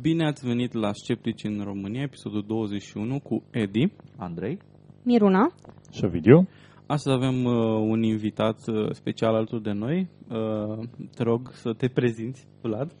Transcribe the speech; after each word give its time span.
Bine 0.00 0.26
ați 0.26 0.46
venit 0.46 0.72
la 0.72 0.92
Sceptici 0.92 1.44
în 1.44 1.60
România, 1.64 2.02
episodul 2.02 2.44
21 2.46 3.20
cu 3.20 3.42
Edi. 3.50 3.92
Andrei? 4.16 4.58
Miruna? 5.02 5.52
Și 5.92 6.06
video? 6.06 6.46
Astăzi 6.86 7.16
avem 7.16 7.44
uh, 7.44 7.54
un 7.88 8.02
invitat 8.02 8.58
uh, 8.66 8.90
special 8.92 9.34
alături 9.34 9.62
de 9.62 9.72
noi. 9.72 10.08
Uh, 10.28 10.78
te 11.16 11.22
rog 11.22 11.50
să 11.52 11.72
te 11.72 11.88
prezinți, 11.88 12.46
Vlad. 12.62 12.94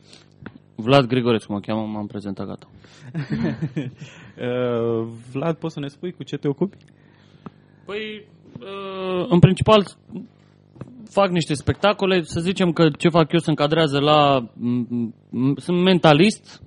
Vlad 0.74 1.06
Grigorescu 1.06 1.52
mă 1.52 1.60
cheamă, 1.60 1.86
m-am 1.86 2.06
prezentat 2.06 2.46
gata. 2.46 2.68
uh, 3.16 5.08
Vlad, 5.32 5.56
poți 5.56 5.74
să 5.74 5.80
ne 5.80 5.88
spui 5.88 6.12
cu 6.12 6.22
ce 6.22 6.36
te 6.36 6.48
ocupi? 6.48 6.76
Păi, 7.84 8.26
uh, 8.60 9.26
în 9.28 9.38
principal, 9.38 9.84
fac 11.10 11.30
niște 11.30 11.54
spectacole, 11.54 12.22
să 12.22 12.40
zicem 12.40 12.72
că 12.72 12.88
ce 12.98 13.08
fac 13.08 13.32
eu 13.32 13.38
se 13.38 13.50
încadrează 13.50 13.98
la... 14.00 14.40
m- 14.40 14.86
m- 15.28 15.56
Sunt 15.56 15.82
mentalist, 15.82 16.62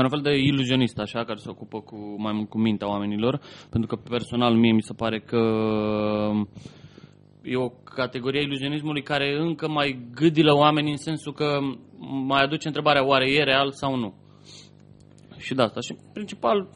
ca 0.00 0.16
un 0.16 0.22
fel 0.22 0.32
de 0.32 0.38
iluzionist, 0.38 0.98
așa, 0.98 1.24
care 1.24 1.38
se 1.38 1.50
ocupă 1.50 1.80
cu 1.80 1.96
mai 2.18 2.32
mult 2.32 2.48
cu 2.48 2.58
mintea 2.58 2.88
oamenilor, 2.88 3.40
pentru 3.70 3.96
că 3.96 4.02
personal 4.08 4.54
mie 4.54 4.72
mi 4.72 4.82
se 4.82 4.92
pare 4.92 5.20
că 5.20 5.42
e 7.42 7.56
o 7.56 7.68
categorie 7.68 8.40
a 8.40 8.42
iluzionismului 8.42 9.02
care 9.02 9.36
încă 9.38 9.68
mai 9.68 10.08
gâdilă 10.14 10.54
oamenii 10.54 10.90
în 10.90 10.96
sensul 10.96 11.32
că 11.32 11.58
mai 12.26 12.42
aduce 12.42 12.66
întrebarea 12.66 13.06
oare 13.06 13.30
e 13.30 13.42
real 13.42 13.70
sau 13.70 13.96
nu. 13.96 14.14
Și 15.36 15.54
de 15.54 15.62
asta. 15.62 15.80
Și 15.80 15.90
în 15.90 15.98
principal 16.12 16.68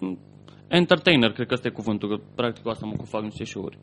entertainer, 0.68 1.32
cred 1.32 1.46
că 1.46 1.54
ăsta 1.54 1.68
e 1.68 1.70
cuvântul, 1.70 2.08
că 2.08 2.22
practic 2.34 2.62
cu 2.62 2.68
asta 2.68 2.86
mă 2.86 2.92
ocup, 2.94 3.06
fac 3.06 3.22
niște 3.22 3.44
show-uri. 3.44 3.78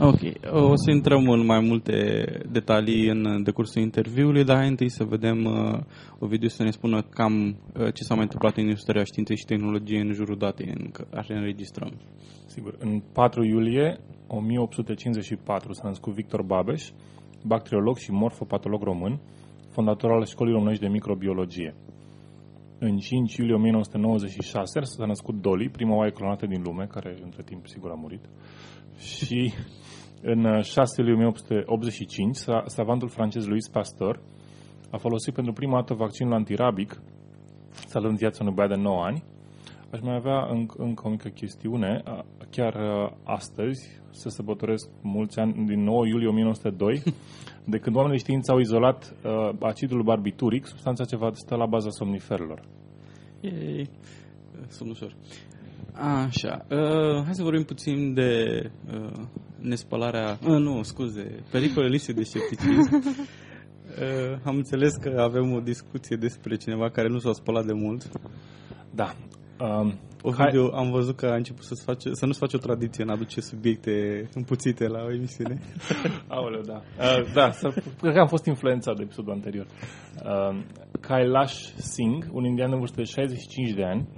Ok, 0.00 0.18
o 0.52 0.76
să 0.76 0.90
intrăm 0.90 1.28
în 1.28 1.44
mai 1.44 1.60
multe 1.60 2.24
detalii 2.50 3.08
în 3.08 3.42
decursul 3.42 3.82
interviului, 3.82 4.44
dar 4.44 4.56
hai 4.56 4.68
întâi 4.68 4.88
să 4.88 5.04
vedem 5.04 5.44
uh, 5.44 5.80
o 6.18 6.26
video 6.26 6.48
să 6.48 6.62
ne 6.62 6.70
spună 6.70 7.02
cam 7.02 7.34
uh, 7.46 7.92
ce 7.94 8.02
s-a 8.02 8.14
mai 8.14 8.22
întâmplat 8.22 8.56
în 8.56 8.68
istoria 8.68 9.04
științei 9.04 9.36
și 9.36 9.44
tehnologiei 9.44 10.00
în 10.00 10.12
jurul 10.12 10.36
datei 10.36 10.74
în 10.78 10.90
care 10.90 11.36
înregistrăm. 11.36 11.92
Sigur. 12.46 12.76
În 12.78 13.02
4 13.12 13.44
iulie 13.44 14.00
1854 14.26 15.72
s-a 15.72 15.88
născut 15.88 16.12
Victor 16.12 16.42
Babeș, 16.42 16.90
bacteriolog 17.44 17.96
și 17.96 18.10
morfopatolog 18.10 18.82
român, 18.82 19.20
fondator 19.70 20.10
al 20.10 20.24
Școlii 20.24 20.52
Românești 20.52 20.82
de 20.82 20.88
Microbiologie. 20.88 21.74
În 22.78 22.96
5 22.98 23.36
iulie 23.36 23.54
1996 23.54 24.80
s-a 24.82 25.06
născut 25.06 25.40
Dolly, 25.40 25.68
prima 25.68 25.94
oaie 25.96 26.10
clonată 26.10 26.46
din 26.46 26.62
lume, 26.62 26.86
care 26.90 27.18
între 27.22 27.42
timp 27.42 27.66
sigur 27.66 27.90
a 27.90 27.94
murit. 27.94 28.24
Și 28.98 29.52
în 30.22 30.60
6 30.62 31.00
iulie 31.00 31.14
1885, 31.14 32.36
sa- 32.36 32.62
savantul 32.66 33.08
francez 33.08 33.46
Louis 33.46 33.68
Pasteur 33.68 34.20
a 34.90 34.96
folosit 34.96 35.34
pentru 35.34 35.52
prima 35.52 35.74
dată 35.74 35.94
vaccinul 35.94 36.32
antirabic, 36.32 37.02
salvând 37.70 38.16
viața 38.18 38.38
unui 38.42 38.54
băiat 38.54 38.70
de 38.70 38.80
9 38.80 39.02
ani. 39.04 39.22
Aș 39.92 40.00
mai 40.00 40.14
avea 40.14 40.46
înc- 40.54 40.76
încă 40.76 41.02
o 41.06 41.10
mică 41.10 41.28
chestiune. 41.28 42.00
A- 42.04 42.24
Chiar 42.50 42.74
uh, 42.74 43.10
astăzi 43.24 44.00
se 44.10 44.28
sărbătoresc 44.28 44.90
mulți 45.02 45.38
ani, 45.38 45.66
din 45.66 45.82
9 45.82 46.06
iulie 46.06 46.28
1902, 46.28 47.02
de 47.72 47.78
când 47.78 47.96
oamenii 47.96 48.16
de 48.16 48.22
știință 48.24 48.52
au 48.52 48.58
izolat 48.58 49.16
uh, 49.24 49.50
acidul 49.60 50.02
barbituric, 50.02 50.66
substanța 50.66 51.04
ce 51.04 51.16
va 51.16 51.30
stă 51.32 51.54
la 51.54 51.66
baza 51.66 51.90
somniferelor. 51.90 52.60
Yay. 53.40 53.90
Sunt 54.68 54.90
ușor. 54.90 55.14
Așa, 55.94 56.66
uh, 56.70 57.22
hai 57.24 57.34
să 57.34 57.42
vorbim 57.42 57.64
puțin 57.64 58.14
de 58.14 58.60
uh, 58.94 59.24
nespălarea, 59.60 60.38
uh, 60.42 60.56
nu, 60.58 60.82
scuze, 60.82 61.42
pericolele 61.50 61.92
lipsei 61.92 62.14
de 62.14 62.22
scepticism. 62.22 62.94
Uh, 62.94 64.38
am 64.48 64.56
înțeles 64.56 64.94
că 64.94 65.20
avem 65.20 65.52
o 65.52 65.60
discuție 65.60 66.16
despre 66.16 66.56
cineva 66.56 66.90
care 66.90 67.08
nu 67.08 67.18
s-a 67.18 67.32
spălat 67.32 67.64
de 67.66 67.72
mult. 67.72 68.08
Da. 68.94 69.14
Um, 69.60 69.98
O 70.22 70.32
Hai- 70.32 70.50
video, 70.50 70.74
am 70.74 70.90
văzut 70.90 71.16
că 71.16 71.26
a 71.26 71.34
început 71.34 71.64
să, 71.64 71.74
face, 71.84 72.08
să 72.12 72.26
nu-ți 72.26 72.38
face 72.38 72.56
o 72.56 72.58
tradiție 72.58 73.02
în 73.02 73.10
a 73.10 73.12
aduce 73.12 73.40
subiecte 73.40 73.92
împuțite 74.34 74.86
la 74.86 75.02
o 75.04 75.12
emisiune. 75.12 75.58
Aoleu, 76.28 76.60
da. 76.60 76.82
Uh, 76.98 77.32
da, 77.34 77.50
să, 77.50 77.68
cred 78.00 78.12
că 78.12 78.20
am 78.20 78.26
fost 78.26 78.46
influențat 78.46 78.96
de 78.96 79.02
episodul 79.02 79.32
anterior. 79.32 79.66
Uh, 79.66 80.60
Kailash 81.00 81.54
Singh, 81.76 82.26
un 82.32 82.44
indian 82.44 82.72
în 82.72 82.78
vârstă 82.78 82.96
de 82.96 83.04
65 83.04 83.70
de 83.70 83.84
ani, 83.84 84.08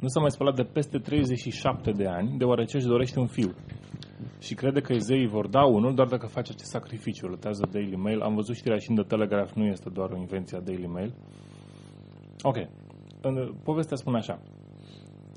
nu 0.00 0.08
s-a 0.08 0.20
mai 0.20 0.30
spălat 0.30 0.54
de 0.54 0.62
peste 0.62 0.98
37 0.98 1.90
de 1.90 2.06
ani, 2.06 2.38
deoarece 2.38 2.76
își 2.76 2.86
dorește 2.86 3.18
un 3.18 3.26
fiu. 3.26 3.54
Și 4.38 4.54
crede 4.54 4.80
că 4.80 4.94
zeii 4.98 5.26
vor 5.26 5.46
da 5.48 5.64
unul 5.64 5.94
doar 5.94 6.08
dacă 6.08 6.26
face 6.26 6.52
acest 6.52 6.70
sacrificiu, 6.70 7.26
lutează 7.26 7.68
Daily 7.72 7.96
Mail. 7.96 8.20
Am 8.20 8.34
văzut 8.34 8.54
știrea 8.54 8.78
și 8.78 8.90
în 8.90 8.96
The 8.96 9.04
Telegraph, 9.04 9.52
nu 9.54 9.64
este 9.64 9.90
doar 9.90 10.10
o 10.10 10.16
invenție 10.16 10.56
a 10.56 10.60
Daily 10.60 10.86
Mail. 10.86 11.14
Ok. 12.42 12.56
În- 13.20 13.54
Povestea 13.62 13.96
spune 13.96 14.16
așa. 14.16 14.40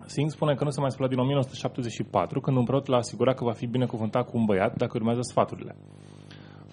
Singh 0.06 0.32
spune 0.32 0.54
că 0.56 0.64
nu 0.64 0.70
s-a 0.70 0.82
mai 0.82 0.92
spălat 0.92 1.10
din 1.10 1.20
1974, 1.20 2.40
când 2.40 2.58
un 2.58 2.64
preot 2.64 2.88
l-a 2.88 2.98
asigurat 2.98 3.36
că 3.36 3.44
va 3.44 3.52
fi 3.52 3.66
binecuvântat 3.68 4.26
cu 4.30 4.38
un 4.38 4.46
băiat 4.46 4.78
dacă 4.78 4.92
urmează 4.96 5.20
sfaturile. 5.22 5.76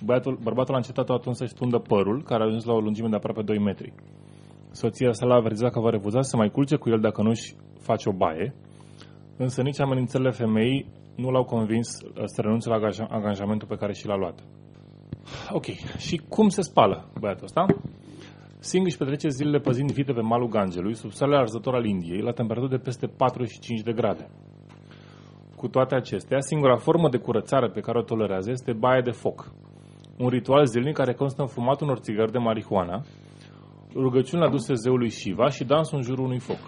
Băiatul, 0.05 0.39
bărbatul 0.43 0.75
a 0.75 0.77
încetat 0.77 1.09
atunci 1.09 1.37
să-și 1.37 1.55
tundă 1.55 1.79
părul, 1.79 2.23
care 2.23 2.43
a 2.43 2.47
ajuns 2.47 2.65
la 2.65 2.73
o 2.73 2.81
lungime 2.81 3.09
de 3.09 3.17
aproape 3.17 3.43
2 3.43 3.59
metri. 3.59 3.93
Soția 4.71 5.13
sa 5.13 5.27
l-a 5.27 5.35
avertizat 5.35 5.73
că 5.73 5.81
va 5.81 5.91
refuza 5.91 6.21
să 6.23 6.29
se 6.31 6.37
mai 6.37 6.51
culce 6.51 6.77
cu 6.77 6.89
el 6.91 7.01
dacă 7.01 7.23
nu-și 7.23 7.55
face 7.81 8.09
o 8.09 8.13
baie, 8.13 8.55
însă 9.37 9.63
nici 9.63 9.81
amenințările 9.81 10.31
femeii 10.31 10.87
nu 11.17 11.31
l-au 11.31 11.45
convins 11.45 11.89
uh, 12.03 12.23
să 12.25 12.41
renunțe 12.41 12.69
la 12.69 12.79
angaja- 12.79 13.09
angajamentul 13.09 13.69
pe 13.69 13.77
care 13.77 13.93
și 13.93 14.07
l-a 14.07 14.17
luat. 14.17 14.39
Ok, 15.51 15.65
și 15.99 16.21
cum 16.29 16.49
se 16.49 16.61
spală 16.61 17.09
băiatul 17.21 17.45
ăsta? 17.45 17.67
Singh 18.59 18.87
își 18.87 18.97
petrece 18.97 19.29
zilele 19.29 19.59
păzind 19.59 19.93
vite 19.93 20.13
pe 20.13 20.21
malul 20.21 20.49
Gangelui, 20.49 20.95
sub 20.95 21.11
soarele 21.11 21.39
arzător 21.39 21.75
al 21.75 21.85
Indiei, 21.85 22.21
la 22.21 22.33
temperaturi 22.33 22.71
de 22.71 22.85
peste 22.85 23.07
45 23.07 23.81
de 23.81 23.93
grade. 23.93 24.29
Cu 25.57 25.69
toate 25.69 25.95
acestea, 25.95 26.41
singura 26.41 26.77
formă 26.77 27.09
de 27.09 27.19
curățare 27.19 27.69
pe 27.69 27.81
care 27.81 27.99
o 27.99 28.03
tolerează 28.03 28.51
este 28.51 28.73
baia 28.73 29.01
de 29.01 29.11
foc. 29.11 29.53
Un 30.19 30.29
ritual 30.29 30.67
zilnic 30.67 30.95
care 30.95 31.15
constă 31.15 31.43
în 31.43 31.49
fumatul 31.49 31.87
unor 31.87 31.99
țigări 31.99 32.33
de 32.33 32.39
marihuana, 32.39 33.03
rugăciuni 33.95 34.45
aduse 34.45 34.75
zeului 34.75 35.11
Shiva 35.11 35.49
și 35.49 35.65
dansul 35.65 35.97
în 35.97 36.03
jurul 36.03 36.25
unui 36.25 36.39
foc. 36.39 36.59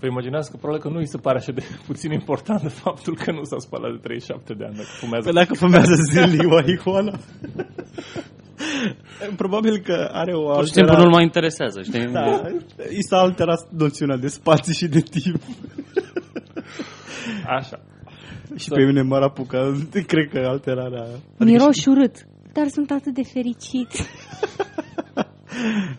Vă 0.00 0.06
imaginați 0.06 0.50
că 0.50 0.56
probabil 0.56 0.82
că 0.82 0.88
nu 0.88 0.98
îi 0.98 1.08
se 1.08 1.18
pare 1.18 1.38
așa 1.38 1.52
de 1.52 1.62
puțin 1.86 2.12
important 2.12 2.62
de 2.62 2.68
faptul 2.68 3.16
că 3.16 3.32
nu 3.32 3.42
s-a 3.42 3.58
spălat 3.58 3.90
de 3.90 3.98
37 3.98 4.54
de 4.54 4.64
ani 4.64 4.76
dacă 4.76 4.88
fumează. 5.00 5.24
Păi 5.24 5.34
dacă 5.40 5.54
fumează 5.54 5.94
zilnic 6.10 6.46
marihuana. 6.46 7.18
Probabil 9.36 9.78
că 9.78 10.08
are 10.12 10.34
o 10.34 10.42
Pur 10.42 10.66
și 10.66 10.72
simplu 10.72 10.80
alterare. 10.80 11.02
nu-l 11.02 11.12
mai 11.12 11.22
interesează, 11.22 11.82
știi? 11.82 12.06
Da, 12.12 12.40
i 12.98 13.02
s-a 13.08 13.16
alterat 13.16 13.68
noțiunea 13.70 14.16
de 14.16 14.28
spațiu 14.28 14.72
și 14.72 14.86
de 14.86 15.00
timp. 15.00 15.42
Așa. 17.58 17.78
Și 18.56 18.68
pe 18.68 18.84
mine 18.84 19.02
m-ar 19.02 19.22
apuca, 19.22 19.72
cred 20.06 20.28
că 20.28 20.38
alterarea... 20.46 21.06
Miroș 21.38 21.84
urât, 21.86 22.16
dar 22.52 22.68
sunt 22.68 22.90
atât 22.90 23.14
de 23.14 23.22
fericit. 23.22 23.88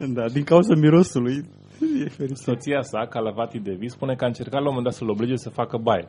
Da, 0.08 0.30
din 0.30 0.44
cauza 0.44 0.76
mirosului. 0.76 1.44
E 2.06 2.10
fericit. 2.10 2.38
Soția 2.38 2.82
sa, 2.82 3.06
Calavati 3.10 3.60
Devi, 3.60 3.88
spune 3.88 4.16
că 4.16 4.24
a 4.24 4.28
încercat 4.28 4.62
la 4.62 4.68
un 4.70 4.74
moment 4.76 4.84
dat 4.86 4.94
să-l 4.94 5.10
oblige 5.10 5.36
să 5.36 5.50
facă 5.50 5.78
baie. 5.78 6.08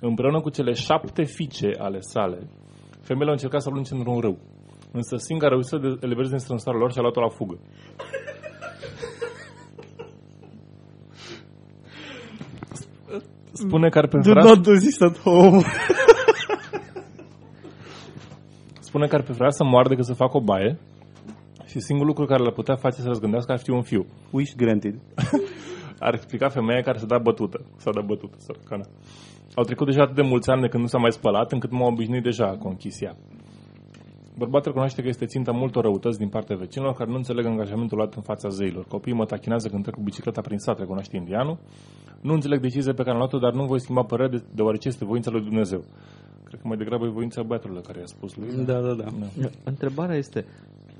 Împreună 0.00 0.40
cu 0.40 0.50
cele 0.50 0.72
șapte 0.72 1.22
fiice 1.22 1.70
ale 1.78 2.00
sale, 2.00 2.38
femeile 3.00 3.26
au 3.28 3.32
încercat 3.32 3.62
să 3.62 3.68
arunce 3.70 3.94
într-un 3.94 4.20
râu. 4.20 4.38
Însă 4.92 5.16
Singh 5.16 5.44
a 5.44 5.48
reușit 5.48 5.68
să 5.68 5.76
de- 5.76 5.98
elibereze 6.00 6.30
din 6.30 6.38
strânsarul 6.38 6.80
lor 6.80 6.92
și 6.92 6.98
a 6.98 7.00
luat-o 7.00 7.20
la 7.20 7.28
fugă. 7.28 7.58
Spune 13.52 13.88
că 13.88 13.98
ar 13.98 14.06
Do 14.06 14.10
prefera, 14.18 14.42
not 14.42 14.62
do 14.62 14.72
this 14.72 15.00
at 15.00 15.18
home. 15.18 15.62
spune 18.80 19.06
că 19.06 19.14
ar 19.14 19.22
prefera 19.22 19.50
să 19.50 19.64
moară 19.64 19.88
decât 19.88 20.04
să 20.04 20.14
facă 20.14 20.36
o 20.36 20.40
baie 20.40 20.78
Și 21.72 21.80
singurul 21.80 22.10
lucru 22.12 22.24
care 22.24 22.42
l-ar 22.42 22.52
putea 22.52 22.76
face 22.76 23.00
să 23.00 23.08
răzgândească 23.08 23.52
ar 23.52 23.58
fi 23.58 23.70
un 23.70 23.82
fiu. 23.82 24.06
Wish 24.30 24.54
granted. 24.56 24.94
Ar 26.06 26.14
explica 26.14 26.48
femeia 26.48 26.80
care 26.80 26.98
se 26.98 27.06
da 27.06 27.18
bătută. 27.18 27.64
S-a 27.76 27.90
dat 27.90 28.04
bătută, 28.04 28.36
sărcana. 28.38 28.84
Au 29.54 29.64
trecut 29.64 29.86
deja 29.86 30.02
atât 30.02 30.14
de 30.14 30.22
mulți 30.22 30.50
ani 30.50 30.60
de 30.60 30.68
când 30.68 30.82
nu 30.82 30.88
s-a 30.88 30.98
mai 30.98 31.12
spălat, 31.12 31.52
încât 31.52 31.70
m-am 31.70 31.92
obișnuit 31.92 32.22
deja 32.22 32.56
cu 32.60 32.68
închis 32.68 33.00
ea. 33.00 33.16
Bărbatul 34.38 34.66
recunoaște 34.66 35.02
că 35.02 35.08
este 35.08 35.26
ținta 35.26 35.52
multor 35.52 35.82
răutăți 35.82 36.18
din 36.18 36.28
partea 36.28 36.56
vecinilor 36.56 36.94
care 36.94 37.10
nu 37.10 37.16
înțeleg 37.16 37.44
angajamentul 37.46 37.96
luat 37.96 38.14
în 38.14 38.22
fața 38.22 38.48
zeilor. 38.48 38.84
Copiii 38.88 39.16
mă 39.16 39.24
tachinează 39.24 39.68
când 39.68 39.82
trec 39.82 39.94
cu 39.94 40.02
bicicleta 40.02 40.40
prin 40.40 40.58
sat, 40.58 40.78
recunoaște 40.78 41.16
indianul. 41.16 41.58
Nu 42.20 42.32
înțeleg 42.32 42.60
decizia 42.60 42.92
pe 42.92 43.02
care 43.02 43.10
am 43.10 43.16
luat-o, 43.16 43.38
dar 43.38 43.52
nu 43.52 43.64
voi 43.64 43.80
schimba 43.80 44.02
părere 44.02 44.28
de- 44.28 44.44
deoarece 44.54 44.88
este 44.88 45.04
voința 45.04 45.30
lui 45.30 45.42
Dumnezeu. 45.42 45.84
Cred 46.44 46.60
că 46.60 46.66
mai 46.68 46.76
degrabă 46.76 47.06
e 47.06 47.08
voința 47.08 47.42
băiatului 47.42 47.82
care 47.82 47.98
i-a 47.98 48.06
spus 48.06 48.36
lui. 48.36 48.64
Da, 48.64 48.80
da, 48.80 48.94
da. 48.94 49.06
Întrebarea 49.64 50.16
este, 50.16 50.44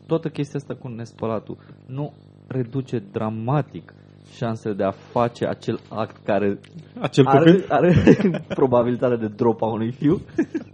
toată 0.07 0.29
chestia 0.29 0.59
asta 0.61 0.75
cu 0.75 0.89
nespălatul 0.89 1.57
nu 1.87 2.13
reduce 2.47 2.99
dramatic 3.13 3.95
șansele 4.35 4.75
de 4.75 4.85
a 4.85 4.91
face 4.91 5.47
acel 5.47 5.81
act 5.89 6.17
care 6.25 6.59
Acel 7.01 7.27
are, 7.27 7.53
copil? 7.53 7.67
are 7.69 7.93
probabilitatea 8.61 9.17
de 9.17 9.27
drop 9.29 9.63
a 9.63 9.67
unui 9.67 9.91
fiu? 9.93 10.21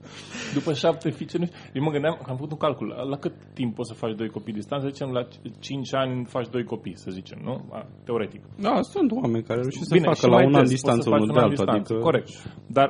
După 0.55 0.73
șapte 0.73 1.11
fiice, 1.11 1.39
nu 1.39 1.45
știu. 1.45 1.59
Eu 1.73 1.83
mă 1.83 1.91
gândeam, 1.91 2.15
că 2.23 2.31
am 2.31 2.37
făcut 2.37 2.51
un 2.51 2.57
calcul. 2.59 2.87
La, 2.87 3.03
la 3.03 3.17
cât 3.17 3.33
timp 3.55 3.75
poți 3.75 3.89
să 3.89 3.95
faci 3.95 4.15
doi 4.17 4.29
copii 4.29 4.53
distanță? 4.53 4.87
Să 4.87 4.93
zicem, 4.93 5.11
la 5.11 5.23
5 5.59 5.95
ani 5.95 6.25
faci 6.25 6.49
doi 6.49 6.65
copii, 6.65 6.97
să 6.99 7.11
zicem, 7.11 7.39
nu? 7.43 7.65
A, 7.73 7.87
teoretic. 8.05 8.41
Da, 8.61 8.79
sunt 8.83 9.11
oameni 9.11 9.45
care 9.45 9.61
reușesc 9.61 9.85
să 9.89 9.95
Bine, 9.95 10.05
facă 10.07 10.17
și 10.19 10.25
la 10.25 10.31
mai 10.37 10.47
un 10.47 10.55
an 10.55 10.61
des, 10.61 10.71
distanță 10.71 11.11
poți 11.11 11.25
să 11.25 11.31
unul 11.31 11.35
faci 11.41 11.55
de 11.57 11.63
un 11.63 11.69
an 11.69 11.69
altul. 11.69 11.83
distanță, 11.83 11.93
Adică 11.93 12.09
Corect. 12.09 12.29
Dar 12.67 12.89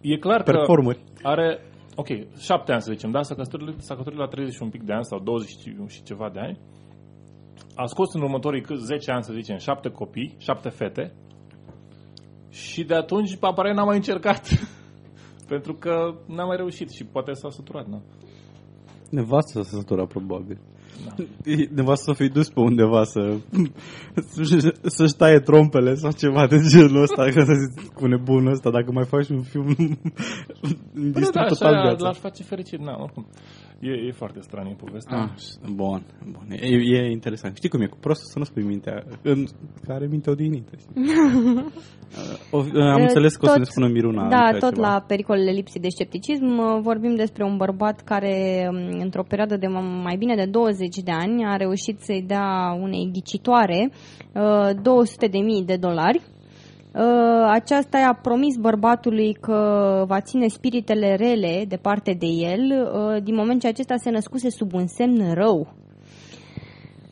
e 0.00 0.16
clar 0.16 0.42
că 0.42 0.50
performări. 0.52 1.00
are, 1.22 1.48
ok, 1.96 2.06
șapte 2.38 2.72
ani 2.72 2.82
să 2.82 2.92
zicem, 2.92 3.10
da, 3.10 3.22
s-a 3.22 3.34
căsătorit, 3.34 3.80
s-a 3.80 3.94
căsătorit 3.94 4.18
la 4.18 4.26
30 4.26 4.54
și 4.54 4.62
un 4.62 4.70
pic 4.70 4.82
de 4.82 4.92
ani 4.92 5.04
sau 5.04 5.18
20 5.18 5.48
și- 5.48 5.76
și 5.86 6.02
ceva 6.02 6.30
de 6.32 6.40
ani. 6.40 6.58
A 7.76 7.86
scos 7.86 8.14
în 8.14 8.22
următorii 8.22 8.62
cât 8.62 8.78
10 8.78 9.10
ani, 9.10 9.22
să 9.24 9.32
zicem, 9.32 9.56
șapte 9.56 9.88
copii, 9.88 10.34
șapte 10.38 10.68
fete. 10.68 11.14
Și 12.50 12.84
de 12.84 12.94
atunci, 12.94 13.36
aparent, 13.40 13.76
n-a 13.76 13.84
mai 13.84 13.96
încercat. 13.96 14.48
Pentru 15.52 15.74
că 15.74 16.14
n-a 16.26 16.44
mai 16.44 16.56
reușit 16.56 16.90
și 16.90 17.04
poate 17.04 17.32
s-a 17.32 17.50
săturat, 17.50 17.86
nu? 17.86 18.02
Nevastă 19.10 19.62
să 19.62 19.76
sătura, 19.76 20.06
probabil. 20.06 20.58
Nevastă 21.74 22.12
să 22.12 22.22
fi 22.22 22.28
dus 22.28 22.48
pe 22.48 22.60
undeva 22.60 23.04
să 23.04 23.36
să-și 24.96 25.16
taie 25.16 25.38
trompele 25.38 25.94
sau 25.94 26.12
ceva 26.12 26.46
de 26.46 26.56
genul 26.68 27.02
ăsta, 27.02 27.24
că 27.24 27.44
să 27.44 27.52
zic, 27.52 27.92
cu 27.92 28.06
nebunul 28.06 28.52
ăsta, 28.52 28.70
dacă 28.70 28.92
mai 28.92 29.04
faci 29.04 29.28
un 29.28 29.42
film 29.42 29.66
Păi 30.92 31.10
distrug 31.10 31.32
da, 31.32 31.44
total 31.44 31.74
așa 31.74 31.82
viața. 31.82 32.06
l-aș 32.06 32.18
face 32.18 32.42
fericit, 32.42 32.78
na, 32.78 32.96
oricum. 33.02 33.26
E, 33.84 34.06
e 34.08 34.12
foarte 34.12 34.40
stranie 34.40 34.74
povestea. 34.74 35.18
Ah, 35.18 35.30
bun, 35.74 36.02
bun. 36.32 36.46
E, 36.50 36.76
e 36.76 37.10
interesant. 37.10 37.56
Știi 37.56 37.68
cum 37.68 37.80
e? 37.80 37.86
Cu 37.86 37.96
prostul 38.00 38.26
să 38.32 38.38
nu 38.38 38.44
spui 38.44 38.62
mintea, 38.62 39.04
în, 39.22 39.44
care 39.86 40.06
minte 40.06 40.30
odihnită. 40.30 40.72
știi? 40.78 40.92
o, 42.56 42.58
am 42.80 43.00
înțeles 43.00 43.34
că 43.36 43.44
o 43.44 43.48
să 43.48 43.54
Tot- 43.54 43.58
ne 43.58 43.64
spună 43.64 43.88
Miruna. 43.88 44.28
Da, 44.28 44.44
încă 44.44 44.58
tot 44.58 44.74
ceva. 44.74 44.88
la 44.88 45.04
pericolele 45.06 45.50
lipsii 45.50 45.80
de 45.80 45.88
scepticism 45.88 46.58
uh, 46.58 46.80
vorbim 46.80 47.14
despre 47.14 47.44
un 47.44 47.56
bărbat 47.56 48.00
care 48.00 48.68
um, 48.70 49.00
într-o 49.00 49.22
perioadă 49.22 49.56
de 49.56 49.66
mai 50.02 50.16
bine 50.16 50.34
de 50.34 50.44
20 50.44 50.96
de 50.96 51.10
ani 51.10 51.44
a 51.44 51.56
reușit 51.56 52.00
să-i 52.00 52.24
dea 52.26 52.76
unei 52.80 53.10
ghicitoare 53.12 53.90
200 54.82 55.26
de 55.26 55.38
mii 55.38 55.64
de 55.64 55.76
dolari. 55.76 56.22
Uh, 56.94 57.46
Aceasta 57.50 57.98
i-a 57.98 58.18
promis 58.22 58.56
bărbatului 58.56 59.32
că 59.32 59.58
va 60.06 60.20
ține 60.20 60.46
spiritele 60.48 61.14
rele 61.14 61.64
departe 61.68 62.12
de 62.12 62.26
el 62.26 62.60
uh, 62.70 63.22
din 63.22 63.34
moment 63.34 63.60
ce 63.60 63.66
acesta 63.66 63.94
se 63.96 64.10
născuse 64.10 64.50
sub 64.50 64.74
un 64.74 64.86
semn 64.86 65.34
rău. 65.34 65.74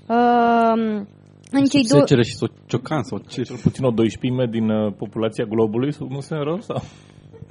Uh, 0.09 1.03
În 1.51 1.65
cei 1.65 1.85
două... 1.89 2.01
Secere 2.01 2.23
și 2.23 2.37
ciocan 2.67 3.03
sau 3.03 3.19
ce? 3.29 3.43
Cel 3.43 3.57
puțin 3.63 3.85
o 3.85 3.91
12 3.91 4.59
din 4.59 4.71
uh, 4.71 4.93
populația 4.97 5.45
globului 5.45 5.95
nu 6.09 6.21
se 6.21 6.35
rău 6.35 6.61
sau? 6.61 6.83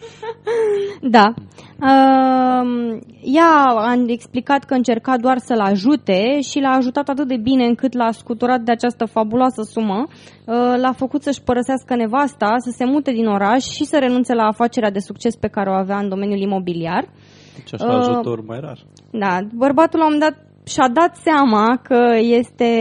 Da. 1.18 1.34
Uh, 1.82 3.00
ea 3.22 3.54
a 3.76 4.04
explicat 4.08 4.64
că 4.64 4.74
încerca 4.74 5.18
doar 5.18 5.38
să-l 5.38 5.60
ajute 5.60 6.40
și 6.42 6.60
l-a 6.60 6.70
ajutat 6.70 7.10
atât 7.10 7.28
de 7.28 7.38
bine 7.38 7.66
încât 7.66 7.94
l-a 7.94 8.12
scuturat 8.12 8.62
de 8.62 8.72
această 8.72 9.06
fabuloasă 9.06 9.62
sumă, 9.62 10.08
uh, 10.08 10.74
l-a 10.78 10.92
făcut 10.92 11.24
să-și 11.24 11.42
părăsească 11.42 11.96
nevasta, 11.96 12.56
să 12.58 12.70
se 12.78 12.86
mute 12.86 13.12
din 13.12 13.28
oraș 13.28 13.64
și 13.64 13.84
să 13.84 13.98
renunțe 14.00 14.34
la 14.34 14.44
afacerea 14.44 14.92
de 14.92 15.00
succes 15.00 15.36
pe 15.36 15.48
care 15.48 15.70
o 15.70 15.74
avea 15.74 15.98
în 15.98 16.10
domeniul 16.10 16.42
imobiliar. 16.42 17.08
Deci 17.56 17.74
așa 17.74 17.94
Uh, 17.94 18.08
ajutor 18.08 18.46
mai 18.46 18.60
rar. 18.60 18.80
Da, 19.12 19.38
bărbatul 19.54 20.00
la 20.00 20.06
un 20.06 20.12
moment 20.14 20.32
dat 20.32 20.51
și-a 20.64 20.88
dat 20.88 21.16
seama 21.16 21.80
că 21.84 22.18
este 22.20 22.72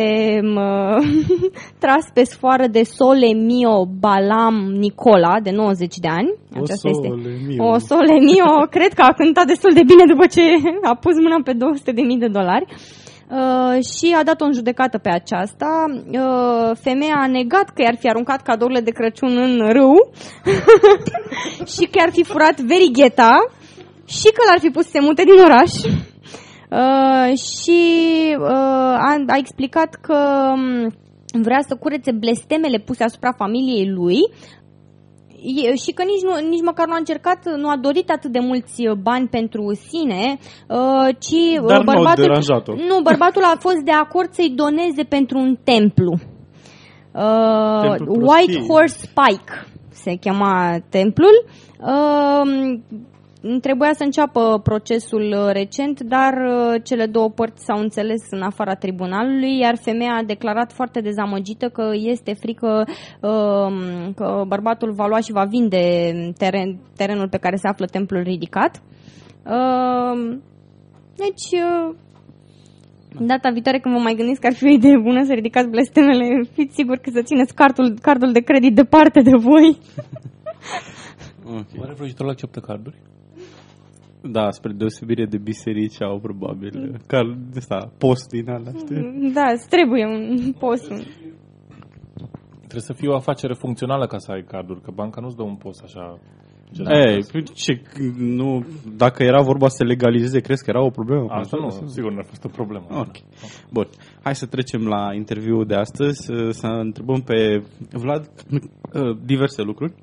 mă, 0.54 0.98
tras 1.82 2.04
pe 2.14 2.24
sfoară 2.24 2.66
de 2.66 2.82
Sole 2.82 3.32
Mio 3.32 3.86
Balam 3.98 4.54
Nicola, 4.54 5.40
de 5.42 5.50
90 5.50 5.96
de 5.96 6.08
ani. 6.08 6.30
O 6.60 6.64
Sole 6.64 7.18
Mio. 7.46 7.64
O 7.64 7.78
Sole 7.78 8.18
Mio, 8.18 8.52
cred 8.76 8.92
că 8.92 9.02
a 9.02 9.12
cântat 9.12 9.46
destul 9.46 9.72
de 9.72 9.82
bine 9.86 10.04
după 10.12 10.26
ce 10.26 10.42
a 10.82 10.94
pus 10.94 11.14
mâna 11.14 11.40
pe 11.44 11.52
200.000 11.52 12.18
de 12.18 12.28
dolari. 12.28 12.66
Uh, 13.30 13.78
și 13.94 14.14
a 14.18 14.22
dat-o 14.22 14.44
în 14.44 14.52
judecată 14.52 14.98
pe 14.98 15.10
aceasta. 15.10 15.84
Uh, 15.88 16.76
femeia 16.80 17.18
a 17.20 17.26
negat 17.26 17.68
că 17.74 17.82
i-ar 17.82 17.96
fi 17.98 18.08
aruncat 18.08 18.42
cadourile 18.42 18.80
de 18.80 18.90
Crăciun 18.90 19.36
în 19.36 19.72
râu 19.72 20.10
și 21.72 21.84
că 21.90 21.96
i-ar 21.98 22.10
fi 22.12 22.24
furat 22.24 22.60
verigheta 22.60 23.34
și 24.06 24.28
că 24.34 24.42
l-ar 24.48 24.58
fi 24.58 24.68
pus 24.68 24.84
să 24.84 24.90
se 24.92 25.00
mute 25.00 25.22
din 25.24 25.38
oraș. 25.44 25.72
Uh, 26.70 27.38
și 27.38 27.80
uh, 28.38 28.46
a, 29.08 29.24
a 29.26 29.36
explicat 29.36 29.94
că 29.94 30.18
um, 30.52 30.92
vrea 31.42 31.60
să 31.68 31.76
curețe 31.76 32.12
blestemele 32.12 32.78
puse 32.78 33.04
asupra 33.04 33.32
familiei 33.32 33.90
lui 33.90 34.18
E- 35.42 35.74
și 35.74 35.92
că 35.92 36.02
nici, 36.02 36.22
nu, 36.22 36.48
nici 36.48 36.62
măcar 36.62 36.86
nu 36.86 36.92
a 36.92 36.96
încercat, 36.96 37.56
nu 37.56 37.68
a 37.68 37.76
dorit 37.76 38.10
atât 38.10 38.32
de 38.32 38.38
mulți 38.38 38.86
uh, 38.86 38.96
bani 38.96 39.28
pentru 39.28 39.74
sine, 39.88 40.38
uh, 40.68 41.08
ci 41.18 41.58
uh, 41.60 41.66
Dar 41.66 41.82
n-au 41.82 41.94
bărbatul, 41.94 42.22
deranjat-o. 42.24 42.72
nu, 42.74 43.00
bărbatul 43.02 43.42
a 43.42 43.56
fost 43.58 43.80
de 43.84 43.90
acord 43.90 44.32
să-i 44.32 44.54
doneze 44.56 45.02
pentru 45.02 45.38
un 45.38 45.56
templu. 45.64 46.12
Uh, 47.12 47.80
Templul 47.80 48.22
White 48.22 48.52
prostiei. 48.52 48.66
Horse 48.68 49.12
Pike 49.14 49.52
se 49.88 50.14
chema 50.14 50.78
templul. 50.88 51.44
Uh, 51.80 52.80
Trebuia 53.60 53.92
să 53.92 54.04
înceapă 54.04 54.60
procesul 54.62 55.34
uh, 55.36 55.52
recent, 55.52 56.00
dar 56.00 56.32
uh, 56.32 56.82
cele 56.84 57.06
două 57.06 57.30
părți 57.30 57.64
s-au 57.64 57.78
înțeles 57.78 58.22
în 58.30 58.42
afara 58.42 58.74
tribunalului, 58.74 59.58
iar 59.58 59.76
femeia 59.76 60.14
a 60.14 60.22
declarat 60.22 60.72
foarte 60.72 61.00
dezamăgită 61.00 61.68
că 61.68 61.90
este 61.94 62.32
frică 62.34 62.84
um, 63.20 64.12
că 64.12 64.44
bărbatul 64.46 64.92
va 64.92 65.06
lua 65.06 65.20
și 65.20 65.32
va 65.32 65.44
vinde 65.44 66.12
teren, 66.38 66.78
terenul 66.96 67.28
pe 67.28 67.38
care 67.38 67.56
se 67.56 67.68
află 67.68 67.86
templul 67.86 68.22
ridicat. 68.22 68.82
Um, 69.44 70.42
Deci, 71.16 71.60
uh, 71.60 71.94
data 73.18 73.50
viitoare 73.50 73.78
când 73.78 73.94
vă 73.94 74.00
mai 74.00 74.14
gândiți 74.14 74.40
că 74.40 74.46
ar 74.46 74.54
fi 74.54 74.64
o 74.64 74.68
idee 74.68 74.98
bună 74.98 75.24
să 75.24 75.32
ridicați 75.32 75.68
blestemele, 75.68 76.42
fiți 76.52 76.74
siguri 76.74 77.00
că 77.00 77.10
să 77.12 77.22
țineți 77.22 77.54
cardul, 77.54 77.98
cardul 78.02 78.32
de 78.32 78.40
credit 78.40 78.74
departe 78.74 79.20
de 79.20 79.36
voi. 79.36 79.78
Okay. 81.44 81.78
Oare 81.78 81.92
vrăjitorul 81.92 82.30
acceptă 82.30 82.60
carduri? 82.60 82.96
Da, 84.22 84.50
spre 84.50 84.72
deosebire 84.72 85.24
de 85.26 85.38
biserici 85.38 86.02
au 86.02 86.18
probabil 86.18 87.00
ca 87.06 87.20
ăsta, 87.56 87.92
post 87.98 88.28
din 88.28 88.48
alea, 88.50 88.72
știi? 88.78 89.30
Da, 89.34 89.50
îți 89.50 89.68
trebuie 89.68 90.06
un 90.06 90.52
post. 90.52 90.90
un- 90.90 91.04
Trebuie 92.58 92.80
să 92.80 92.92
fie 92.92 93.08
o 93.08 93.14
afacere 93.14 93.54
funcțională 93.54 94.06
ca 94.06 94.18
să 94.18 94.32
ai 94.32 94.42
carduri, 94.42 94.80
că 94.82 94.90
banca 94.94 95.20
nu-ți 95.20 95.36
dă 95.36 95.42
un 95.42 95.56
post 95.56 95.82
așa. 95.82 96.18
Ei, 96.78 97.24
păi 97.32 97.42
ce, 97.42 97.82
nu, 98.18 98.66
dacă 98.96 99.22
era 99.22 99.42
vorba 99.42 99.68
să 99.68 99.76
se 99.76 99.84
legalizeze, 99.84 100.40
crezi 100.40 100.64
că 100.64 100.70
era 100.70 100.84
o 100.84 100.90
problemă? 100.90 101.26
cu 101.26 101.32
Asta 101.32 101.56
asta? 101.66 101.80
nu, 101.80 101.88
sigur 101.88 102.12
n-a 102.12 102.22
fost 102.22 102.44
o 102.44 102.48
problemă. 102.48 102.86
Ok. 102.90 103.14
Bun. 103.72 103.88
Hai 104.22 104.34
să 104.34 104.46
trecem 104.46 104.86
la 104.86 105.14
interviul 105.14 105.66
de 105.66 105.74
astăzi, 105.74 106.22
să, 106.22 106.48
să 106.50 106.66
întrebăm 106.66 107.20
pe 107.20 107.62
Vlad 107.90 108.30
uh, 108.50 109.16
diverse 109.24 109.62
lucruri. 109.62 109.94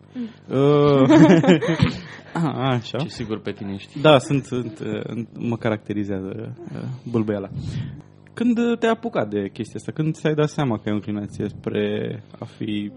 Uh, 0.50 1.02
a, 2.34 2.70
așa. 2.70 2.98
Ce 2.98 3.08
sigur 3.08 3.40
pe 3.40 3.52
tine 3.52 3.74
ești. 3.74 4.02
Da, 4.02 4.18
sunt, 4.18 4.44
sunt 4.44 4.80
uh, 4.80 5.26
mă 5.40 5.58
caracterizează 5.58 6.56
uh, 6.74 6.82
bâlbăiala. 7.12 7.50
Când 8.34 8.58
uh, 8.58 8.78
te-ai 8.78 8.92
apucat 8.92 9.30
de 9.30 9.50
chestia 9.54 9.76
asta? 9.80 9.92
Când 9.92 10.14
ți-ai 10.14 10.34
dat 10.34 10.50
seama 10.50 10.76
că 10.76 10.82
ai 10.86 10.92
o 10.92 10.96
inclinație 10.96 11.48
spre 11.48 12.24
a 12.40 12.46
fi... 12.46 12.92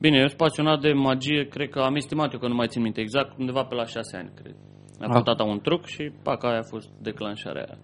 Bine, 0.00 0.16
eu 0.18 0.26
sunt 0.26 0.38
pasionat 0.38 0.80
de 0.80 0.92
magie, 0.92 1.48
cred 1.48 1.68
că 1.68 1.78
am 1.80 1.94
estimat 1.94 2.32
eu 2.32 2.38
că 2.38 2.48
nu 2.48 2.54
mai 2.54 2.66
țin 2.66 2.82
minte 2.82 3.00
exact, 3.00 3.38
undeva 3.38 3.62
pe 3.64 3.74
la 3.74 3.84
șase 3.84 4.16
ani, 4.16 4.30
cred. 4.34 4.54
A 5.00 5.04
Ah. 5.04 5.08
făcut 5.08 5.24
tata 5.24 5.44
un 5.44 5.60
truc 5.60 5.84
și 5.86 6.12
pac, 6.22 6.44
aia 6.44 6.58
a 6.58 6.62
fost 6.62 6.88
declanșarea 7.02 7.64
aia. 7.64 7.78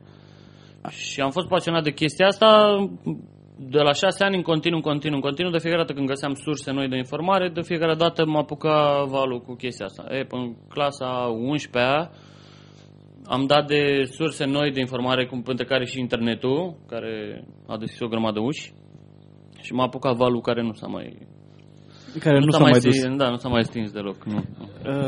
Și 0.91 1.21
am 1.21 1.31
fost 1.31 1.49
pasionat 1.49 1.83
de 1.83 1.93
chestia 1.93 2.27
asta 2.27 2.77
de 3.59 3.79
la 3.79 3.93
șase 3.93 4.25
ani 4.25 4.37
în 4.37 4.43
continuu, 4.43 4.77
în 4.77 4.83
continuu, 4.85 5.17
în 5.17 5.23
continuu, 5.23 5.53
de 5.53 5.59
fiecare 5.59 5.83
dată 5.83 5.93
când 5.95 6.09
găseam 6.09 6.35
surse 6.35 6.71
noi 6.73 6.89
de 6.89 6.97
informare, 6.97 7.49
de 7.49 7.61
fiecare 7.63 7.95
dată 7.95 8.25
mă 8.27 8.39
apuca 8.39 9.05
valul 9.09 9.41
cu 9.41 9.55
chestia 9.55 9.87
asta. 9.87 10.05
E, 10.11 10.25
până 10.25 10.43
în 10.43 10.55
clasa 10.69 11.27
11-a, 11.53 12.11
am 13.27 13.47
dat 13.47 13.67
de 13.67 14.05
surse 14.05 14.45
noi 14.45 14.71
de 14.73 14.81
informare, 14.81 15.27
cum 15.27 15.43
între 15.47 15.65
care 15.65 15.85
și 15.85 16.01
internetul, 16.01 16.77
care 16.89 17.45
a 17.67 17.77
deschis 17.77 18.01
o 18.01 18.09
grămadă 18.09 18.41
uși. 18.41 18.73
Și 19.63 19.73
m-a 19.73 19.85
apucat 19.85 20.17
valul 20.17 20.41
care 20.41 20.63
nu 20.63 20.73
s-a 20.73 20.87
mai... 20.87 21.19
Care 22.21 22.39
nu, 22.39 22.51
s-a 22.51 22.59
mai 22.59 22.71
dus. 22.71 22.97
stins, 22.97 23.17
Da, 23.17 23.29
nu 23.29 23.37
s-a 23.37 23.49
mai 23.49 23.65
stins 23.65 23.91
deloc. 23.91 24.25
Nu. 24.25 24.45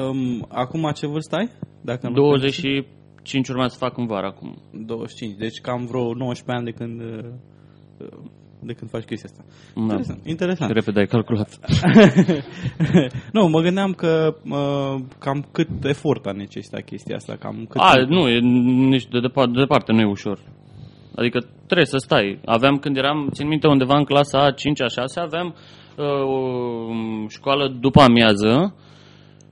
Um, 0.08 0.46
acum 0.48 0.90
ce 0.94 1.06
vârstă 1.06 1.36
ai? 1.36 1.50
Dacă 1.82 2.08
nu 2.08 2.14
25 2.14 3.48
urmează 3.48 3.76
să 3.78 3.84
fac 3.84 3.96
în 3.96 4.06
vară 4.06 4.26
acum. 4.26 4.58
25, 4.72 5.36
deci 5.36 5.60
cam 5.60 5.86
vreo 5.86 6.14
19 6.14 6.42
ani 6.46 6.64
de 6.64 6.70
când 6.70 7.00
uh, 7.00 7.28
de 8.60 8.72
când 8.72 8.90
faci 8.90 9.04
chestia 9.04 9.30
asta. 9.30 9.44
Da. 9.74 9.82
Interesant. 9.82 10.26
Interesant. 10.26 10.70
Repede 10.72 10.98
ai 10.98 11.06
calculat. 11.06 11.58
nu, 13.36 13.48
mă 13.48 13.60
gândeam 13.60 13.92
că 13.92 14.36
uh, 14.44 15.04
cam 15.18 15.48
cât 15.52 15.68
efort 15.84 16.26
a 16.26 16.32
necesitat 16.32 16.84
chestia 16.84 17.16
asta, 17.16 17.36
cam 17.36 17.66
cât 17.68 17.80
A, 17.80 17.92
timp. 17.92 18.08
nu, 18.08 18.28
e 18.28 18.38
nici 18.88 19.06
de 19.06 19.20
departe, 19.20 19.50
de 19.52 19.58
departe 19.58 19.92
nu 19.92 20.00
e 20.00 20.04
ușor. 20.04 20.38
Adică 21.14 21.38
trebuie 21.66 21.86
să 21.86 21.96
stai. 21.96 22.40
Aveam 22.44 22.76
când 22.76 22.96
eram, 22.96 23.28
țin 23.32 23.46
minte, 23.48 23.66
undeva 23.66 23.96
în 23.96 24.04
clasa 24.04 24.44
a 24.44 24.50
5 24.50 24.80
a 24.82 24.86
6 24.86 25.20
aveam 25.20 25.46
uh, 25.46 25.85
o 26.04 26.38
școală 27.28 27.76
după 27.80 28.00
amiază 28.00 28.74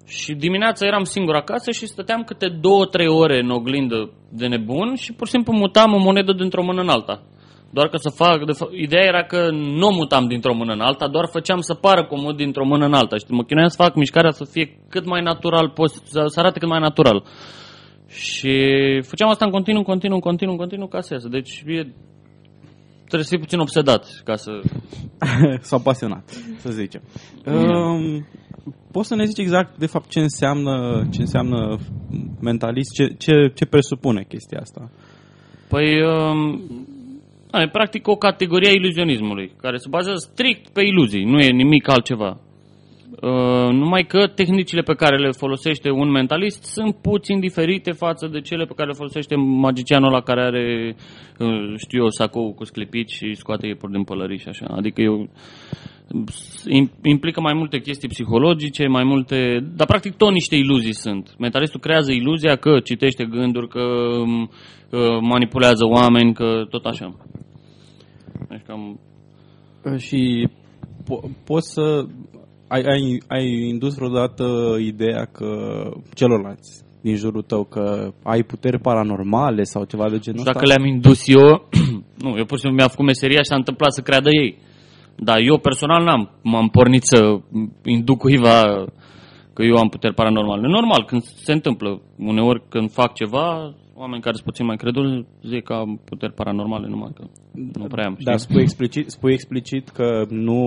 și 0.06 0.34
dimineața 0.34 0.86
eram 0.86 1.02
singur 1.02 1.34
acasă 1.34 1.70
și 1.70 1.86
stăteam 1.86 2.22
câte 2.22 2.48
2-3 2.48 2.60
ore 3.08 3.38
în 3.38 3.50
oglindă 3.50 4.10
de 4.30 4.46
nebun 4.46 4.94
și 4.94 5.12
pur 5.12 5.26
și 5.26 5.32
simplu 5.32 5.52
mutam 5.52 5.92
o 5.92 5.98
monedă 5.98 6.32
dintr-o 6.32 6.64
mână 6.64 6.80
în 6.80 6.88
alta. 6.88 7.22
Doar 7.70 7.88
că 7.88 7.96
să 7.96 8.10
fac, 8.10 8.44
de 8.44 8.52
fa- 8.52 8.72
ideea 8.72 9.04
era 9.04 9.22
că 9.22 9.50
nu 9.50 9.86
o 9.86 9.92
mutam 9.92 10.26
dintr-o 10.26 10.54
mână 10.54 10.72
în 10.72 10.80
alta, 10.80 11.08
doar 11.08 11.26
făceam 11.32 11.60
să 11.60 11.74
pară 11.74 12.04
comod 12.04 12.36
dintr-o 12.36 12.64
mână 12.64 12.84
în 12.84 12.92
alta. 12.92 13.16
Și 13.16 13.24
mă 13.28 13.42
chinuiam 13.42 13.68
să 13.68 13.82
fac 13.82 13.94
mișcarea 13.94 14.30
să 14.30 14.44
fie 14.44 14.78
cât 14.88 15.06
mai 15.06 15.22
natural, 15.22 15.68
pos- 15.68 16.02
să, 16.04 16.24
să 16.26 16.40
arate 16.40 16.58
cât 16.58 16.68
mai 16.68 16.80
natural. 16.80 17.24
Și 18.08 18.54
făceam 19.02 19.28
asta 19.28 19.44
în 19.44 19.50
continuu, 19.50 19.80
în 19.80 19.86
continuu, 19.86 20.16
în 20.16 20.22
continuu, 20.22 20.52
în 20.54 20.60
continuu 20.60 20.86
ca 20.86 21.00
să 21.00 21.12
iasă. 21.12 21.28
Deci 21.28 21.62
e, 21.66 21.92
trebuie 23.06 23.24
să 23.24 23.34
fii 23.34 23.44
puțin 23.44 23.58
obsedat 23.58 24.22
ca 24.24 24.34
să... 24.34 24.60
sau 25.70 25.80
pasionat, 25.80 26.28
să 26.56 26.70
zicem. 26.70 27.02
Um, 27.46 28.26
poți 28.92 29.08
să 29.08 29.14
ne 29.14 29.24
zici 29.24 29.38
exact, 29.38 29.78
de 29.78 29.86
fapt, 29.86 30.08
ce 30.08 30.20
înseamnă, 30.20 31.06
ce 31.10 31.20
înseamnă 31.20 31.78
mentalist, 32.40 32.92
ce, 32.92 33.06
ce, 33.18 33.52
ce 33.54 33.64
presupune 33.64 34.24
chestia 34.28 34.58
asta? 34.60 34.90
Păi, 35.68 36.02
um, 36.02 36.62
a, 37.50 37.60
e 37.60 37.68
practic 37.68 38.08
o 38.08 38.16
categorie 38.16 38.68
a 38.68 38.72
iluzionismului, 38.72 39.52
care 39.60 39.76
se 39.76 39.88
bazează 39.90 40.26
strict 40.30 40.68
pe 40.68 40.82
iluzii, 40.82 41.24
nu 41.24 41.38
e 41.38 41.50
nimic 41.50 41.88
altceva. 41.88 42.40
Uh, 43.24 43.70
numai 43.72 44.02
că 44.02 44.26
tehnicile 44.26 44.80
pe 44.82 44.94
care 44.94 45.18
le 45.18 45.30
folosește 45.30 45.90
un 45.90 46.10
mentalist 46.10 46.62
sunt 46.64 46.96
puțin 46.96 47.40
diferite 47.40 47.90
față 47.90 48.26
de 48.26 48.40
cele 48.40 48.64
pe 48.64 48.72
care 48.76 48.88
le 48.88 48.96
folosește 48.96 49.34
magicianul 49.36 50.08
ăla 50.08 50.20
care 50.20 50.42
are, 50.42 50.96
uh, 51.38 51.74
știu 51.76 52.02
eu, 52.02 52.08
sacou 52.08 52.52
cu 52.52 52.64
sclipici 52.64 53.12
și 53.12 53.34
scoate 53.34 53.66
iepuri 53.66 53.92
din 53.92 54.04
pălării 54.04 54.38
și 54.38 54.48
așa. 54.48 54.66
Adică 54.66 55.00
eu, 55.00 55.28
im- 56.68 57.00
implică 57.02 57.40
mai 57.40 57.54
multe 57.54 57.78
chestii 57.78 58.08
psihologice, 58.08 58.86
mai 58.86 59.04
multe... 59.04 59.66
Dar 59.76 59.86
practic 59.86 60.16
tot 60.16 60.30
niște 60.30 60.56
iluzii 60.56 60.94
sunt. 60.94 61.34
Mentalistul 61.38 61.80
creează 61.80 62.12
iluzia 62.12 62.56
că 62.56 62.80
citește 62.80 63.24
gânduri, 63.24 63.68
că 63.68 63.82
um, 64.20 64.40
uh, 64.40 65.20
manipulează 65.20 65.84
oameni, 65.86 66.34
că 66.34 66.64
tot 66.70 66.84
așa. 66.84 67.16
Deci 68.48 68.62
cam... 68.66 69.00
Și 69.98 70.48
po- 71.02 71.44
poți 71.44 71.72
să... 71.72 72.06
Ai, 72.68 72.82
ai, 72.82 73.22
ai 73.28 73.68
indus 73.68 73.94
vreodată 73.94 74.76
ideea 74.80 75.24
că 75.24 75.48
celorlalți 76.14 76.84
din 77.00 77.16
jurul 77.16 77.42
tău 77.42 77.64
că 77.64 78.12
ai 78.22 78.42
puteri 78.42 78.78
paranormale 78.78 79.62
sau 79.62 79.84
ceva 79.84 80.08
de 80.10 80.18
genul 80.18 80.40
Nu 80.42 80.44
știu 80.44 80.50
ăsta? 80.50 80.52
dacă 80.52 80.66
le-am 80.66 80.86
indus 80.94 81.28
eu, 81.28 81.68
nu, 82.22 82.28
eu 82.36 82.44
pur 82.44 82.56
și 82.56 82.62
simplu 82.62 82.76
mi-am 82.78 82.88
făcut 82.88 83.04
meseria 83.04 83.42
și 83.42 83.48
s-a 83.48 83.56
întâmplat 83.56 83.92
să 83.92 84.00
creadă 84.00 84.28
ei. 84.42 84.58
Dar 85.16 85.38
eu 85.38 85.58
personal 85.58 86.04
n-am, 86.04 86.30
m-am 86.42 86.68
pornit 86.68 87.02
să 87.02 87.38
induc 87.84 88.18
cuiva 88.18 88.84
că 89.52 89.62
eu 89.62 89.76
am 89.76 89.88
puteri 89.88 90.14
paranormale. 90.14 90.66
E 90.66 90.70
normal, 90.70 91.04
când 91.04 91.22
se 91.22 91.52
întâmplă, 91.52 92.00
uneori 92.18 92.62
când 92.68 92.90
fac 92.90 93.14
ceva, 93.14 93.74
oameni 93.94 94.22
care 94.22 94.34
sunt 94.34 94.46
puțin 94.46 94.66
mai 94.66 94.76
creduli 94.76 95.26
zic 95.42 95.62
că 95.64 95.72
am 95.72 96.00
puteri 96.04 96.32
paranormale, 96.32 96.86
numai 96.88 97.10
că 97.14 97.24
nu 97.52 97.86
prea 97.86 98.06
am. 98.06 98.16
Dar 98.20 98.38
știi? 98.38 98.50
spui 98.50 98.62
explicit, 98.62 99.10
spui 99.10 99.32
explicit 99.32 99.88
că 99.88 100.24
nu 100.28 100.62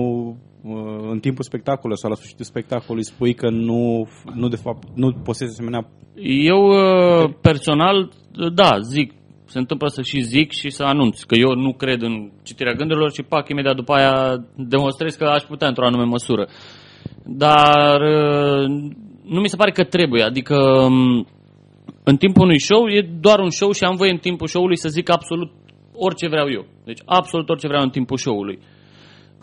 uh, 0.62 1.08
în 1.10 1.18
timpul 1.18 1.44
spectacolului 1.44 1.98
sau 1.98 2.10
la 2.10 2.16
sfârșitul 2.16 2.44
spectacolului 2.44 3.04
spui 3.04 3.34
că 3.34 3.48
nu, 3.50 4.08
nu 4.34 4.48
de 4.48 4.56
fapt 4.56 4.82
nu 4.94 5.12
posezi 5.12 5.52
asemenea 5.52 5.88
Eu 6.20 6.62
uh, 6.66 7.30
personal, 7.40 8.10
da, 8.54 8.78
zic, 8.78 9.12
se 9.44 9.58
întâmplă 9.58 9.88
să 9.88 10.02
și 10.02 10.20
zic 10.20 10.52
și 10.52 10.70
să 10.70 10.82
anunț 10.82 11.22
că 11.22 11.34
eu 11.34 11.54
nu 11.54 11.72
cred 11.72 12.02
în 12.02 12.30
citirea 12.42 12.72
gândurilor 12.72 13.12
și 13.12 13.22
pac, 13.22 13.48
imediat 13.48 13.76
după 13.76 13.92
aia 13.92 14.44
demonstrez 14.56 15.14
că 15.14 15.24
aș 15.24 15.42
putea 15.42 15.68
într-o 15.68 15.86
anume 15.86 16.04
măsură. 16.04 16.48
Dar 17.24 18.00
uh, 18.00 18.68
nu 19.24 19.40
mi 19.40 19.48
se 19.48 19.56
pare 19.56 19.70
că 19.70 19.84
trebuie, 19.84 20.22
adică 20.22 20.56
um, 20.56 21.26
în 22.10 22.16
timpul 22.16 22.42
unui 22.42 22.60
show 22.60 22.82
e 22.88 23.00
doar 23.20 23.38
un 23.38 23.50
show 23.50 23.70
și 23.72 23.84
am 23.84 23.96
voie 23.96 24.10
în 24.10 24.24
timpul 24.28 24.46
show-ului 24.46 24.78
să 24.78 24.88
zic 24.88 25.10
absolut 25.10 25.50
orice 25.94 26.28
vreau 26.28 26.48
eu. 26.50 26.64
Deci 26.84 27.02
absolut 27.04 27.48
orice 27.48 27.66
vreau 27.66 27.82
în 27.82 27.90
timpul 27.90 28.16
show-ului. 28.16 28.58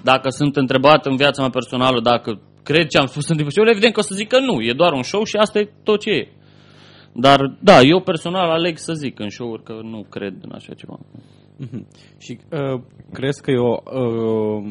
Dacă 0.04 0.30
sunt 0.30 0.56
întrebat 0.56 1.06
în 1.06 1.16
viața 1.16 1.42
mea 1.42 1.50
personală 1.50 2.02
dacă 2.02 2.42
cred 2.64 2.88
ce 2.88 2.98
am 2.98 3.06
spus 3.06 3.28
în 3.28 3.36
timpul 3.36 3.52
show-ului, 3.52 3.76
evident 3.76 3.94
că 3.94 4.00
o 4.04 4.10
să 4.10 4.16
zic 4.16 4.28
că 4.28 4.40
nu, 4.40 4.62
e 4.62 4.74
doar 4.82 4.94
un 4.94 5.04
show 5.04 5.24
și 5.24 5.36
asta 5.36 5.60
e 5.60 5.70
tot 5.84 6.00
ce 6.00 6.10
e. 6.10 6.28
Dar 7.14 7.40
da, 7.60 7.82
eu 7.82 8.00
personal 8.02 8.50
aleg 8.50 8.78
să 8.78 8.94
zic 8.94 9.20
în 9.20 9.30
show-uri 9.30 9.64
că 9.64 9.74
nu 9.84 10.06
cred 10.10 10.36
în 10.42 10.52
așa 10.54 10.74
ceva. 10.74 10.98
Mhm. 11.58 11.88
Și 12.20 12.40
uh, 12.52 12.82
crezi 13.14 13.42
că 13.42 13.52
eu 13.52 13.84
uh, 14.02 14.62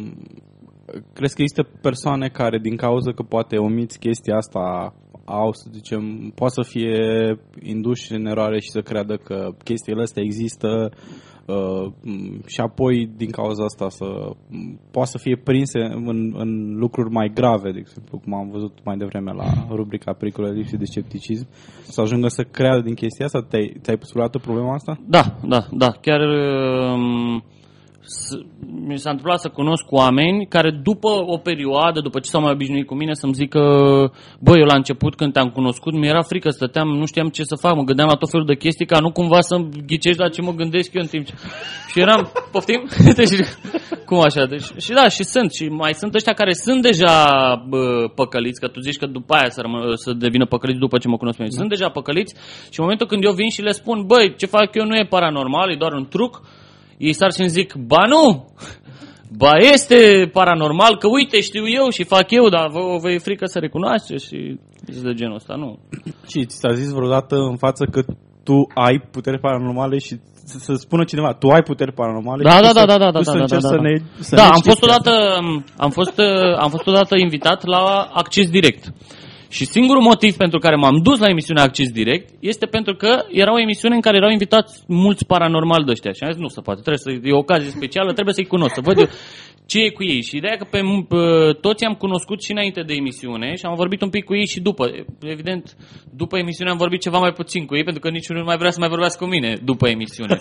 crezi 1.12 1.34
că 1.34 1.42
există 1.42 1.62
persoane 1.82 2.28
care 2.28 2.58
din 2.58 2.76
cauza 2.76 3.12
că 3.12 3.22
poate 3.22 3.56
omiți 3.56 3.98
chestia 3.98 4.36
asta 4.36 4.94
au, 5.24 5.52
să 5.52 5.68
zicem, 5.72 6.32
poate 6.34 6.52
să 6.62 6.62
fie 6.70 6.98
induși 7.62 8.12
în 8.12 8.26
eroare 8.26 8.60
și 8.60 8.70
să 8.70 8.80
creadă 8.80 9.16
că 9.16 9.48
chestiile 9.64 10.02
astea 10.02 10.22
există 10.22 10.90
uh, 11.46 11.92
m, 12.02 12.42
și 12.46 12.60
apoi 12.60 13.10
din 13.16 13.30
cauza 13.30 13.64
asta 13.64 13.88
să 13.88 14.04
m, 14.50 14.80
poate 14.90 15.10
să 15.10 15.18
fie 15.18 15.36
prinse 15.44 15.78
în, 15.80 16.34
în 16.36 16.74
lucruri 16.76 17.10
mai 17.10 17.30
grave, 17.34 17.70
de 17.72 17.78
exemplu, 17.78 18.18
cum 18.18 18.34
am 18.34 18.48
văzut 18.50 18.78
mai 18.84 18.96
devreme 18.96 19.32
la 19.32 19.66
rubrica 19.70 20.12
Pericole 20.12 20.50
lipsii 20.50 20.78
de 20.78 20.84
scepticism, 20.84 21.46
să 21.82 22.00
ajungă 22.00 22.28
să 22.28 22.42
creadă 22.42 22.80
din 22.80 22.94
chestia 22.94 23.24
asta. 23.24 23.40
Te-ai, 23.48 23.76
ți-ai 23.82 23.96
pus 23.96 24.10
vreodată 24.10 24.38
problema 24.38 24.72
asta? 24.74 24.98
Da, 25.06 25.22
da, 25.48 25.66
da. 25.72 25.90
Chiar 26.00 26.20
um, 26.20 27.42
s- 27.60 27.63
mi 28.86 28.98
s-a 28.98 29.10
întâmplat 29.10 29.40
să 29.40 29.48
cunosc 29.48 29.84
oameni 29.90 30.46
care 30.46 30.70
după 30.82 31.08
o 31.26 31.36
perioadă, 31.36 32.00
după 32.00 32.18
ce 32.18 32.30
s-au 32.30 32.40
mai 32.40 32.52
obișnuit 32.52 32.86
cu 32.86 32.94
mine, 32.94 33.14
să-mi 33.14 33.32
zică 33.32 33.60
băi, 34.40 34.58
eu 34.58 34.66
la 34.66 34.76
început 34.76 35.14
când 35.14 35.32
te-am 35.32 35.48
cunoscut, 35.48 35.92
mi-era 35.92 36.22
frică, 36.22 36.50
stăteam, 36.50 36.88
nu 36.88 37.06
știam 37.06 37.28
ce 37.28 37.42
să 37.44 37.56
fac, 37.56 37.74
mă 37.74 37.82
gândeam 37.82 38.08
la 38.08 38.14
tot 38.14 38.30
felul 38.30 38.46
de 38.46 38.54
chestii 38.54 38.86
ca 38.86 38.98
nu 38.98 39.12
cumva 39.12 39.40
să-mi 39.40 39.68
ghicești 39.86 40.20
la 40.20 40.28
ce 40.28 40.42
mă 40.42 40.52
gândesc 40.52 40.92
eu 40.92 41.02
în 41.02 41.08
timp 41.08 41.26
ce... 41.26 41.34
Și 41.90 42.00
eram, 42.00 42.32
poftim? 42.52 42.88
deci, 43.20 43.34
cum 44.06 44.20
așa? 44.20 44.46
Deci, 44.46 44.68
și 44.84 44.92
da, 44.92 45.08
și 45.08 45.22
sunt. 45.24 45.52
Și 45.52 45.64
mai 45.68 45.94
sunt 45.94 46.14
ăștia 46.14 46.32
care 46.32 46.52
sunt 46.52 46.82
deja 46.82 47.14
bă, 47.68 48.10
păcăliți, 48.14 48.60
că 48.60 48.68
tu 48.68 48.80
zici 48.80 48.96
că 48.96 49.06
după 49.06 49.34
aia 49.34 49.48
să, 49.48 49.60
rămă, 49.60 49.78
să 49.94 50.12
devină 50.12 50.46
păcăliți 50.46 50.78
după 50.78 50.98
ce 50.98 51.08
mă 51.08 51.16
cunosc 51.16 51.36
pe 51.36 51.42
mine. 51.42 51.56
Sunt 51.56 51.68
deja 51.68 51.88
păcăliți 51.88 52.34
și 52.70 52.78
în 52.78 52.84
momentul 52.84 53.06
când 53.06 53.24
eu 53.24 53.32
vin 53.32 53.48
și 53.48 53.62
le 53.62 53.72
spun, 53.72 54.04
băi, 54.06 54.34
ce 54.36 54.46
fac 54.46 54.74
eu 54.74 54.84
nu 54.84 54.94
e 54.96 55.06
paranormal, 55.08 55.70
e 55.70 55.76
doar 55.76 55.92
un 55.92 56.06
truc, 56.08 56.42
ei 56.98 57.12
sar 57.12 57.32
și 57.32 57.40
îmi 57.40 57.48
zic, 57.48 57.74
ba 57.74 58.02
nu, 58.06 58.48
ba 59.36 59.52
este 59.72 60.30
paranormal, 60.32 60.96
că 60.98 61.08
uite, 61.08 61.40
știu 61.40 61.68
eu 61.68 61.88
și 61.90 62.04
fac 62.04 62.30
eu, 62.30 62.48
dar 62.48 62.68
vă, 62.70 62.80
vă 63.00 63.10
e 63.10 63.18
frică 63.18 63.46
să 63.46 63.58
recunoaște 63.58 64.16
și 64.16 64.58
de 65.02 65.12
genul 65.12 65.34
ăsta, 65.34 65.54
nu. 65.54 65.78
Și 66.30 66.44
ți 66.44 66.56
s-a 66.56 66.72
zis 66.72 66.90
vreodată 66.90 67.36
în 67.36 67.56
față 67.56 67.84
că 67.84 68.00
tu 68.42 68.56
ai 68.74 69.08
puteri 69.10 69.40
paranormale 69.40 69.98
și 69.98 70.14
să, 70.44 70.58
să 70.58 70.74
spună 70.74 71.04
cineva, 71.04 71.32
tu 71.32 71.48
ai 71.48 71.62
puteri 71.62 71.92
paranormale 71.92 72.42
Da, 72.42 72.50
și 72.50 72.60
da, 72.62 72.68
tu 72.68 72.74
da, 72.74 72.80
să, 72.80 72.86
da, 72.86 72.98
da, 72.98 73.10
da, 73.10 73.18
tu 73.18 73.24
să 73.24 73.30
da, 73.30 73.36
da, 73.36 73.42
încerci 73.42 73.62
da, 73.62 73.68
să 73.68 73.74
da. 73.74 73.80
ne 73.80 73.94
să 74.20 74.34
Da, 74.36 74.42
negi 74.42 74.54
am 74.54 74.60
fost 74.62 74.78
chestia 74.78 74.94
asta. 74.94 75.10
odată 75.10 75.14
am 75.76 75.90
fost 75.90 76.18
uh, 76.18 76.56
am 76.64 76.70
fost 76.70 76.86
odată 76.86 77.14
invitat 77.26 77.64
la 77.64 77.82
Acces 78.12 78.50
Direct. 78.50 78.92
Și 79.56 79.64
singurul 79.64 80.02
motiv 80.02 80.36
pentru 80.36 80.58
care 80.58 80.76
m-am 80.76 80.98
dus 81.02 81.18
la 81.18 81.28
emisiunea 81.28 81.62
Acces 81.62 81.90
Direct 81.90 82.28
este 82.40 82.66
pentru 82.66 82.94
că 82.94 83.24
era 83.30 83.52
o 83.52 83.60
emisiune 83.60 83.94
în 83.94 84.00
care 84.00 84.16
erau 84.16 84.30
invitați 84.30 84.82
mulți 84.86 85.26
paranormali 85.26 85.84
de 85.84 85.90
ăștia. 85.90 86.12
Și 86.12 86.22
am 86.22 86.32
zis, 86.32 86.40
nu 86.40 86.48
se 86.48 86.60
poate, 86.60 86.80
trebuie 86.80 87.04
să, 87.06 87.28
e 87.28 87.32
o 87.32 87.38
ocazie 87.38 87.70
specială, 87.70 88.12
trebuie 88.12 88.34
să-i 88.34 88.52
cunosc, 88.54 88.74
să 88.74 88.80
văd 88.84 88.98
eu 88.98 89.08
ce 89.66 89.78
e 89.78 89.90
cu 89.90 90.04
ei. 90.04 90.22
Și 90.22 90.36
ideea 90.36 90.52
e 90.52 90.56
că 90.56 90.66
pe 90.70 90.80
uh, 90.82 91.56
toți 91.60 91.84
am 91.84 91.94
cunoscut 91.94 92.42
și 92.42 92.50
înainte 92.50 92.82
de 92.82 92.94
emisiune 92.94 93.54
și 93.54 93.64
am 93.64 93.74
vorbit 93.74 94.02
un 94.02 94.10
pic 94.10 94.24
cu 94.24 94.34
ei 94.34 94.46
și 94.46 94.60
după. 94.60 94.84
Evident, 95.20 95.76
după 96.10 96.38
emisiune 96.38 96.70
am 96.70 96.76
vorbit 96.76 97.00
ceva 97.00 97.18
mai 97.18 97.32
puțin 97.32 97.66
cu 97.66 97.76
ei, 97.76 97.84
pentru 97.84 98.02
că 98.02 98.08
niciunul 98.08 98.42
nu 98.42 98.48
mai 98.48 98.56
vrea 98.56 98.70
să 98.70 98.80
mai 98.80 98.88
vorbească 98.88 99.24
cu 99.24 99.30
mine 99.30 99.56
după 99.64 99.88
emisiune. 99.88 100.40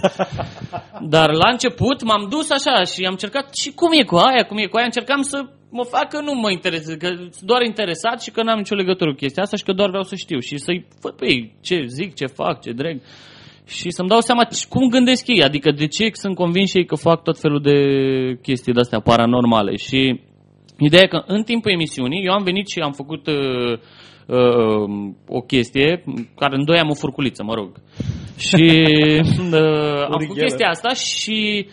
Dar 1.14 1.30
la 1.32 1.50
început 1.52 2.04
m-am 2.04 2.28
dus 2.30 2.50
așa 2.50 2.84
și 2.84 3.06
am 3.06 3.12
încercat 3.12 3.56
și 3.56 3.72
cum 3.72 3.92
e 3.92 4.04
cu 4.04 4.16
aia, 4.16 4.44
cum 4.44 4.58
e 4.58 4.66
cu 4.66 4.78
aia, 4.78 4.86
încercam 4.86 5.22
să 5.22 5.46
mă 5.78 5.84
fac 5.84 6.08
că 6.10 6.20
nu 6.22 6.34
mă 6.34 6.52
interesează, 6.52 6.98
că 6.98 7.08
sunt 7.08 7.50
doar 7.52 7.62
interesat 7.62 8.22
și 8.22 8.32
că 8.32 8.44
n-am 8.44 8.58
nicio 8.58 8.76
legătură 8.76 9.10
cu 9.10 9.16
chestia 9.16 9.44
asta 9.44 9.58
și 9.58 9.64
că 9.64 9.74
doar 9.74 9.90
vreau 9.90 10.04
să 10.04 10.16
știu 10.16 10.40
și 10.40 10.58
să-i 10.58 10.86
văd 11.02 11.14
pe 11.14 11.26
ei 11.26 11.56
ce 11.62 11.76
zic, 11.86 12.16
ce 12.16 12.26
fac, 12.26 12.62
ce 12.62 12.72
dreg. 12.72 13.02
și 13.66 13.92
să-mi 13.92 14.10
dau 14.10 14.20
seama 14.20 14.44
ce- 14.44 14.66
cum 14.70 14.90
gândesc 14.90 15.28
ei, 15.28 15.44
adică 15.44 15.72
de 15.72 15.88
ce 15.88 16.10
sunt 16.12 16.36
convinși 16.36 16.78
ei 16.78 16.86
că 16.86 16.96
fac 16.96 17.24
tot 17.24 17.38
felul 17.40 17.62
de 17.62 17.78
chestii 18.42 18.74
de-astea 18.74 19.00
paranormale 19.00 19.76
și 19.76 20.20
ideea 20.80 21.04
e 21.04 21.08
că 21.08 21.24
în 21.28 21.44
timpul 21.44 21.72
emisiunii 21.72 22.26
eu 22.26 22.34
am 22.34 22.44
venit 22.44 22.68
și 22.68 22.80
am 22.80 22.92
făcut 22.92 23.28
uh, 23.28 23.78
uh, 24.28 25.14
o 25.28 25.42
chestie 25.42 26.04
care 26.36 26.56
îndoiam 26.56 26.90
o 26.90 26.94
furculiță, 26.94 27.44
mă 27.44 27.54
rog. 27.54 27.72
Și 28.38 28.66
uh, 29.54 30.06
am 30.10 30.20
făcut 30.20 30.38
chestia 30.38 30.70
asta 30.70 30.94
și 30.94 31.68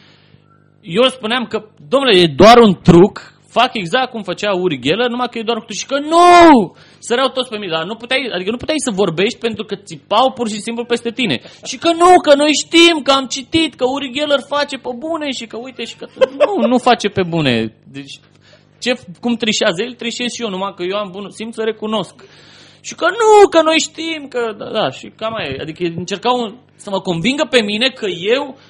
eu 0.81 1.03
spuneam 1.03 1.45
că, 1.45 1.65
domnule, 1.89 2.19
e 2.19 2.27
doar 2.27 2.59
un 2.59 2.75
truc, 2.83 3.40
fac 3.59 3.71
exact 3.75 4.11
cum 4.11 4.23
făcea 4.23 4.53
Uri 4.65 4.79
Geller, 4.85 5.09
numai 5.09 5.29
că 5.31 5.39
e 5.39 5.49
doar 5.49 5.57
un 5.57 5.65
truc 5.67 5.79
și 5.79 5.87
că 5.87 5.99
nu! 5.99 6.77
Săreau 6.99 7.29
toți 7.29 7.51
pe 7.51 7.59
mine, 7.59 7.73
dar 7.77 7.85
nu 7.85 7.95
puteai, 7.95 8.31
adică 8.35 8.51
nu 8.51 8.57
puteai 8.57 8.87
să 8.87 8.91
vorbești 9.03 9.39
pentru 9.39 9.65
că 9.65 9.75
țipau 9.75 10.33
pur 10.33 10.49
și 10.49 10.61
simplu 10.61 10.85
peste 10.85 11.11
tine. 11.11 11.37
Și 11.65 11.77
că 11.79 11.91
nu, 11.93 12.13
că 12.27 12.35
noi 12.35 12.53
știm, 12.63 12.97
că 13.03 13.11
am 13.13 13.27
citit, 13.27 13.75
că 13.75 13.85
Uri 13.95 14.13
Geller 14.13 14.43
face 14.55 14.77
pe 14.77 14.91
bune 14.99 15.31
și 15.39 15.47
că 15.47 15.57
uite 15.57 15.85
și 15.85 15.97
că... 15.97 16.07
Nu, 16.41 16.67
nu 16.67 16.79
face 16.79 17.09
pe 17.09 17.23
bune. 17.23 17.53
Deci, 17.97 18.15
ce, 18.79 18.91
cum 19.21 19.35
trișează 19.35 19.83
el, 19.83 19.95
trișez 19.95 20.31
și 20.33 20.43
eu, 20.43 20.49
numai 20.49 20.75
că 20.77 20.83
eu 20.83 20.97
am 20.97 21.11
bun 21.13 21.31
simț 21.31 21.55
să 21.55 21.63
recunosc. 21.63 22.15
Și 22.81 22.95
că 22.95 23.07
nu, 23.21 23.49
că 23.49 23.63
noi 23.63 23.79
știm, 23.89 24.29
că 24.29 24.55
da, 24.59 24.71
da 24.71 24.91
și 24.91 25.07
cam 25.17 25.35
aia. 25.35 25.51
e. 25.51 25.61
Adică 25.61 25.85
încercau 25.97 26.37
să 26.75 26.91
mă 26.91 27.01
convingă 27.01 27.47
pe 27.51 27.63
mine 27.63 27.89
că 27.89 28.07
eu 28.37 28.45
uh, 28.49 28.70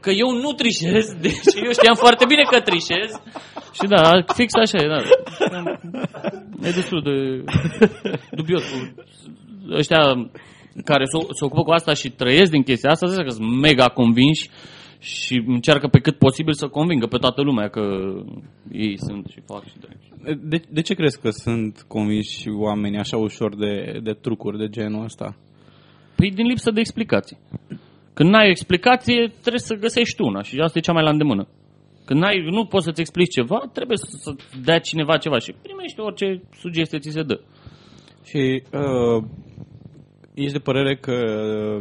că 0.00 0.10
eu 0.10 0.30
nu 0.30 0.52
trișez, 0.52 1.14
deci 1.26 1.54
eu 1.64 1.72
știam 1.72 1.94
foarte 1.94 2.24
bine 2.28 2.42
că 2.50 2.60
trișez. 2.60 3.10
Și 3.72 3.86
da, 3.88 4.22
fix 4.34 4.52
așa 4.54 4.78
e, 4.84 4.88
da. 4.88 5.00
E 6.68 6.70
destul 6.70 7.02
de 7.02 7.44
dubios 8.30 8.62
cu 8.70 8.94
ăștia 9.70 10.00
care 10.84 11.04
se, 11.04 11.18
se 11.38 11.44
ocupă 11.44 11.62
cu 11.62 11.70
asta 11.70 11.94
și 11.94 12.10
trăiesc 12.10 12.50
din 12.50 12.62
chestia 12.62 12.90
asta, 12.90 13.06
zic 13.06 13.24
că 13.24 13.28
sunt 13.28 13.60
mega 13.60 13.88
convinși 13.88 14.50
și 14.98 15.42
încearcă 15.46 15.88
pe 15.88 15.98
cât 15.98 16.18
posibil 16.18 16.52
să 16.52 16.68
convingă 16.68 17.06
pe 17.06 17.16
toată 17.16 17.42
lumea 17.42 17.68
că 17.68 17.80
ei 18.72 18.98
sunt 18.98 19.26
și 19.26 19.40
fac 19.46 19.64
și 19.64 19.78
drept. 19.78 20.04
De, 20.42 20.62
de 20.70 20.80
ce 20.80 20.94
crezi 20.94 21.20
că 21.20 21.30
sunt 21.30 21.84
convinși 21.88 22.48
oamenii 22.48 22.98
așa 22.98 23.16
ușor 23.16 23.56
de, 23.56 24.00
de 24.02 24.12
trucuri 24.12 24.58
de 24.58 24.68
genul 24.68 25.04
ăsta? 25.04 25.36
Păi 26.16 26.30
din 26.30 26.46
lipsă 26.46 26.70
de 26.70 26.80
explicații. 26.80 27.38
Când 28.16 28.30
n-ai 28.30 28.46
o 28.46 28.56
explicație, 28.56 29.32
trebuie 29.40 29.68
să 29.68 29.74
găsești 29.74 30.22
una 30.22 30.42
și 30.42 30.58
asta 30.58 30.78
e 30.78 30.86
cea 30.88 30.92
mai 30.92 31.02
la 31.02 31.10
îndemână. 31.10 31.48
Când 32.04 32.20
n-ai, 32.20 32.36
nu 32.50 32.64
poți 32.64 32.84
să-ți 32.84 33.00
explici 33.00 33.36
ceva, 33.38 33.58
trebuie 33.72 33.96
să, 33.96 34.06
să 34.10 34.30
dea 34.64 34.78
cineva 34.78 35.16
ceva 35.16 35.38
și 35.38 35.54
primești 35.62 36.00
orice 36.00 36.42
sugestie 36.60 36.98
ți 36.98 37.10
se 37.10 37.22
dă. 37.22 37.40
Și 38.24 38.62
uh, 38.72 39.24
ești 40.34 40.52
de 40.52 40.58
părere 40.58 40.96
că, 40.96 41.16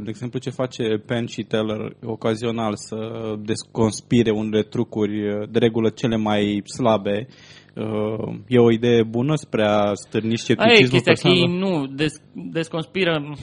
de 0.03 0.09
exemplu, 0.09 0.39
ce 0.39 0.49
face 0.49 0.83
Penn 1.05 1.25
și 1.25 1.41
Teller 1.43 1.95
ocazional 2.03 2.73
să 2.75 2.97
desconspire 3.39 4.31
unele 4.31 4.61
trucuri, 4.63 5.13
de 5.51 5.59
regulă 5.59 5.89
cele 5.89 6.17
mai 6.17 6.61
slabe, 6.65 7.27
uh, 7.75 8.35
e 8.47 8.59
o 8.59 8.71
idee 8.71 9.03
bună 9.03 9.35
spre 9.35 9.63
a 9.63 9.93
stârni 9.93 10.27
Aia 10.27 10.33
e 10.33 10.43
scepticismul 10.43 10.89
chestia, 10.89 11.13
că 11.13 11.27
ei 11.27 11.33
persoanelor? 11.33 11.79
nu 11.79 11.95
des, 11.95 12.13
desconspiră, 12.33 13.35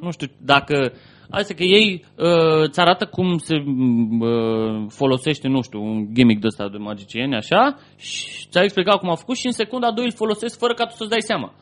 nu 0.00 0.10
știu, 0.10 0.26
dacă... 0.44 0.92
Asta 1.30 1.54
că 1.54 1.62
ei 1.62 2.04
uh, 2.16 2.62
îți 2.62 2.80
arată 2.80 3.06
cum 3.06 3.38
se 3.38 3.56
uh, 3.56 4.86
folosește, 4.88 5.48
nu 5.48 5.62
știu, 5.62 5.82
un 5.82 6.14
gimmick 6.14 6.40
de 6.40 6.46
ăsta 6.46 6.68
de 6.68 6.76
magicieni, 6.76 7.34
așa, 7.34 7.76
și 7.96 8.46
ți-au 8.50 8.64
explicat 8.64 8.98
cum 8.98 9.08
au 9.08 9.14
făcut 9.14 9.36
și 9.36 9.46
în 9.46 9.52
secunda 9.52 9.86
a 9.86 9.92
doua 9.92 10.06
îl 10.06 10.12
folosesc 10.12 10.58
fără 10.58 10.74
ca 10.74 10.84
tu 10.84 10.94
să-ți 10.94 11.10
dai 11.10 11.20
seama. 11.20 11.54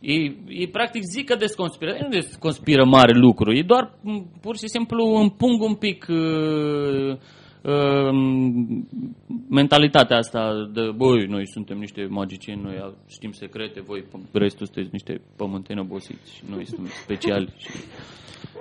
Ei, 0.00 0.36
ei 0.48 0.68
practic 0.68 1.02
zic 1.02 1.24
că 1.24 1.34
desconspiră, 1.34 1.90
ei 1.90 2.00
nu 2.02 2.08
desconspiră 2.08 2.84
mare 2.84 3.18
lucru, 3.18 3.54
ei 3.54 3.62
doar 3.62 3.98
m, 4.02 4.30
pur 4.40 4.56
și 4.56 4.68
simplu 4.68 5.04
împung 5.04 5.62
un 5.62 5.74
pic 5.74 6.06
uh, 6.08 7.16
uh, 7.62 8.12
mentalitatea 9.48 10.16
asta 10.16 10.70
de, 10.72 10.80
băi, 10.96 11.26
noi 11.26 11.46
suntem 11.46 11.78
niște 11.78 12.06
magicieni, 12.10 12.62
noi 12.62 12.94
știm 13.08 13.32
secrete, 13.32 13.80
voi 13.80 14.04
restul 14.32 14.66
sunteți 14.66 14.88
niște 14.92 15.20
pământeni 15.36 15.80
obosiți 15.80 16.34
și 16.34 16.42
noi 16.50 16.66
suntem 16.66 16.86
speciali. 17.02 17.52
Și... 17.56 17.68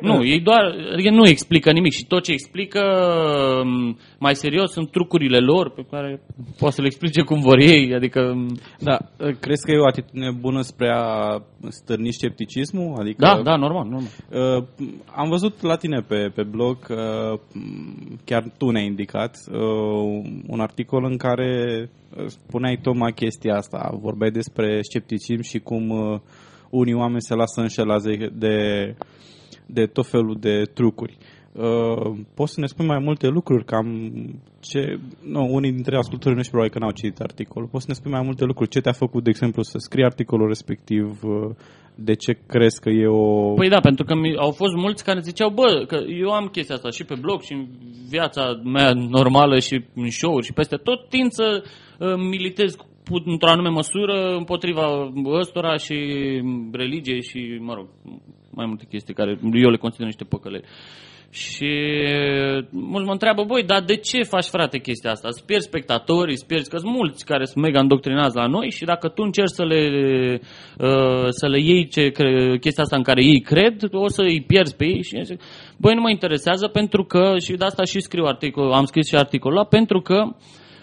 Nu, 0.01 0.25
ei 0.25 0.41
doar, 0.41 0.75
adică 0.93 1.09
nu 1.09 1.27
explică 1.27 1.71
nimic 1.71 1.91
și 1.91 2.05
tot 2.05 2.23
ce 2.23 2.31
explică 2.31 2.81
m, 3.65 3.97
mai 4.19 4.35
serios 4.35 4.71
sunt 4.71 4.91
trucurile 4.91 5.37
lor 5.37 5.69
pe 5.69 5.85
care 5.91 6.21
poate 6.59 6.75
să 6.75 6.81
le 6.81 6.87
explice 6.87 7.21
cum 7.21 7.39
vor 7.39 7.59
ei, 7.59 7.93
adică 7.95 8.45
Da, 8.79 8.97
uh, 9.19 9.35
crezi 9.39 9.65
că 9.65 9.71
e 9.71 9.79
o 9.79 9.87
atitudine 9.87 10.31
bună 10.39 10.61
spre 10.61 10.89
a 10.95 11.37
stârni 11.67 12.11
scepticismul? 12.11 12.95
Adică, 12.99 13.17
da, 13.19 13.41
da, 13.43 13.55
normal, 13.55 13.87
normal. 13.87 14.09
Uh, 14.57 14.63
am 15.15 15.29
văzut 15.29 15.61
la 15.61 15.75
tine 15.75 15.99
pe, 16.07 16.31
pe 16.35 16.43
blog, 16.43 16.77
uh, 16.89 17.39
chiar 18.25 18.43
tu 18.57 18.69
ne-ai 18.69 18.85
indicat, 18.85 19.35
uh, 19.51 19.59
un 20.47 20.59
articol 20.59 21.03
în 21.03 21.17
care 21.17 21.81
uh, 22.17 22.25
spuneai 22.25 22.79
tocmai 22.81 23.11
chestia 23.11 23.55
asta. 23.55 23.97
Vorbeai 24.01 24.31
despre 24.31 24.79
scepticism 24.81 25.41
și 25.41 25.59
cum 25.59 25.89
uh, 25.89 26.19
unii 26.69 26.93
oameni 26.93 27.21
se 27.21 27.35
lasă 27.35 27.61
înșelați 27.61 28.07
de, 28.33 28.95
de, 29.67 29.81
de 29.81 29.85
tot 29.85 30.07
felul 30.07 30.37
de 30.39 30.61
trucuri. 30.73 31.17
Uh, 31.53 32.17
poți 32.35 32.53
să 32.53 32.59
ne 32.59 32.65
spui 32.65 32.85
mai 32.85 32.99
multe 32.99 33.27
lucruri, 33.27 33.65
cam 33.65 33.87
ce... 34.59 34.99
Nu, 35.23 35.47
unii 35.51 35.71
dintre 35.71 35.97
ascultătorii 35.97 36.35
noștri 36.35 36.51
probabil 36.51 36.73
că 36.73 36.79
n-au 36.79 36.91
citit 36.91 37.19
articolul. 37.19 37.67
Poți 37.67 37.83
să 37.83 37.89
ne 37.91 37.97
spui 37.97 38.11
mai 38.11 38.21
multe 38.25 38.45
lucruri? 38.45 38.69
Ce 38.69 38.81
te-a 38.81 38.91
făcut, 38.91 39.23
de 39.23 39.29
exemplu, 39.29 39.61
să 39.61 39.77
scrii 39.77 40.03
articolul 40.03 40.47
respectiv? 40.47 41.23
Uh, 41.23 41.55
de 41.95 42.13
ce 42.13 42.37
crezi 42.47 42.79
că 42.79 42.89
e 42.89 43.07
o... 43.07 43.53
Păi 43.53 43.69
da, 43.69 43.79
pentru 43.79 44.05
că 44.05 44.15
mi- 44.15 44.37
au 44.37 44.51
fost 44.51 44.73
mulți 44.75 45.03
care 45.03 45.19
ziceau, 45.19 45.49
bă, 45.49 45.83
că 45.87 45.97
eu 46.21 46.29
am 46.29 46.47
chestia 46.47 46.75
asta 46.75 46.89
și 46.89 47.03
pe 47.03 47.15
blog 47.21 47.41
și 47.41 47.53
în 47.53 47.67
viața 48.09 48.61
mea 48.63 48.91
normală 48.93 49.59
și 49.59 49.85
în 49.95 50.09
show-uri 50.09 50.45
și 50.45 50.53
peste 50.53 50.75
tot, 50.75 51.09
tind 51.09 51.31
să 51.31 51.63
uh, 51.63 52.15
militez 52.15 52.75
cu- 52.75 52.85
într-o 53.25 53.49
anume 53.49 53.69
măsură 53.69 54.35
împotriva 54.37 55.11
ăstora 55.39 55.77
și 55.77 55.95
religie 56.71 57.19
și, 57.19 57.57
mă 57.61 57.73
rog, 57.73 57.87
mai 58.57 58.65
multe 58.65 58.85
chestii 58.89 59.13
care 59.13 59.31
eu 59.63 59.69
le 59.69 59.77
consider 59.77 60.05
niște 60.05 60.23
păcăleli. 60.23 60.63
Și 61.29 61.71
mulți 62.71 63.05
mă 63.05 63.11
întreabă, 63.11 63.43
băi, 63.43 63.63
dar 63.63 63.81
de 63.83 63.95
ce 63.95 64.23
faci, 64.23 64.45
frate, 64.45 64.77
chestia 64.79 65.11
asta? 65.11 65.27
Îți 65.31 65.45
pierzi 65.45 65.67
spectatorii, 65.67 66.33
îți 66.33 66.45
pierzi, 66.45 66.69
că 66.69 66.77
sunt 66.77 66.91
mulți 66.91 67.25
care 67.25 67.45
sunt 67.45 67.63
mega 67.63 67.79
îndoctrinați 67.79 68.35
la 68.35 68.47
noi 68.47 68.69
și 68.71 68.83
dacă 68.85 69.07
tu 69.07 69.21
încerci 69.23 69.57
să 69.59 69.63
le, 69.65 69.81
uh, 70.79 71.27
să 71.29 71.47
le 71.47 71.59
iei 71.61 71.87
ce, 71.87 72.09
cre- 72.09 72.57
chestia 72.57 72.83
asta 72.83 72.95
în 72.95 73.03
care 73.03 73.23
ei 73.23 73.41
cred, 73.41 73.75
o 73.91 74.07
să 74.07 74.21
îi 74.21 74.43
pierzi 74.47 74.75
pe 74.75 74.85
ei 74.85 75.03
și 75.03 75.15
eu 75.15 75.21
zic, 75.21 75.41
băi, 75.77 75.93
nu 75.95 76.01
mă 76.01 76.09
interesează 76.09 76.67
pentru 76.67 77.03
că, 77.03 77.35
și 77.43 77.51
de 77.53 77.65
asta 77.65 77.83
și 77.83 77.99
scriu 77.99 78.23
articol, 78.25 78.71
am 78.71 78.85
scris 78.85 79.07
și 79.07 79.15
articolul 79.15 79.57
ăla, 79.57 79.65
pentru 79.67 79.99
că 80.01 80.19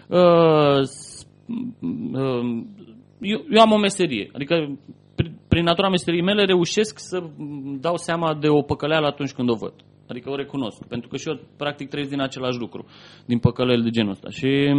uh, 0.08 0.82
s- 0.82 1.26
uh, 2.12 2.44
eu, 3.20 3.44
eu 3.50 3.60
am 3.60 3.72
o 3.72 3.78
meserie, 3.78 4.30
adică 4.32 4.78
prin, 5.54 5.64
prin 5.64 5.64
natura 5.64 5.88
meseriei 5.88 6.22
mele 6.22 6.44
reușesc 6.44 6.98
să 6.98 7.22
dau 7.80 7.96
seama 7.96 8.34
de 8.34 8.48
o 8.48 8.62
păcăleală 8.62 9.06
atunci 9.06 9.32
când 9.32 9.50
o 9.50 9.54
văd. 9.54 9.74
Adică 10.08 10.30
o 10.30 10.36
recunosc, 10.36 10.84
pentru 10.88 11.08
că 11.08 11.16
și 11.16 11.28
eu 11.28 11.40
practic 11.56 11.88
trăiesc 11.88 12.10
din 12.10 12.20
același 12.20 12.58
lucru, 12.58 12.86
din 13.26 13.38
păcăleli 13.38 13.82
de 13.82 13.90
genul 13.90 14.10
ăsta. 14.10 14.30
Și 14.30 14.72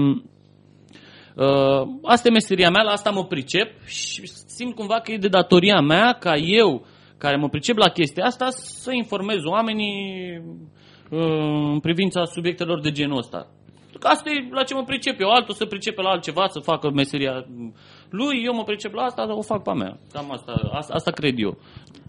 uh, 1.36 1.88
asta 2.04 2.28
e 2.28 2.32
meseria 2.32 2.70
mea, 2.70 2.84
la 2.84 2.92
asta 2.92 3.10
mă 3.10 3.24
pricep 3.24 3.86
și 3.86 4.28
simt 4.28 4.76
cumva 4.76 5.00
că 5.00 5.12
e 5.12 5.18
de 5.18 5.28
datoria 5.28 5.80
mea 5.80 6.12
ca 6.20 6.36
eu, 6.36 6.86
care 7.18 7.36
mă 7.36 7.50
pricep 7.50 7.78
la 7.78 7.90
chestia 7.90 8.26
asta, 8.26 8.50
să 8.50 8.92
informez 8.94 9.44
oamenii 9.44 9.98
uh, 11.10 11.72
în 11.74 11.80
privința 11.80 12.26
subiectelor 12.26 12.82
de 12.82 12.92
genul 12.92 13.18
ăsta. 13.18 13.48
Că 14.00 14.08
asta 14.08 14.30
e 14.30 14.48
la 14.52 14.64
ce 14.64 14.74
mă 14.74 14.84
pricep 14.84 15.20
eu, 15.20 15.30
altul 15.30 15.54
să 15.54 15.66
pricepe 15.66 16.02
la 16.02 16.10
altceva, 16.10 16.48
să 16.48 16.60
facă 16.60 16.90
meseria 16.90 17.46
lui, 18.10 18.44
eu 18.44 18.54
mă 18.54 18.64
pricep 18.64 18.94
la 18.94 19.04
asta, 19.04 19.26
dar 19.26 19.36
o 19.36 19.42
fac 19.42 19.64
pe 19.64 19.70
a 19.70 19.74
mea. 19.74 19.98
Cam 20.12 20.32
asta, 20.32 20.52
asta, 20.72 20.94
asta 20.94 21.12
cred 21.12 21.36
eu. 21.38 21.58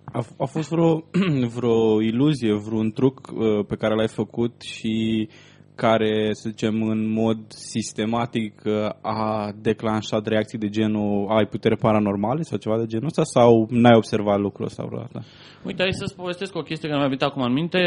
A, 0.04 0.20
a 0.38 0.44
fost 0.44 0.68
vreo, 0.68 1.02
vreo 1.56 2.02
iluzie, 2.02 2.54
vreun 2.54 2.90
truc 2.90 3.20
uh, 3.32 3.64
pe 3.68 3.76
care 3.76 3.94
l-ai 3.94 4.08
făcut 4.08 4.60
și 4.62 5.28
care, 5.74 6.28
să 6.32 6.48
zicem, 6.48 6.82
în 6.82 7.12
mod 7.12 7.38
sistematic 7.48 8.62
uh, 8.64 8.88
a 9.02 9.52
declanșat 9.62 10.26
reacții 10.26 10.58
de 10.58 10.68
genul 10.68 11.26
ai 11.28 11.46
putere 11.46 11.74
paranormale 11.74 12.42
sau 12.42 12.58
ceva 12.58 12.78
de 12.78 12.86
genul 12.86 13.06
ăsta 13.06 13.22
sau 13.22 13.66
n-ai 13.70 13.96
observat 13.96 14.38
lucrul 14.38 14.66
ăsta 14.66 14.84
vreodată? 14.84 15.24
Uite, 15.64 15.82
hai 15.82 15.92
să-ți 15.92 16.16
povestesc 16.16 16.56
o 16.56 16.62
chestie 16.62 16.88
care 16.88 17.00
mi-a 17.00 17.08
venit 17.08 17.22
acum 17.22 17.42
în 17.42 17.52
minte. 17.52 17.78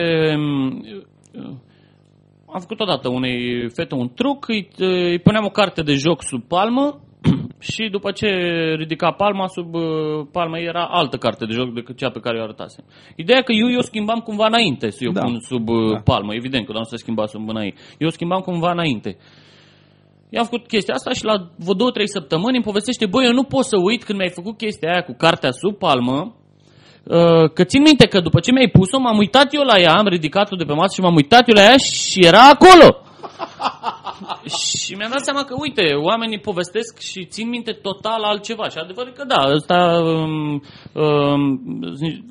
Am 2.53 2.59
făcut 2.59 2.79
odată 2.79 3.09
unei 3.09 3.69
fete 3.69 3.95
un 3.95 4.09
truc, 4.13 4.47
îi, 4.47 4.69
îi 4.77 5.19
puneam 5.19 5.45
o 5.45 5.49
carte 5.49 5.81
de 5.81 5.93
joc 5.93 6.23
sub 6.23 6.43
palmă 6.43 6.99
și 7.59 7.89
după 7.91 8.11
ce 8.11 8.27
ridica 8.77 9.11
palma, 9.11 9.47
sub 9.47 9.73
uh, 9.73 9.81
palmă 10.31 10.59
era 10.59 10.83
altă 10.91 11.17
carte 11.17 11.45
de 11.45 11.53
joc 11.53 11.73
decât 11.73 11.97
cea 11.97 12.09
pe 12.09 12.19
care 12.19 12.39
o 12.39 12.43
arătasem. 12.43 12.85
Ideea 13.15 13.37
e 13.39 13.41
că 13.41 13.51
eu, 13.51 13.71
eu 13.71 13.81
schimbam 13.81 14.19
cumva 14.19 14.45
înainte 14.45 14.89
să 14.89 14.99
eu 15.03 15.11
Da. 15.11 15.21
pun 15.21 15.39
sub 15.39 15.69
uh, 15.69 15.91
Da. 15.91 15.99
palmă, 15.99 16.33
evident 16.33 16.65
că 16.65 16.71
nu 16.71 16.83
se 16.83 16.97
schimba 16.97 17.25
sub 17.25 17.41
mâna 17.41 17.63
ei. 17.63 17.73
Eu 17.97 18.09
schimbam 18.09 18.41
cumva 18.41 18.71
înainte. 18.71 19.17
I-am 20.29 20.43
făcut 20.43 20.67
chestia 20.67 20.93
asta 20.93 21.11
și 21.13 21.25
la 21.25 21.35
vreo 21.57 21.73
două, 21.73 21.91
trei 21.91 22.07
săptămâni 22.07 22.55
îmi 22.55 22.63
povestește, 22.63 23.05
băi, 23.05 23.25
eu 23.25 23.33
nu 23.33 23.43
pot 23.43 23.65
să 23.65 23.77
uit 23.77 24.03
când 24.03 24.17
mi-ai 24.17 24.31
făcut 24.39 24.57
chestia 24.57 24.91
aia 24.91 25.01
cu 25.03 25.13
cartea 25.17 25.51
sub 25.51 25.77
palmă, 25.77 26.35
uh, 27.03 27.49
că 27.53 27.63
țin 27.63 27.81
minte 27.81 28.07
că 28.07 28.19
după 28.19 28.39
ce 28.39 28.51
mi-ai 28.51 28.69
pus-o, 28.69 28.99
m-am 28.99 29.17
uitat 29.17 29.53
eu 29.53 29.63
la 29.63 29.77
ea, 29.79 29.93
am 29.93 30.07
ridicat-o 30.07 30.55
de 30.55 30.63
pe 30.63 30.73
masă 30.73 30.93
și 30.95 31.01
m-am 31.01 31.15
uitat 31.15 31.47
eu 31.47 31.55
la 31.55 31.61
ea 31.63 31.77
și 31.77 32.25
era 32.25 32.49
acolo. 32.49 33.08
Și 34.83 34.95
mi-am 34.95 35.09
dat 35.11 35.23
seama 35.23 35.43
că, 35.43 35.55
uite, 35.57 35.93
oamenii 35.93 36.39
povestesc 36.39 36.99
și 36.99 37.25
țin 37.25 37.49
minte 37.49 37.71
total 37.71 38.23
altceva. 38.23 38.69
Și 38.69 38.77
adevărul 38.77 39.13
că 39.13 39.23
da, 39.27 39.43
ăsta 39.53 40.01
um, 40.03 40.63
um, 40.93 41.61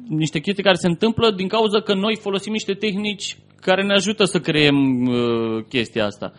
niște 0.09 0.39
chestii 0.39 0.63
care 0.63 0.77
se 0.77 0.87
întâmplă 0.87 1.31
din 1.31 1.49
cauza 1.49 1.81
că 1.81 1.95
noi 1.95 2.19
folosim 2.21 2.53
niște 2.53 2.73
tehnici 2.73 3.37
care 3.61 3.85
ne 3.85 3.95
ajută 3.95 4.25
să 4.25 4.39
creăm 4.39 5.07
uh, 5.07 5.65
chestia 5.69 6.05
asta. 6.05 6.33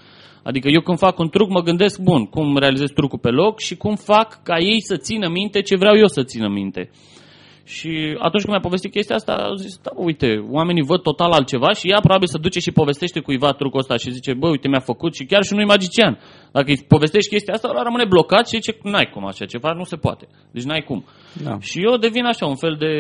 Adică 0.44 0.68
eu 0.68 0.82
când 0.82 0.98
fac 0.98 1.20
un 1.20 1.30
truc 1.30 1.50
mă 1.50 1.62
gândesc, 1.62 2.00
bun, 2.00 2.26
cum 2.26 2.58
realizez 2.58 2.90
trucul 2.90 3.20
pe 3.20 3.30
loc 3.30 3.60
și 3.60 3.76
cum 3.76 3.96
fac 3.96 4.44
ca 4.44 4.58
ei 4.58 4.82
să 4.82 4.98
țină 4.98 5.30
minte 5.30 5.62
ce 5.62 5.76
vreau 5.76 5.98
eu 5.98 6.08
să 6.08 6.24
țină 6.24 6.48
minte. 6.48 6.90
Și 7.76 7.92
atunci 8.26 8.44
când 8.44 8.54
mi-a 8.54 8.68
povestit 8.68 8.92
chestia 8.92 9.16
asta, 9.16 9.34
au 9.34 9.56
zis, 9.56 9.74
da, 9.86 9.92
uite, 9.96 10.30
oamenii 10.58 10.90
văd 10.92 11.02
total 11.02 11.32
altceva 11.32 11.72
și 11.74 11.90
ea 11.92 12.00
probabil 12.00 12.28
să 12.28 12.38
duce 12.38 12.60
și 12.60 12.72
povestește 12.72 13.20
cuiva 13.20 13.52
trucul 13.52 13.80
ăsta 13.80 13.96
și 13.98 14.12
zice, 14.12 14.34
bă, 14.34 14.48
uite, 14.50 14.68
mi-a 14.68 14.80
făcut 14.80 15.14
și 15.16 15.26
chiar 15.26 15.44
și 15.44 15.54
nu-i 15.54 15.66
magician. 15.66 16.20
Dacă 16.52 16.70
îi 16.70 16.86
povestești 16.88 17.30
chestia 17.30 17.54
asta, 17.54 17.70
ăla 17.70 17.82
rămâne 17.82 18.06
blocat 18.06 18.48
și 18.48 18.56
zice, 18.56 18.78
n-ai 18.84 19.10
cum 19.14 19.26
așa 19.26 19.46
ceva, 19.46 19.72
nu 19.72 19.84
se 19.84 19.96
poate. 19.96 20.28
Deci 20.52 20.64
n-ai 20.64 20.84
cum. 20.88 21.06
Da. 21.44 21.60
Și 21.60 21.78
eu 21.88 21.98
devin 21.98 22.26
așa, 22.26 22.46
un 22.46 22.56
fel 22.56 22.76
de 22.80 22.92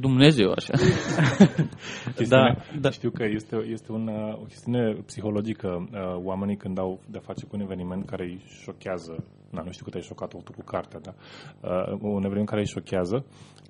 Dumnezeu, 0.00 0.48
așa. 0.58 0.72
Chestiune, 2.16 2.26
Da, 2.28 2.78
da. 2.80 2.90
Știu 2.90 3.10
că 3.10 3.24
este, 3.38 3.56
este 3.70 3.92
un, 3.92 4.08
uh, 4.08 4.34
o 4.42 4.44
chestiune 4.44 4.96
psihologică. 5.06 5.68
Uh, 5.92 6.24
Oamenii 6.24 6.56
când 6.56 6.78
au 6.78 7.00
de 7.10 7.18
face 7.18 7.46
cu 7.46 7.56
un 7.56 7.60
eveniment 7.60 8.06
care 8.06 8.24
îi 8.24 8.40
șochează, 8.62 9.24
na, 9.54 9.62
nu 9.64 9.70
știu 9.72 9.84
cât 9.84 9.94
ai 9.94 10.00
șocat 10.10 10.28
tu 10.28 10.52
cu 10.58 10.62
cartea, 10.64 11.00
da, 11.06 11.12
uh, 11.60 11.98
un 12.00 12.22
eveniment 12.24 12.48
care 12.48 12.60
îi 12.60 12.66
șochează. 12.66 13.24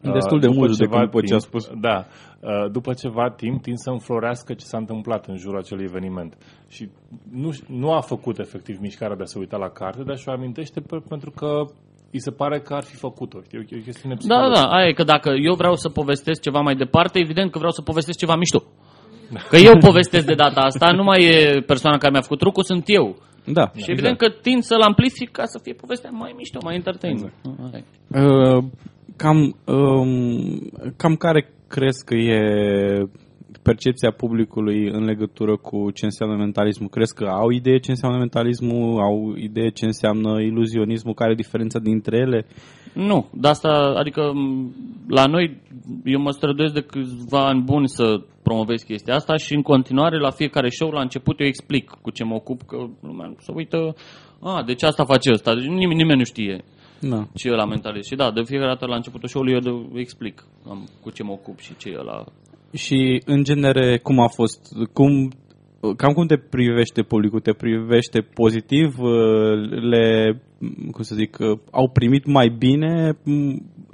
uh, 0.05 0.12
Destul 0.12 0.40
de 0.40 0.47
după 0.47 0.59
mult 0.59 0.70
de 0.77 0.85
ceva 0.85 1.05
după 1.05 1.20
ce 1.20 1.35
a 1.35 1.37
timp- 1.37 1.40
spus. 1.49 1.70
Da, 1.81 2.07
uh, 2.40 2.70
după 2.70 2.92
ceva 2.92 3.31
timp 3.31 3.62
tind 3.62 3.79
să 3.79 3.90
înflorească 3.90 4.55
ce 4.55 4.64
s-a 4.64 4.79
întâmplat 4.79 5.27
în 5.27 5.37
jurul 5.37 5.59
acelui 5.59 5.85
eveniment. 5.85 6.37
Și 6.68 6.88
nu, 7.33 7.51
nu 7.68 7.92
a 7.92 8.01
făcut 8.01 8.38
efectiv 8.38 8.79
mișcarea 8.81 9.16
de 9.16 9.23
a 9.23 9.27
se 9.27 9.38
uita 9.38 9.57
la 9.57 9.68
carte, 9.68 10.03
dar 10.03 10.16
și-o 10.16 10.33
amintește 10.33 10.81
pe, 10.81 10.97
pentru 11.09 11.31
că 11.31 11.64
îi 12.12 12.20
se 12.20 12.31
pare 12.31 12.61
că 12.61 12.75
ar 12.75 12.83
fi 12.83 12.97
făcut-o. 12.97 13.38
E 13.51 13.59
o, 13.59 13.61
e 13.61 13.79
o 13.81 13.85
chestiune 13.85 14.14
Da, 14.14 14.20
psihologică. 14.20 14.61
da, 14.61 14.77
aia 14.77 14.88
e 14.88 14.92
că 14.92 15.05
dacă 15.05 15.31
eu 15.49 15.55
vreau 15.55 15.75
să 15.75 15.88
povestesc 15.88 16.40
ceva 16.40 16.61
mai 16.61 16.75
departe, 16.75 17.18
evident 17.18 17.51
că 17.51 17.59
vreau 17.59 17.73
să 17.73 17.83
povestesc 17.83 18.18
ceva 18.18 18.37
mișto. 18.37 18.62
Că 19.49 19.57
eu 19.57 19.79
povestesc 19.79 20.27
de 20.27 20.35
data 20.35 20.61
asta, 20.61 20.93
nu 20.93 21.03
mai 21.03 21.25
e 21.25 21.61
persoana 21.67 21.99
care 21.99 22.13
mi-a 22.13 22.21
făcut 22.21 22.39
trucul, 22.39 22.63
sunt 22.63 22.85
eu. 22.87 23.17
Da. 23.45 23.71
Și 23.77 23.91
evident 23.91 24.17
că 24.19 24.29
tind 24.43 24.63
să-l 24.63 24.81
amplific 24.81 25.31
ca 25.31 25.45
să 25.45 25.59
fie 25.63 25.73
povestea 25.73 26.11
mai 26.11 26.33
mișto, 26.37 26.59
mai 26.63 26.75
entertainment. 26.75 27.33
Aia 27.73 27.85
e. 28.11 28.21
Uh, 28.21 28.65
cam, 29.17 29.57
um, 29.65 30.71
cam 30.97 31.15
care 31.15 31.51
crezi 31.69 32.05
că 32.05 32.15
e 32.15 32.41
percepția 33.63 34.11
publicului 34.11 34.89
în 34.89 35.05
legătură 35.05 35.57
cu 35.57 35.91
ce 35.91 36.05
înseamnă 36.05 36.37
mentalismul? 36.37 36.89
Crezi 36.89 37.15
că 37.15 37.25
au 37.25 37.51
idee 37.51 37.79
ce 37.79 37.91
înseamnă 37.91 38.19
mentalismul? 38.19 39.01
Au 39.01 39.35
idee 39.37 39.69
ce 39.69 39.85
înseamnă 39.85 40.41
iluzionismul? 40.41 41.15
Care 41.15 41.31
e 41.31 41.43
diferența 41.45 41.79
dintre 41.79 42.17
ele? 42.17 42.47
Nu, 42.94 43.28
de 43.33 43.48
asta, 43.48 43.94
adică 43.96 44.33
m, 44.35 44.74
la 45.09 45.24
noi, 45.24 45.61
eu 46.04 46.20
mă 46.20 46.30
străduiesc 46.30 46.74
de 46.74 46.80
câțiva 46.80 47.46
ani 47.46 47.62
buni 47.62 47.88
să 47.88 48.20
promovez 48.42 48.83
chestia 48.83 49.14
asta 49.14 49.37
și 49.37 49.54
în 49.54 49.62
continuare 49.62 50.18
la 50.18 50.30
fiecare 50.30 50.68
show 50.68 50.90
la 50.90 51.00
început 51.00 51.40
eu 51.40 51.46
explic 51.46 51.90
cu 52.02 52.11
ce 52.11 52.24
mă 52.24 52.35
ocup, 52.35 52.62
că 52.62 52.76
lumea 53.00 53.33
să 53.38 53.52
uită, 53.54 53.94
a, 54.42 54.62
deci 54.66 54.83
asta 54.83 55.04
face 55.04 55.30
ăsta, 55.33 55.54
deci 55.54 55.64
nimeni, 55.64 55.94
nimeni 55.94 56.18
nu 56.18 56.24
știe 56.24 56.64
Da. 57.00 57.26
ce 57.35 57.48
e 57.48 57.50
la 57.50 57.64
mentalist. 57.64 58.09
Și 58.09 58.16
da, 58.16 58.30
de 58.30 58.42
fiecare 58.44 58.70
dată 58.70 58.87
la 58.87 58.94
începutul 58.94 59.28
show-ului 59.28 59.54
eu 59.54 59.61
de, 59.61 59.98
explic 60.00 60.44
am, 60.68 60.88
cu 61.02 61.11
ce 61.11 61.22
mă 61.22 61.33
ocup 61.33 61.59
și 61.59 61.76
ce 61.76 61.88
e 61.88 62.02
la... 62.02 62.24
Și, 62.72 63.22
în 63.24 63.44
genere, 63.44 63.98
cum 63.98 64.20
a 64.20 64.28
fost? 64.28 64.61
Cum, 64.92 65.30
cam 65.96 66.12
cum 66.12 66.26
te 66.26 66.37
privește 66.37 67.02
publicul? 67.02 67.40
Te 67.40 67.52
privește 67.52 68.20
pozitiv? 68.20 68.98
Le, 69.90 70.40
cum 70.90 71.03
să 71.03 71.14
zic, 71.14 71.37
au 71.70 71.88
primit 71.88 72.27
mai 72.27 72.55
bine? 72.59 73.18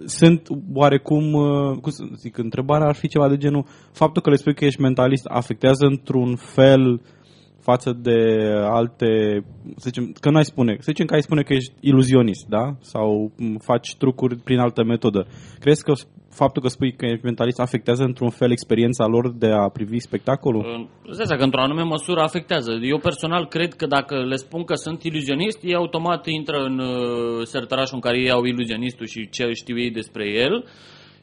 Sunt 0.05 0.49
oarecum, 0.75 1.33
cum 1.81 1.91
să 1.91 2.05
zic, 2.17 2.39
întrebarea 2.39 2.87
ar 2.87 2.95
fi 2.95 3.09
ceva 3.09 3.29
de 3.29 3.37
genul, 3.37 3.67
faptul 3.93 4.23
că 4.23 4.31
le 4.31 4.37
spui 4.37 4.55
că 4.55 4.65
ești 4.65 4.81
mentalist 4.81 5.25
afectează 5.25 5.87
într-un 5.87 6.37
fel 6.37 7.01
față 7.61 7.99
de 8.03 8.19
alte, 8.81 9.09
să 9.77 9.91
zicem, 9.91 10.13
că 10.21 10.31
nu 10.31 10.37
ai 10.37 10.45
spune, 10.45 10.73
să 10.79 10.91
zicem 10.93 11.07
că 11.07 11.15
ai 11.15 11.23
spune 11.23 11.43
că 11.43 11.53
ești 11.53 11.73
iluzionist, 11.81 12.47
da? 12.49 12.75
Sau 12.81 13.33
m, 13.37 13.57
faci 13.57 13.97
trucuri 13.97 14.37
prin 14.37 14.59
altă 14.59 14.85
metodă. 14.85 15.27
Crezi 15.59 15.83
că 15.83 15.93
faptul 16.31 16.63
că 16.63 16.69
spui 16.69 16.93
că 16.93 17.07
ești 17.07 17.25
mentalist 17.25 17.61
afectează 17.61 18.03
într-un 18.03 18.31
fel 18.31 18.51
experiența 18.51 19.07
lor 19.07 19.33
de 19.33 19.51
a 19.51 19.69
privi 19.69 19.99
spectacolul? 19.99 20.89
Îți 21.03 21.17
dai 21.17 21.27
seama 21.27 21.41
că 21.41 21.45
într-o 21.45 21.63
anume 21.63 21.83
măsură 21.83 22.21
afectează. 22.21 22.73
Eu 22.83 22.99
personal 22.99 23.47
cred 23.47 23.75
că 23.75 23.87
dacă 23.87 24.25
le 24.25 24.37
spun 24.37 24.65
că 24.65 24.75
sunt 24.75 25.03
iluzionist, 25.03 25.59
ei 25.63 25.75
automat 25.75 26.27
intră 26.27 26.57
în 26.57 26.79
uh, 26.79 27.47
sertărașul 27.47 27.95
în 27.95 28.01
care 28.01 28.21
ei 28.21 28.31
au 28.31 28.45
iluzionistul 28.45 29.07
și 29.07 29.29
ce 29.29 29.53
știu 29.53 29.79
ei 29.79 29.91
despre 29.91 30.25
el 30.45 30.65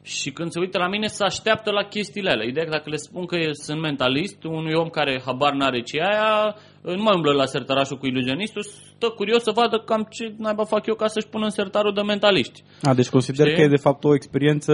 și 0.08 0.30
când 0.30 0.50
se 0.50 0.58
uită 0.58 0.78
la 0.78 0.88
mine 0.88 1.06
se 1.06 1.24
așteaptă 1.24 1.70
la 1.70 1.82
chestiile 1.82 2.30
alea. 2.30 2.46
Ideea 2.46 2.64
că 2.64 2.70
dacă 2.70 2.90
le 2.90 2.96
spun 2.96 3.24
că 3.26 3.36
eu 3.36 3.52
sunt 3.52 3.80
mentalist, 3.80 4.44
unui 4.44 4.74
om 4.74 4.88
care 4.88 5.22
habar 5.26 5.52
n-are 5.52 5.80
ce 5.82 5.96
e 5.96 6.02
aia, 6.02 6.54
nu 6.82 7.02
mai 7.02 7.14
umblă 7.14 7.32
la 7.32 7.44
sertărașul 7.44 7.98
cu 7.98 8.06
iluzionistul, 8.06 8.62
stă 8.62 9.08
curios 9.08 9.42
să 9.42 9.52
vadă 9.54 9.82
cam 9.86 10.06
ce 10.10 10.34
naiba 10.38 10.64
fac 10.64 10.86
eu 10.86 10.94
ca 10.94 11.06
să-și 11.06 11.28
pună 11.28 11.44
în 11.44 11.50
sertarul 11.50 11.94
de 11.94 12.02
mentaliști. 12.02 12.62
A, 12.82 12.94
deci 12.94 13.08
consider 13.08 13.46
Știi? 13.46 13.56
că 13.58 13.62
e 13.62 13.76
de 13.76 13.84
fapt 13.86 14.04
o 14.04 14.14
experiență 14.14 14.72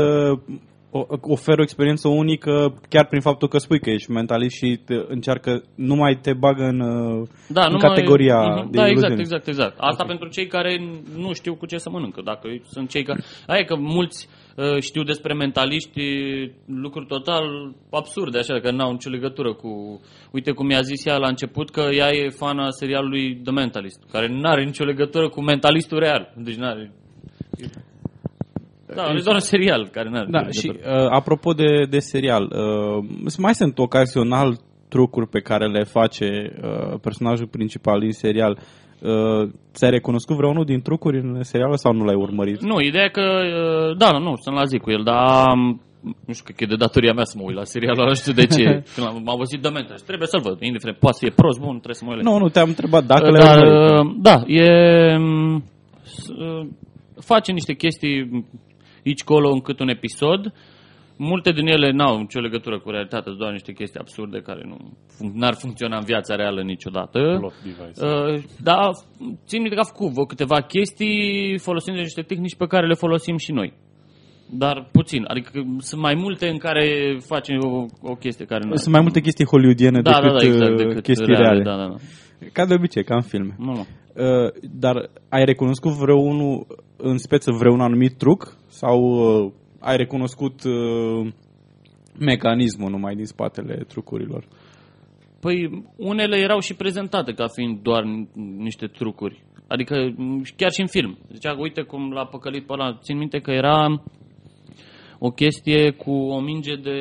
o- 0.90 1.06
oferă 1.20 1.60
o 1.60 1.62
experiență 1.62 2.08
unică 2.08 2.80
chiar 2.88 3.06
prin 3.06 3.20
faptul 3.20 3.48
că 3.48 3.58
spui 3.58 3.80
că 3.80 3.90
ești 3.90 4.10
mentalist 4.10 4.56
și 4.56 4.80
te 4.84 4.94
încearcă, 5.08 5.62
nu 5.74 5.94
mai 5.94 6.18
te 6.22 6.32
bagă 6.32 6.62
în, 6.62 6.80
uh, 6.80 7.28
Da, 7.48 7.64
în 7.64 7.72
nu 7.72 7.78
categoria 7.78 8.38
mai... 8.38 8.68
de 8.70 8.76
Da, 8.76 8.86
exact, 8.86 8.90
iluzionist. 8.90 9.20
exact, 9.20 9.46
exact. 9.46 9.74
Asta 9.78 10.02
okay. 10.02 10.06
pentru 10.06 10.28
cei 10.28 10.46
care 10.46 10.72
nu 11.16 11.32
știu 11.32 11.54
cu 11.54 11.66
ce 11.66 11.76
să 11.76 11.90
mănâncă. 11.90 12.20
Dacă 12.24 12.48
sunt 12.64 12.88
cei 12.88 13.02
care... 13.02 13.20
Aia 13.46 13.60
e 13.60 13.64
că 13.64 13.76
mulți 13.76 14.28
uh, 14.30 14.43
știu 14.80 15.02
despre 15.02 15.34
mentaliști 15.34 16.00
lucruri 16.66 17.06
total 17.06 17.74
absurde, 17.90 18.38
așa, 18.38 18.60
că 18.60 18.70
n-au 18.70 18.92
nicio 18.92 19.10
legătură 19.10 19.54
cu... 19.54 20.00
Uite 20.32 20.50
cum 20.50 20.66
mi-a 20.66 20.80
zis 20.80 21.06
ea 21.06 21.16
la 21.16 21.28
început 21.28 21.70
că 21.70 21.80
ea 21.80 22.10
e 22.10 22.28
fana 22.28 22.70
serialului 22.70 23.36
The 23.36 23.52
Mentalist, 23.52 24.04
care 24.12 24.28
nu 24.28 24.48
are 24.48 24.64
nicio 24.64 24.84
legătură 24.84 25.28
cu 25.28 25.42
mentalistul 25.42 25.98
real. 25.98 26.32
Deci 26.36 26.54
nu 26.54 26.66
are... 26.66 26.92
Da, 28.94 29.02
e 29.02 29.20
doar 29.22 29.34
un 29.34 29.40
serial 29.40 29.88
care 29.92 30.08
nu 30.08 30.16
are 30.16 30.26
Da, 30.30 30.40
nicio 30.40 30.60
și 30.60 30.66
legătură. 30.66 31.04
uh, 31.04 31.08
apropo 31.10 31.52
de, 31.52 31.86
de 31.90 31.98
serial, 31.98 32.42
uh, 32.42 33.04
mai 33.38 33.54
sunt 33.54 33.78
ocazional 33.78 34.56
trucuri 34.88 35.28
pe 35.28 35.40
care 35.40 35.66
le 35.66 35.84
face 35.84 36.26
uh, 36.62 36.98
personajul 37.00 37.46
principal 37.46 38.00
din 38.00 38.12
serial. 38.12 38.58
Uh, 38.60 38.83
ți-ai 39.72 39.90
recunoscut 39.90 40.36
vreunul 40.36 40.64
din 40.64 40.82
trucuri 40.82 41.18
în 41.18 41.42
serial 41.42 41.76
sau 41.76 41.92
nu 41.92 42.04
l-ai 42.04 42.14
urmărit? 42.14 42.60
Nu, 42.62 42.80
ideea 42.80 43.04
e 43.04 43.08
că, 43.08 43.20
uh, 43.20 43.96
da, 43.96 44.10
nu, 44.18 44.36
sunt 44.40 44.56
la 44.56 44.64
zi 44.64 44.78
cu 44.78 44.90
el, 44.90 45.02
dar 45.02 45.52
um, 45.52 45.80
nu 46.26 46.32
știu, 46.32 46.44
cred 46.44 46.56
că 46.56 46.64
e 46.64 46.66
de 46.74 46.82
datoria 46.84 47.12
mea 47.12 47.24
să 47.24 47.34
mă 47.38 47.44
uit 47.46 47.56
la 47.56 47.64
serialul 47.64 47.98
ăla, 48.00 48.08
nu 48.08 48.14
știu 48.14 48.32
de 48.32 48.46
ce. 48.46 48.64
Când 48.94 49.06
am, 49.06 49.22
m-am 49.24 49.36
văzut 49.38 49.60
de 49.62 49.68
mental 49.68 49.96
și 49.96 50.04
trebuie 50.04 50.28
să-l 50.28 50.40
văd, 50.40 50.56
indiferent, 50.60 50.98
poate 50.98 51.16
să 51.20 51.26
e 51.26 51.30
prost, 51.40 51.58
bun, 51.58 51.74
trebuie 51.82 51.94
să 52.00 52.04
mă 52.04 52.10
uit 52.14 52.22
la 52.24 52.30
Nu, 52.30 52.38
nu, 52.38 52.48
te-am 52.48 52.68
întrebat 52.68 53.04
dacă 53.04 53.30
le-ai 53.30 53.44
Dar, 53.46 53.56
urmărit. 53.66 54.06
uh, 54.06 54.16
da, 54.28 54.36
e... 54.46 55.16
um, 55.16 55.64
s- 56.02 56.28
uh, 56.28 56.66
face 57.20 57.52
niște 57.52 57.72
chestii 57.74 58.44
aici 59.06 59.22
colo 59.24 59.48
încât 59.50 59.80
un 59.80 59.88
episod. 59.88 60.52
Multe 61.16 61.50
din 61.52 61.66
ele 61.66 61.90
n-au 61.90 62.18
nicio 62.18 62.40
legătură 62.40 62.78
cu 62.78 62.90
realitatea, 62.90 63.24
sunt 63.24 63.38
doar 63.38 63.52
niște 63.52 63.72
chestii 63.72 64.00
absurde 64.00 64.38
care 64.40 64.62
nu 64.64 64.76
fun- 65.16 65.34
n-ar 65.34 65.54
funcționa 65.54 65.96
în 65.96 66.04
viața 66.04 66.34
reală 66.34 66.62
niciodată. 66.62 67.36
Plot 67.38 67.54
device. 67.62 68.06
Uh, 68.06 68.42
da, 68.62 68.90
țin 69.46 69.60
minte 69.60 69.74
că 69.74 69.80
a 69.80 69.92
făcut 69.94 70.12
vreo 70.12 70.24
câteva 70.24 70.60
chestii 70.60 71.58
folosind 71.58 71.96
niște 71.96 72.22
tehnici 72.22 72.56
pe 72.56 72.66
care 72.66 72.86
le 72.86 72.94
folosim 72.94 73.36
și 73.36 73.52
noi. 73.52 73.72
Dar 74.50 74.88
puțin, 74.92 75.24
adică 75.26 75.50
sunt 75.78 76.00
mai 76.00 76.14
multe 76.14 76.48
în 76.48 76.58
care 76.58 77.16
facem 77.26 77.56
o, 77.62 77.84
o 78.10 78.14
chestie 78.14 78.44
care 78.44 78.64
nu 78.64 78.74
Sunt 78.74 78.94
mai 78.94 79.02
multe 79.02 79.20
chestii 79.20 79.46
hollywoodiene 79.46 80.00
da, 80.00 80.10
decât, 80.10 80.32
da, 80.32 80.38
da, 80.38 80.44
exact, 80.44 80.70
uh, 80.70 80.86
decât 80.86 81.02
chestii 81.02 81.26
reale. 81.26 81.44
reale. 81.44 81.62
Da, 81.62 81.76
da, 81.76 81.88
da. 81.88 81.96
Ca 82.52 82.66
de 82.66 82.74
obicei, 82.74 83.04
ca 83.04 83.14
în 83.14 83.22
filme. 83.22 83.54
Nu, 83.58 83.72
nu. 83.72 83.80
Uh, 83.80 84.52
dar 84.70 85.10
ai 85.28 85.44
recunoscut 85.44 85.92
vreunul 85.92 86.66
în 86.96 87.18
speță 87.18 87.50
vreun 87.58 87.80
anumit 87.80 88.16
truc 88.16 88.56
sau 88.66 88.98
uh, 89.00 89.52
ai 89.84 89.96
recunoscut 89.96 90.62
uh, 90.64 91.32
mecanismul 92.18 92.90
numai 92.90 93.14
din 93.14 93.24
spatele 93.24 93.74
trucurilor? 93.74 94.48
Păi 95.40 95.84
unele 95.96 96.36
erau 96.36 96.60
și 96.60 96.74
prezentate 96.74 97.32
ca 97.32 97.46
fiind 97.48 97.78
doar 97.82 98.02
n- 98.04 98.32
niște 98.56 98.86
trucuri. 98.86 99.42
Adică 99.68 100.12
m, 100.16 100.42
chiar 100.56 100.70
și 100.70 100.80
în 100.80 100.86
film. 100.86 101.18
Zicea, 101.32 101.56
uite 101.58 101.82
cum 101.82 102.12
l-a 102.12 102.24
păcălit 102.26 102.66
pe 102.66 102.72
ăla. 102.72 102.98
Țin 103.02 103.18
minte 103.18 103.38
că 103.38 103.50
era 103.50 104.02
o 105.18 105.30
chestie 105.30 105.90
cu 105.90 106.10
o 106.10 106.40
minge 106.40 106.74
de 106.74 106.98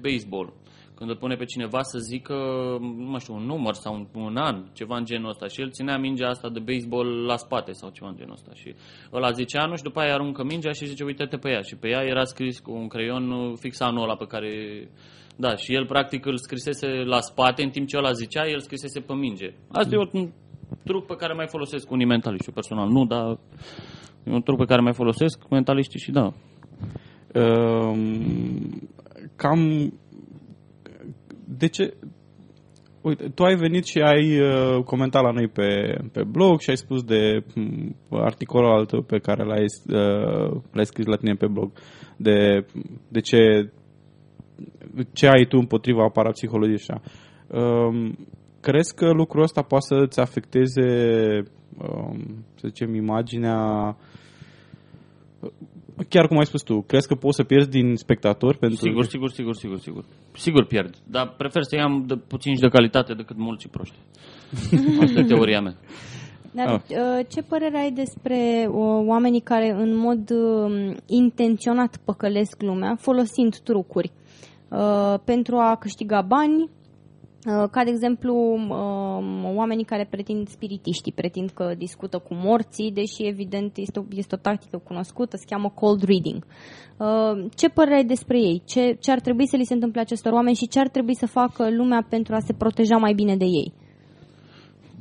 baseball. 0.00 0.52
Când 1.00 1.12
îl 1.12 1.18
pune 1.18 1.34
pe 1.34 1.44
cineva 1.44 1.82
să 1.82 1.98
zică, 1.98 2.34
nu 2.80 3.10
mai 3.10 3.20
știu, 3.20 3.34
un 3.34 3.44
număr 3.44 3.74
sau 3.74 3.94
un, 3.94 4.22
un 4.22 4.36
an, 4.36 4.64
ceva 4.72 4.96
în 4.96 5.04
genul 5.04 5.28
ăsta. 5.28 5.46
Și 5.46 5.60
el 5.60 5.70
ținea 5.70 5.98
mingea 5.98 6.28
asta 6.28 6.48
de 6.48 6.60
baseball 6.60 7.24
la 7.24 7.36
spate 7.36 7.72
sau 7.72 7.90
ceva 7.90 8.08
în 8.08 8.16
genul 8.16 8.32
ăsta. 8.32 8.50
Și 8.54 8.74
ăla 9.12 9.30
zice 9.30 9.58
anul 9.58 9.76
și 9.76 9.82
după 9.82 10.00
aia 10.00 10.14
aruncă 10.14 10.44
mingea 10.44 10.72
și 10.72 10.86
zice, 10.86 11.04
uite-te 11.04 11.36
pe 11.36 11.50
ea. 11.50 11.60
Și 11.60 11.76
pe 11.76 11.88
ea 11.88 12.02
era 12.02 12.24
scris 12.24 12.58
cu 12.58 12.72
un 12.72 12.88
creion 12.88 13.54
fix 13.54 13.80
anul 13.80 14.02
ăla 14.02 14.16
pe 14.16 14.26
care... 14.26 14.50
Da, 15.36 15.56
și 15.56 15.74
el 15.74 15.86
practic 15.86 16.26
îl 16.26 16.36
scrisese 16.36 16.86
la 16.86 17.20
spate, 17.20 17.62
în 17.62 17.70
timp 17.70 17.86
ce 17.86 17.96
ăla 17.96 18.12
zicea, 18.12 18.48
el 18.48 18.60
scrisese 18.60 19.00
pe 19.00 19.14
minge. 19.14 19.54
Asta 19.72 19.94
e 19.94 20.18
un 20.18 20.30
truc 20.84 21.06
pe 21.06 21.14
care 21.14 21.32
mai 21.32 21.46
folosesc 21.48 21.90
unii 21.90 22.06
mentaliști, 22.06 22.48
eu 22.48 22.54
personal 22.54 22.88
nu, 22.88 23.04
dar 23.04 23.38
e 24.24 24.30
un 24.32 24.42
truc 24.42 24.58
pe 24.58 24.64
care 24.64 24.80
mai 24.80 24.94
folosesc 24.94 25.48
mentaliștii 25.48 26.00
și 26.00 26.10
da. 26.10 26.32
Um, 27.34 28.90
cam 29.36 29.92
de 31.60 31.66
ce 31.66 31.94
Uite, 33.02 33.28
tu 33.28 33.44
ai 33.44 33.54
venit 33.54 33.84
și 33.84 33.98
ai 33.98 34.40
uh, 34.40 34.84
comentat 34.84 35.22
la 35.22 35.30
noi 35.30 35.48
pe, 35.48 35.98
pe 36.12 36.22
blog 36.24 36.60
și 36.60 36.70
ai 36.70 36.76
spus 36.76 37.02
de 37.02 37.44
um, 37.56 37.96
articolul 38.10 38.70
altul 38.70 39.02
pe 39.02 39.18
care 39.18 39.44
l-ai, 39.44 39.64
uh, 39.86 40.60
l-ai 40.72 40.86
scris 40.86 41.06
la 41.06 41.16
tine 41.16 41.34
pe 41.34 41.46
blog, 41.46 41.72
de, 42.16 42.66
de 43.08 43.20
ce, 43.20 43.70
ce 45.12 45.26
ai 45.26 45.44
tu 45.44 45.56
împotriva 45.58 46.08
parapsihologiei 46.08 46.76
așa. 46.76 47.00
Um, 47.46 48.28
crezi 48.60 48.94
că 48.94 49.10
lucrul 49.10 49.42
ăsta 49.42 49.62
poate 49.62 49.84
să-ți 49.88 50.20
afecteze, 50.20 50.88
um, 51.78 52.44
să 52.54 52.68
zicem, 52.68 52.94
imaginea 52.94 53.96
chiar 56.08 56.26
cum 56.26 56.38
ai 56.38 56.46
spus 56.46 56.62
tu, 56.62 56.80
crezi 56.80 57.08
că 57.08 57.14
poți 57.14 57.36
să 57.36 57.42
pierzi 57.42 57.68
din 57.68 57.96
spectator? 57.96 58.56
Pentru... 58.56 58.78
Sigur, 58.78 59.04
sigur, 59.04 59.30
sigur, 59.30 59.54
sigur, 59.54 59.78
sigur. 59.78 60.04
Sigur 60.32 60.66
pierd, 60.66 60.94
dar 61.06 61.34
prefer 61.36 61.62
să 61.62 61.76
iau 61.76 62.02
de 62.06 62.14
puțin 62.16 62.54
și 62.54 62.60
de 62.60 62.68
calitate 62.68 63.14
decât 63.14 63.36
mulți 63.36 63.68
proști. 63.68 63.96
Asta 65.02 65.18
e 65.20 65.24
teoria 65.24 65.60
mea. 65.60 65.74
Dar 66.52 66.68
ah. 66.68 66.80
Uh, 66.88 67.26
ce 67.28 67.42
părere 67.42 67.78
ai 67.78 67.90
despre 67.90 68.66
uh, 68.68 68.74
oamenii 69.06 69.40
care 69.40 69.70
în 69.70 69.96
mod 69.96 70.30
uh, 70.30 70.96
intenționat 71.06 71.96
păcălesc 72.04 72.62
lumea 72.62 72.96
folosind 73.00 73.56
trucuri 73.56 74.10
pentru 75.24 75.56
a 75.56 75.76
câștiga 75.76 76.20
bani 76.20 76.58
Uh, 76.62 76.79
ca 77.44 77.84
de 77.84 77.90
exemplu 77.90 78.34
um, 78.34 79.56
oamenii 79.56 79.84
care 79.84 80.06
pretind 80.10 80.48
spiritiștii, 80.48 81.12
pretind 81.12 81.50
că 81.50 81.74
discută 81.78 82.18
cu 82.18 82.34
morții, 82.34 82.92
deși 82.92 83.26
evident 83.26 83.76
este 83.76 83.98
o, 83.98 84.02
este 84.10 84.34
o 84.34 84.38
tactică 84.38 84.80
cunoscută, 84.84 85.36
se 85.36 85.44
cheamă 85.48 85.72
cold 85.74 86.02
reading. 86.02 86.46
Uh, 86.96 87.50
ce 87.56 87.68
părere 87.68 87.96
ai 87.96 88.04
despre 88.04 88.38
ei? 88.38 88.62
Ce, 88.66 88.96
ce 89.00 89.10
ar 89.10 89.20
trebui 89.20 89.48
să 89.48 89.56
li 89.56 89.64
se 89.64 89.74
întâmple 89.74 90.00
acestor 90.00 90.32
oameni 90.32 90.56
și 90.56 90.68
ce 90.68 90.78
ar 90.80 90.88
trebui 90.88 91.14
să 91.14 91.26
facă 91.26 91.70
lumea 91.70 92.06
pentru 92.08 92.34
a 92.34 92.38
se 92.38 92.52
proteja 92.52 92.96
mai 92.96 93.12
bine 93.12 93.36
de 93.36 93.44
ei? 93.44 93.72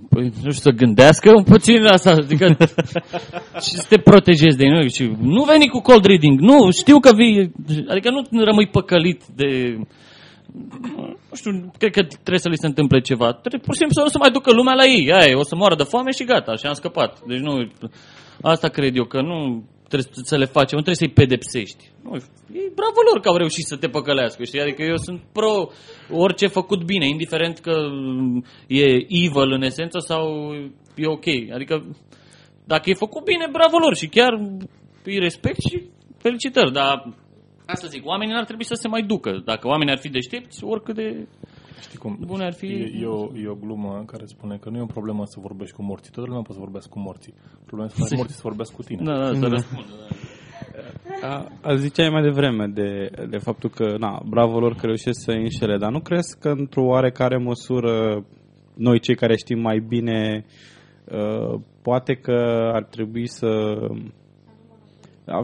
Păi, 0.10 0.24
nu 0.24 0.52
știu, 0.52 0.52
să 0.52 0.70
gândească 0.70 1.32
un 1.36 1.44
puțin 1.44 1.82
la 1.82 1.90
asta, 1.90 2.12
adică 2.12 2.46
și 3.66 3.70
să 3.80 3.86
te 3.90 3.98
protejezi 3.98 4.58
de 4.58 4.66
ei. 4.66 4.90
Și 4.90 5.12
nu 5.22 5.44
veni 5.44 5.68
cu 5.68 5.80
cold 5.80 6.06
reading, 6.06 6.40
nu, 6.40 6.72
știu 6.72 7.00
că 7.00 7.12
vii, 7.16 7.52
adică 7.88 8.10
nu 8.30 8.44
rămâi 8.44 8.68
păcălit 8.68 9.22
de 9.36 9.80
nu 11.30 11.36
știu, 11.36 11.72
cred 11.78 11.92
că 11.92 12.02
trebuie 12.04 12.46
să 12.46 12.50
li 12.50 12.64
se 12.64 12.72
întâmple 12.72 13.00
ceva. 13.10 13.28
Trebuie, 13.34 13.62
pur 13.66 13.74
și 13.74 13.82
simplu 13.82 13.96
să 13.98 14.06
nu 14.06 14.14
se 14.16 14.24
mai 14.24 14.32
ducă 14.38 14.50
lumea 14.52 14.76
la 14.82 14.86
ei. 14.86 15.12
Aia, 15.20 15.38
o 15.38 15.44
să 15.44 15.56
moară 15.56 15.76
de 15.76 15.84
foame 15.92 16.12
și 16.12 16.24
gata, 16.24 16.56
și 16.56 16.66
am 16.66 16.74
scăpat. 16.74 17.12
Deci 17.30 17.44
nu, 17.48 17.54
asta 18.42 18.68
cred 18.68 18.96
eu, 18.96 19.06
că 19.06 19.22
nu 19.22 19.38
trebuie 19.90 20.10
să 20.32 20.38
le 20.38 20.46
facem, 20.46 20.78
nu 20.78 20.84
trebuie 20.86 21.04
să-i 21.04 21.18
pedepsești. 21.20 21.84
Nu, 22.04 22.16
e 22.62 22.78
bravo 22.82 23.00
lor 23.10 23.18
că 23.22 23.30
au 23.30 23.38
reușit 23.38 23.66
să 23.66 23.76
te 23.78 23.88
păcălească, 23.88 24.44
știi? 24.44 24.62
Adică 24.62 24.82
eu 24.84 24.98
sunt 24.98 25.22
pro 25.32 25.54
orice 26.12 26.48
făcut 26.48 26.84
bine, 26.84 27.08
indiferent 27.08 27.60
că 27.60 27.76
e 28.68 28.86
evil 29.26 29.52
în 29.52 29.62
esență 29.62 29.98
sau 30.00 30.54
e 30.96 31.08
ok. 31.08 31.28
Adică 31.54 31.76
dacă 32.66 32.90
e 32.90 32.94
făcut 33.06 33.24
bine, 33.24 33.48
bravo 33.52 33.78
lor 33.78 33.96
și 33.96 34.08
chiar 34.08 34.34
îi 35.04 35.20
respect 35.20 35.60
și 35.70 35.84
felicitări, 36.18 36.72
dar 36.72 37.14
Asta 37.74 37.88
zic, 37.88 38.06
oamenii 38.06 38.34
n-ar 38.34 38.46
trebui 38.46 38.66
să 38.66 38.74
se 38.74 38.88
mai 38.88 39.02
ducă. 39.02 39.42
Dacă 39.46 39.68
oamenii 39.68 39.94
ar 39.94 40.00
fi 40.00 40.10
deștepți, 40.10 40.64
oricât 40.64 40.96
de 40.96 41.28
Știi 41.82 41.98
cum? 41.98 42.18
Bune 42.26 42.46
ar 42.46 42.54
fi... 42.54 42.66
E, 42.66 42.92
e, 43.02 43.06
o, 43.06 43.38
e 43.44 43.48
o 43.48 43.56
glumă 43.56 44.04
care 44.06 44.26
spune 44.26 44.58
că 44.58 44.70
nu 44.70 44.78
e 44.78 44.82
o 44.82 44.86
problemă 44.86 45.24
să 45.26 45.40
vorbești 45.40 45.76
cu 45.76 45.84
morții. 45.84 46.12
Toată 46.12 46.30
lumea 46.30 46.44
poate 46.44 46.60
să 46.60 46.66
vorbească 46.66 46.90
cu 46.94 47.00
morții. 47.00 47.34
Problema 47.66 47.92
este 47.92 48.04
să 48.04 48.16
morții 48.22 48.36
să 48.36 48.42
vorbească 48.44 48.76
cu 48.76 48.84
tine. 48.84 49.02
Da, 49.04 49.18
da, 49.18 49.34
să 49.34 49.48
răspundă. 49.48 49.94
Da. 51.22 51.48
A, 51.62 51.76
ziceai 51.76 52.10
mai 52.10 52.22
devreme 52.22 52.66
de, 52.68 53.10
de 53.30 53.38
faptul 53.38 53.70
că, 53.70 53.98
na, 53.98 54.22
bravo 54.26 54.60
lor 54.60 54.74
că 54.76 54.86
reușesc 54.86 55.20
să 55.24 55.32
înșele, 55.32 55.78
dar 55.78 55.92
nu 55.92 56.00
crezi 56.00 56.40
că 56.40 56.50
într-o 56.50 56.86
oarecare 56.86 57.38
măsură 57.38 58.26
noi 58.76 59.00
cei 59.00 59.16
care 59.16 59.36
știm 59.36 59.60
mai 59.60 59.80
bine 59.88 60.46
uh, 61.06 61.60
poate 61.82 62.14
că 62.14 62.70
ar 62.74 62.84
trebui 62.84 63.28
să 63.28 63.48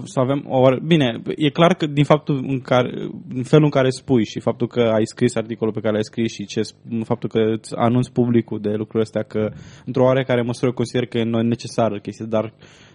să 0.04 0.20
avem 0.20 0.46
o 0.48 0.76
Bine, 0.86 1.22
e 1.36 1.50
clar 1.50 1.74
că 1.74 1.86
din 1.86 2.04
faptul 2.04 2.44
în 2.48 2.60
care, 2.60 2.90
în 3.34 3.44
felul 3.44 3.66
în 3.66 3.70
care 3.70 3.90
spui 3.90 4.26
și 4.26 4.40
faptul 4.40 4.68
că 4.68 4.82
ai 4.82 5.06
scris 5.06 5.36
articolul 5.36 5.74
pe 5.74 5.80
care 5.80 5.94
l-ai 5.94 6.04
scris 6.04 6.34
și 6.34 6.46
ce, 6.46 6.62
faptul 7.04 7.30
că 7.30 7.40
îți 7.40 7.76
anunți 7.76 8.12
publicul 8.12 8.60
de 8.60 8.70
lucrurile 8.70 9.02
astea 9.02 9.22
că 9.22 9.52
într-o 9.86 10.04
oarecare 10.04 10.42
măsură 10.42 10.72
consider 10.72 11.06
că 11.06 11.18
e 11.18 11.24
necesară 11.24 12.00
chestia, 12.00 12.26
dar 12.26 12.54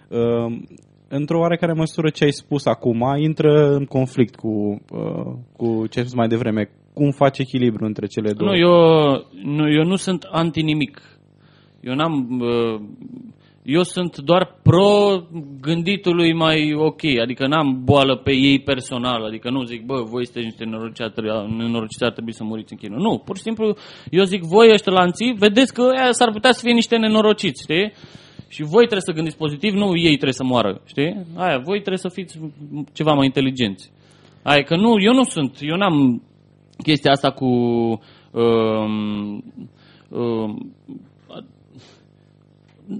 uh, 0.09 0.57
într-o 1.07 1.39
oarecare 1.39 1.73
măsură 1.73 2.09
ce 2.09 2.23
ai 2.23 2.31
spus 2.31 2.65
acum 2.65 3.15
intră 3.17 3.75
în 3.75 3.85
conflict 3.85 4.35
cu, 4.35 4.81
uh, 4.91 5.33
cu 5.57 5.87
ce 5.87 5.99
ai 5.99 6.05
spus 6.05 6.17
mai 6.17 6.27
devreme. 6.27 6.69
Cum 6.93 7.11
faci 7.11 7.39
echilibru 7.39 7.85
între 7.85 8.05
cele 8.05 8.33
două? 8.33 8.49
Nu, 8.49 8.57
eu 8.57 8.75
nu, 9.43 9.71
eu 9.71 9.83
nu 9.83 9.95
sunt 9.95 10.27
anti-nimic. 10.31 11.01
Eu 11.81 11.93
n-am... 11.93 12.39
Uh, 12.39 12.81
eu 13.63 13.83
sunt 13.83 14.17
doar 14.17 14.59
pro 14.63 15.21
gânditului 15.61 16.33
mai 16.33 16.73
ok, 16.73 17.01
adică 17.21 17.47
n-am 17.47 17.81
boală 17.83 18.15
pe 18.15 18.31
ei 18.31 18.59
personal, 18.59 19.25
adică 19.25 19.49
nu 19.49 19.63
zic, 19.63 19.85
bă, 19.85 20.01
voi 20.03 20.25
sunteți 20.25 20.45
niște 20.45 20.63
nenorociți, 21.57 22.03
ar 22.03 22.11
trebui 22.11 22.33
să 22.33 22.43
muriți 22.43 22.73
în 22.73 22.77
chinul. 22.77 22.99
Nu, 22.99 23.17
pur 23.17 23.35
și 23.35 23.41
simplu, 23.41 23.75
eu 24.09 24.23
zic, 24.23 24.41
voi 24.41 24.71
ăștia 24.71 24.91
lanții, 24.91 25.35
vedeți 25.37 25.73
că 25.73 25.81
aia 25.81 26.11
s-ar 26.11 26.31
putea 26.31 26.51
să 26.51 26.61
fie 26.63 26.73
niște 26.73 26.97
nenorociți, 26.97 27.61
știi? 27.61 27.93
Și 28.47 28.63
voi 28.63 28.85
trebuie 28.87 29.01
să 29.01 29.11
gândiți 29.11 29.37
pozitiv, 29.37 29.73
nu 29.73 29.97
ei 29.97 30.15
trebuie 30.15 30.33
să 30.33 30.43
moară, 30.43 30.81
știi? 30.85 31.25
Aia, 31.35 31.57
voi 31.57 31.77
trebuie 31.77 31.97
să 31.97 32.09
fiți 32.09 32.39
ceva 32.93 33.13
mai 33.13 33.25
inteligenți. 33.25 33.91
Aia, 34.43 34.63
că 34.63 34.75
nu, 34.75 34.95
eu 34.99 35.13
nu 35.13 35.23
sunt, 35.23 35.57
eu 35.61 35.77
n-am 35.77 36.23
chestia 36.83 37.11
asta 37.11 37.31
cu... 37.31 37.45
Um, 38.31 39.43
um, 40.09 40.73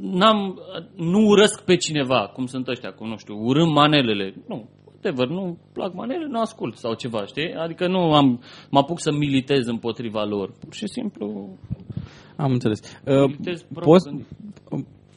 n-am, 0.02 0.60
nu 0.96 1.20
urăsc 1.20 1.64
pe 1.64 1.76
cineva, 1.76 2.32
cum 2.34 2.46
sunt 2.46 2.68
ăștia, 2.68 2.92
cum 2.92 3.08
nu 3.08 3.18
știu, 3.18 3.36
urâm 3.38 3.72
manelele. 3.72 4.34
Nu, 4.48 4.70
whatever, 4.86 5.28
nu 5.28 5.58
plac 5.74 5.94
manele, 5.94 6.28
nu 6.28 6.40
ascult 6.40 6.76
sau 6.76 6.94
ceva, 6.94 7.26
știi? 7.26 7.54
Adică 7.54 7.88
nu 7.88 8.14
am, 8.14 8.42
mă 8.70 8.80
apuc 8.80 9.00
să 9.00 9.12
militez 9.12 9.68
împotriva 9.68 10.24
lor. 10.24 10.52
Pur 10.60 10.74
și 10.74 10.88
simplu... 10.88 11.58
Am 12.36 12.52
înțeles. 12.52 12.80
Uh, 13.06 13.34
poți, 13.82 14.10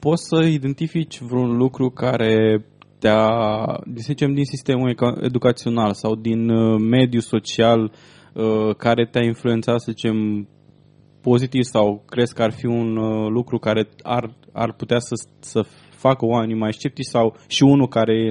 poți 0.00 0.22
să 0.28 0.44
identifici 0.44 1.20
vreun 1.20 1.56
lucru 1.56 1.90
care 1.90 2.64
te-a, 2.98 3.80
să 3.94 4.02
zicem, 4.06 4.34
din 4.34 4.44
sistemul 4.44 4.94
educațional 5.20 5.92
sau 5.92 6.14
din 6.14 6.48
uh, 6.48 6.80
mediul 6.90 7.22
social 7.22 7.92
uh, 8.34 8.74
care 8.76 9.06
te-a 9.06 9.24
influențat, 9.24 9.80
să 9.80 9.90
zicem, 9.90 10.48
pozitiv 11.28 11.62
sau 11.62 12.02
crezi 12.06 12.34
că 12.34 12.42
ar 12.42 12.52
fi 12.52 12.66
un 12.66 12.96
uh, 12.96 13.28
lucru 13.30 13.58
care 13.58 13.88
ar, 14.02 14.24
ar 14.52 14.72
putea 14.72 14.98
să, 14.98 15.14
să 15.40 15.60
facă 15.90 16.24
oamenii 16.24 16.56
mai 16.56 16.72
sceptici 16.72 17.14
sau 17.16 17.36
și 17.46 17.62
unul 17.62 17.88
care 17.88 18.14
e 18.14 18.30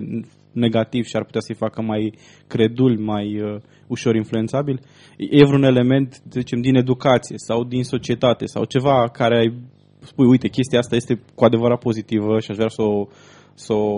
negativ 0.51 1.03
și 1.05 1.15
ar 1.15 1.23
putea 1.23 1.41
să-i 1.41 1.55
facă 1.55 1.81
mai 1.81 2.13
credul, 2.47 2.99
mai 2.99 3.41
uh, 3.41 3.61
ușor 3.87 4.15
influențabil? 4.15 4.79
E 5.17 5.45
vreun 5.45 5.63
element, 5.63 6.13
să 6.13 6.39
zicem, 6.39 6.61
din 6.61 6.75
educație 6.75 7.35
sau 7.37 7.63
din 7.63 7.83
societate 7.83 8.45
sau 8.45 8.63
ceva 8.65 9.09
care 9.09 9.37
ai 9.37 9.53
spui, 9.99 10.27
uite, 10.27 10.47
chestia 10.47 10.79
asta 10.79 10.95
este 10.95 11.21
cu 11.35 11.43
adevărat 11.43 11.79
pozitivă 11.79 12.39
și 12.39 12.51
aș 12.51 12.55
vrea 12.55 12.69
să 12.69 12.81
o, 12.81 13.07
să 13.53 13.73
o 13.73 13.89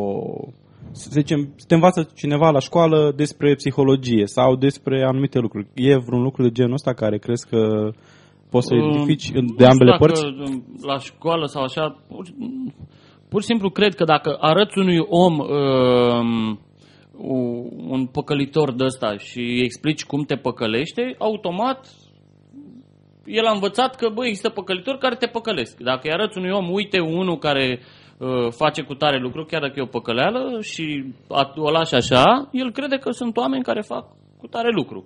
să 0.91 1.07
zicem, 1.11 1.53
să 1.55 1.65
te 1.67 1.73
învață 1.73 2.09
cineva 2.13 2.49
la 2.49 2.59
școală 2.59 3.13
despre 3.15 3.55
psihologie 3.55 4.25
sau 4.25 4.55
despre 4.55 5.03
anumite 5.03 5.39
lucruri. 5.39 5.67
E 5.73 5.95
vreun 5.95 6.21
lucru 6.21 6.43
de 6.43 6.51
genul 6.51 6.73
ăsta 6.73 6.93
care 6.93 7.17
crezi 7.17 7.47
că 7.49 7.91
Poți 8.49 8.67
să 8.67 8.75
identifici 8.75 9.29
uh, 9.29 9.43
de 9.57 9.65
ambele 9.65 9.95
părți? 9.97 10.23
La 10.81 10.97
școală 10.97 11.45
sau 11.45 11.63
așa, 11.63 11.95
pur, 12.07 12.25
pur 13.29 13.41
și 13.41 13.47
simplu 13.47 13.69
cred 13.69 13.95
că 13.95 14.03
dacă 14.03 14.37
arăți 14.39 14.77
unui 14.77 14.99
om 14.99 15.39
uh, 15.39 16.57
un 17.87 18.05
păcălitor 18.05 18.73
de 18.73 18.83
ăsta 18.83 19.17
și 19.17 19.39
îi 19.39 19.63
explici 19.63 20.03
cum 20.03 20.23
te 20.23 20.35
păcălește, 20.35 21.15
automat 21.17 21.87
el 23.25 23.45
a 23.45 23.51
învățat 23.51 23.95
că, 23.95 24.09
bă, 24.13 24.25
există 24.25 24.49
păcălitori 24.49 24.97
care 24.97 25.15
te 25.15 25.27
păcălesc. 25.27 25.77
Dacă 25.77 26.01
îi 26.03 26.13
arăți 26.13 26.37
unui 26.37 26.51
om, 26.51 26.71
uite, 26.71 26.99
unul 26.99 27.37
care 27.37 27.79
uh, 28.17 28.51
face 28.51 28.81
cu 28.81 28.93
tare 28.93 29.17
lucru, 29.17 29.45
chiar 29.45 29.61
dacă 29.61 29.73
e 29.77 29.81
o 29.81 29.97
păcăleală, 29.97 30.61
și 30.61 31.13
o 31.55 31.71
lași 31.71 31.95
așa, 31.95 32.49
el 32.51 32.71
crede 32.71 32.97
că 32.97 33.11
sunt 33.11 33.37
oameni 33.37 33.63
care 33.63 33.81
fac 33.81 34.05
cu 34.37 34.47
tare 34.47 34.69
lucru. 34.71 35.05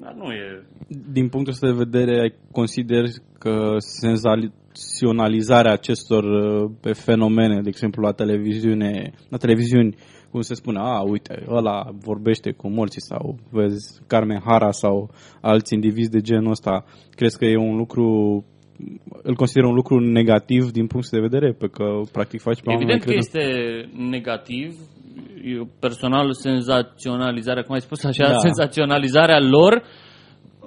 Dar 0.00 0.14
nu 0.16 0.30
e... 0.32 0.66
Din 1.12 1.28
punctul 1.28 1.52
ăsta 1.52 1.66
de 1.66 1.84
vedere, 1.84 2.34
consider 2.50 3.04
că 3.38 3.74
senzaționalizarea 3.78 5.72
acestor 5.72 6.24
uh, 6.24 6.70
pe 6.80 6.92
fenomene, 6.92 7.60
de 7.60 7.68
exemplu 7.68 8.02
la 8.02 8.12
televiziune, 8.12 9.12
la 9.28 9.36
televiziuni, 9.36 9.96
cum 10.30 10.40
se 10.40 10.54
spune, 10.54 10.78
a, 10.78 11.00
uite, 11.00 11.44
ăla 11.48 11.90
vorbește 11.92 12.50
cu 12.52 12.68
morții 12.68 13.00
sau 13.00 13.38
vezi 13.50 14.00
Carmen 14.06 14.40
Hara 14.44 14.70
sau 14.70 15.10
alți 15.40 15.74
indivizi 15.74 16.10
de 16.10 16.20
genul 16.20 16.50
ăsta, 16.50 16.84
crezi 17.10 17.38
că 17.38 17.44
e 17.44 17.56
un 17.56 17.76
lucru 17.76 18.44
îl 19.22 19.34
consider 19.34 19.64
un 19.64 19.74
lucru 19.74 19.98
negativ 19.98 20.70
din 20.70 20.86
punct 20.86 21.08
de 21.10 21.20
vedere, 21.20 21.52
pe 21.52 21.68
că 21.68 22.00
practic 22.12 22.40
faci 22.40 22.60
pe 22.60 22.72
Evident 22.72 23.02
că 23.02 23.12
este 23.14 23.44
negativ, 24.10 24.74
eu 25.44 25.68
personal 25.80 26.32
senzaționalizarea, 26.32 27.62
cum 27.62 27.74
ai 27.74 27.80
spus 27.80 28.04
așa, 28.04 28.28
da. 28.28 28.38
senzaționalizarea 28.38 29.40
lor 29.40 29.82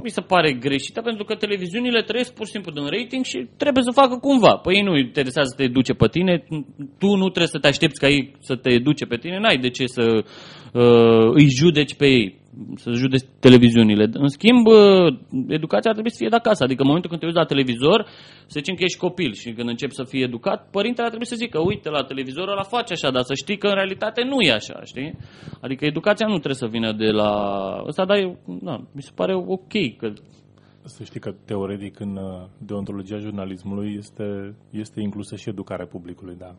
mi 0.04 0.10
se 0.10 0.22
pare 0.22 0.54
greșită 0.54 1.02
pentru 1.02 1.24
că 1.24 1.36
televiziunile 1.36 2.02
trăiesc 2.02 2.34
pur 2.34 2.46
și 2.46 2.52
simplu 2.52 2.72
din 2.72 2.84
rating 2.84 3.26
și 3.26 3.48
trebuie 3.58 3.84
să 3.84 3.92
facă 3.92 4.16
cumva. 4.18 4.56
Păi 4.56 4.76
ei 4.76 4.82
nu 4.82 4.98
interesează 4.98 5.50
să 5.50 5.56
te 5.56 5.64
educe 5.64 5.94
pe 5.94 6.08
tine, 6.08 6.44
tu 7.00 7.16
nu 7.16 7.28
trebuie 7.30 7.56
să 7.56 7.60
te 7.60 7.68
aștepți 7.68 8.00
ca 8.00 8.08
ei 8.08 8.36
să 8.40 8.56
te 8.56 8.70
educe 8.70 9.06
pe 9.06 9.18
tine, 9.18 9.40
n-ai 9.40 9.58
de 9.58 9.70
ce 9.70 9.86
să 9.86 10.24
uh, 10.74 11.32
îi 11.34 11.50
judeci 11.50 11.96
pe 11.96 12.08
ei 12.08 12.41
să 12.76 12.92
județi 12.92 13.26
televiziunile. 13.40 14.10
În 14.14 14.28
schimb, 14.28 14.66
educația 15.48 15.90
ar 15.90 15.96
trebui 15.98 16.12
să 16.12 16.18
fie 16.20 16.30
de 16.30 16.36
acasă. 16.36 16.64
Adică 16.64 16.82
în 16.82 16.88
momentul 16.88 17.10
când 17.10 17.22
te 17.22 17.28
uiți 17.28 17.42
la 17.44 17.52
televizor, 17.54 18.00
să 18.52 18.56
zicem 18.62 18.76
că 18.76 18.84
ești 18.84 19.04
copil 19.06 19.34
și 19.34 19.52
când 19.52 19.70
începi 19.70 19.94
să 19.94 20.04
fii 20.04 20.24
educat, 20.24 20.70
părintele 20.70 21.06
ar 21.08 21.14
trebui 21.14 21.32
să 21.34 21.36
zică, 21.44 21.60
uite, 21.60 21.90
la 21.90 22.04
televizor 22.04 22.48
ăla 22.48 22.64
face 22.64 22.94
așa, 22.94 23.10
dar 23.12 23.24
să 23.24 23.34
știi 23.34 23.58
că 23.58 23.68
în 23.68 23.74
realitate 23.74 24.22
nu 24.24 24.38
e 24.42 24.52
așa, 24.52 24.78
știi? 24.84 25.18
Adică 25.62 25.86
educația 25.86 26.28
nu 26.28 26.42
trebuie 26.44 26.64
să 26.64 26.74
vină 26.76 26.92
de 26.92 27.10
la 27.12 27.32
ăsta, 27.88 28.06
dar 28.06 28.18
na, 28.62 28.76
mi 28.96 29.02
se 29.02 29.12
pare 29.16 29.34
ok 29.36 29.74
că 29.98 30.08
să 30.84 31.04
știi 31.04 31.20
că 31.20 31.32
teoretic 31.46 32.00
în 32.00 32.16
uh, 32.16 32.48
deontologia 32.58 33.18
jurnalismului 33.18 33.96
este, 33.98 34.56
este 34.70 35.02
inclusă 35.02 35.36
și 35.36 35.50
educarea 35.50 35.86
publicului, 35.86 36.36
da. 36.38 36.56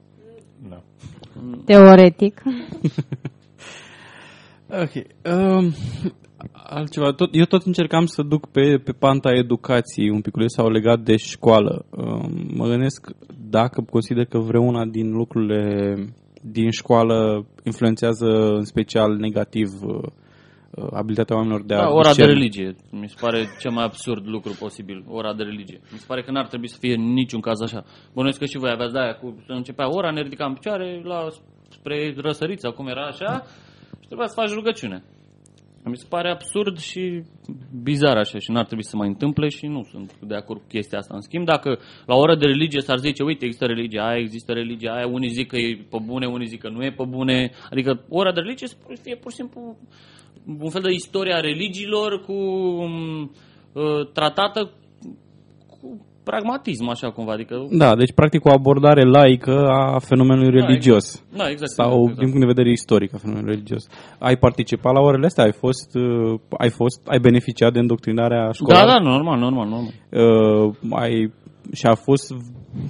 da. 0.68 0.82
Teoretic. 1.64 2.42
Ok. 4.80 4.92
Um, 5.32 5.72
altceva. 6.52 7.12
Tot, 7.12 7.28
eu 7.32 7.44
tot 7.44 7.62
încercam 7.62 8.06
să 8.06 8.22
duc 8.22 8.50
pe, 8.50 8.80
pe 8.84 8.92
panta 8.92 9.30
educației 9.32 10.10
un 10.10 10.20
pic 10.20 10.34
sau 10.46 10.70
legat 10.70 11.00
de 11.00 11.16
școală. 11.16 11.84
Um, 11.90 12.46
mă 12.54 12.66
gândesc 12.66 13.10
dacă 13.50 13.84
consider 13.90 14.24
că 14.24 14.38
vreuna 14.38 14.84
din 14.84 15.10
lucrurile 15.10 15.94
din 16.42 16.70
școală 16.70 17.46
influențează 17.62 18.26
în 18.54 18.64
special 18.64 19.16
negativ 19.16 19.68
uh, 19.82 20.08
abilitatea 20.92 21.36
oamenilor 21.36 21.64
de 21.64 21.74
a... 21.74 21.78
Da, 21.78 21.90
ora 21.90 22.08
discern. 22.08 22.28
de 22.28 22.32
religie. 22.32 22.76
Mi 22.90 23.08
se 23.08 23.16
pare 23.20 23.46
cel 23.60 23.70
mai 23.70 23.84
absurd 23.84 24.26
lucru 24.26 24.56
posibil, 24.58 25.04
ora 25.08 25.34
de 25.34 25.42
religie. 25.42 25.80
Mi 25.92 25.98
se 25.98 26.04
pare 26.08 26.22
că 26.22 26.30
n-ar 26.30 26.46
trebui 26.46 26.68
să 26.68 26.76
fie 26.80 26.94
în 26.94 27.12
niciun 27.12 27.40
caz 27.40 27.60
așa. 27.60 27.84
Bănuiesc 28.14 28.38
că 28.38 28.44
și 28.44 28.58
voi 28.58 28.70
aveați 28.70 28.92
de-aia 28.92 29.14
cu... 29.14 29.42
Să 29.46 29.52
începea 29.52 29.94
ora, 29.96 30.10
ne 30.10 30.22
ridicam 30.22 30.48
în 30.48 30.54
picioare 30.54 31.02
la, 31.04 31.26
spre 31.68 32.14
răsărița, 32.16 32.70
cum 32.70 32.86
era 32.86 33.06
așa, 33.06 33.44
Trebuia 34.12 34.32
să 34.32 34.40
faci 34.40 34.54
rugăciune. 34.54 35.04
Mi 35.84 35.96
se 35.96 36.06
pare 36.08 36.30
absurd 36.30 36.78
și 36.78 37.22
bizar 37.82 38.16
așa 38.16 38.38
și 38.38 38.50
n-ar 38.50 38.64
trebui 38.64 38.84
să 38.84 38.96
mai 38.96 39.08
întâmple 39.08 39.48
și 39.48 39.66
nu 39.66 39.82
sunt 39.82 40.18
de 40.20 40.34
acord 40.34 40.60
cu 40.60 40.66
chestia 40.66 40.98
asta. 40.98 41.14
În 41.14 41.20
schimb, 41.20 41.46
dacă 41.46 41.78
la 42.06 42.14
o 42.14 42.18
oră 42.18 42.36
de 42.36 42.46
religie 42.46 42.80
s-ar 42.80 42.98
zice, 42.98 43.22
uite, 43.22 43.44
există 43.44 43.66
religia 43.66 44.06
aia, 44.06 44.18
există 44.18 44.52
religia 44.52 44.92
aia, 44.94 45.06
unii 45.06 45.28
zic 45.28 45.48
că 45.48 45.56
e 45.56 45.86
pe 45.90 45.98
bune, 46.04 46.26
unii 46.26 46.46
zic 46.46 46.60
că 46.60 46.68
nu 46.68 46.84
e 46.84 46.92
pe 46.92 47.04
bune, 47.08 47.50
adică 47.70 48.04
ora 48.08 48.32
de 48.32 48.40
religie 48.40 48.66
să 48.66 48.76
fie 49.02 49.16
pur 49.16 49.30
și 49.30 49.36
simplu 49.36 49.76
un 50.58 50.70
fel 50.70 50.82
de 50.82 50.92
istoria 50.92 51.40
religiilor 51.40 52.20
cu 52.20 52.32
uh, 52.32 54.12
tratată 54.12 54.72
cu 55.66 56.06
pragmatism, 56.24 56.88
așa 56.88 57.10
cumva. 57.10 57.32
Adică... 57.32 57.66
Da, 57.70 57.94
deci 57.96 58.12
practic 58.12 58.44
o 58.44 58.52
abordare 58.52 59.02
laică 59.02 59.66
a 59.68 59.98
fenomenului 59.98 60.60
da, 60.60 60.66
religios. 60.66 61.06
Exact. 61.14 61.36
Da, 61.36 61.48
exact. 61.48 61.70
Sau 61.70 62.00
exact. 62.00 62.18
din 62.18 62.28
punct 62.28 62.40
de 62.40 62.52
vedere 62.54 62.70
istoric 62.70 63.14
a 63.14 63.18
fenomenului 63.18 63.54
religios. 63.54 63.86
Ai 64.18 64.36
participat 64.36 64.92
la 64.92 65.00
orele 65.00 65.26
astea? 65.26 65.44
Ai 65.44 65.52
fost, 65.52 65.94
uh, 65.94 66.40
ai 66.58 66.70
fost, 66.70 67.06
ai 67.06 67.18
beneficiat 67.18 67.72
de 67.72 67.78
îndoctrinarea 67.78 68.50
școlară? 68.52 68.86
Da, 68.86 68.92
da, 68.92 68.98
normal, 68.98 69.38
normal, 69.38 69.68
normal. 69.68 69.92
Uh, 70.10 70.74
ai, 70.90 71.32
și 71.72 71.86
a 71.86 71.94
fost, 71.94 72.24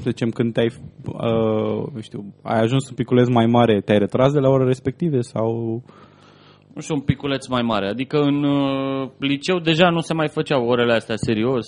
să 0.03 0.09
zicem, 0.11 0.31
când 0.31 0.53
te-ai, 0.53 0.71
uh, 1.07 2.03
știu, 2.03 2.35
ai 2.42 2.61
ajuns 2.61 2.88
un 2.88 2.95
piculeț 2.95 3.29
mai 3.29 3.47
mare, 3.47 3.81
te-ai 3.81 3.99
retras 3.99 4.33
de 4.33 4.38
la 4.38 4.49
ore 4.49 4.64
respective 4.64 5.21
sau 5.21 5.83
nu 6.75 6.81
știu, 6.81 6.95
un 6.95 7.01
piculeț 7.01 7.47
mai 7.47 7.62
mare. 7.62 7.88
Adică 7.88 8.18
în 8.18 8.45
uh, 8.45 9.09
liceu 9.18 9.59
deja 9.59 9.90
nu 9.90 10.01
se 10.01 10.14
mai 10.14 10.29
făceau 10.29 10.66
orele 10.66 10.92
astea 10.92 11.16
serios 11.16 11.66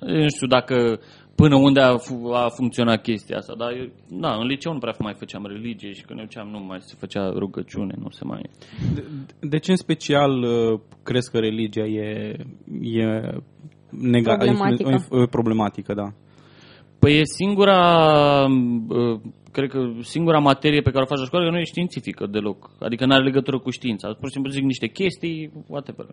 nu 0.00 0.28
știu 0.28 0.46
dacă 0.46 1.00
până 1.34 1.56
unde 1.56 1.80
a, 1.80 1.96
a 2.32 2.48
funcționat 2.48 3.02
chestia 3.02 3.36
asta, 3.36 3.54
dar 3.58 3.90
da, 4.08 4.34
în 4.34 4.46
liceu 4.46 4.72
nu 4.72 4.78
prea 4.78 4.94
mai 4.98 5.14
făceam 5.14 5.46
religie 5.46 5.92
și 5.92 6.04
când 6.04 6.18
ne 6.18 6.24
duceam 6.24 6.48
nu 6.48 6.58
mai 6.58 6.78
se 6.80 6.94
făcea 6.98 7.28
rugăciune, 7.28 7.94
nu 7.98 8.10
se 8.10 8.24
mai... 8.24 8.42
De, 8.94 9.04
de 9.40 9.58
ce 9.58 9.70
în 9.70 9.76
special 9.76 10.42
uh, 10.42 10.80
crezi 11.02 11.30
că 11.30 11.38
religia 11.38 11.84
e, 11.84 12.36
e 12.80 13.06
nega- 13.92 14.36
problematică. 14.36 14.90
E, 14.90 15.22
e 15.22 15.26
problematică, 15.26 15.94
da? 15.94 16.12
Păi 16.98 17.18
e 17.18 17.22
singura, 17.24 17.80
uh, 18.88 19.20
cred 19.52 19.70
că 19.70 19.78
singura 20.00 20.38
materie 20.38 20.80
pe 20.80 20.90
care 20.90 21.02
o 21.02 21.06
faci 21.06 21.18
la 21.18 21.24
școală 21.24 21.50
nu 21.50 21.58
e 21.58 21.64
științifică 21.64 22.26
deloc. 22.26 22.70
Adică 22.80 23.06
nu 23.06 23.12
are 23.12 23.24
legătură 23.24 23.58
cu 23.58 23.70
știința. 23.70 24.08
Pur 24.08 24.26
și 24.26 24.32
simplu 24.32 24.50
zic 24.50 24.62
niște 24.62 24.86
chestii, 24.86 25.52
whatever. 25.66 26.06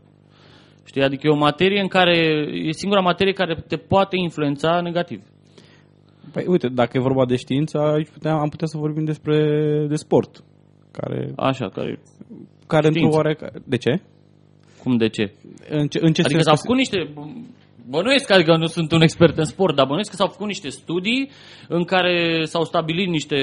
Știi? 0.90 1.04
Adică 1.04 1.28
e 1.28 1.38
o 1.38 1.46
materie 1.48 1.82
în 1.82 1.88
care, 1.88 2.18
e 2.68 2.72
singura 2.72 3.02
materie 3.02 3.34
care 3.34 3.64
te 3.68 3.78
poate 3.78 4.16
influența 4.18 4.82
negativ. 4.82 5.22
Păi 6.34 6.46
uite, 6.48 6.68
dacă 6.68 6.92
e 6.98 7.08
vorba 7.10 7.26
de 7.26 7.36
știință, 7.36 7.78
aici 7.78 8.10
putea, 8.10 8.34
am 8.34 8.50
putea 8.50 8.68
să 8.68 8.78
vorbim 8.78 9.04
despre 9.04 9.36
de 9.88 9.96
sport. 9.96 10.44
Care, 10.92 11.32
Așa, 11.36 11.70
care... 11.70 12.00
Care 12.68 12.88
într-o 12.88 13.10
oare... 13.12 13.38
De 13.66 13.78
ce? 13.78 14.02
Cum 14.84 14.98
de 14.98 15.10
ce? 15.10 15.32
În 15.70 15.88
ce, 15.88 16.00
în 16.02 16.14
ce 16.14 16.22
adică 16.22 16.42
s-au 16.42 16.56
făcut 16.56 16.76
niște 16.76 17.14
Bănuiesc, 17.90 18.32
adică 18.32 18.56
nu 18.58 18.66
sunt 18.66 18.92
un 18.92 19.02
expert 19.02 19.38
în 19.38 19.44
sport, 19.44 19.76
dar 19.76 19.86
bănuiesc 19.86 20.10
că 20.10 20.16
s-au 20.16 20.28
făcut 20.28 20.48
niște 20.48 20.70
studii 20.70 21.30
în 21.68 21.84
care 21.84 22.44
s-au 22.44 22.64
stabilit 22.64 23.08
niște 23.08 23.38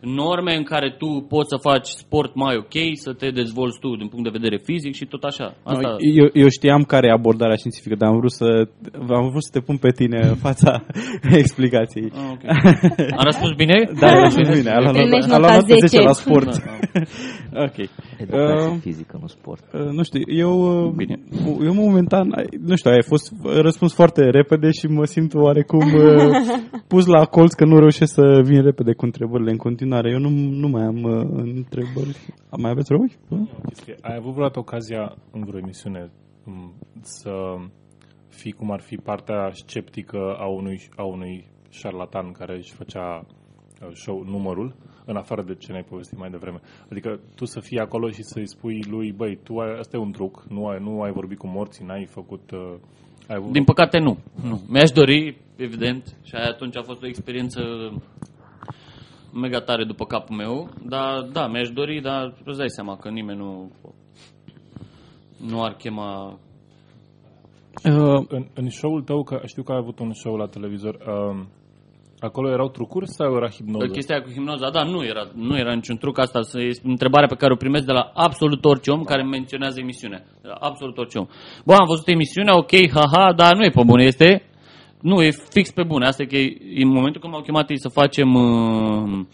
norme 0.00 0.54
în 0.56 0.62
care 0.62 0.94
tu 0.98 1.26
poți 1.28 1.48
să 1.48 1.56
faci 1.68 1.88
sport 1.88 2.34
mai 2.34 2.56
ok, 2.56 2.76
să 2.92 3.12
te 3.12 3.30
dezvolți 3.30 3.78
tu 3.78 3.96
din 3.96 4.08
punct 4.08 4.24
de 4.24 4.38
vedere 4.38 4.58
fizic 4.64 4.94
și 4.94 5.06
tot 5.06 5.22
așa. 5.22 5.54
Asta... 5.62 5.88
No, 5.88 5.96
eu, 6.20 6.28
eu 6.32 6.48
știam 6.48 6.82
care 6.82 7.06
e 7.06 7.10
abordarea 7.10 7.56
științifică, 7.56 7.94
dar 7.98 8.08
am 8.08 8.18
vrut 8.18 8.32
să, 8.32 8.48
am 9.20 9.28
vrut 9.30 9.44
să 9.44 9.50
te 9.52 9.60
pun 9.60 9.76
pe 9.76 9.90
tine 9.90 10.18
în 10.28 10.34
fața 10.46 10.84
explicației. 11.42 12.08
Ah, 12.14 12.30
okay. 12.32 12.48
Am 13.18 13.24
răspuns 13.30 13.54
bine? 13.56 13.76
Da, 14.00 14.08
am 14.08 14.22
răspuns 14.22 14.48
bine. 14.58 14.70
Am 14.70 14.82
luat, 14.82 15.30
am 15.30 15.40
luat 15.40 15.66
10 15.66 16.00
la 16.00 16.12
sport. 16.12 16.44
Da, 16.44 16.78
da. 17.52 17.62
ok. 17.66 17.78
Educație 18.18 18.70
uh, 18.70 18.76
fizică, 18.80 19.18
nu 19.20 19.26
sport. 19.26 19.64
Uh, 19.72 19.80
nu 19.80 20.02
știu, 20.02 20.20
eu, 20.26 20.84
uh, 20.86 20.92
bine. 20.96 21.16
eu 21.64 21.74
momentan, 21.74 22.34
nu 22.66 22.76
știu, 22.76 22.90
ai 22.90 23.02
fost 23.02 23.32
răspuns 23.68 23.94
foarte 23.94 24.22
repede 24.30 24.70
și 24.70 24.86
mă 24.86 25.04
simt 25.04 25.34
oarecum 25.34 25.86
uh, 25.94 26.36
pus 26.92 27.06
la 27.06 27.24
colț 27.24 27.52
că 27.52 27.64
nu 27.64 27.78
reușesc 27.78 28.12
să 28.12 28.40
vin 28.44 28.62
repede 28.62 28.92
cu 28.92 29.04
întrebările 29.04 29.50
în 29.50 29.56
continuare. 29.56 30.10
Eu 30.10 30.18
nu, 30.18 30.30
nu 30.62 30.68
mai 30.68 30.82
am 30.82 31.02
uh, 31.02 31.20
întrebări. 31.56 32.16
Mai 32.62 32.70
aveți 32.70 32.92
rău? 32.92 33.02
Ai 34.00 34.16
avut 34.18 34.32
vreodată 34.32 34.58
ocazia 34.58 35.16
în 35.32 35.44
vreo 35.44 35.58
emisiune 35.58 36.10
um, 36.46 36.72
să 37.00 37.32
fii 38.28 38.52
cum 38.52 38.70
ar 38.70 38.80
fi 38.80 38.96
partea 38.96 39.50
sceptică 39.52 40.36
a 40.38 40.46
unui, 40.46 40.78
a 40.96 41.04
unui 41.04 41.46
șarlatan 41.70 42.32
care 42.32 42.56
își 42.56 42.72
făcea 42.72 43.26
uh, 43.82 43.88
show 43.92 44.22
numărul, 44.24 44.74
în 45.04 45.16
afară 45.16 45.42
de 45.42 45.54
ce 45.54 45.70
ne-ai 45.70 45.84
povestit 45.88 46.18
mai 46.18 46.30
devreme. 46.30 46.60
Adică 46.90 47.20
tu 47.34 47.44
să 47.44 47.60
fii 47.60 47.78
acolo 47.78 48.10
și 48.10 48.22
să-i 48.22 48.48
spui 48.48 48.82
lui, 48.90 49.12
băi, 49.12 49.38
tu 49.42 49.58
ai, 49.58 49.78
asta 49.78 49.96
e 49.96 50.00
un 50.00 50.12
truc, 50.12 50.44
nu 50.48 50.66
ai, 50.66 50.78
nu 50.80 51.02
ai 51.02 51.12
vorbit 51.12 51.38
cu 51.38 51.46
morții, 51.46 51.84
n-ai 51.84 52.04
făcut 52.04 52.50
uh, 52.50 52.58
ai 52.60 53.07
Din 53.50 53.64
păcate 53.64 53.98
nu. 53.98 54.18
nu. 54.42 54.60
Mi-aș 54.68 54.90
dori, 54.90 55.36
evident, 55.56 56.16
și 56.24 56.34
atunci 56.34 56.76
a 56.76 56.82
fost 56.82 57.02
o 57.02 57.06
experiență 57.06 57.60
mega 59.32 59.60
tare 59.60 59.84
după 59.84 60.04
capul 60.04 60.36
meu, 60.36 60.68
dar 60.86 61.22
da, 61.22 61.46
mi-aș 61.46 61.68
dori, 61.68 62.00
dar 62.00 62.34
îți 62.44 62.58
dai 62.58 62.70
seama 62.70 62.96
că 62.96 63.08
nimeni 63.08 63.38
nu 63.38 63.72
nu 65.46 65.62
ar 65.62 65.72
chema 65.72 66.38
Uh, 67.84 68.24
în, 68.28 68.46
în 68.54 68.70
show-ul 68.70 69.02
tău, 69.02 69.22
că 69.22 69.40
știu 69.44 69.62
că 69.62 69.72
ai 69.72 69.78
avut 69.78 69.98
un 69.98 70.12
show 70.12 70.36
la 70.36 70.46
televizor, 70.46 70.94
uh, 70.94 71.44
Acolo 72.20 72.50
erau 72.50 72.68
trucuri 72.68 73.06
sau 73.06 73.36
era 73.36 73.48
hipnoză? 73.48 73.86
Chestia 73.86 74.22
cu 74.22 74.30
hipnoza, 74.30 74.70
da, 74.70 74.82
nu 74.82 75.04
era, 75.04 75.24
nu 75.34 75.56
era 75.56 75.72
niciun 75.74 75.96
truc. 75.96 76.18
Asta 76.18 76.40
este 76.60 76.88
întrebarea 76.88 77.28
pe 77.28 77.34
care 77.34 77.52
o 77.52 77.56
primesc 77.56 77.84
de 77.84 77.92
la 77.92 78.10
absolut 78.14 78.64
orice 78.64 78.90
om 78.90 79.02
care 79.02 79.22
menționează 79.22 79.80
emisiunea. 79.80 80.22
De 80.42 80.48
la 80.48 80.54
absolut 80.54 80.98
orice 80.98 81.18
om. 81.18 81.26
Bă, 81.64 81.74
am 81.74 81.86
văzut 81.86 82.08
emisiunea, 82.08 82.56
ok, 82.56 82.72
haha, 82.94 83.32
dar 83.32 83.54
nu 83.56 83.64
e 83.64 83.70
pe 83.70 83.82
bune, 83.86 84.04
este... 84.04 84.42
Nu, 85.00 85.22
e 85.22 85.30
fix 85.30 85.70
pe 85.70 85.82
bune. 85.82 86.06
Asta 86.06 86.22
e 86.22 86.26
că 86.26 86.36
în 86.82 86.88
momentul 86.88 87.20
când 87.20 87.32
m-au 87.32 87.42
chemat 87.42 87.70
ei 87.70 87.78
să 87.78 87.88
facem, 87.88 88.34
uh, 88.34 89.24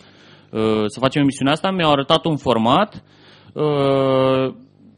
uh, 0.51 0.85
să 0.87 0.99
facem 1.01 1.23
emisiunea 1.23 1.53
asta, 1.53 1.71
mi-au 1.71 1.91
arătat 1.91 2.25
un 2.25 2.37
format 2.37 3.05
uh, 3.53 4.55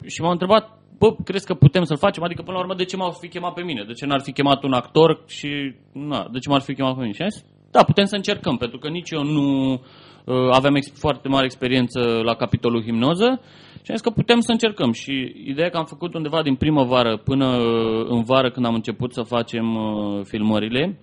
și 0.07 0.20
m-au 0.20 0.30
întrebat 0.30 0.76
bă, 0.99 1.14
crezi 1.24 1.47
că 1.47 1.55
putem 1.55 1.82
să-l 1.84 1.97
facem? 1.97 2.22
Adică, 2.22 2.43
până 2.43 2.57
la 2.57 2.62
urmă, 2.62 2.74
de 2.74 2.84
ce 2.84 2.97
m-au 2.97 3.11
fi 3.11 3.28
chemat 3.28 3.53
pe 3.53 3.62
mine? 3.62 3.84
De 3.87 3.93
ce 3.93 4.07
n-ar 4.07 4.20
fi 4.20 4.32
chemat 4.32 4.62
un 4.62 4.72
actor 4.72 5.22
și, 5.26 5.74
na, 5.93 6.28
de 6.32 6.39
ce 6.39 6.49
m-ar 6.49 6.61
fi 6.61 6.74
chemat 6.74 6.95
pe 6.95 7.01
mine? 7.01 7.12
Și 7.12 7.22
am 7.22 7.28
zis, 7.28 7.45
da, 7.71 7.83
putem 7.83 8.05
să 8.05 8.17
încercăm, 8.17 8.57
pentru 8.57 8.79
că 8.79 8.89
nici 8.89 9.11
eu 9.11 9.23
nu 9.23 9.73
uh, 9.73 10.49
aveam 10.51 10.75
ex- 10.75 10.99
foarte 10.99 11.29
mare 11.29 11.45
experiență 11.45 12.01
la 12.25 12.35
capitolul 12.35 12.83
himnoză 12.83 13.41
și 13.87 13.93
am 13.93 13.97
zis 13.97 14.07
că 14.07 14.11
putem 14.11 14.41
să 14.41 14.53
încercăm. 14.53 14.93
Și 14.93 15.33
ideea 15.45 15.69
că 15.69 15.77
am 15.77 15.85
făcut 15.85 16.14
undeva 16.14 16.43
din 16.43 16.55
primăvară 16.55 17.17
până 17.17 17.47
uh, 17.47 18.07
în 18.09 18.23
vară 18.23 18.51
când 18.51 18.67
am 18.67 18.75
început 18.75 19.12
să 19.12 19.23
facem 19.23 19.75
uh, 19.75 20.25
filmările, 20.25 20.99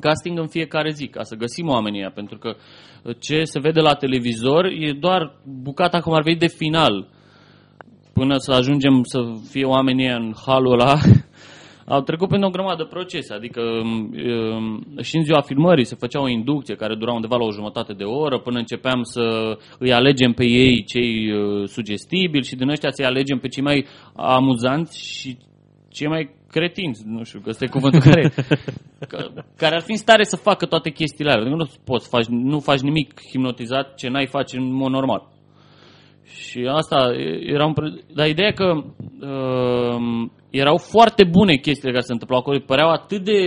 casting 0.00 0.38
în 0.38 0.48
fiecare 0.48 0.90
zi, 0.90 1.06
ca 1.06 1.22
să 1.22 1.34
găsim 1.34 1.68
oamenii 1.68 2.00
ăia, 2.00 2.10
pentru 2.10 2.38
că 2.38 2.56
uh, 3.02 3.14
ce 3.20 3.44
se 3.44 3.58
vede 3.58 3.80
la 3.80 3.94
televizor 3.94 4.64
e 4.64 4.92
doar 5.00 5.40
bucata, 5.62 6.00
cum 6.00 6.12
ar 6.12 6.22
veni, 6.22 6.36
de 6.38 6.46
final. 6.46 7.08
Până 8.12 8.34
să 8.36 8.52
ajungem 8.52 9.00
să 9.02 9.18
fie 9.50 9.64
oamenii 9.64 10.04
ăia 10.04 10.16
în 10.16 10.32
halul 10.46 10.72
ăla, 10.72 10.94
au 11.86 12.00
trecut 12.00 12.28
prin 12.28 12.42
o 12.42 12.50
grămadă 12.50 12.82
de 12.82 12.88
procese, 12.90 13.34
adică 13.34 13.60
um, 13.60 14.86
și 15.02 15.16
în 15.16 15.24
ziua 15.24 15.40
filmării 15.40 15.84
se 15.84 15.94
făcea 15.94 16.20
o 16.20 16.28
inducție 16.28 16.74
care 16.74 16.94
dura 16.94 17.12
undeva 17.12 17.36
la 17.36 17.44
o 17.44 17.52
jumătate 17.52 17.92
de 17.92 18.04
oră 18.04 18.38
până 18.38 18.58
începeam 18.58 19.02
să 19.02 19.56
îi 19.78 19.92
alegem 19.92 20.32
pe 20.32 20.44
ei 20.44 20.84
cei 20.84 21.32
uh, 21.32 21.68
sugestibili 21.68 22.44
și 22.44 22.56
din 22.56 22.68
ăștia 22.68 22.90
să-i 22.90 23.04
alegem 23.04 23.38
pe 23.38 23.48
cei 23.48 23.62
mai 23.62 23.86
amuzanți 24.16 25.18
și 25.18 25.36
cei 25.88 26.08
mai 26.08 26.30
cretinți, 26.50 27.02
nu 27.06 27.24
știu, 27.24 27.40
că 27.40 27.48
ăsta 27.48 27.64
e 27.64 27.68
cuvântul 27.68 28.00
care, 28.00 28.32
că- 29.10 29.44
care 29.56 29.74
ar 29.74 29.82
fi 29.82 29.90
în 29.90 29.96
stare 29.96 30.24
să 30.24 30.36
facă 30.36 30.66
toate 30.66 30.90
chestiile 30.90 31.30
alea. 31.30 31.42
Adică 31.42 31.56
nu 31.56 31.70
poți, 31.84 32.08
faci, 32.08 32.26
nu 32.26 32.58
faci 32.60 32.80
nimic 32.80 33.20
hipnotizat 33.30 33.94
ce 33.94 34.08
n-ai 34.08 34.26
face 34.26 34.56
în 34.56 34.72
mod 34.72 34.90
normal. 34.90 35.22
Și 36.24 36.68
asta 36.70 37.14
e- 37.16 37.40
era 37.52 37.66
un... 37.66 37.72
pre- 37.72 38.00
Dar 38.14 38.28
ideea 38.28 38.48
e 38.48 38.52
că 38.52 38.84
uh, 39.20 40.28
erau 40.62 40.76
foarte 40.76 41.24
bune 41.24 41.54
chestiile 41.54 41.92
care 41.92 42.04
se 42.04 42.12
întâmplau 42.12 42.38
acolo, 42.38 42.58
păreau 42.58 42.90
atât 42.90 43.24
de... 43.24 43.38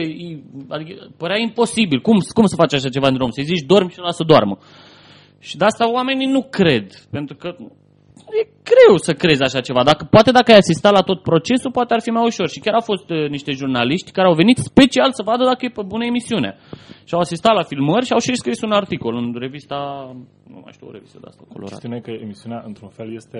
Adică 0.67 0.93
părea 1.17 1.37
imposibil. 1.37 1.99
Cum, 2.01 2.17
cum 2.33 2.45
să 2.45 2.55
faci 2.55 2.73
așa 2.73 2.89
ceva 2.89 3.07
în 3.07 3.13
drum? 3.13 3.29
Să-i 3.29 3.43
zici 3.51 3.69
dormi 3.71 3.91
și 3.91 3.99
lasă 3.99 4.23
doarmă. 4.23 4.57
Și 5.39 5.57
de 5.57 5.65
asta 5.65 5.91
oamenii 5.91 6.27
nu 6.27 6.41
cred, 6.49 6.87
pentru 7.11 7.35
că 7.35 7.47
e 8.39 8.43
greu 8.71 8.97
să 8.97 9.13
crezi 9.13 9.43
așa 9.43 9.61
ceva. 9.61 9.83
Dacă, 9.83 10.07
poate 10.09 10.31
dacă 10.31 10.51
ai 10.51 10.57
asistat 10.57 10.93
la 10.93 11.01
tot 11.01 11.21
procesul, 11.21 11.71
poate 11.71 11.93
ar 11.93 12.01
fi 12.01 12.09
mai 12.09 12.25
ușor. 12.25 12.47
Și 12.49 12.59
chiar 12.59 12.73
au 12.73 12.85
fost 12.91 13.09
uh, 13.09 13.29
niște 13.29 13.51
jurnaliști 13.51 14.11
care 14.11 14.27
au 14.27 14.33
venit 14.33 14.57
special 14.57 15.09
să 15.11 15.23
vadă 15.23 15.43
dacă 15.43 15.65
e 15.65 15.69
pe 15.69 15.83
bună 15.93 16.05
emisiune. 16.05 16.57
Și 17.07 17.13
au 17.13 17.19
asistat 17.19 17.53
la 17.55 17.63
filmări 17.63 18.05
și 18.05 18.13
au 18.13 18.19
și 18.19 18.35
scris 18.35 18.61
un 18.61 18.71
articol 18.71 19.15
în 19.15 19.27
revista, 19.45 19.77
nu 20.53 20.59
mai 20.63 20.73
știu, 20.75 20.87
o 20.87 20.91
revistă 20.91 21.17
de 21.21 21.27
asta 21.27 21.43
colorată. 21.47 21.71
Chestiunea 21.71 21.97
e 21.97 22.07
că 22.07 22.11
emisiunea, 22.11 22.61
într-un 22.65 22.89
fel, 22.89 23.13
este 23.13 23.39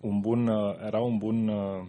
un 0.00 0.16
bun, 0.20 0.40
uh, 0.46 0.86
era 0.86 1.00
un 1.00 1.16
bun 1.16 1.48
uh, 1.48 1.86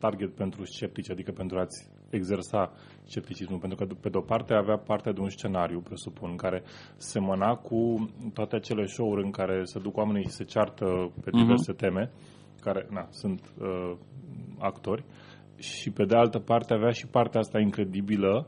target 0.00 0.34
pentru 0.34 0.64
sceptici, 0.64 1.10
adică 1.10 1.32
pentru 1.32 1.58
a-ți 1.58 1.88
exersa 2.10 2.72
scepticismul, 3.04 3.58
pentru 3.58 3.78
că 3.78 3.94
pe 4.00 4.08
de-o 4.08 4.20
parte 4.20 4.54
avea 4.54 4.76
parte 4.76 5.12
de 5.12 5.20
un 5.20 5.28
scenariu, 5.28 5.80
presupun, 5.80 6.36
care 6.36 6.62
semăna 6.96 7.54
cu 7.54 8.10
toate 8.34 8.56
acele 8.56 8.86
show-uri 8.86 9.24
în 9.24 9.30
care 9.30 9.64
se 9.64 9.78
duc 9.78 9.96
oamenii 9.96 10.22
și 10.22 10.30
se 10.30 10.44
ceartă 10.44 11.12
pe 11.24 11.30
diverse 11.30 11.72
teme, 11.72 12.10
care, 12.60 12.86
na, 12.90 13.06
sunt 13.10 13.52
uh, 13.58 13.96
actori, 14.58 15.04
și 15.56 15.90
pe 15.90 16.04
de 16.04 16.16
altă 16.16 16.38
parte 16.38 16.74
avea 16.74 16.90
și 16.90 17.06
partea 17.06 17.40
asta 17.40 17.58
incredibilă 17.58 18.46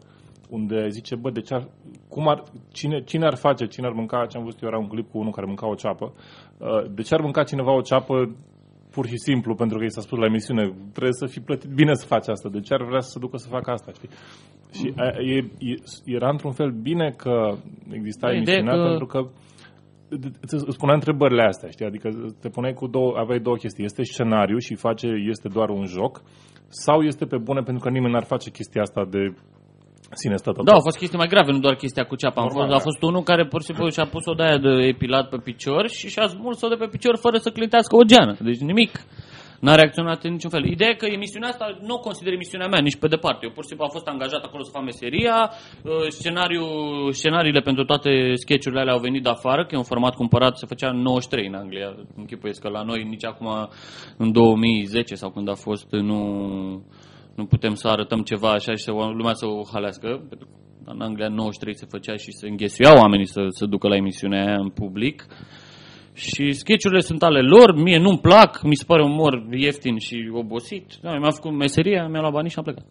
unde 0.48 0.88
zice, 0.88 1.14
bă, 1.14 1.30
de 1.30 1.40
ce 1.40 1.54
ar, 1.54 1.68
cum 2.08 2.28
ar, 2.28 2.42
cine, 2.72 3.02
cine 3.02 3.26
ar 3.26 3.34
face, 3.34 3.66
cine 3.66 3.86
ar 3.86 3.92
mânca, 3.92 4.26
ce 4.26 4.36
am 4.36 4.44
văzut 4.44 4.62
eu, 4.62 4.68
era 4.68 4.78
un 4.78 4.88
clip 4.88 5.10
cu 5.10 5.18
unul 5.18 5.32
care 5.32 5.46
mânca 5.46 5.68
o 5.68 5.74
ceapă, 5.74 6.12
uh, 6.58 6.90
de 6.94 7.02
ce 7.02 7.14
ar 7.14 7.20
mânca 7.20 7.42
cineva 7.42 7.72
o 7.72 7.80
ceapă 7.80 8.34
pur 8.92 9.06
și 9.06 9.18
simplu, 9.28 9.54
pentru 9.54 9.78
că 9.78 9.84
i 9.84 9.90
s-a 9.90 10.00
spus 10.00 10.18
la 10.18 10.24
emisiune, 10.32 10.62
trebuie 10.92 11.12
să 11.22 11.26
fii 11.26 11.40
plătit 11.48 11.70
bine 11.70 11.94
să 11.94 12.06
faci 12.06 12.28
asta, 12.28 12.48
de 12.48 12.60
ce 12.60 12.74
ar 12.74 12.82
vrea 12.84 13.00
să 13.00 13.10
se 13.10 13.18
ducă 13.18 13.36
să 13.36 13.48
facă 13.48 13.70
asta, 13.70 13.90
știi? 13.98 14.08
Și 14.78 14.92
a, 14.96 15.06
e, 15.34 15.36
e, 15.70 15.74
era 16.04 16.28
într-un 16.28 16.52
fel 16.52 16.70
bine 16.70 17.14
că 17.16 17.34
exista 17.90 18.26
Da, 18.26 18.32
ideea 18.32 18.56
emisiunea, 18.56 18.82
că- 18.82 18.88
pentru 18.88 19.06
că 19.06 19.20
îți 20.40 20.54
îți 20.66 20.78
punea 20.78 20.94
întrebările 20.94 21.42
astea, 21.42 21.68
știi? 21.70 21.86
Adică 21.86 22.08
te 22.40 22.48
puneai 22.48 22.72
cu 22.72 22.86
două, 22.86 23.12
aveai 23.16 23.38
două 23.38 23.56
chestii. 23.56 23.84
Este 23.84 24.02
scenariu 24.02 24.58
și 24.58 24.74
face, 24.74 25.06
este 25.28 25.48
doar 25.48 25.68
un 25.68 25.86
joc 25.86 26.22
sau 26.68 27.00
este 27.02 27.24
pe 27.24 27.36
bune 27.36 27.60
pentru 27.62 27.82
că 27.82 27.90
nimeni 27.90 28.12
n-ar 28.12 28.24
face 28.24 28.50
chestia 28.50 28.82
asta 28.82 29.04
de 29.10 29.34
sine 30.14 30.36
stătător. 30.36 30.64
Da, 30.64 30.72
au 30.72 30.80
fost 30.80 30.98
chestii 30.98 31.18
mai 31.18 31.26
grave, 31.26 31.52
nu 31.52 31.58
doar 31.58 31.74
chestia 31.74 32.04
cu 32.04 32.16
ceapa. 32.16 32.40
Am 32.40 32.46
Normal, 32.46 32.66
fost, 32.66 32.74
a 32.74 32.78
da. 32.78 32.84
fost 32.88 33.02
unul 33.02 33.22
care 33.22 33.46
pur 33.46 33.60
și 33.60 33.66
simplu 33.66 33.88
și-a 33.88 34.06
pus-o 34.14 34.34
de 34.34 34.42
aia 34.42 34.58
de 34.58 34.72
epilat 34.94 35.28
pe 35.28 35.36
picior 35.36 35.88
și 35.88 36.08
și-a 36.08 36.26
smuls-o 36.26 36.68
de 36.68 36.74
pe 36.74 36.86
picior 36.86 37.16
fără 37.16 37.36
să 37.38 37.50
clintească 37.50 37.96
o 37.96 38.02
geană. 38.02 38.36
Deci 38.40 38.58
nimic. 38.58 38.92
N-a 39.64 39.74
reacționat 39.74 40.24
în 40.24 40.32
niciun 40.32 40.50
fel. 40.50 40.64
Ideea 40.64 40.90
e 40.90 40.94
că 40.94 41.06
emisiunea 41.06 41.48
asta 41.48 41.78
nu 41.86 41.94
o 41.94 41.98
consider 41.98 42.32
emisiunea 42.32 42.66
mea 42.66 42.80
nici 42.80 42.96
pe 42.96 43.08
departe. 43.08 43.40
Eu 43.42 43.50
pur 43.50 43.62
și 43.62 43.68
simplu 43.68 43.84
am 43.84 43.92
fost 43.92 44.06
angajat 44.06 44.42
acolo 44.44 44.62
să 44.62 44.70
fac 44.72 44.84
meseria. 44.84 45.50
Uh, 45.50 46.08
Scenariu, 46.08 46.66
scenariile 47.10 47.60
pentru 47.60 47.84
toate 47.84 48.10
sketchurile 48.34 48.80
alea 48.80 48.92
au 48.92 48.98
venit 49.00 49.22
de 49.22 49.28
afară, 49.28 49.64
că 49.64 49.74
e 49.74 49.84
un 49.84 49.92
format 49.92 50.14
cumpărat, 50.14 50.56
se 50.56 50.66
făcea 50.66 50.88
în 50.88 51.00
93 51.00 51.46
în 51.46 51.54
Anglia. 51.54 51.94
Închipuiesc 52.16 52.60
că 52.60 52.68
la 52.68 52.82
noi 52.82 53.02
nici 53.02 53.24
acum 53.24 53.68
în 54.16 54.32
2010 54.32 55.14
sau 55.14 55.30
când 55.30 55.48
a 55.48 55.54
fost 55.54 55.90
nu, 55.90 56.20
nu 57.34 57.44
putem 57.44 57.74
să 57.74 57.88
arătăm 57.88 58.20
ceva 58.20 58.50
așa 58.50 58.74
și 58.74 58.82
să, 58.82 58.90
lumea 58.90 59.32
să 59.34 59.46
o 59.46 59.62
halească. 59.72 60.08
Pentru 60.28 60.46
că 60.46 60.62
în 60.84 61.00
Anglia 61.00 61.26
în 61.26 61.34
93 61.34 61.76
se 61.76 61.86
făcea 61.90 62.16
și 62.16 62.32
se 62.32 62.48
înghesuiau 62.48 62.96
oamenii 62.96 63.26
să 63.26 63.40
se 63.48 63.66
ducă 63.66 63.88
la 63.88 63.96
emisiunea 63.96 64.44
aia 64.46 64.58
în 64.58 64.68
public. 64.68 65.26
Și 66.14 66.52
sketchurile 66.52 67.00
sunt 67.00 67.22
ale 67.22 67.40
lor, 67.40 67.74
mie 67.82 67.98
nu-mi 67.98 68.18
plac, 68.18 68.62
mi 68.62 68.74
se 68.74 68.84
pare 68.86 69.02
umor 69.02 69.46
ieftin 69.50 69.98
și 69.98 70.30
obosit. 70.32 70.86
Da, 71.02 71.10
mi-am 71.10 71.32
făcut 71.32 71.52
meseria, 71.52 72.06
mi-am 72.06 72.20
luat 72.20 72.32
banii 72.32 72.50
și 72.50 72.58
am 72.58 72.64
plecat. 72.64 72.84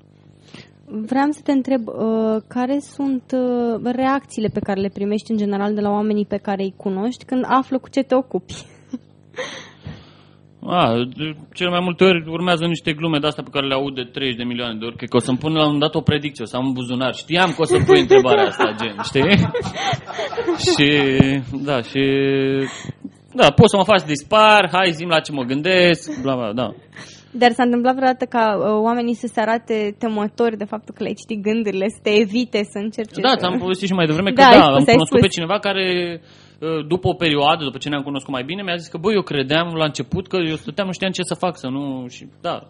Vreau 0.86 1.30
să 1.30 1.42
te 1.44 1.52
întreb, 1.52 1.88
uh, 1.88 2.42
care 2.48 2.80
sunt 2.80 3.24
uh, 3.34 3.82
reacțiile 3.84 4.48
pe 4.48 4.60
care 4.60 4.80
le 4.80 4.90
primești 4.94 5.32
în 5.32 5.38
general 5.38 5.74
de 5.74 5.82
la 5.82 5.90
oamenii 5.90 6.26
pe 6.26 6.38
care 6.38 6.64
îi 6.64 6.74
cunoști 6.78 7.26
când 7.26 7.46
află 7.48 7.78
cu 7.80 7.90
ce 7.90 8.02
te 8.04 8.16
ocupi? 8.16 8.54
A, 10.66 10.94
de 11.18 11.34
cele 11.54 11.70
mai 11.70 11.80
multe 11.84 12.04
ori 12.04 12.24
urmează 12.30 12.66
niște 12.66 12.94
glume 12.94 13.20
de 13.20 13.28
astea 13.28 13.44
pe 13.44 13.50
care 13.54 13.68
le 13.68 13.74
aud 13.74 13.96
de 13.96 14.04
30 14.04 14.38
de 14.38 14.44
milioane 14.44 14.78
de 14.80 14.86
ori. 14.86 14.96
Cred 14.96 15.10
că 15.10 15.16
o 15.16 15.20
să-mi 15.20 15.38
pun 15.38 15.54
la 15.54 15.68
un 15.68 15.80
dat 15.80 15.96
o 15.96 16.02
predicție, 16.02 16.44
o 16.44 16.48
să 16.48 16.56
am 16.58 16.66
un 16.66 16.74
buzunar. 16.74 17.14
Știam 17.14 17.50
că 17.50 17.62
o 17.62 17.66
să 17.66 17.78
pui 17.86 18.00
întrebarea 18.00 18.48
asta, 18.48 18.76
gen, 18.82 18.96
știi? 19.04 19.38
și, 20.74 20.88
da, 21.64 21.82
și... 21.82 22.02
Da, 23.34 23.52
poți 23.52 23.70
să 23.70 23.78
mă 23.78 23.84
faci 23.84 24.04
dispar, 24.06 24.70
hai 24.72 24.92
zim 24.92 25.08
la 25.08 25.20
ce 25.20 25.32
mă 25.32 25.44
gândesc, 25.44 26.22
bla, 26.22 26.36
bla, 26.36 26.54
da. 26.54 26.68
Dar 27.32 27.52
s-a 27.52 27.64
întâmplat 27.64 27.96
vreodată 27.96 28.26
ca 28.26 28.44
uh, 28.58 28.82
oamenii 28.88 29.14
să 29.14 29.28
se 29.34 29.40
arate 29.42 29.96
temători 30.00 30.58
de 30.58 30.66
faptul 30.74 30.94
că 30.98 31.04
le-ai 31.04 31.20
citit 31.22 31.44
gândurile, 31.44 31.86
să 31.90 32.00
te 32.04 32.10
evite, 32.10 32.60
să 32.74 32.78
încerce 32.78 33.22
Da, 33.22 33.30
să... 33.30 33.36
ți-am 33.40 33.58
povestit 33.58 33.88
și 33.88 33.94
mai 33.94 34.06
devreme 34.06 34.32
că 34.32 34.42
Da, 34.42 34.48
ai 34.48 34.58
da, 34.58 34.64
spus, 34.64 34.76
am 34.80 34.86
ai 34.88 34.94
cunoscut 34.98 35.18
spus. 35.20 35.28
pe 35.28 35.36
cineva 35.36 35.60
care 35.60 35.86
uh, 36.22 36.50
după 36.88 37.08
o 37.08 37.14
perioadă, 37.14 37.64
după 37.64 37.78
ce 37.78 37.90
ne-am 37.90 38.04
cunoscut 38.04 38.34
mai 38.34 38.44
bine, 38.44 38.62
mi-a 38.64 38.76
zis 38.76 38.88
că, 38.88 38.98
băi, 38.98 39.14
eu 39.16 39.22
credeam 39.22 39.74
la 39.74 39.86
început 39.86 40.28
că 40.28 40.38
eu 40.38 40.56
stăteam, 40.56 40.88
nu 40.88 40.94
știam 40.94 41.12
ce 41.12 41.22
să 41.24 41.34
fac, 41.34 41.58
să 41.58 41.68
nu... 41.68 42.06
Și, 42.10 42.28
da, 42.42 42.68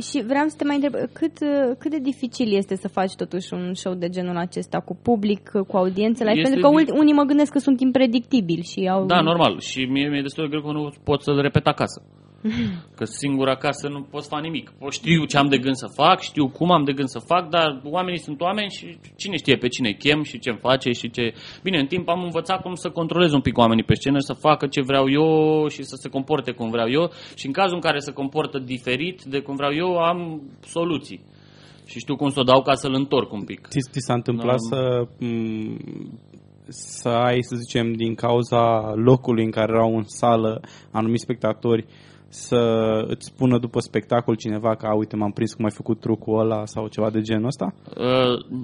Și 0.00 0.22
vreau 0.26 0.46
să 0.48 0.56
te 0.56 0.64
mai 0.64 0.74
întreb, 0.74 0.94
cât, 1.12 1.36
uh, 1.40 1.76
cât 1.78 1.90
de 1.90 1.98
dificil 1.98 2.52
este 2.56 2.76
să 2.76 2.88
faci 2.88 3.14
totuși 3.14 3.54
un 3.54 3.74
show 3.74 3.94
de 3.94 4.08
genul 4.08 4.36
acesta 4.36 4.78
cu 4.78 4.98
public, 5.02 5.50
uh, 5.54 5.66
cu 5.66 5.76
audiențele? 5.76 6.30
Este 6.30 6.42
Pentru 6.42 6.60
că 6.60 6.68
di- 6.68 6.90
ul- 6.90 6.98
unii 7.00 7.12
mă 7.12 7.22
gândesc 7.22 7.52
că 7.52 7.58
sunt 7.58 7.80
impredictibili 7.80 8.62
și 8.62 8.88
au... 8.92 9.06
Da, 9.06 9.20
normal. 9.20 9.60
Și 9.60 9.84
mie 9.84 10.08
mi-e 10.08 10.22
destul 10.22 10.44
de 10.44 10.50
greu 10.50 10.62
că 10.62 10.72
nu 10.72 10.92
pot 11.04 11.22
să-l 11.22 11.40
repet 11.40 11.66
acasă. 11.66 12.02
Că 12.96 13.04
singur 13.04 13.48
acasă 13.48 13.88
nu 13.88 14.02
pot 14.02 14.22
să 14.22 14.28
fac 14.28 14.42
nimic. 14.42 14.72
O 14.80 14.90
știu 14.90 15.24
ce 15.24 15.36
am 15.36 15.48
de 15.48 15.58
gând 15.58 15.74
să 15.74 15.86
fac, 15.94 16.20
știu 16.20 16.48
cum 16.48 16.70
am 16.70 16.84
de 16.84 16.92
gând 16.92 17.08
să 17.08 17.18
fac, 17.18 17.48
dar 17.48 17.80
oamenii 17.84 18.18
sunt 18.18 18.40
oameni 18.40 18.70
și 18.70 18.98
cine 19.16 19.36
știe 19.36 19.56
pe 19.56 19.68
cine 19.68 19.90
chem 19.90 20.22
și 20.22 20.38
ce 20.38 20.50
face 20.52 20.90
și 20.90 21.10
ce... 21.10 21.34
Bine, 21.62 21.78
în 21.78 21.86
timp 21.86 22.08
am 22.08 22.22
învățat 22.22 22.62
cum 22.62 22.74
să 22.74 22.90
controlez 22.90 23.32
un 23.32 23.40
pic 23.40 23.58
oamenii 23.58 23.84
pe 23.84 23.94
scenă, 23.94 24.18
să 24.18 24.32
facă 24.32 24.66
ce 24.66 24.80
vreau 24.80 25.10
eu 25.10 25.68
și 25.68 25.82
să 25.82 25.96
se 25.98 26.08
comporte 26.08 26.52
cum 26.52 26.70
vreau 26.70 26.90
eu 26.90 27.10
și 27.34 27.46
în 27.46 27.52
cazul 27.52 27.74
în 27.74 27.80
care 27.80 27.98
se 27.98 28.12
comportă 28.12 28.58
diferit 28.58 29.22
de 29.22 29.40
cum 29.40 29.54
vreau 29.56 29.74
eu, 29.74 29.96
am 29.96 30.42
soluții. 30.60 31.20
Și 31.86 31.98
știu 31.98 32.16
cum 32.16 32.28
să 32.28 32.40
o 32.40 32.42
dau 32.42 32.62
ca 32.62 32.74
să-l 32.74 32.94
întorc 32.94 33.32
un 33.32 33.44
pic. 33.44 33.66
Ți, 33.68 33.90
ți 33.90 34.00
s-a 34.06 34.14
întâmplat 34.14 34.58
Da. 34.70 34.76
să, 34.76 35.08
m, 35.24 35.76
să 36.68 37.08
ai, 37.08 37.38
să 37.40 37.56
zicem, 37.56 37.92
din 37.92 38.14
cauza 38.14 38.92
locului 38.94 39.44
în 39.44 39.50
care 39.50 39.72
erau 39.72 39.96
în 39.96 40.04
sală 40.06 40.60
anumiți 40.90 41.22
spectatori, 41.22 41.86
să 42.28 42.60
îți 43.06 43.26
spună 43.26 43.58
după 43.58 43.80
spectacol 43.80 44.34
cineva 44.34 44.74
că, 44.74 44.86
a, 44.86 44.94
uite, 44.94 45.16
m-am 45.16 45.30
prins 45.30 45.54
cum 45.54 45.64
ai 45.64 45.70
făcut 45.70 46.00
trucul 46.00 46.40
ăla 46.40 46.64
sau 46.64 46.88
ceva 46.88 47.10
de 47.10 47.20
genul 47.20 47.46
ăsta? 47.46 47.74
Uh, 47.96 48.60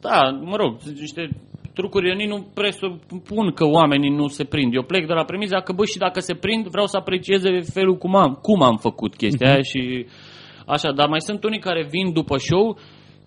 da, 0.00 0.38
mă 0.42 0.56
rog, 0.56 0.76
niște 0.98 1.28
trucuri 1.74 2.08
eu 2.08 2.14
nici 2.14 2.28
nu 2.28 2.46
presupun 2.54 3.52
că 3.52 3.64
oamenii 3.64 4.10
nu 4.10 4.26
se 4.28 4.44
prind. 4.44 4.74
Eu 4.74 4.82
plec 4.82 5.06
de 5.06 5.12
la 5.12 5.24
premiza 5.24 5.60
că, 5.60 5.72
bă, 5.72 5.84
și 5.84 5.98
dacă 5.98 6.20
se 6.20 6.34
prind, 6.34 6.66
vreau 6.66 6.86
să 6.86 6.96
aprecieze 6.96 7.60
felul 7.60 7.96
cum 7.96 8.16
am, 8.16 8.38
cum 8.42 8.62
am 8.62 8.76
făcut 8.76 9.16
chestia 9.16 9.50
aia 9.50 9.62
și 9.62 10.06
așa. 10.66 10.92
Dar 10.92 11.08
mai 11.08 11.20
sunt 11.20 11.44
unii 11.44 11.58
care 11.58 11.86
vin 11.90 12.12
după 12.12 12.36
show 12.36 12.78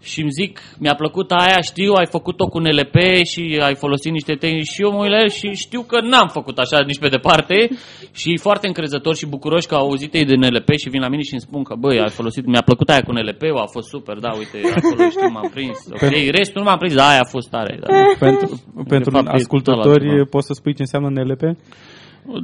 și 0.03 0.21
îmi 0.21 0.35
zic, 0.39 0.53
mi-a 0.79 0.95
plăcut 0.95 1.31
aia, 1.31 1.59
știu, 1.61 1.93
ai 1.93 2.05
făcut-o 2.05 2.45
cu 2.47 2.59
NLP 2.59 2.95
și 3.31 3.59
ai 3.61 3.75
folosit 3.75 4.11
niște 4.11 4.33
tehnici 4.33 4.73
și 4.73 4.81
eu 4.81 4.91
mă 4.91 5.01
uit 5.01 5.11
la 5.11 5.19
el 5.19 5.29
și 5.29 5.47
știu 5.65 5.81
că 5.81 6.01
n-am 6.01 6.27
făcut 6.27 6.57
așa 6.57 6.83
nici 6.85 6.99
pe 6.99 7.07
departe 7.07 7.55
și 8.19 8.37
foarte 8.37 8.67
încrezător 8.67 9.15
și 9.15 9.25
bucuroși 9.25 9.67
că 9.67 9.75
au 9.75 9.85
auzit 9.85 10.13
ei 10.13 10.25
de 10.25 10.35
NLP 10.35 10.69
și 10.81 10.89
vin 10.89 11.01
la 11.01 11.07
mine 11.07 11.21
și 11.21 11.33
îmi 11.33 11.41
spun 11.47 11.63
că, 11.63 11.75
băi, 11.75 11.99
ai 11.99 12.09
folosit, 12.09 12.45
mi-a 12.45 12.61
plăcut 12.61 12.89
aia 12.89 13.01
cu 13.01 13.11
NLP-ul, 13.11 13.57
a 13.57 13.65
fost 13.75 13.87
super, 13.87 14.17
da, 14.17 14.31
uite, 14.37 14.57
acolo 14.75 15.09
știu, 15.09 15.29
m-am 15.29 15.49
prins, 15.53 15.77
ok, 15.95 16.13
restul 16.37 16.61
nu 16.61 16.67
m-am 16.67 16.77
prins, 16.77 16.95
da, 16.95 17.07
aia 17.09 17.19
a 17.19 17.29
fost 17.35 17.49
tare. 17.49 17.77
Da. 17.79 17.87
Pentru, 18.25 18.61
pentru 18.87 19.09
fapt, 19.11 19.27
e 19.27 19.29
ascultători, 19.33 20.03
celălalt, 20.03 20.29
poți 20.29 20.47
să 20.47 20.53
spui 20.53 20.73
ce 20.73 20.81
înseamnă 20.81 21.09
NLP? 21.09 21.41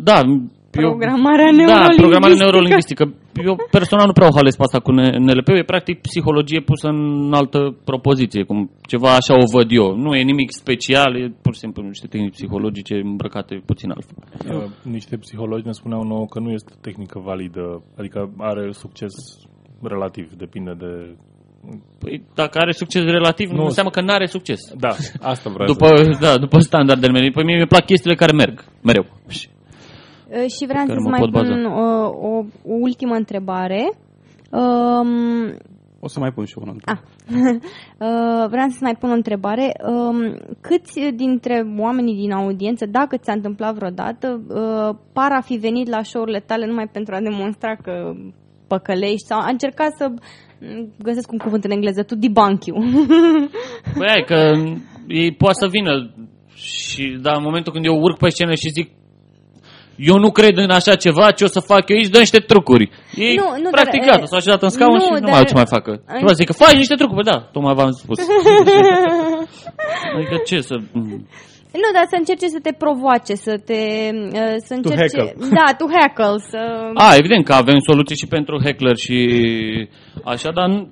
Da, 0.03 0.22
Programarea 0.72 1.46
eu, 1.46 1.56
da, 1.56 1.62
neurolingvistică. 1.62 2.02
programarea 2.02 2.38
neurolingvistică. 2.44 3.04
Eu 3.50 3.56
personal 3.78 4.06
nu 4.06 4.18
prea 4.18 4.28
o 4.32 4.36
halesc 4.40 4.58
pe 4.58 4.64
asta 4.64 4.80
cu 4.80 4.92
NLP, 5.26 5.48
e 5.48 5.64
practic 5.74 6.02
psihologie 6.02 6.62
pusă 6.62 6.88
în 6.88 7.34
altă 7.34 7.60
propoziție, 7.84 8.44
cum 8.44 8.72
ceva 8.92 9.10
așa 9.16 9.34
o 9.34 9.46
văd 9.56 9.68
eu. 9.72 9.96
Nu 9.96 10.16
e 10.16 10.22
nimic 10.22 10.50
special, 10.52 11.12
e 11.16 11.34
pur 11.42 11.54
și 11.54 11.60
simplu 11.60 11.84
niște 11.84 12.08
tehnici 12.08 12.38
psihologice 12.40 12.96
îmbrăcate 12.96 13.54
puțin 13.66 13.90
altfel. 13.96 14.18
Uh, 14.56 14.70
niște 14.84 15.18
psihologi 15.18 15.66
ne 15.66 15.72
spuneau 15.72 16.04
nouă 16.04 16.26
că 16.26 16.40
nu 16.40 16.52
este 16.52 16.72
o 16.76 16.80
tehnică 16.82 17.20
validă, 17.30 17.84
adică 18.00 18.20
are 18.38 18.72
succes 18.72 19.14
relativ, 19.82 20.34
depinde 20.34 20.74
de... 20.78 21.16
Păi, 22.00 22.24
dacă 22.36 22.58
are 22.62 22.72
succes 22.72 23.04
relativ, 23.04 23.50
nu, 23.50 23.56
Nu. 23.56 23.64
înseamnă 23.64 23.92
că 23.92 24.02
nu 24.02 24.14
are 24.14 24.26
succes. 24.26 24.60
Da, 24.78 24.90
asta 25.32 25.50
vreau 25.50 25.68
După, 25.68 25.90
da, 26.20 26.38
după 26.38 26.60
standardele 26.60 27.12
mele. 27.12 27.30
Pe 27.30 27.44
mine 27.44 27.60
mi 27.60 27.68
plac 27.68 27.86
chestiile 27.86 28.16
care 28.16 28.32
merg, 28.32 28.64
mereu. 28.84 29.06
Uh, 30.32 30.46
Și 30.56 30.66
vreau 30.66 30.86
Care 30.86 31.00
să-ți 31.00 31.04
mă 31.04 31.10
mai 31.10 31.20
pot 31.20 31.32
pun 31.32 31.48
baza. 31.50 31.82
uh, 31.82 32.10
o, 32.22 32.38
o 32.74 32.76
ultimă 32.88 33.16
întrebare. 33.16 33.92
Um, 34.52 35.10
O 36.00 36.08
să 36.08 36.20
mai 36.20 36.32
pun 36.32 36.46
și 36.46 36.58
una. 36.62 36.74
Ah. 36.86 36.98
Uh, 38.08 38.48
vreau 38.50 38.68
să 38.70 38.78
mai 38.82 38.96
pun 39.00 39.10
o 39.10 39.14
întrebare. 39.14 39.72
Um, 39.88 40.38
câți 40.62 41.00
dintre 41.16 41.66
oamenii 41.78 42.16
din 42.16 42.32
audiență, 42.32 42.86
dacă 42.86 43.18
ți-a 43.18 43.34
întâmplat 43.34 43.74
vreodată, 43.76 44.42
uh, 44.48 44.96
par 45.14 45.32
a 45.32 45.42
fi 45.42 45.56
venit 45.56 45.88
la 45.90 46.04
show-urile 46.04 46.40
tale 46.40 46.66
numai 46.66 46.88
pentru 46.92 47.16
a 47.16 47.20
demonstra 47.20 47.76
că 47.76 48.14
păcălești 48.68 49.26
sau 49.28 49.40
a 49.40 49.50
încercat 49.50 49.92
să 49.98 50.06
m, 50.08 50.94
găsesc 51.04 51.32
un 51.32 51.38
cuvânt 51.38 51.64
în 51.64 51.72
engleză, 51.72 52.04
to 52.04 52.16
debunk 52.16 52.66
you. 52.66 52.78
Păi 53.98 54.08
ai, 54.08 54.24
că 54.26 54.52
ei 55.08 55.32
poate 55.34 55.58
să 55.60 55.68
vină 55.68 56.14
și 56.54 57.18
da, 57.22 57.32
în 57.36 57.44
momentul 57.44 57.74
când 57.74 57.86
eu 57.86 58.00
urc 58.02 58.18
pe 58.18 58.30
scenă 58.30 58.54
și 58.54 58.70
zic 58.70 58.90
eu 60.00 60.16
nu 60.18 60.32
cred 60.32 60.58
în 60.58 60.70
așa 60.70 60.95
ceva, 60.95 61.32
ce 61.32 61.43
o 61.43 61.47
să 61.47 61.60
fac 61.60 61.89
eu 61.89 61.95
aici, 61.97 62.08
dă 62.08 62.20
niște 62.20 62.39
trucuri. 62.39 62.89
Ei, 63.16 63.36
Nu, 63.36 63.43
nu, 63.64 63.70
practic, 63.70 64.00
dar, 64.06 64.10
gata, 64.10 64.26
s-au 64.26 64.38
așezat 64.38 64.62
în 64.62 64.70
scaun 64.70 64.93
nu, 64.93 65.00
și 65.04 65.10
nu 65.12 65.20
dar- 65.20 65.30
mai 65.30 65.39
au 65.39 65.45
ce 65.45 65.54
mai 65.54 65.66
facă. 65.76 66.02
Ai- 66.08 66.22
Tu 66.26 66.34
zic 66.34 66.45
că 66.45 66.54
faci 66.54 66.74
niște 66.76 66.95
trucuri, 66.95 67.24
Păi 67.24 67.32
da, 67.34 67.39
tocmai 67.52 67.74
v-am 67.74 67.91
spus. 67.91 68.18
adică 70.16 70.36
ce 70.45 70.62
să... 70.62 70.76
nu, 71.84 71.89
dar 71.95 72.06
să 72.10 72.16
încerce 72.18 72.47
să 72.47 72.60
te 72.64 72.72
provoace, 72.84 73.34
să 73.36 73.54
te... 73.66 73.80
uh, 74.14 74.56
Să 74.68 74.74
încerce, 74.74 74.97
heckle. 75.02 75.36
Da, 75.58 75.66
to 75.78 75.86
heckle, 75.95 76.36
să... 76.50 76.60
A, 76.93 77.16
evident 77.16 77.45
că 77.45 77.54
avem 77.54 77.80
soluții 77.80 78.16
și 78.18 78.28
pentru 78.28 78.62
heckler 78.64 78.95
și 78.95 79.18
așa, 80.24 80.50
dar 80.52 80.68
nu- 80.68 80.89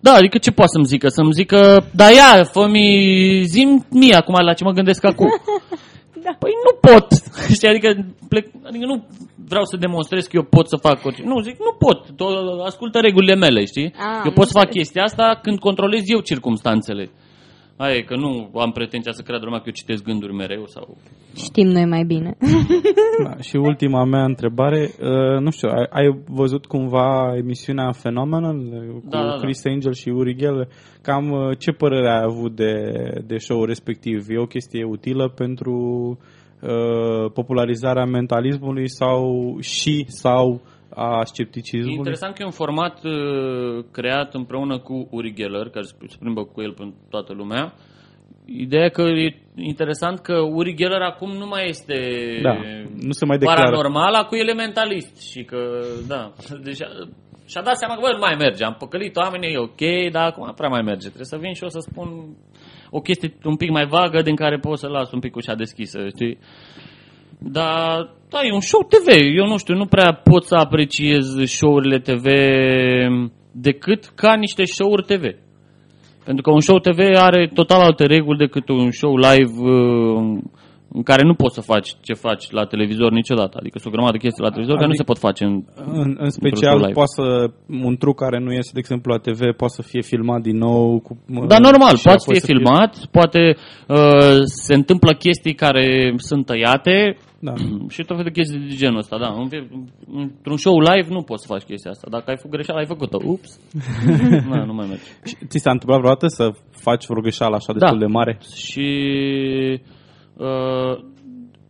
da, 0.00 0.12
adică 0.12 0.38
ce 0.38 0.50
poate 0.50 0.70
să-mi 0.74 0.84
zică? 0.84 1.08
Să-mi 1.08 1.32
zică, 1.32 1.84
da 1.94 2.08
ia, 2.10 2.44
fă-mi, 2.44 3.42
zim 3.44 3.86
mie 3.90 4.14
acum 4.14 4.34
la 4.44 4.52
ce 4.52 4.64
mă 4.64 4.70
gândesc 4.72 5.04
acum. 5.04 5.26
Da. 6.22 6.32
Păi 6.38 6.52
nu 6.66 6.72
pot. 6.90 7.06
Știi, 7.56 7.68
adică, 7.68 7.88
plec, 8.28 8.46
adică 8.68 8.84
nu 8.86 9.06
vreau 9.48 9.64
să 9.64 9.76
demonstrez 9.76 10.24
că 10.26 10.36
eu 10.36 10.42
pot 10.42 10.68
să 10.68 10.76
fac 10.76 11.04
orice. 11.04 11.22
Nu, 11.24 11.40
zic, 11.40 11.56
nu 11.58 11.72
pot. 11.78 11.98
To- 12.20 12.64
ascultă 12.64 12.98
regulile 13.00 13.34
mele, 13.34 13.64
știi? 13.64 13.94
Ah, 13.96 14.22
eu 14.24 14.32
pot 14.32 14.46
să 14.46 14.52
fac 14.52 14.64
înțeles. 14.64 14.84
chestia 14.86 15.02
asta 15.02 15.38
când 15.42 15.58
controlez 15.58 16.02
eu 16.06 16.20
circumstanțele. 16.20 17.10
Aia 17.82 17.96
e 17.96 18.02
că 18.02 18.16
nu 18.16 18.50
am 18.54 18.70
pretenția 18.70 19.12
să 19.12 19.22
creadă 19.22 19.44
lumea 19.44 19.58
că 19.58 19.64
eu 19.66 19.72
citesc 19.72 20.02
gânduri 20.02 20.34
mereu 20.34 20.66
sau... 20.66 20.96
Știm 21.36 21.68
noi 21.68 21.86
mai 21.86 22.04
bine. 22.04 22.36
Da, 23.24 23.36
și 23.36 23.56
ultima 23.56 24.04
mea 24.04 24.24
întrebare, 24.24 24.90
uh, 25.00 25.40
nu 25.40 25.50
știu, 25.50 25.68
ai, 25.68 25.86
ai 25.90 26.22
văzut 26.28 26.66
cumva 26.66 27.32
emisiunea 27.36 27.90
Phenomenon 27.90 28.56
uh, 28.72 29.02
cu 29.02 29.08
Da, 29.08 29.18
da, 29.18 29.26
da. 29.26 29.36
Chris 29.36 29.64
Angel 29.64 29.92
și 29.92 30.08
Uri 30.08 30.34
Geller? 30.34 30.68
Cam 31.02 31.30
uh, 31.30 31.58
ce 31.58 31.70
părere 31.70 32.08
ai 32.08 32.22
avut 32.22 32.56
de, 32.56 32.74
de 33.26 33.36
show 33.36 33.64
respectiv? 33.64 34.26
E 34.28 34.38
o 34.38 34.46
chestie 34.46 34.84
utilă 34.84 35.28
pentru 35.28 35.74
uh, 36.60 37.30
popularizarea 37.32 38.04
mentalismului 38.04 38.88
sau 38.88 39.22
și 39.60 40.04
sau 40.06 40.60
a 40.94 41.18
E 41.20 41.24
scepticismului? 41.24 41.94
interesant 41.94 42.34
că 42.34 42.42
e 42.42 42.44
un 42.44 42.50
format 42.64 43.04
uh, 43.04 43.84
creat 43.92 44.34
împreună 44.34 44.78
cu 44.78 45.08
Uri 45.10 45.34
Geller, 45.34 45.68
care 45.68 45.84
se 45.84 45.94
se 46.08 46.16
plimbă 46.20 46.44
cu 46.44 46.62
el 46.62 46.72
pentru 46.72 46.96
toată 47.10 47.32
lumea. 47.32 47.72
Ideea 48.46 48.88
că 48.88 49.02
e 49.02 49.40
interesant 49.56 50.18
că 50.18 50.34
Uri 50.40 50.74
Geller 50.74 51.00
acum 51.00 51.30
nu 51.36 51.46
mai 51.46 51.64
este 51.68 51.96
Da, 52.42 52.54
nu 53.02 53.12
se 53.12 53.24
mai 53.24 53.38
declară. 53.38 53.60
paranormal, 53.60 54.14
acum 54.14 54.38
e 54.38 54.40
elementalist 54.40 55.30
și 55.30 55.42
că, 55.44 55.80
da, 56.08 56.32
deci 56.62 56.82
a- 56.82 57.08
și-a 57.46 57.62
dat 57.62 57.76
seama 57.76 57.94
că, 57.94 58.00
bă, 58.00 58.08
nu 58.12 58.18
mai 58.18 58.34
merge, 58.38 58.64
am 58.64 58.76
păcălit 58.78 59.16
oamenii, 59.16 59.52
e 59.52 59.58
ok, 59.58 60.10
dar 60.12 60.26
acum 60.26 60.46
nu 60.46 60.52
prea 60.52 60.68
mai 60.68 60.82
merge, 60.82 61.06
trebuie 61.06 61.24
să 61.34 61.36
vin 61.40 61.52
și 61.52 61.62
eu 61.62 61.68
să 61.68 61.78
spun 61.90 62.36
o 62.90 63.00
chestie 63.00 63.34
un 63.44 63.56
pic 63.56 63.70
mai 63.70 63.86
vagă 63.86 64.22
din 64.22 64.34
care 64.36 64.58
pot 64.58 64.78
să 64.78 64.88
las 64.88 65.12
un 65.12 65.20
pic 65.20 65.36
ușa 65.36 65.54
deschisă, 65.54 66.08
știi? 66.08 66.38
Dar, 67.38 68.14
da, 68.32 68.40
e 68.44 68.52
un 68.52 68.60
show 68.60 68.82
TV. 68.82 69.08
Eu 69.36 69.46
nu 69.46 69.58
știu, 69.58 69.74
nu 69.74 69.86
prea 69.86 70.12
pot 70.12 70.44
să 70.44 70.54
apreciez 70.54 71.24
show-urile 71.44 71.98
TV 71.98 72.26
decât 73.52 74.04
ca 74.14 74.34
niște 74.34 74.64
show-uri 74.64 75.04
TV. 75.04 75.24
Pentru 76.24 76.42
că 76.42 76.50
un 76.50 76.60
show 76.60 76.78
TV 76.78 76.98
are 77.16 77.50
total 77.54 77.80
alte 77.80 78.04
reguli 78.06 78.38
decât 78.38 78.68
un 78.68 78.90
show 78.90 79.16
live 79.16 79.52
uh, 79.60 80.38
în 80.94 81.02
care 81.02 81.22
nu 81.22 81.34
poți 81.34 81.54
să 81.54 81.60
faci 81.60 81.88
ce 82.00 82.12
faci 82.14 82.50
la 82.50 82.64
televizor 82.64 83.10
niciodată. 83.12 83.56
Adică 83.60 83.78
sunt 83.78 83.92
o 83.92 83.96
grămadă 83.96 84.16
de 84.16 84.22
chestii 84.24 84.42
la 84.42 84.48
televizor 84.50 84.76
care 84.76 84.88
nu 84.88 84.94
se 85.00 85.02
pot 85.10 85.18
face 85.18 85.44
în... 85.44 85.54
În, 86.02 86.08
în 86.24 86.30
show 86.30 86.40
special, 86.40 86.76
live. 86.78 86.92
poate 87.00 87.12
să, 87.18 87.26
un 87.90 87.96
truc 87.96 88.16
care 88.16 88.38
nu 88.38 88.52
iese, 88.52 88.70
de 88.72 88.78
exemplu, 88.78 89.12
la 89.12 89.18
TV, 89.26 89.40
poate 89.56 89.74
să 89.78 89.82
fie 89.82 90.00
filmat 90.00 90.40
din 90.40 90.56
nou. 90.56 91.00
Cu, 91.00 91.10
Dar 91.52 91.60
normal, 91.60 91.94
și 91.96 92.02
poate 92.02 92.22
apoi 92.22 92.34
fi 92.34 92.40
să 92.40 92.46
filmat, 92.52 92.92
poate 93.10 93.56
uh, 93.88 94.40
se 94.44 94.74
întâmplă 94.74 95.10
chestii 95.24 95.54
care 95.54 96.14
sunt 96.16 96.46
tăiate 96.46 97.16
Da. 97.38 97.52
și 97.94 97.98
tot 98.08 98.16
felul 98.16 98.30
de 98.32 98.38
chestii 98.38 98.58
de 98.58 98.74
genul 98.82 98.98
ăsta, 98.98 99.16
da. 99.18 99.28
În- 99.42 99.90
Într-un 100.22 100.56
show 100.56 100.78
live 100.78 101.08
nu 101.16 101.22
poți 101.22 101.42
să 101.46 101.52
faci 101.52 101.62
chestia 101.62 101.90
asta. 101.90 102.06
Dacă 102.10 102.24
ai 102.30 102.36
făcut 102.36 102.50
greșeală, 102.56 102.80
ai 102.80 102.86
făcut-o. 102.94 103.18
Ups. 103.24 103.50
da, 104.52 104.64
nu 104.64 104.74
mai 104.78 104.86
merge. 104.88 105.10
Și 105.28 105.34
Ți 105.50 105.58
s-a 105.64 105.70
întâmplat 105.70 105.98
vreodată 105.98 106.26
să 106.38 106.44
faci 106.70 107.04
vreo 107.06 107.20
greșeală 107.20 107.54
așa 107.54 107.72
destul 107.72 107.98
Da. 107.98 108.04
de 108.06 108.12
mare? 108.18 108.38
Și 108.54 108.86
uh, 109.72 110.00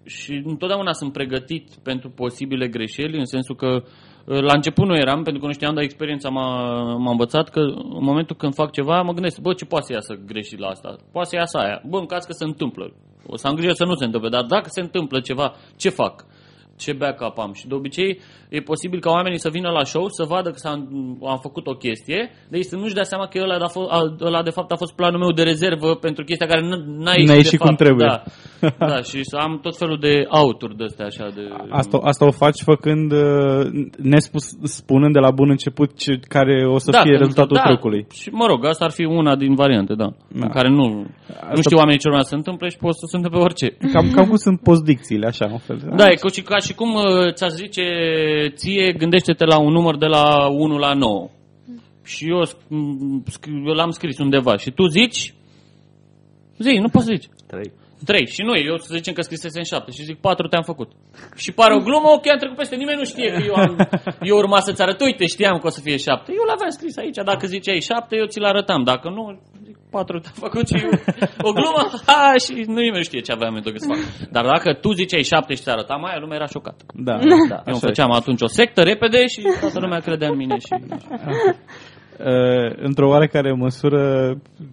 și 0.04 0.42
întotdeauna 0.44 0.92
sunt 0.92 1.12
pregătit 1.12 1.74
pentru 1.82 2.10
posibile 2.10 2.68
greșeli, 2.68 3.18
în 3.18 3.24
sensul 3.24 3.56
că 3.56 3.66
uh, 3.66 4.40
la 4.40 4.52
început 4.54 4.86
nu 4.86 4.96
eram, 4.96 5.22
pentru 5.22 5.40
că 5.40 5.46
nu 5.46 5.52
știam, 5.52 5.74
dar 5.74 5.82
experiența 5.82 6.28
m-a, 6.28 6.82
m-a 6.96 7.10
învățat 7.10 7.48
că 7.48 7.60
în 7.60 8.04
momentul 8.04 8.36
când 8.36 8.54
fac 8.54 8.72
ceva, 8.72 9.02
mă 9.02 9.12
gândesc, 9.12 9.40
bă, 9.40 9.52
ce 9.52 9.64
poate 9.64 9.84
să 9.86 9.92
iasă 9.92 10.14
greșit 10.26 10.58
la 10.58 10.66
asta? 10.66 10.96
Poate 11.12 11.28
să 11.28 11.36
iasă 11.36 11.58
aia. 11.58 11.82
Bă, 11.88 11.98
în 11.98 12.06
caz 12.06 12.24
că 12.24 12.32
se 12.32 12.44
întâmplă. 12.44 12.92
O 13.26 13.36
să 13.36 13.46
am 13.46 13.54
grijă 13.54 13.72
să 13.72 13.84
nu 13.84 13.94
se 13.94 14.04
întâmple, 14.04 14.28
dar 14.28 14.44
dacă 14.44 14.68
se 14.68 14.80
întâmplă 14.80 15.20
ceva, 15.20 15.54
ce 15.76 15.88
fac? 15.88 16.26
Ce 16.76 16.92
backup 16.92 17.38
am. 17.38 17.52
Și 17.52 17.66
de 17.66 17.74
obicei 17.74 18.20
e 18.48 18.60
posibil 18.60 19.00
ca 19.00 19.10
oamenii 19.10 19.38
să 19.38 19.48
vină 19.50 19.70
la 19.70 19.84
show 19.84 20.08
să 20.08 20.24
vadă 20.28 20.48
că 20.50 20.56
s-a, 20.56 20.70
am 21.32 21.38
făcut 21.42 21.66
o 21.66 21.74
chestie, 21.74 22.30
de 22.50 22.56
ei 22.56 22.64
să 22.64 22.76
nu-și 22.76 22.94
dea 22.94 23.02
seama 23.02 23.26
că 23.26 23.38
ăla, 23.42 23.58
de, 23.58 24.24
ăla 24.24 24.42
de 24.42 24.50
fapt 24.50 24.72
a 24.72 24.76
fost 24.76 24.94
planul 24.94 25.18
meu 25.18 25.32
de 25.32 25.42
rezervă 25.42 25.94
pentru 25.94 26.24
chestia 26.24 26.46
care 26.46 26.60
n- 26.60 26.84
n-a 27.04 27.12
ieșit, 27.12 27.28
N-a 27.28 27.32
de 27.32 27.38
ieșit 27.44 27.58
cum 27.58 27.66
fapt. 27.68 27.78
trebuie. 27.82 28.06
Da, 28.06 28.22
da, 28.92 29.02
și 29.02 29.24
să 29.24 29.36
am 29.36 29.58
tot 29.62 29.76
felul 29.76 29.98
de 30.00 30.24
auturi 30.28 30.76
de 30.76 30.84
astea 30.84 31.06
așa 31.06 31.26
de... 31.34 31.42
Asta, 31.70 31.98
asta 32.02 32.26
o 32.26 32.30
faci 32.30 32.60
făcând, 32.62 33.12
uh, 33.12 33.66
nespus, 33.98 34.44
spunând 34.62 35.12
de 35.12 35.18
la 35.18 35.30
bun 35.30 35.50
început 35.50 35.98
ce, 35.98 36.20
care 36.28 36.66
o 36.66 36.78
să 36.78 36.90
da, 36.90 37.00
fie 37.00 37.10
pentru- 37.10 37.26
rezultatul 37.26 37.56
da, 37.56 37.68
trucului. 37.68 38.06
Și 38.12 38.28
mă 38.30 38.46
rog, 38.46 38.64
asta 38.66 38.84
ar 38.84 38.90
fi 38.90 39.04
una 39.04 39.36
din 39.36 39.54
variante, 39.54 39.94
da. 39.94 40.08
Da. 40.28 40.44
În 40.46 40.48
care 40.56 40.68
nu, 40.68 40.86
nu 41.56 41.62
știu 41.66 41.76
oamenii 41.76 41.98
ce 42.00 42.06
urmează 42.08 42.28
să 42.28 42.34
se 42.34 42.40
întâmple 42.42 42.68
și 42.68 42.76
pot 42.76 42.94
să 42.94 43.06
se 43.10 43.16
întâmple 43.16 43.40
orice. 43.40 43.66
Cam, 43.92 44.10
cam 44.14 44.26
cum 44.26 44.36
sunt 44.36 44.60
postdicțiile, 44.60 45.26
așa, 45.26 45.48
un 45.52 45.58
fel. 45.58 45.78
Da, 45.96 46.06
e 46.10 46.14
ca 46.14 46.28
și, 46.28 46.42
ca 46.42 46.58
și 46.62 46.74
cum 46.74 46.94
uh, 46.94 47.32
ți-aș 47.32 47.50
zice 47.50 47.82
ție, 48.54 48.92
gândește-te 48.92 49.44
la 49.44 49.58
un 49.58 49.72
număr 49.72 49.96
de 49.96 50.06
la 50.06 50.48
1 50.48 50.76
la 50.78 50.92
9. 50.94 51.28
Și 52.04 52.28
eu 52.28 52.46
sc- 52.46 52.68
m, 52.68 53.22
sc- 53.30 53.66
eu 53.66 53.74
l-am 53.74 53.90
scris 53.90 54.18
undeva 54.18 54.56
și 54.56 54.70
tu 54.70 54.86
zici, 54.86 55.34
zi, 56.58 56.78
nu 56.80 56.88
poți 56.88 57.04
să 57.04 57.12
zici. 57.14 57.28
3. 57.46 57.72
3 58.04 58.26
și 58.26 58.42
noi, 58.42 58.64
eu 58.66 58.76
să 58.76 58.94
zicem 58.94 59.12
că 59.12 59.22
scrisesem 59.22 59.62
7 59.62 59.90
și 59.90 60.02
zic 60.02 60.18
4 60.20 60.46
te-am 60.48 60.62
făcut. 60.62 60.90
Și 61.36 61.52
pare 61.52 61.74
o 61.74 61.78
glumă, 61.78 62.08
ok, 62.08 62.26
am 62.28 62.38
trecut 62.38 62.56
peste, 62.56 62.76
nimeni 62.76 62.98
nu 62.98 63.04
știe 63.04 63.32
că 63.32 63.42
eu, 63.46 63.54
am, 63.54 63.88
eu 64.30 64.36
urma 64.36 64.60
să-ți 64.60 64.82
arăt, 64.82 65.00
uite, 65.00 65.26
știam 65.26 65.58
că 65.58 65.66
o 65.66 65.70
să 65.70 65.80
fie 65.80 65.96
7. 65.96 66.32
Eu 66.38 66.44
l-aveam 66.48 66.70
scris 66.70 66.96
aici, 66.96 67.18
dacă 67.24 67.46
ziceai 67.46 67.80
7, 67.80 68.16
eu 68.16 68.26
ți-l 68.26 68.44
arătam, 68.44 68.82
dacă 68.84 69.08
nu, 69.08 69.40
zic 69.92 70.00
4 70.00 70.18
te-am 70.18 70.38
făcut 70.46 70.66
și 70.68 70.76
eu, 70.84 70.90
o 71.48 71.50
glumă, 71.58 71.82
ha, 72.06 72.34
și 72.44 72.52
nu 72.74 72.80
nimeni 72.86 73.02
nu 73.02 73.08
știe 73.10 73.20
ce 73.20 73.32
aveam 73.32 73.54
eu 73.54 73.60
de 73.60 73.70
gând 73.70 73.84
să 73.84 73.88
fac. 73.92 74.28
Dar 74.36 74.44
dacă 74.54 74.68
tu 74.82 74.92
ziceai 74.92 75.22
7 75.22 75.54
și 75.54 75.62
ți 75.62 75.70
arătam 75.70 76.04
aia, 76.04 76.18
lumea 76.20 76.36
era 76.36 76.46
șocată. 76.46 76.82
Da, 77.08 77.14
Da, 77.14 77.22
eu 77.22 77.36
așa 77.48 77.62
îmi 77.64 77.84
făceam 77.88 78.10
atunci 78.10 78.42
o 78.42 78.46
sectă 78.58 78.80
repede 78.82 79.26
și 79.26 79.40
toată 79.60 79.78
lumea 79.80 79.98
credea 79.98 80.28
în 80.28 80.36
mine 80.36 80.56
și... 80.58 80.72
uh, 82.30 82.68
într-o 82.88 83.08
oarecare 83.08 83.52
măsură 83.52 84.02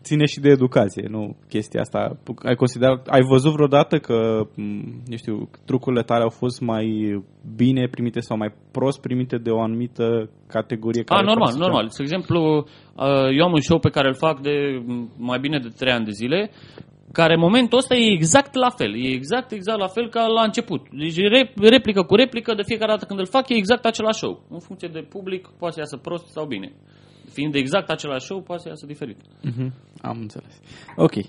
ține 0.02 0.26
și 0.26 0.40
de 0.40 0.50
educație, 0.50 1.06
nu 1.10 1.36
chestia 1.50 1.82
asta. 1.82 2.00
Ai 2.50 2.56
considerat, 2.56 3.08
ai 3.08 3.22
văzut 3.34 3.52
vreodată 3.52 3.98
că, 3.98 4.18
m, 4.56 5.02
eu 5.14 5.18
știu, 5.18 5.50
trucurile 5.66 6.04
tale 6.04 6.24
au 6.24 6.34
fost 6.42 6.62
mai 6.62 6.88
bine 7.56 7.88
primite 7.92 8.20
sau 8.20 8.38
mai 8.38 8.52
prost 8.72 9.02
primite 9.02 9.38
de 9.38 9.50
o 9.50 9.62
anumită 9.62 10.30
categorie? 10.48 11.02
A, 11.06 11.14
care 11.14 11.26
normal, 11.26 11.38
participă? 11.38 11.66
normal. 11.66 11.86
De 11.98 12.04
exemplu, 12.08 12.40
uh, 12.58 12.64
eu 13.38 13.46
am 13.46 13.52
un 13.54 13.62
show 13.62 13.80
pe 13.80 13.90
care 13.90 14.08
îl 14.08 14.16
fac 14.16 14.42
de 14.42 14.82
m, 14.86 15.10
mai 15.18 15.40
bine 15.40 15.60
de 15.60 15.70
3 15.78 15.94
ani 15.94 16.06
de 16.06 16.12
zile, 16.12 16.52
care 17.12 17.34
în 17.34 17.40
momentul 17.40 17.78
ăsta 17.78 17.96
e 17.96 18.12
exact 18.12 18.54
la 18.54 18.70
fel. 18.70 18.96
E 18.96 19.08
exact, 19.08 19.52
exact 19.52 19.80
la 19.80 19.88
fel 19.88 20.10
ca 20.10 20.26
la 20.26 20.44
început. 20.44 20.82
Deci 20.92 21.16
rep- 21.18 21.54
replică 21.70 22.02
cu 22.04 22.16
replică, 22.16 22.54
de 22.54 22.64
fiecare 22.66 22.92
dată 22.92 23.06
când 23.06 23.20
îl 23.20 23.26
fac, 23.28 23.50
e 23.50 23.54
exact 23.56 23.86
același 23.86 24.18
show. 24.20 24.44
În 24.50 24.60
funcție 24.60 24.90
de 24.94 25.00
public, 25.10 25.48
poate 25.60 25.74
să 25.74 25.80
iasă 25.80 25.98
prost 25.98 26.26
sau 26.26 26.46
bine. 26.46 26.72
Fiind 27.32 27.56
exact 27.56 27.90
același 27.90 28.26
show, 28.26 28.42
poate 28.42 28.62
să 28.62 28.68
iasă 28.70 28.86
diferit. 28.86 29.18
Mhm, 29.44 29.74
Am 30.02 30.18
înțeles. 30.20 30.60
Ok. 30.96 31.16
Uh, 31.16 31.22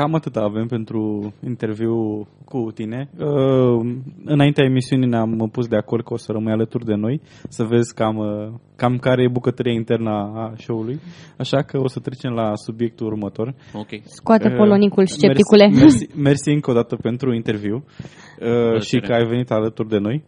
cam 0.00 0.14
atât 0.14 0.36
avem 0.36 0.66
pentru 0.66 1.32
interviu 1.46 2.26
cu 2.44 2.70
tine. 2.74 3.10
Uh, 3.18 3.94
înaintea 4.24 4.64
emisiunii 4.64 5.08
ne-am 5.08 5.48
pus 5.52 5.66
de 5.66 5.76
acord 5.76 6.04
că 6.04 6.12
o 6.12 6.16
să 6.16 6.32
rămâi 6.32 6.52
alături 6.52 6.84
de 6.84 6.94
noi, 6.94 7.20
să 7.48 7.64
vezi 7.64 7.94
cam, 7.94 8.16
uh, 8.16 8.52
cam 8.76 8.96
care 8.96 9.22
e 9.22 9.28
bucătăria 9.28 9.72
internă 9.72 10.10
a 10.10 10.52
show-ului. 10.56 11.00
Așa 11.38 11.62
că 11.62 11.78
o 11.78 11.88
să 11.88 12.00
trecem 12.00 12.32
la 12.32 12.52
subiectul 12.54 13.06
următor. 13.06 13.54
Ok. 13.74 13.88
Scoate 14.02 14.48
Uh, 14.48 14.56
polonicul, 14.56 15.06
scepticule. 15.06 15.66
Mersi, 15.66 15.80
mersi, 15.84 16.06
mersi 16.16 16.48
încă 16.50 16.70
o 16.70 16.74
dată 16.74 16.96
pentru 16.96 17.34
interviu 17.34 17.74
uh, 17.74 18.80
și 18.80 18.96
Plăcere. 18.96 19.06
că 19.06 19.12
ai 19.12 19.26
venit 19.26 19.50
alături 19.50 19.88
de 19.88 19.98
noi. 19.98 20.24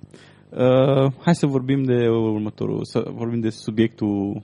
Uh, 0.51 1.13
hai 1.25 1.35
să 1.35 1.47
vorbim 1.47 1.83
de 1.83 2.09
următorul, 2.09 2.85
să 2.85 3.05
vorbim 3.15 3.41
de 3.41 3.49
subiectul 3.49 4.43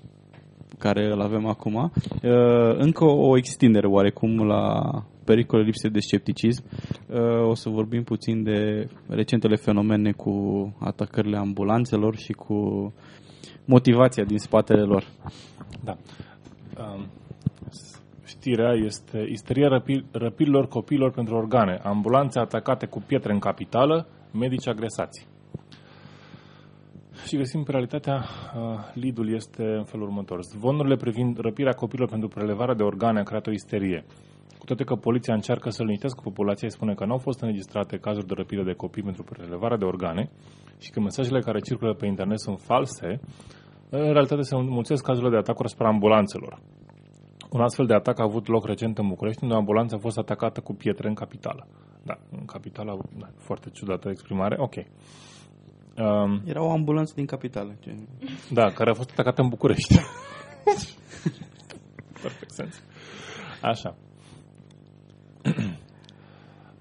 care 0.79 1.13
îl 1.13 1.21
avem 1.21 1.47
acum. 1.47 1.75
Uh, 1.75 2.77
încă 2.77 3.05
o 3.05 3.37
extindere 3.37 3.87
oarecum 3.87 4.47
la 4.47 4.83
pericole 5.31 5.63
lipse 5.63 5.89
de 5.89 6.01
scepticism. 6.01 6.65
Uh, 6.65 7.49
o 7.49 7.55
să 7.55 7.69
vorbim 7.69 8.03
puțin 8.03 8.43
de 8.43 8.89
recentele 9.09 9.57
fenomene 9.57 10.13
cu 10.13 10.33
atacările 10.81 11.37
ambulanțelor 11.37 12.17
și 12.17 12.33
cu 12.33 12.57
motivația 13.65 14.25
din 14.25 14.39
spatele 14.39 14.83
lor. 14.83 15.05
Da. 15.85 15.97
Um, 16.83 17.07
știrea 18.25 18.73
este 18.73 19.27
isteria 19.31 19.69
răpi, 19.69 20.05
răpirilor 20.11 20.69
copiilor 20.69 21.11
pentru 21.11 21.37
organe, 21.37 21.81
ambulanțe 21.83 22.39
atacate 22.39 22.87
cu 22.87 23.01
pietre 23.07 23.33
în 23.33 23.39
capitală, 23.39 24.07
medici 24.33 24.69
agresați. 24.69 25.27
Și 27.27 27.37
găsim 27.37 27.63
pe 27.63 27.71
realitatea, 27.71 28.17
uh, 28.17 28.79
lidul 28.95 29.35
este 29.35 29.63
în 29.63 29.85
felul 29.85 30.07
următor. 30.07 30.43
Zvonurile 30.43 30.97
privind 30.97 31.39
răpirea 31.39 31.73
copiilor 31.73 32.09
pentru 32.09 32.29
prelevarea 32.29 32.75
de 32.75 32.83
organe 32.83 33.21
a 33.21 33.23
creat 33.23 33.47
o 33.47 33.51
isterie. 33.51 34.05
Cu 34.59 34.65
toate 34.65 34.85
că 34.85 34.95
poliția 34.95 35.35
încearcă 35.35 35.71
să 35.71 35.83
liniștească 35.83 36.21
populația, 36.23 36.69
spune 36.69 36.95
că 36.95 37.05
nu 37.05 37.13
au 37.13 37.19
fost 37.19 37.41
înregistrate 37.41 37.99
cazuri 37.99 38.27
de 38.27 38.35
răpire 38.37 38.63
de 38.63 38.73
copii 38.73 39.03
pentru 39.03 39.23
prelevarea 39.23 39.77
de 39.77 39.85
organe 39.85 40.31
și 40.79 40.91
că 40.91 41.01
mesajele 41.01 41.41
care 41.41 41.61
circulă 41.61 41.95
pe 41.95 42.07
internet 42.07 42.41
sunt 42.41 42.61
false, 42.61 43.21
în 43.91 44.13
realitate 44.13 44.43
se 44.43 44.55
înmulțesc 44.55 45.05
cazurile 45.05 45.31
de 45.31 45.37
atacuri 45.37 45.67
asupra 45.67 45.89
ambulanțelor. 45.89 46.61
Un 47.51 47.61
astfel 47.61 47.87
de 47.87 47.95
atac 47.95 48.19
a 48.19 48.23
avut 48.23 48.47
loc 48.47 48.67
recent 48.67 48.99
în 48.99 49.09
București, 49.09 49.43
unde 49.43 49.55
o 49.55 49.59
ambulanță 49.59 49.95
a 49.95 49.99
fost 49.99 50.19
atacată 50.19 50.61
cu 50.61 50.75
pietre 50.75 51.09
în 51.09 51.15
capitală. 51.15 51.67
Da, 52.03 52.19
în 52.31 52.45
capitală, 52.45 52.99
da, 53.19 53.29
foarte 53.37 53.71
ciudată 53.71 54.09
exprimare, 54.09 54.57
ok. 54.59 54.75
Um, 54.75 56.43
Era 56.45 56.63
o 56.63 56.71
ambulanță 56.71 57.13
din 57.17 57.27
capitală. 57.27 57.77
Ce... 57.81 57.95
da, 58.51 58.71
care 58.71 58.91
a 58.91 58.95
fost 58.95 59.11
atacată 59.11 59.43
în 59.43 59.49
București. 59.49 59.95
Perfect 62.23 62.51
sens. 62.51 62.83
Așa. 63.63 63.97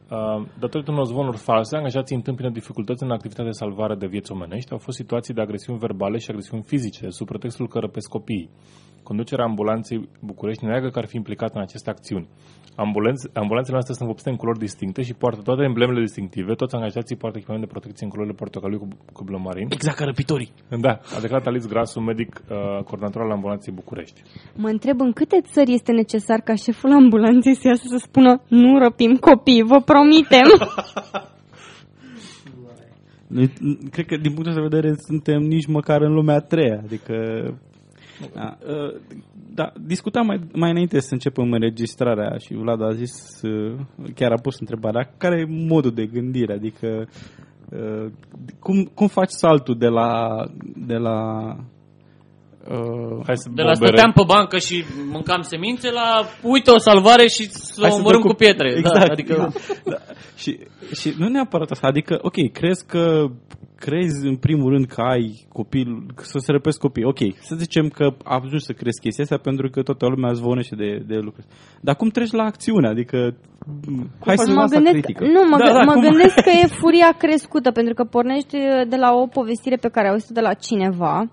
Uh, 0.10 0.46
datorită 0.60 0.92
unor 0.92 1.06
zvonuri 1.06 1.38
false, 1.38 1.76
angajații 1.76 2.16
întâmpină 2.16 2.50
dificultăți 2.50 3.04
în 3.04 3.12
activitatea 3.12 3.52
de 3.52 3.58
salvare 3.58 3.96
de 3.96 4.08
vieți 4.08 4.32
omenești. 4.32 4.72
Au 4.72 4.78
fost 4.78 4.98
situații 4.98 5.34
de 5.34 5.42
agresiuni 5.42 5.80
verbale 5.80 6.18
și 6.18 6.30
agresiuni 6.30 6.64
fizice, 6.64 7.10
sub 7.10 7.28
pretextul 7.28 7.68
că 7.68 7.80
răpesc 7.80 8.10
copiii. 8.10 8.50
Conducerea 9.10 9.46
ambulanței 9.46 10.10
București 10.22 10.66
neagă 10.66 10.90
că 10.90 11.00
ar 11.00 11.08
fi 11.08 11.16
implicat 11.16 11.56
în 11.56 11.62
aceste 11.62 11.90
acțiuni. 11.90 12.28
Ambulanțe, 12.76 13.30
ambulanțele 13.34 13.74
noastre 13.78 13.94
sunt 13.94 14.08
vopsite 14.08 14.30
în 14.30 14.36
culori 14.36 14.60
distincte 14.60 15.02
și 15.02 15.14
poartă 15.14 15.42
toate 15.42 15.64
emblemele 15.64 16.00
distinctive. 16.00 16.54
Toți 16.54 16.76
angajații 16.76 17.16
poartă 17.16 17.38
echipament 17.38 17.66
de 17.66 17.72
protecție 17.72 18.06
în 18.06 18.12
culorile 18.12 18.36
portocaliu 18.36 18.80
cu, 18.80 18.88
cu 19.14 19.24
blămarin. 19.24 19.68
Exact 19.70 19.98
ca 19.98 20.06
răpitorii. 20.06 20.52
Da, 20.80 20.94
a 21.16 21.20
declarat 21.22 21.48
Alice 21.48 21.68
Grasu, 21.68 22.00
medic 22.00 22.32
uh, 22.36 22.84
coordonator 22.84 23.22
al 23.22 23.32
ambulanței 23.32 23.74
București. 23.74 24.22
Mă 24.56 24.68
întreb 24.68 25.02
în 25.02 25.12
câte 25.12 25.42
țări 25.42 25.74
este 25.74 25.92
necesar 25.92 26.40
ca 26.40 26.56
șeful 26.56 26.92
ambulanței 26.92 27.56
să 27.56 27.68
iasă 27.68 27.86
să 27.88 27.98
spună 27.98 28.42
nu 28.48 28.78
răpim 28.80 29.16
copii, 29.16 29.64
vă 29.64 29.80
promitem. 29.92 30.48
Noi, 33.36 33.54
cred 33.92 34.06
că 34.06 34.16
din 34.16 34.32
punctul 34.34 34.52
ăsta 34.52 34.62
de 34.62 34.76
vedere 34.76 34.94
suntem 34.98 35.42
nici 35.42 35.68
măcar 35.68 36.02
în 36.02 36.14
lumea 36.14 36.36
a 36.36 36.40
treia. 36.40 36.82
Adică 36.86 37.16
da, 38.34 38.58
uh, 38.68 39.00
da, 39.54 39.72
discutam 39.86 40.26
mai, 40.26 40.40
mai 40.54 40.70
înainte 40.70 41.00
să 41.00 41.14
începem 41.14 41.52
înregistrarea 41.52 42.38
și 42.38 42.54
Vlad 42.54 42.82
a 42.82 42.92
zis, 42.94 43.42
uh, 43.42 43.76
chiar 44.16 44.32
a 44.32 44.42
pus 44.42 44.60
întrebarea, 44.60 45.14
care 45.18 45.40
e 45.40 45.66
modul 45.68 45.92
de 45.92 46.06
gândire? 46.06 46.54
Adică 46.54 47.08
uh, 47.72 48.12
cum, 48.60 48.84
cum 48.84 49.08
faci 49.08 49.30
saltul 49.30 49.78
de 49.78 49.88
la, 49.88 50.44
de 50.76 50.96
la 50.96 51.20
uh, 52.70 53.24
Hai 53.26 53.38
să 53.38 53.50
De 53.54 53.62
la 53.62 53.72
bombere. 53.72 53.98
stăteam 53.98 54.12
pe 54.12 54.24
bancă 54.28 54.58
și 54.58 54.84
mâncam 55.12 55.42
semințe 55.42 55.92
la 55.92 56.24
uite 56.44 56.72
o 56.72 56.78
salvare 56.78 57.28
și 57.28 57.50
să 57.50 57.82
Hai 57.82 57.90
o 57.90 57.94
să 57.94 58.00
omorâm 58.00 58.22
dăm 58.22 58.30
cu 58.30 58.36
pietre. 58.36 58.74
Exact. 58.78 59.06
Da, 59.06 59.12
adică 59.12 59.54
da. 59.86 59.98
Și, 60.36 60.60
și 60.94 61.14
nu 61.18 61.28
neapărat 61.28 61.72
asta, 61.72 61.88
adică, 61.88 62.20
ok, 62.22 62.52
crezi 62.52 62.86
că 62.86 63.26
crezi 63.80 64.28
în 64.28 64.36
primul 64.36 64.70
rând 64.72 64.86
că 64.86 65.02
ai 65.02 65.46
copil, 65.50 66.12
că 66.16 66.24
să 66.24 66.38
se 66.38 66.52
răpesc 66.52 66.80
copii, 66.80 67.04
ok, 67.04 67.20
să 67.40 67.56
zicem 67.56 67.88
că 67.88 68.16
ajungi 68.24 68.66
să 68.66 68.74
crezi 68.74 69.00
chestia 69.00 69.24
asta 69.24 69.38
pentru 69.38 69.70
că 69.70 69.82
toată 69.82 70.06
lumea 70.08 70.34
zvonește 70.34 70.76
de, 70.76 71.04
de 71.08 71.16
lucruri. 71.16 71.48
Dar 71.82 71.96
cum 71.96 72.10
treci 72.10 72.32
la 72.32 72.44
acțiune? 72.44 72.88
Adică, 72.88 73.38
hai 74.26 74.38
să 74.38 74.50
mă 74.50 74.56
masa 74.56 74.76
gândesc, 74.76 74.96
critică. 74.96 75.24
nu, 75.26 75.42
mă, 75.50 75.58
Da, 75.58 75.66
da, 75.66 75.72
da, 75.74 75.84
mă 75.84 75.92
cum- 75.94 76.02
gândesc 76.02 76.36
că 76.36 76.50
e 76.50 76.68
furia 76.68 77.16
crescută, 77.18 77.72
pentru 77.72 77.94
că 77.94 78.04
pornești 78.04 78.58
de 78.88 78.96
la 78.96 79.14
o 79.14 79.28
povestire 79.28 79.76
pe 79.76 79.90
care 79.90 80.06
ai 80.06 80.12
auzit 80.12 80.30
de 80.30 80.42
la 80.42 80.54
cineva. 80.54 81.26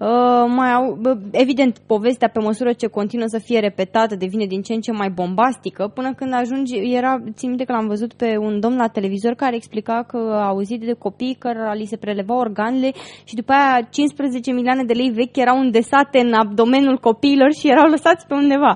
Uh, 0.00 0.44
mai 0.56 0.72
au, 0.72 0.98
bă, 1.00 1.16
evident, 1.30 1.78
povestea 1.86 2.28
pe 2.28 2.40
măsură 2.40 2.72
ce 2.72 2.86
continuă 2.86 3.26
să 3.26 3.38
fie 3.38 3.58
repetată 3.58 4.14
devine 4.16 4.46
din 4.46 4.62
ce 4.62 4.72
în 4.72 4.80
ce 4.80 4.92
mai 4.92 5.10
bombastică, 5.10 5.90
până 5.94 6.14
când 6.14 6.32
ajungi, 6.34 6.74
era, 6.74 7.18
țin 7.34 7.48
minte 7.48 7.64
că 7.64 7.72
l-am 7.72 7.86
văzut 7.86 8.12
pe 8.12 8.36
un 8.40 8.60
domn 8.60 8.76
la 8.76 8.86
televizor 8.86 9.32
care 9.34 9.54
explica 9.56 10.04
că 10.06 10.16
a 10.16 10.46
auzit 10.46 10.80
de 10.80 10.92
copii 10.92 11.36
cărora 11.38 11.72
li 11.74 11.84
se 11.84 11.96
preleva 11.96 12.34
organele 12.36 12.92
și 13.24 13.34
după 13.34 13.52
aia 13.52 13.86
15 13.90 14.52
milioane 14.52 14.84
de 14.84 14.92
lei 14.92 15.10
vechi 15.10 15.36
erau 15.36 15.58
îndesate 15.60 16.18
în 16.18 16.32
abdomenul 16.32 16.98
copiilor 16.98 17.52
și 17.52 17.70
erau 17.70 17.88
lăsați 17.88 18.26
pe 18.26 18.34
undeva. 18.34 18.74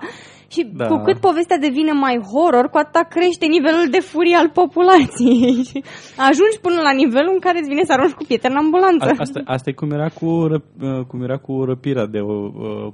Și 0.53 0.61
Da. 0.65 0.85
da. 0.85 0.87
cu 0.91 0.97
cât 1.07 1.19
povestea 1.29 1.59
devine 1.67 1.93
mai 2.07 2.17
horror, 2.31 2.67
cu 2.73 2.79
atât 2.85 3.07
crește 3.15 3.47
nivelul 3.57 3.87
de 3.97 4.01
furie 4.11 4.37
al 4.43 4.51
populației. 4.61 5.55
Și 5.71 5.79
ajungi 6.29 6.59
până 6.67 6.81
la 6.89 6.93
nivelul 7.03 7.33
în 7.37 7.43
care 7.47 7.57
îți 7.59 7.73
vine 7.73 7.85
să 7.89 7.93
arunci 7.93 8.19
cu 8.19 8.25
pietre 8.29 8.49
în 8.53 8.61
ambulanță. 8.63 9.09
A- 9.11 9.21
Asta, 9.27 9.41
asta 9.57 9.67
e 9.71 9.81
cum 9.83 9.91
era 9.99 10.09
cu, 10.19 10.29
răp, 10.53 10.65
uh, 10.89 11.05
cum 11.09 11.19
era 11.29 11.39
cu 11.47 11.53
răpirea 11.71 12.07
de 12.15 12.21
uh, 12.21 12.37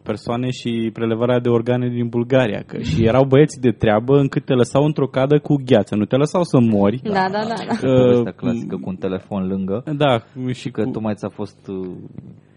persoane 0.09 0.49
și 0.59 0.71
prelevarea 0.99 1.41
de 1.45 1.49
organe 1.59 1.87
din 1.99 2.09
Bulgaria. 2.17 2.63
Că 2.71 2.77
și 2.89 2.99
erau 3.11 3.25
băieți 3.33 3.61
de 3.67 3.71
treabă 3.83 4.13
încât 4.25 4.45
te 4.45 4.55
lăsau 4.63 4.83
într-o 4.85 5.07
cadă 5.17 5.37
cu 5.39 5.55
gheață. 5.69 5.93
Nu 5.97 6.05
te 6.05 6.17
lăsau 6.17 6.43
să 6.43 6.59
mori. 6.61 7.01
Da, 7.03 7.27
da, 7.35 7.43
da. 7.51 7.57
da. 7.69 7.75
Povestea 7.81 8.33
Uh, 8.35 8.41
clasică 8.43 8.77
cu 8.83 8.89
un 8.89 8.97
telefon 8.97 9.43
lângă 9.53 9.77
Da, 9.97 10.13
și 10.53 10.71
că 10.71 10.83
cu, 10.83 10.91
tocmai 10.91 11.15
ți-a 11.15 11.29
fost 11.29 11.61
uh, 11.69 11.87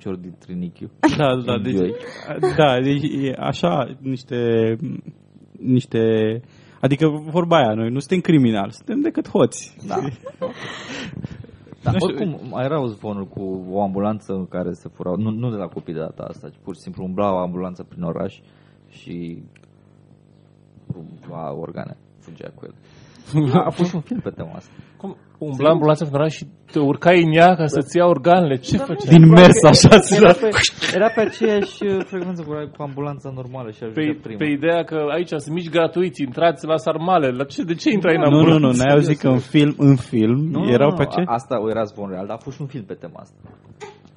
cior 0.02 0.16
din 0.16 0.34
trinichiu. 0.40 0.90
Da, 1.18 1.36
da, 1.46 1.54
În 1.54 1.64
deci, 1.64 1.74
vioi. 1.74 1.94
da, 2.58 2.80
deci 2.84 3.04
e 3.04 3.36
așa 3.40 3.98
niște, 4.02 4.38
niște, 5.60 6.00
adică 6.82 7.08
vorba 7.08 7.58
aia, 7.58 7.74
noi 7.74 7.90
nu 7.90 8.00
suntem 8.00 8.20
criminali, 8.20 8.72
suntem 8.72 9.02
decât 9.02 9.30
hoți. 9.30 9.76
Da. 9.88 9.96
Dar 11.84 11.94
Nu 11.94 12.00
știu. 12.00 12.16
oricum, 12.16 12.50
mai 12.50 12.64
erau 12.66 12.86
zvonuri 12.86 13.30
cu 13.30 13.66
o 13.70 13.82
ambulanță 13.82 14.34
în 14.34 14.46
care 14.48 14.72
se 14.72 14.90
furau, 14.94 15.16
nu, 15.16 15.30
nu 15.30 15.50
de 15.50 15.56
la 15.56 15.68
copii 15.68 15.94
de 15.94 16.00
data 16.00 16.24
asta, 16.24 16.50
ci 16.50 16.56
pur 16.64 16.76
și 16.76 16.82
simplu 16.82 17.04
umbla 17.04 17.34
o 17.34 17.38
ambulanță 17.38 17.84
prin 17.84 18.04
oraș 18.04 18.40
și 18.90 19.44
lua 21.28 21.54
organe, 21.60 21.98
fugea 22.20 22.50
cu 22.56 22.66
el. 22.66 22.74
A 23.68 23.70
fost 23.70 23.94
un 23.94 24.02
film 24.02 24.20
pe 24.20 24.30
tema 24.30 24.52
asta. 24.56 24.72
Cum 24.98 25.18
umbla 25.38 25.70
ambulanța 25.70 26.06
în 26.06 26.14
oraș 26.14 26.34
și 26.36 26.46
te 26.72 26.80
urcai 26.80 27.24
în 27.24 27.32
ea 27.34 27.56
ca 27.56 27.66
să-ți 27.66 27.98
ia 27.98 28.06
organele? 28.06 28.56
Ce 28.58 28.78
făceai? 28.78 29.14
Din 29.18 29.30
mers 29.30 29.64
așa, 29.64 29.90
Era 30.16 30.34
pe, 30.34 30.50
era 30.96 31.10
pe 31.16 31.22
aceeași 31.22 31.78
uh, 31.86 32.04
frecvență 32.06 32.42
cu, 32.44 32.52
cu 32.78 32.82
ambulanța 32.84 33.32
normală 33.36 33.72
și 33.72 33.84
ajungea 33.84 34.12
Pe, 34.14 34.20
prima. 34.22 34.38
pe 34.38 34.46
ideea 34.46 34.84
că 34.84 34.98
aici 35.16 35.28
sunt 35.28 35.56
mici 35.56 35.70
gratuiți, 35.70 36.22
intrați 36.22 36.66
la 36.66 36.78
sarmale. 36.78 37.28
La 37.30 37.44
ce, 37.44 37.64
de 37.64 37.74
ce 37.74 37.90
intrai 37.92 38.16
în 38.16 38.22
Nu, 38.22 38.30
nu, 38.30 38.38
ambulanță? 38.38 38.66
nu, 38.68 38.72
n-ai 38.84 38.94
auzit 38.94 39.18
că 39.20 39.28
în 39.28 39.40
film, 39.54 39.74
în 39.78 39.96
film 39.96 40.38
Nu, 40.56 40.70
erau 40.70 40.90
nu, 40.90 40.96
pe 40.96 41.04
nu, 41.04 41.10
ce? 41.10 41.22
Asta 41.26 41.56
era 41.70 41.84
zvon 41.84 42.10
real, 42.10 42.26
dar 42.28 42.36
a 42.36 42.44
fost 42.46 42.56
și 42.56 42.62
un 42.62 42.68
film 42.68 42.84
pe 42.84 42.94
tema 42.94 43.20
asta. 43.20 43.36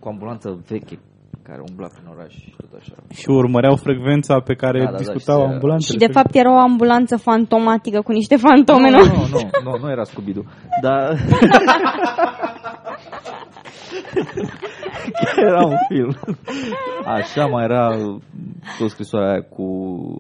Cu 0.01 0.09
ambulanță 0.09 0.63
veche, 0.69 0.99
care 1.43 1.63
umbla 1.69 1.87
prin 1.87 2.07
oraș 2.15 2.33
și 2.33 2.55
tot 2.57 2.73
așa. 2.79 2.95
Și 3.11 3.29
urmăreau 3.29 3.77
frecvența 3.77 4.41
pe 4.41 4.55
care 4.55 4.79
Da, 4.79 4.85
da, 4.85 4.91
da, 4.91 4.97
discutau 4.97 5.41
și 5.41 5.47
se- 5.47 5.53
ambulantele. 5.53 5.91
Și 5.93 6.07
de 6.07 6.13
fapt 6.13 6.35
era 6.35 6.53
o 6.53 6.59
ambulanță 6.59 7.17
fantomatică 7.17 8.01
cu 8.01 8.13
niște 8.13 8.37
fantome, 8.37 8.91
nu? 8.91 8.99
nu, 8.99 9.05
nu, 9.05 9.27
nu, 9.31 9.71
nu, 9.71 9.79
nu 9.83 9.91
era 9.91 10.05
scooby 10.05 10.33
Dar... 10.83 11.15
Chiar 15.13 15.45
era 15.47 15.67
un 15.67 15.77
film. 15.89 16.15
Așa 17.05 17.47
mai 17.47 17.65
era 17.65 17.97
tot 18.79 18.91
scrisoarea 18.91 19.31
aia 19.31 19.43
cu 19.43 19.67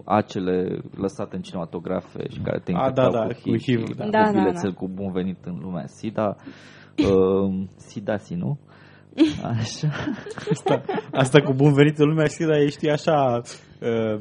acele 0.04 0.78
lăsate 0.96 1.36
în 1.36 1.42
cinematografe 1.42 2.28
și 2.30 2.38
care 2.38 2.58
te 2.64 2.72
A, 2.72 2.74
infectau 2.74 3.10
da, 3.10 3.18
da, 3.18 3.26
cu 3.26 3.32
cu 3.32 3.50
HIV, 3.50 3.60
HIV, 3.60 3.86
și 3.86 3.94
da. 3.94 4.04
cu 4.04 4.10
Da, 4.10 4.22
da, 4.22 4.30
bilețel 4.30 4.70
da. 4.70 4.76
cu 4.76 4.88
bun 4.94 5.12
venit 5.12 5.38
în 5.44 5.58
lumea 5.62 5.86
SIDA. 5.86 6.36
Uh, 6.96 7.64
SIDA-si, 7.76 8.34
nu? 8.34 8.58
Așa. 9.42 9.88
Asta, 10.50 10.82
asta 11.12 11.40
cu 11.40 11.52
bun 11.52 11.72
venit 11.72 11.98
în 11.98 12.08
lumea 12.08 12.26
SIDA 12.26 12.58
ești 12.60 12.88
așa 12.88 13.40
uh, 13.80 14.20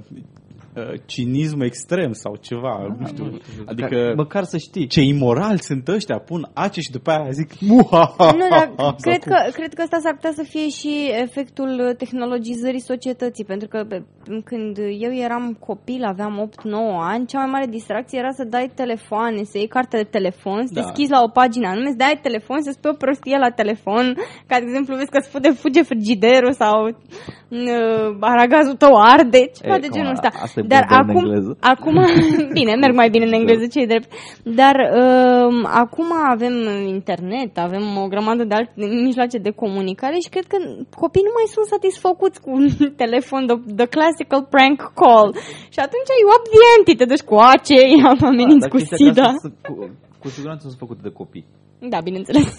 uh, 0.76 0.99
cinism 1.05 1.59
extrem 1.61 2.11
sau 2.11 2.36
ceva, 2.36 2.95
nu 2.99 3.05
știu. 3.07 3.38
Adică 3.65 3.95
Măcar, 3.95 4.13
măcar 4.15 4.43
să 4.43 4.57
știi. 4.57 4.88
ce 4.88 5.01
imorali 5.01 5.59
sunt 5.59 5.88
ăștia, 5.88 6.17
pun 6.19 6.49
ace 6.53 6.80
și 6.82 6.91
după 6.91 7.11
aia 7.11 7.30
zic 7.30 7.59
muha 7.59 8.15
Nu, 8.17 8.47
dar 8.49 8.74
cred 9.05 9.24
că, 9.24 9.36
cred 9.53 9.74
că 9.74 9.82
ăsta 9.84 9.97
s-ar 10.01 10.13
putea 10.13 10.32
să 10.36 10.43
fie 10.49 10.69
și 10.69 11.09
efectul 11.21 11.93
tehnologizării 11.97 12.80
societății, 12.80 13.45
pentru 13.45 13.67
că 13.67 13.84
pe- 13.89 14.05
când 14.45 14.78
eu 14.78 15.13
eram 15.15 15.57
copil, 15.59 16.03
aveam 16.03 16.49
8-9 16.49 16.53
ani, 16.99 17.26
cea 17.26 17.38
mai 17.39 17.49
mare 17.51 17.65
distracție 17.65 18.19
era 18.19 18.32
să 18.32 18.43
dai 18.43 18.71
telefoane, 18.76 19.43
să 19.43 19.57
iei 19.57 19.67
carte 19.67 19.97
de 19.97 20.03
telefon, 20.17 20.67
să 20.67 20.74
Da. 20.74 20.82
te 20.82 20.88
schizi 20.88 21.11
la 21.11 21.21
o 21.24 21.28
pagină 21.28 21.67
anume, 21.67 21.89
să 21.89 21.95
dai 21.97 22.19
telefon, 22.21 22.61
să 22.61 22.71
spui 22.71 22.89
o 22.93 22.97
prostie 23.03 23.38
la 23.38 23.49
telefon, 23.49 24.05
ca 24.47 24.59
de 24.59 24.65
exemplu 24.65 24.95
vezi 24.95 25.09
că 25.09 25.17
îți 25.17 25.30
fuge, 25.30 25.51
fuge 25.51 25.82
frigiderul 25.84 26.53
sau 26.53 26.76
uh, 26.86 28.17
aragazul 28.19 28.76
tău 28.76 28.93
arde, 29.15 29.41
ceva 29.61 29.76
E, 29.76 29.80
de 29.80 29.88
cum, 29.88 29.95
genul 29.97 30.11
ăsta. 30.11 30.30
asta 30.41 30.59
e 30.59 30.62
Dar 30.68 30.84
bun 30.88 30.95
în 30.97 31.01
acum, 31.09 31.18
engleză. 31.24 31.57
acum, 31.74 31.95
bine, 32.57 32.74
merg 32.84 32.95
mai 32.95 33.09
bine 33.09 33.26
în 33.26 33.34
engleză, 33.39 33.66
ce 33.74 33.86
drept. 33.86 34.09
Dar 34.59 34.76
um, 34.99 35.57
acum 35.84 36.07
avem 36.36 36.53
internet, 36.97 37.51
avem 37.57 37.84
o 38.03 38.07
grămadă 38.14 38.43
de 38.43 38.53
alte 38.59 38.74
mijloace 39.07 39.38
de 39.38 39.51
comunicare 39.64 40.18
și 40.24 40.30
cred 40.34 40.45
că 40.51 40.57
copiii 41.03 41.28
nu 41.30 41.34
mai 41.39 41.47
sunt 41.55 41.66
satisfăcuți 41.76 42.41
cu 42.43 42.49
un 42.59 42.66
telefon, 43.03 43.41
the, 43.49 43.55
the 43.80 43.88
classical 43.95 44.41
prank 44.53 44.78
call. 45.01 45.28
Și 45.74 45.80
atunci 45.86 46.09
you 46.22 46.30
up 46.36 46.43
the 46.53 46.61
ante, 46.74 46.93
te 46.99 47.05
duci 47.11 47.26
cu 47.30 47.36
ace, 47.53 47.80
am 48.11 48.20
ameninți 48.32 48.66
Dar 48.66 48.70
cu 48.74 48.78
chestia 48.78 48.97
că 48.97 49.03
SIDA. 49.03 49.26
astea 49.28 49.43
sunt 49.45 49.55
Cu, 49.70 49.74
cu 50.22 50.28
siguranță 50.36 50.64
sunt 50.68 50.80
făcute 50.84 51.01
de 51.07 51.14
copii. 51.22 51.45
Da, 51.93 51.99
bineînțeles. 52.03 52.49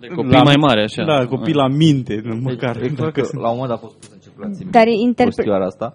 De 0.00 0.06
copii 0.16 0.42
mai 0.50 0.58
mari, 0.66 0.80
așa. 0.82 1.02
Da, 1.04 1.26
copii 1.26 1.54
la 1.62 1.68
minte, 1.68 2.14
măcar. 2.42 2.76
E 2.76 2.80
clar 2.80 2.90
dacă 2.98 3.10
că 3.20 3.22
sunt- 3.22 3.42
la 3.42 3.48
un 3.50 3.56
moment 3.58 3.70
dat 3.72 3.78
a 3.78 3.84
fost 3.86 3.96
pus 4.00 4.08
în 4.14 4.18
circulație 4.26 4.66
Dar 4.70 4.86
interpre- 4.86 5.34
prostioara 5.34 5.64
asta 5.72 5.88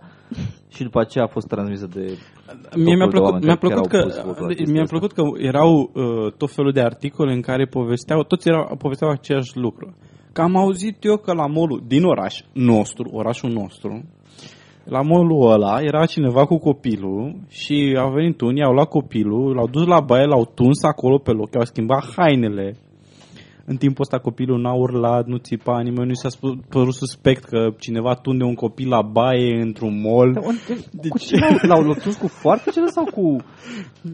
și 0.73 0.83
după 0.83 0.99
aceea 0.99 1.23
a 1.23 1.27
fost 1.27 1.47
transmisă 1.47 1.87
de 1.93 2.17
Mie 2.75 2.95
mi-a 2.95 3.07
tot 3.07 3.13
felul 3.13 3.13
de 3.13 3.17
plăcut, 3.17 3.31
oameni 3.31 3.45
mi-a 3.45 3.55
care 3.55 3.73
plăcut, 3.73 3.91
chiar 3.91 4.01
că, 4.01 4.07
au 4.07 4.13
pus 4.13 4.25
votul 4.25 4.45
la 4.47 4.53
chestia 4.53 4.73
mi-a 4.73 4.81
asta. 4.81 4.97
plăcut 4.97 5.11
că 5.17 5.23
erau 5.37 5.91
uh, 5.93 6.31
tot 6.37 6.51
felul 6.51 6.71
de 6.71 6.81
articole 6.81 7.33
în 7.33 7.41
care 7.41 7.65
povesteau, 7.65 8.23
toți 8.23 8.47
erau, 8.47 8.75
povesteau 8.77 9.11
același 9.11 9.57
lucru. 9.57 9.95
Că 10.33 10.41
am 10.41 10.55
auzit 10.55 11.03
eu 11.03 11.17
că 11.17 11.33
la 11.33 11.47
molul 11.47 11.83
din 11.87 12.03
oraș 12.03 12.41
nostru, 12.53 13.09
orașul 13.11 13.49
nostru, 13.49 14.03
la 14.83 15.01
molul 15.01 15.51
ăla 15.51 15.79
era 15.81 16.05
cineva 16.05 16.45
cu 16.45 16.57
copilul 16.57 17.35
și 17.49 17.97
au 17.99 18.11
venit 18.11 18.41
unii, 18.41 18.63
au 18.63 18.73
luat 18.73 18.89
copilul, 18.89 19.53
l-au 19.55 19.67
dus 19.67 19.85
la 19.85 19.99
baie, 19.99 20.25
l-au 20.25 20.51
tuns 20.55 20.83
acolo 20.83 21.17
pe 21.17 21.31
loc, 21.31 21.53
i-au 21.53 21.65
schimbat 21.65 22.13
hainele. 22.15 22.77
În 23.65 23.75
timpul 23.75 24.01
ăsta 24.01 24.17
copilul 24.19 24.61
n-a 24.61 24.73
urlat, 24.73 25.25
nu 25.25 25.37
țipa, 25.37 25.81
nimeni 25.81 26.07
nu 26.07 26.13
s-a 26.13 26.29
spus, 26.29 26.51
părut 26.69 26.93
suspect 26.93 27.43
că 27.43 27.69
cineva 27.79 28.13
tunde 28.13 28.43
un 28.43 28.53
copil 28.53 28.89
la 28.89 29.01
baie 29.01 29.61
într-un 29.61 30.01
mall. 30.01 30.31
De 30.91 31.07
cu 31.07 31.17
ce 31.17 31.35
l-au, 31.39 31.57
l-au 31.61 31.81
lotus 31.81 32.15
cu 32.15 32.27
foarfecele 32.27 32.85
sau 32.87 33.03
cu, 33.03 33.35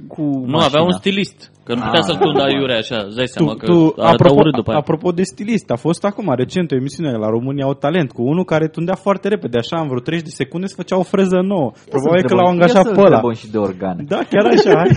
cu 0.07 0.21
Nu, 0.21 0.39
mașina? 0.39 0.65
avea 0.65 0.81
un 0.83 0.91
stilist. 0.91 1.51
Că 1.63 1.73
nu 1.75 1.81
putea 1.81 1.99
Ah. 1.99 2.05
să-l 2.05 2.15
tundă 2.17 2.41
aiurea 2.43 2.77
așa. 2.77 2.97
Îți 3.05 3.15
dai 3.15 3.25
Tu, 3.25 3.31
seama 3.31 3.53
că 3.55 3.65
tu, 3.65 3.79
arăta 3.97 4.07
apropo, 4.11 4.35
urât 4.39 4.53
după 4.55 4.69
aia. 4.71 4.79
apropo 4.79 5.11
de 5.11 5.23
stilist, 5.23 5.69
a 5.71 5.75
fost 5.75 6.03
acum 6.05 6.33
recent 6.35 6.71
o 6.71 6.75
emisiune 6.75 7.11
la 7.11 7.29
România 7.29 7.65
au 7.65 7.73
talent 7.73 8.11
cu 8.11 8.21
unul 8.21 8.43
care 8.45 8.67
tundea 8.67 8.95
foarte 8.95 9.27
repede, 9.27 9.57
așa 9.57 9.79
în 9.81 9.87
vreo 9.87 9.99
30 9.99 10.27
de 10.29 10.33
secunde 10.43 10.67
se 10.67 10.73
făcea 10.77 10.97
o 10.97 11.03
freză 11.03 11.39
nouă. 11.41 11.71
Probabil 11.89 12.23
că 12.23 12.33
l-au 12.35 12.49
angajat 12.53 12.87
pe 12.93 13.01
ăla. 13.01 13.33
și 13.33 13.51
de 13.51 13.57
organe. 13.57 14.03
Da, 14.07 14.19
chiar 14.29 14.45
așa. 14.45 14.81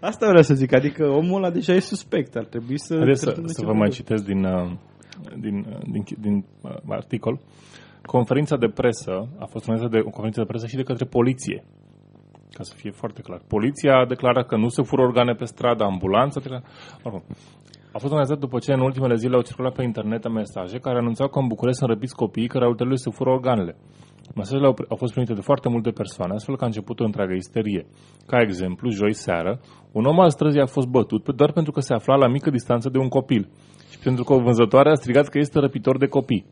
Asta 0.00 0.26
vreau 0.26 0.42
să 0.42 0.54
zic, 0.54 0.74
adică 0.74 1.06
omul 1.06 1.36
ăla 1.36 1.50
deja 1.50 1.72
e 1.72 1.78
suspect, 1.78 2.36
ar 2.36 2.44
trebui 2.44 2.78
să... 2.78 2.96
Haideți 2.96 3.20
să, 3.20 3.30
trebuie 3.30 3.52
să 3.52 3.60
să 3.60 3.66
vă 3.66 3.72
mai 3.72 3.88
citesc 3.88 4.24
din, 4.24 4.44
uh, 4.44 4.70
din, 5.38 5.66
uh, 5.68 5.78
din, 5.90 6.04
din 6.20 6.44
uh, 6.60 6.70
articol. 6.88 7.40
Conferința 8.02 8.56
de 8.56 8.68
presă 8.68 9.28
a 9.38 9.46
fost 9.46 9.68
organizată 9.68 9.96
de 9.96 9.98
o 9.98 10.10
conferință 10.10 10.40
de 10.40 10.46
presă 10.46 10.66
și 10.66 10.76
de 10.76 10.82
către 10.82 11.04
poliție. 11.04 11.64
Ca 12.52 12.62
să 12.62 12.74
fie 12.76 12.90
foarte 12.90 13.20
clar. 13.22 13.40
Poliția 13.46 13.96
a 13.96 14.06
declarat 14.06 14.46
că 14.46 14.56
nu 14.56 14.68
se 14.68 14.82
fură 14.82 15.02
organe 15.02 15.34
pe 15.34 15.44
stradă, 15.44 15.84
ambulanța, 15.84 16.40
declara... 16.40 16.62
Oricum, 17.02 17.24
a 17.96 17.98
fost 17.98 18.12
organizat 18.12 18.38
după 18.38 18.58
ce 18.58 18.72
în 18.72 18.80
ultimele 18.80 19.14
zile 19.14 19.34
au 19.34 19.42
circulat 19.42 19.72
pe 19.74 19.82
internet 19.82 20.28
mesaje 20.28 20.78
care 20.78 20.98
anunțau 20.98 21.28
că 21.28 21.38
în 21.38 21.46
București 21.46 21.78
sunt 21.78 21.90
răpiți 21.90 22.14
copiii 22.14 22.46
care 22.48 22.66
ulterior 22.66 22.96
se 22.96 23.10
fură 23.10 23.30
organele. 23.30 23.76
Mesajele 24.34 24.66
au, 24.66 24.74
au 24.88 24.96
fost 24.96 25.12
primite 25.12 25.34
de 25.34 25.40
foarte 25.40 25.68
multe 25.68 25.90
persoane, 25.90 26.34
astfel 26.34 26.56
că 26.56 26.64
a 26.64 26.66
început 26.66 27.00
o 27.00 27.04
întreagă 27.04 27.32
isterie. 27.32 27.86
Ca 28.26 28.40
exemplu, 28.40 28.90
joi 28.90 29.12
seară, 29.12 29.60
un 29.92 30.04
om 30.04 30.20
al 30.20 30.30
străzii 30.30 30.60
a 30.60 30.66
fost 30.66 30.86
bătut 30.86 31.22
pe- 31.22 31.32
doar 31.32 31.52
pentru 31.52 31.72
că 31.72 31.80
se 31.80 31.94
afla 31.94 32.14
la 32.14 32.28
mică 32.28 32.50
distanță 32.50 32.88
de 32.88 32.98
un 32.98 33.08
copil 33.08 33.48
și 33.90 33.98
pentru 33.98 34.24
că 34.24 34.32
o 34.32 34.40
vânzătoare 34.40 34.90
a 34.90 34.94
strigat 34.94 35.28
că 35.28 35.38
este 35.38 35.58
răpitor 35.58 35.98
de 35.98 36.06
copii. 36.06 36.46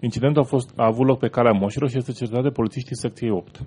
Incidentul 0.00 0.42
a, 0.42 0.44
fost, 0.44 0.72
a 0.76 0.86
avut 0.86 1.06
loc 1.06 1.18
pe 1.18 1.28
calea 1.28 1.52
Moșilor 1.52 1.88
și 1.90 1.96
este 1.96 2.12
cercetat 2.12 2.42
de 2.42 2.48
polițiștii 2.58 2.96
secției 2.96 3.30
8. 3.30 3.60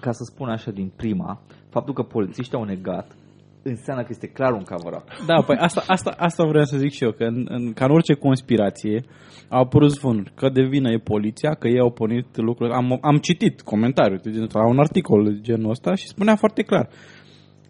Ca 0.00 0.12
să 0.12 0.22
spun 0.24 0.48
așa 0.48 0.70
din 0.70 0.92
prima, 0.96 1.40
faptul 1.68 1.94
că 1.94 2.02
polițiștii 2.02 2.58
au 2.58 2.64
negat 2.64 3.16
înseamnă 3.62 4.02
că 4.02 4.08
este 4.10 4.26
clar 4.26 4.52
un 4.52 4.62
cover 4.62 5.04
Da, 5.26 5.42
păi 5.46 5.56
asta, 5.56 5.82
asta, 5.86 6.14
asta 6.18 6.44
vreau 6.44 6.64
să 6.64 6.76
zic 6.76 6.92
și 6.92 7.04
eu, 7.04 7.10
că 7.10 7.24
în, 7.24 7.46
în, 7.48 7.72
ca 7.72 7.84
în 7.84 7.90
orice 7.90 8.14
conspirație 8.14 9.04
au 9.48 9.60
apărut 9.60 9.90
zvonuri 9.90 10.32
că 10.34 10.48
de 10.48 10.62
vină 10.62 10.90
e 10.90 10.98
poliția, 10.98 11.54
că 11.54 11.68
ei 11.68 11.80
au 11.80 11.90
pornit 11.90 12.36
lucruri. 12.36 12.72
Am, 12.72 12.98
am 13.00 13.18
citit 13.18 13.60
comentariul 13.60 14.20
de 14.22 14.30
genul 14.30 14.46
ăsta, 14.46 14.58
la 14.58 14.68
un 14.68 14.78
articol 14.78 15.24
de 15.24 15.40
genul 15.40 15.70
ăsta 15.70 15.94
și 15.94 16.06
spunea 16.06 16.36
foarte 16.36 16.62
clar 16.62 16.88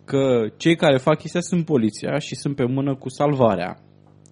că 0.04 0.46
cei 0.56 0.76
care 0.76 0.96
fac 0.96 1.18
chestia 1.18 1.40
sunt 1.40 1.64
poliția 1.64 2.18
și 2.18 2.34
sunt 2.34 2.56
pe 2.56 2.64
mână 2.64 2.94
cu 2.94 3.08
salvarea. 3.08 3.78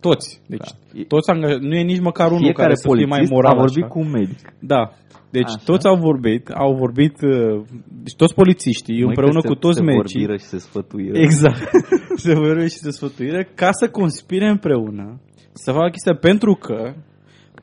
Toți. 0.01 0.41
Deci 0.47 0.59
Da. 0.95 1.03
toți 1.09 1.31
angajați. 1.31 1.65
Nu 1.67 1.75
e 1.75 1.83
nici 1.83 2.01
măcar 2.01 2.27
unul 2.27 2.39
Fiecare 2.43 2.63
care 2.69 2.75
să 2.75 2.89
fie 2.89 2.95
mai 3.07 3.07
polițist 3.09 3.33
moral. 3.33 3.53
a 3.53 3.61
vorbit 3.65 3.83
așa. 3.85 3.93
cu 3.93 3.99
un 3.99 4.11
medic. 4.11 4.39
Da. 4.59 4.83
Deci 5.31 5.53
Așa. 5.55 5.63
toți 5.65 5.87
au 5.87 5.97
vorbit, 5.97 6.49
au 6.49 6.73
vorbit, 6.75 7.17
uh, 7.23 7.63
deci 8.03 8.15
toți 8.17 8.35
polițiștii 8.35 8.99
Măi, 8.99 9.09
împreună 9.09 9.41
că 9.41 9.47
cu 9.49 9.53
se- 9.55 9.59
toți 9.59 9.77
se 9.79 9.83
medicii. 9.85 10.19
vorbiră 10.19 10.37
și 10.43 10.45
se 10.45 10.59
sfătuiră. 10.59 11.19
Exact. 11.19 11.63
se 12.25 12.35
vorbesc 12.35 12.73
și 12.75 12.79
se 12.87 12.91
sfătuire 12.91 13.49
ca 13.55 13.71
să 13.73 13.89
conspire 13.89 14.49
împreună, 14.49 15.21
să 15.53 15.73
facă 15.73 15.89
chestia 15.91 16.15
pentru 16.15 16.55
că 16.55 16.95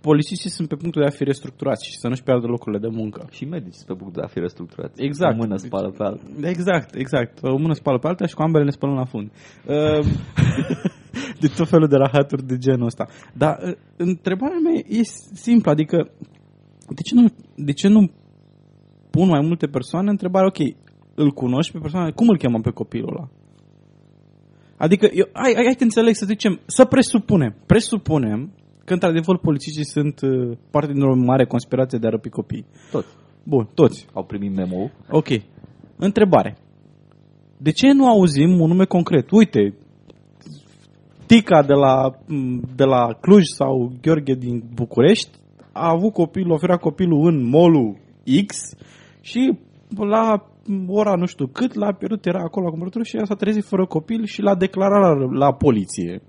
polițiștii 0.02 0.50
sunt 0.50 0.68
pe 0.68 0.76
punctul 0.76 1.02
de 1.02 1.08
a 1.08 1.12
fi 1.12 1.24
restructurați 1.24 1.86
și 1.90 1.98
să 1.98 2.08
nu-și 2.08 2.24
piardă 2.24 2.48
locurile 2.48 2.80
de 2.80 2.88
muncă. 2.92 3.28
Și 3.32 3.46
medicii 3.46 3.82
sunt 3.82 3.88
pe 3.88 3.94
punct 4.04 4.14
de 4.16 4.22
a 4.24 4.28
fi 4.28 4.40
restructurați. 4.40 5.04
Exact. 5.04 5.34
O 5.34 5.38
mână 5.42 5.56
spală 5.58 5.90
pe 5.98 6.04
alta. 6.04 6.24
Exact, 6.42 6.96
exact. 6.96 7.38
O 7.42 7.58
mână 7.58 7.74
spală 7.74 7.98
pe 7.98 8.08
alta 8.08 8.26
și 8.26 8.34
cu 8.34 8.42
ambele 8.42 8.64
ne 8.64 8.70
spălăm 8.72 8.96
la 8.96 9.06
fund. 9.06 9.32
Uh, 9.66 10.06
de 11.42 11.48
tot 11.48 11.68
felul 11.68 11.88
de 11.88 11.96
rahaturi 11.96 12.48
de 12.48 12.58
genul 12.58 12.86
ăsta. 12.86 13.08
Dar 13.34 13.58
uh, 13.64 13.74
întrebarea 13.98 14.60
mea 14.64 14.74
e 14.88 15.02
simplă, 15.34 15.72
adică 15.72 16.12
de 16.96 17.02
ce 17.02 17.16
nu, 17.16 17.28
de 17.56 17.72
ce 17.72 17.88
nu 17.88 18.12
pun 19.10 19.28
mai 19.28 19.42
multe 19.42 19.68
persoane 19.68 20.10
întrebarea, 20.10 20.48
ok, 20.48 20.76
îl 21.16 21.32
cunoști 21.32 21.72
pe 21.72 21.80
persoană, 21.80 22.12
cum 22.12 22.30
îl 22.30 22.38
chemăm 22.38 22.62
pe 22.62 22.70
copilul 22.70 23.10
ăla? 23.10 23.30
Adică, 24.78 25.10
eu, 25.14 25.26
hai, 25.34 25.52
hai, 25.56 25.64
hai 25.64 25.76
să 25.78 25.84
înțeleg, 25.84 26.14
să 26.16 26.26
zicem, 26.26 26.60
să 26.66 26.86
presupunem, 26.86 27.56
presupunem 27.66 28.54
că 28.86 28.94
într-adevăr 28.94 29.38
polițiștii 29.38 29.86
sunt 29.86 30.22
uh, 30.22 30.58
parte 30.72 30.94
din 30.94 31.02
o 31.02 31.16
mare 31.16 31.46
conspirație 31.46 31.98
de 31.98 32.08
a 32.08 32.10
răpi 32.10 32.30
copii. 32.30 32.66
Toți 32.92 33.08
Bun, 33.44 33.70
toți. 33.74 34.08
au 34.14 34.24
primit 34.24 34.56
memo 34.56 34.90
Ok. 35.10 35.28
Întrebare. 35.96 36.58
De 37.58 37.72
ce 37.72 37.92
nu 37.92 38.08
auzim 38.08 38.60
un 38.60 38.68
nume 38.68 38.86
concret? 38.86 39.32
Uite, 39.32 39.74
Tica 41.28 41.62
de 41.62 41.74
la, 41.74 42.16
de 42.76 42.84
la 42.84 43.14
Cluj 43.22 43.44
sau 43.44 43.92
Gheorghe 44.02 44.34
din 44.34 44.64
București 44.74 45.30
a 45.72 45.90
avut 45.90 46.14
copilul, 46.14 46.52
oferea 46.52 46.78
copilul 46.78 47.28
în 47.28 47.50
molul 47.50 47.98
X 48.46 48.56
și 49.22 49.58
la 49.96 50.46
ora 50.88 51.16
nu 51.16 51.26
știu 51.26 51.48
cât 51.48 51.74
l-a 51.74 51.94
pierdut, 51.94 52.26
era 52.26 52.40
acolo 52.40 52.66
la 52.66 52.70
cumpărătură 52.70 53.04
și 53.04 53.20
s-a 53.24 53.36
trezit 53.36 53.64
fără 53.64 53.86
copil 53.86 54.26
și 54.26 54.42
l-a 54.42 54.56
declarat 54.56 55.02
la, 55.02 55.38
la 55.46 55.54
poliție. 55.54 56.22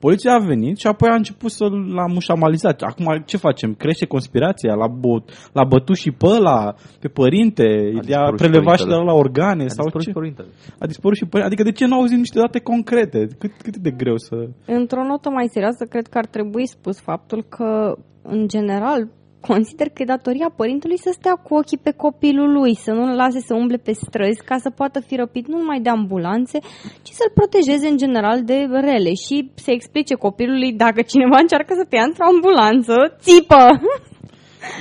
Poliția 0.00 0.32
a 0.34 0.46
venit 0.52 0.76
și 0.78 0.86
apoi 0.86 1.08
a 1.10 1.14
început 1.14 1.50
să 1.50 1.64
l-a 1.96 2.06
mușamalizat. 2.06 2.80
Acum 2.82 3.22
ce 3.26 3.36
facem? 3.36 3.74
Crește 3.74 4.06
conspirația? 4.06 4.74
L-a, 4.74 4.86
bot, 4.86 5.24
l-a 5.52 5.64
bătut 5.64 5.96
și 5.96 6.10
pe 6.10 6.26
ăla, 6.26 6.74
pe 7.00 7.08
părinte, 7.08 7.64
a 7.98 8.00
i-a 8.08 8.32
prelevat 8.36 8.78
și 8.78 8.86
de 8.86 8.94
la 8.94 9.12
organe 9.12 9.64
A 9.64 9.68
sau 9.68 9.84
dispărut 9.84 10.02
ce? 10.02 10.08
și 10.08 10.18
părintele. 10.18 10.48
A 10.78 10.86
dispărut 10.86 11.16
și 11.16 11.26
părinte. 11.26 11.46
Adică 11.50 11.62
de 11.62 11.76
ce 11.78 11.86
nu 11.86 11.96
auzim 11.96 12.18
niște 12.18 12.38
date 12.38 12.60
concrete? 12.60 13.18
Cât, 13.38 13.52
cât 13.62 13.74
e 13.74 13.78
de 13.88 13.90
greu 13.90 14.16
să... 14.16 14.36
Într-o 14.66 15.04
notă 15.04 15.30
mai 15.30 15.46
serioasă, 15.50 15.84
cred 15.84 16.06
că 16.06 16.18
ar 16.18 16.26
trebui 16.26 16.66
spus 16.66 17.00
faptul 17.00 17.44
că, 17.48 17.94
în 18.22 18.48
general, 18.48 19.08
consider 19.40 19.88
că 19.88 20.02
e 20.02 20.04
datoria 20.04 20.52
părintelui 20.56 20.98
să 20.98 21.10
stea 21.12 21.32
cu 21.32 21.54
ochii 21.54 21.78
pe 21.78 21.90
copilul 21.90 22.52
lui, 22.52 22.74
să 22.74 22.90
nu-l 22.92 23.14
lase 23.16 23.40
să 23.40 23.54
umble 23.54 23.76
pe 23.76 23.92
străzi 23.92 24.44
ca 24.44 24.56
să 24.58 24.70
poată 24.70 25.00
fi 25.00 25.16
răpit 25.16 25.46
nu 25.48 25.58
numai 25.58 25.80
de 25.80 25.88
ambulanțe, 25.88 26.58
ci 27.02 27.10
să-l 27.18 27.32
protejeze 27.34 27.88
în 27.88 27.96
general 27.96 28.44
de 28.44 28.68
rele 28.70 29.12
și 29.14 29.50
să 29.54 29.70
explice 29.70 30.14
copilului 30.14 30.72
dacă 30.72 31.02
cineva 31.02 31.36
încearcă 31.40 31.72
să 31.74 31.86
te 31.88 31.96
ia 31.96 32.02
într-o 32.02 32.24
ambulanță, 32.32 32.94
țipă! 33.18 33.62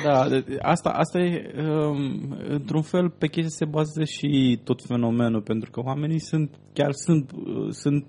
Da, 0.03 0.28
de- 0.30 0.57
asta, 0.62 0.89
asta 0.89 1.20
e, 1.20 1.53
um, 1.57 2.38
într-un 2.49 2.82
fel, 2.82 3.10
pe 3.10 3.28
chestia 3.28 3.66
se 3.66 3.66
bazează 3.66 4.03
și 4.03 4.60
tot 4.64 4.80
fenomenul, 4.88 5.41
pentru 5.41 5.72
că 5.72 5.82
oamenii 5.86 6.20
sunt, 6.20 6.49
chiar 6.74 6.91
sunt, 6.91 7.32
uh, 7.32 7.68
sunt 7.70 8.05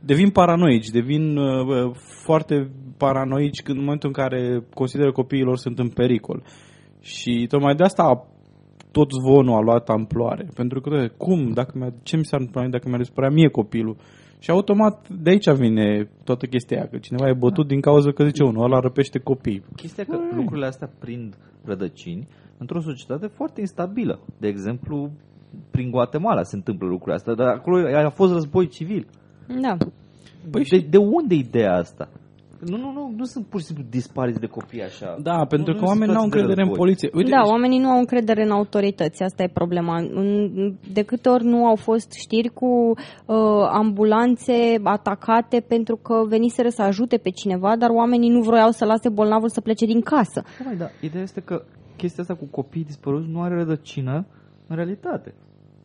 devin 0.00 0.30
paranoici, 0.30 0.88
devin 0.88 1.36
uh, 1.36 1.90
foarte 2.24 2.70
paranoici 2.96 3.62
când 3.62 3.78
în 3.78 3.84
momentul 3.84 4.08
în 4.08 4.22
care 4.24 4.64
consideră 4.74 5.12
copiilor 5.12 5.56
sunt 5.56 5.78
în 5.78 5.88
pericol. 5.88 6.42
Și 7.00 7.46
tocmai 7.48 7.74
de 7.74 7.82
asta 7.82 8.26
tot 8.92 9.10
zvonul 9.12 9.54
a 9.56 9.60
luat 9.60 9.88
amploare. 9.88 10.48
Pentru 10.54 10.80
că, 10.80 10.90
"Doamne, 10.90 11.08
cum, 11.08 11.52
dacă 11.52 11.72
mi-a, 11.78 11.92
ce 12.02 12.16
mi 12.16 12.24
s-ar 12.24 12.38
întâmpla 12.38 12.62
mie 12.62 12.70
dacă 12.70 12.88
mi-ar 12.88 13.00
dispărea 13.00 13.30
mie 13.30 13.48
copilul? 13.48 13.96
Și 14.38 14.50
automat 14.50 15.08
de 15.08 15.30
aici 15.30 15.50
vine 15.50 16.10
toată 16.24 16.46
chestia 16.46 16.76
aia, 16.76 16.88
că 16.88 16.98
cineva 16.98 17.28
e 17.28 17.32
bătut 17.32 17.66
din 17.66 17.80
cauza 17.80 18.10
că 18.12 18.24
zice 18.24 18.42
unul, 18.42 18.64
ăla 18.64 18.78
răpește 18.78 19.18
copii. 19.18 19.64
Chestia 19.76 20.04
că 20.04 20.18
lucrurile 20.34 20.66
astea 20.66 20.90
prind 20.98 21.36
rădăcini 21.64 22.28
într-o 22.58 22.80
societate 22.80 23.26
foarte 23.26 23.60
instabilă. 23.60 24.20
De 24.38 24.48
exemplu, 24.48 25.10
prin 25.70 25.90
Guatemala 25.90 26.42
se 26.42 26.56
întâmplă 26.56 26.86
lucrurile 26.86 27.14
astea, 27.14 27.34
dar 27.34 27.46
acolo 27.46 28.06
a 28.06 28.10
fost 28.10 28.32
război 28.32 28.66
civil. 28.66 29.06
Da. 29.60 29.76
Păi 30.50 30.64
de, 30.64 30.86
de 30.90 30.96
unde 30.96 31.34
ideea 31.34 31.74
asta? 31.74 32.08
Nu, 32.66 32.76
nu, 32.76 32.92
nu, 32.92 33.12
nu 33.16 33.24
sunt 33.24 33.46
pur 33.46 33.60
și 33.60 33.66
simplu 33.66 33.84
dispariți 33.90 34.40
de 34.40 34.46
copii 34.46 34.82
așa. 34.82 35.16
Da, 35.22 35.44
pentru 35.44 35.72
Nu- 35.72 35.78
că 35.78 35.84
nu 35.84 35.88
oamenii 35.88 36.14
nu 36.14 36.20
au 36.20 36.24
situații 36.24 36.30
de 36.30 36.36
încredere 36.36 36.60
în 36.60 36.66
război. 36.68 36.76
poliție. 36.78 37.10
Uite, 37.14 37.30
da, 37.30 37.42
oamenii 37.50 37.78
nu 37.78 37.88
au 37.88 37.98
încredere 37.98 38.42
în 38.44 38.50
autorități, 38.50 39.22
asta 39.22 39.42
e 39.42 39.48
problema. 39.60 39.96
În- 39.98 40.74
De 40.92 41.02
câte 41.02 41.28
ori 41.28 41.44
nu 41.44 41.66
au 41.66 41.76
fost 41.76 42.12
știri 42.12 42.48
cu 42.48 42.66
uh, 42.66 43.36
ambulanțe 43.72 44.52
atacate 44.82 45.60
pentru 45.68 45.96
că 45.96 46.14
veniseră 46.28 46.68
să 46.68 46.82
ajute 46.82 47.16
pe 47.16 47.30
cineva, 47.30 47.76
dar 47.76 47.90
oamenii 47.90 48.30
nu 48.30 48.40
vroiau 48.40 48.70
să 48.70 48.84
lase 48.84 49.08
bolnavul 49.08 49.48
să 49.48 49.60
plece 49.60 49.86
din 49.86 50.00
casă. 50.00 50.42
Da, 50.58 50.64
mai, 50.64 50.76
da. 50.76 50.88
Ideea 51.00 51.22
este 51.22 51.40
că 51.40 51.62
chestia 51.96 52.22
asta 52.22 52.34
cu 52.34 52.46
copiii 52.50 52.84
dispăruți 52.84 53.28
nu 53.30 53.40
are 53.42 53.54
rădăcină 53.54 54.26
în 54.66 54.76
realitate. 54.76 55.34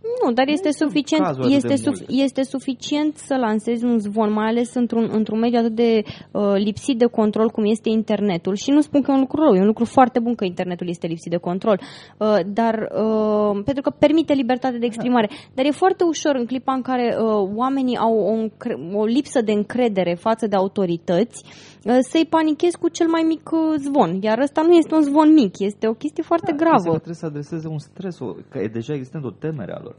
Nu, 0.04 0.32
dar 0.32 0.48
este 0.48 0.72
sunt 0.72 0.90
suficient, 0.90 1.24
cazuri 1.24 1.46
atât 1.46 1.56
este, 1.56 1.68
de 1.68 1.76
suf, 1.76 2.00
multe. 2.00 2.24
este 2.24 2.44
suficient 2.44 3.18
să 3.18 3.36
lansezi 3.36 3.84
un 3.86 4.00
zvon, 4.00 4.32
mai 4.32 4.48
ales 4.48 4.74
într-un, 4.74 5.10
într-un 5.12 5.40
mediu 5.40 5.60
atât 5.60 5.76
de 5.76 6.04
uh, 6.32 6.54
lipsit 6.54 6.98
de 6.98 7.06
control 7.06 7.50
cum 7.50 7.64
este 7.66 7.90
internetul. 7.90 8.56
Și 8.56 8.72
nu 8.72 8.82
spun 8.82 9.02
că 9.02 9.12
e 9.12 9.14
un 9.14 9.20
lucru 9.20 9.42
rău, 9.42 9.54
e 9.54 9.60
un 9.60 9.66
lucru 9.66 9.86
foarte 9.86 10.20
bun 10.20 10.36
că 10.36 10.46
internetul 10.46 10.88
este 10.88 11.08
lipsit 11.08 11.32
de 11.32 11.38
control, 11.38 11.80
uh, 12.18 12.40
dar 12.48 12.74
uh, 12.74 13.62
pentru 13.66 13.84
că 13.84 13.90
permite 14.00 14.34
libertate 14.34 14.78
de 14.78 14.86
exprimare. 14.86 15.30
Dar 15.54 15.66
e 15.66 15.72
foarte 15.72 16.04
ușor 16.04 16.36
în 16.36 16.46
clipa 16.46 16.74
în 16.74 16.82
care 16.82 17.16
uh, 17.20 17.50
oamenii 17.56 17.98
au 17.98 18.18
o, 18.18 18.32
încre- 18.32 18.90
o 18.94 19.06
lipsă 19.06 19.42
de 19.42 19.52
încredere 19.52 20.14
față 20.14 20.48
de 20.48 20.56
autorități 20.56 21.44
uh, 21.46 21.73
să-i 21.84 22.28
panichezi 22.30 22.78
cu 22.78 22.90
cel 22.90 23.08
mai 23.08 23.24
mic 23.28 23.50
uh, 23.52 23.60
zvon. 23.78 24.22
Iar 24.22 24.40
ăsta 24.40 24.62
nu 24.62 24.74
este 24.74 24.96
un 24.96 25.02
zvon 25.02 25.34
mic, 25.34 25.60
este 25.60 25.88
o 25.88 25.94
chestie 25.94 26.24
foarte 26.24 26.52
Chestia 26.52 26.68
gravă. 26.68 26.92
că 26.92 27.04
trebuie 27.04 27.24
să 27.24 27.26
adreseze 27.26 27.68
un 27.68 27.78
stres, 27.78 28.20
o, 28.20 28.26
că 28.50 28.58
e 28.60 28.68
deja 28.68 28.94
existent 28.94 29.24
o 29.24 29.32
temere 29.32 29.74
a 29.74 29.82
lor. 29.82 29.96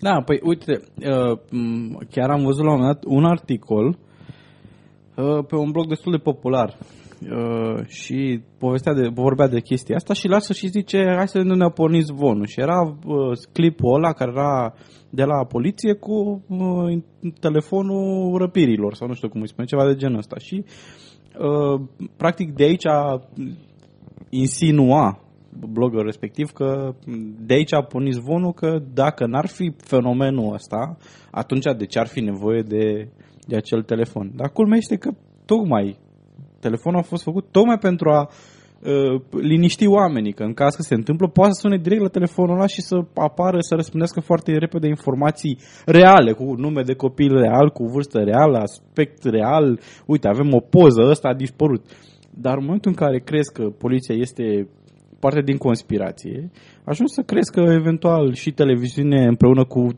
Da, 0.00 0.22
păi 0.24 0.40
uite, 0.42 0.72
uh, 0.72 1.38
m, 1.50 1.98
chiar 2.10 2.30
am 2.30 2.42
văzut 2.42 2.64
la 2.64 2.72
un 2.72 2.78
moment 2.78 2.94
dat 2.94 3.04
un 3.16 3.24
articol 3.24 3.86
uh, 3.86 5.44
pe 5.48 5.56
un 5.56 5.70
blog 5.70 5.86
destul 5.88 6.12
de 6.12 6.18
popular 6.18 6.76
uh, 6.78 7.86
și 7.86 8.40
povestea 8.58 8.94
de, 8.94 9.08
vorbea 9.14 9.48
de 9.48 9.60
chestia 9.60 9.96
asta 9.96 10.14
și 10.14 10.28
lasă 10.28 10.52
și 10.52 10.66
zice 10.68 11.12
hai 11.16 11.28
să 11.28 11.38
nu 11.38 11.54
ne-a 11.54 11.70
pornit 11.70 12.04
zvonul 12.04 12.46
și 12.46 12.60
era 12.60 12.80
uh, 12.82 13.32
clipul 13.52 13.94
ăla 13.94 14.12
care 14.12 14.30
era 14.30 14.74
de 15.10 15.24
la 15.24 15.44
poliție 15.44 15.94
cu 15.94 16.44
uh, 16.48 16.98
telefonul 17.40 18.38
răpirilor 18.38 18.94
sau 18.94 19.06
nu 19.08 19.14
știu 19.14 19.28
cum 19.28 19.40
îi 19.40 19.48
spune, 19.48 19.66
ceva 19.66 19.86
de 19.86 19.94
genul 19.94 20.18
ăsta 20.18 20.36
și 20.38 20.64
uh, 20.64 21.07
practic 22.16 22.54
de 22.54 22.64
aici 22.64 22.86
insinua 24.28 25.20
bloggerul 25.72 26.04
respectiv 26.04 26.50
că 26.50 26.94
de 27.46 27.54
aici 27.54 27.72
a 27.72 27.82
pornit 27.82 28.12
zvonul 28.12 28.52
că 28.52 28.78
dacă 28.94 29.26
n-ar 29.26 29.46
fi 29.46 29.72
fenomenul 29.76 30.52
ăsta, 30.52 30.96
atunci 31.30 31.64
de 31.76 31.86
ce 31.86 31.98
ar 31.98 32.06
fi 32.06 32.20
nevoie 32.20 32.62
de, 32.62 33.08
de 33.46 33.56
acel 33.56 33.82
telefon? 33.82 34.32
Dar 34.34 34.50
culmea 34.50 34.76
este 34.76 34.96
că 34.96 35.10
tocmai 35.44 35.96
telefonul 36.60 36.98
a 36.98 37.02
fost 37.02 37.22
făcut 37.22 37.46
tocmai 37.50 37.78
pentru 37.78 38.10
a 38.10 38.20
uh, 38.20 38.57
liniști 39.30 39.86
oamenii, 39.86 40.32
că 40.32 40.42
în 40.42 40.52
caz 40.52 40.74
că 40.74 40.82
se 40.82 40.94
întâmplă, 40.94 41.28
poate 41.28 41.52
să 41.52 41.60
sune 41.60 41.76
direct 41.76 42.02
la 42.02 42.08
telefonul 42.08 42.54
ăla 42.54 42.66
și 42.66 42.80
să 42.80 42.96
apară, 43.14 43.56
să 43.60 43.74
răspundească 43.74 44.20
foarte 44.20 44.58
repede 44.58 44.86
informații 44.88 45.58
reale, 45.86 46.32
cu 46.32 46.54
nume 46.56 46.82
de 46.82 46.94
copil 46.94 47.32
real, 47.38 47.70
cu 47.70 47.84
vârstă 47.84 48.18
reală, 48.18 48.58
aspect 48.58 49.24
real, 49.24 49.80
uite, 50.06 50.28
avem 50.28 50.52
o 50.54 50.60
poză, 50.60 51.02
ăsta 51.10 51.28
a 51.28 51.34
dispărut. 51.34 51.84
Dar 52.30 52.56
în 52.56 52.64
momentul 52.64 52.90
în 52.90 52.96
care 52.96 53.18
crezi 53.18 53.52
că 53.52 53.62
poliția 53.62 54.14
este 54.14 54.68
parte 55.20 55.40
din 55.40 55.56
conspirație, 55.56 56.50
ajungi 56.84 57.12
să 57.12 57.22
crezi 57.22 57.52
că 57.52 57.60
eventual 57.60 58.34
și 58.34 58.52
televiziune 58.52 59.24
împreună 59.24 59.64
cu 59.64 59.88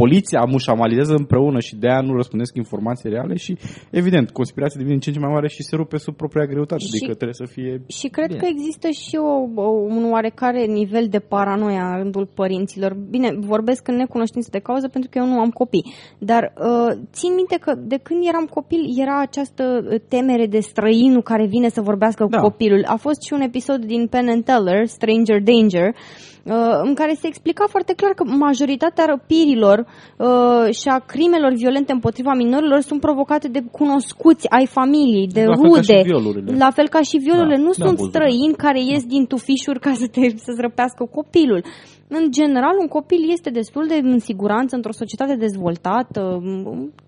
poliția 0.00 0.42
mușamalizează 0.54 1.14
împreună 1.14 1.60
și 1.60 1.74
de 1.76 1.88
aia 1.88 2.00
nu 2.00 2.14
răspundesc 2.14 2.54
informații 2.56 3.10
reale 3.10 3.34
și, 3.36 3.52
evident, 3.90 4.30
conspirația 4.30 4.78
devine 4.78 4.94
în 4.94 5.00
ce 5.00 5.08
în 5.08 5.14
ce 5.14 5.20
mai 5.20 5.32
mare 5.32 5.48
și 5.48 5.62
se 5.62 5.76
rupe 5.76 5.96
sub 5.96 6.14
propria 6.16 6.46
greutate, 6.46 6.82
Și- 6.84 6.90
adică 6.94 7.14
trebuie 7.14 7.40
să 7.42 7.46
fie... 7.54 7.82
Și 7.98 8.08
cred 8.08 8.26
Bine. 8.26 8.38
că 8.40 8.46
există 8.48 8.88
și 8.88 9.16
o, 9.16 9.32
o, 9.62 9.68
un 9.98 10.04
oarecare 10.12 10.64
nivel 10.64 11.06
de 11.08 11.18
paranoia 11.18 11.86
în 11.92 11.96
rândul 12.02 12.26
părinților. 12.34 12.94
Bine, 13.10 13.28
vorbesc 13.38 13.88
în 13.88 13.96
necunoștință 13.96 14.48
de 14.52 14.58
cauză 14.58 14.88
pentru 14.88 15.10
că 15.10 15.18
eu 15.18 15.26
nu 15.26 15.38
am 15.38 15.50
copii. 15.50 15.92
Dar 16.18 16.42
uh, 16.58 16.90
țin 17.12 17.32
minte 17.34 17.56
că 17.60 17.74
de 17.92 17.98
când 18.02 18.20
eram 18.26 18.44
copil 18.44 18.82
era 19.02 19.20
această 19.20 19.64
uh, 19.64 20.00
temere 20.08 20.46
de 20.46 20.60
străinul 20.60 21.22
care 21.22 21.46
vine 21.46 21.68
să 21.68 21.80
vorbească 21.80 22.26
Da. 22.30 22.36
cu 22.36 22.42
copilul. 22.48 22.82
A 22.86 22.96
fost 22.96 23.22
și 23.22 23.32
un 23.32 23.40
episod 23.40 23.84
din 23.84 24.06
Penn 24.06 24.28
and 24.28 24.44
Teller, 24.44 24.86
Stranger 24.86 25.40
Danger, 25.42 25.88
uh, 25.88 26.33
în 26.82 26.94
care 26.94 27.14
se 27.14 27.26
explica 27.26 27.64
foarte 27.68 27.92
clar 27.94 28.12
că 28.12 28.24
majoritatea 28.24 29.04
răpirilor 29.04 29.78
uh, 30.18 30.74
și 30.74 30.88
a 30.88 30.98
crimelor 30.98 31.52
violente 31.54 31.92
împotriva 31.92 32.32
minorilor 32.34 32.80
sunt 32.80 33.00
provocate 33.00 33.48
de 33.48 33.60
cunoscuți 33.70 34.48
ai 34.50 34.66
familiei, 34.66 35.26
de 35.26 35.44
La 35.44 35.54
fel 35.56 35.70
ca 35.72 35.80
și 35.80 35.92
rude. 35.92 36.02
violurile. 36.04 36.56
La 36.56 36.70
fel 36.70 36.88
ca 36.88 37.00
și 37.02 37.16
violurile. 37.16 37.56
Da, 37.56 37.62
nu 37.62 37.72
da, 37.76 37.84
sunt 37.84 37.96
văzut. 37.96 38.10
străini 38.12 38.54
care 38.64 38.80
ies 38.82 39.04
din 39.04 39.26
tufișuri 39.26 39.80
ca 39.80 39.92
să 39.94 40.06
te, 40.06 40.20
să-ți 40.28 40.60
răpească 40.60 41.08
copilul. 41.10 41.64
În 42.08 42.30
general, 42.30 42.74
un 42.80 42.86
copil 42.86 43.30
este 43.30 43.50
destul 43.50 43.84
de 43.86 43.98
în 44.02 44.18
siguranță 44.18 44.76
într-o 44.76 44.92
societate 44.92 45.34
dezvoltată. 45.36 46.20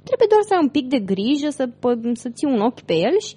Trebuie 0.09 0.28
doar 0.32 0.43
să 0.49 0.53
ai 0.55 0.61
un 0.62 0.68
pic 0.68 0.87
de 0.89 0.99
grijă, 0.99 1.49
să, 1.49 1.64
pă- 1.66 2.12
să 2.12 2.28
ții 2.34 2.49
un 2.55 2.61
ochi 2.61 2.80
pe 2.80 2.95
el 2.95 3.14
și 3.28 3.34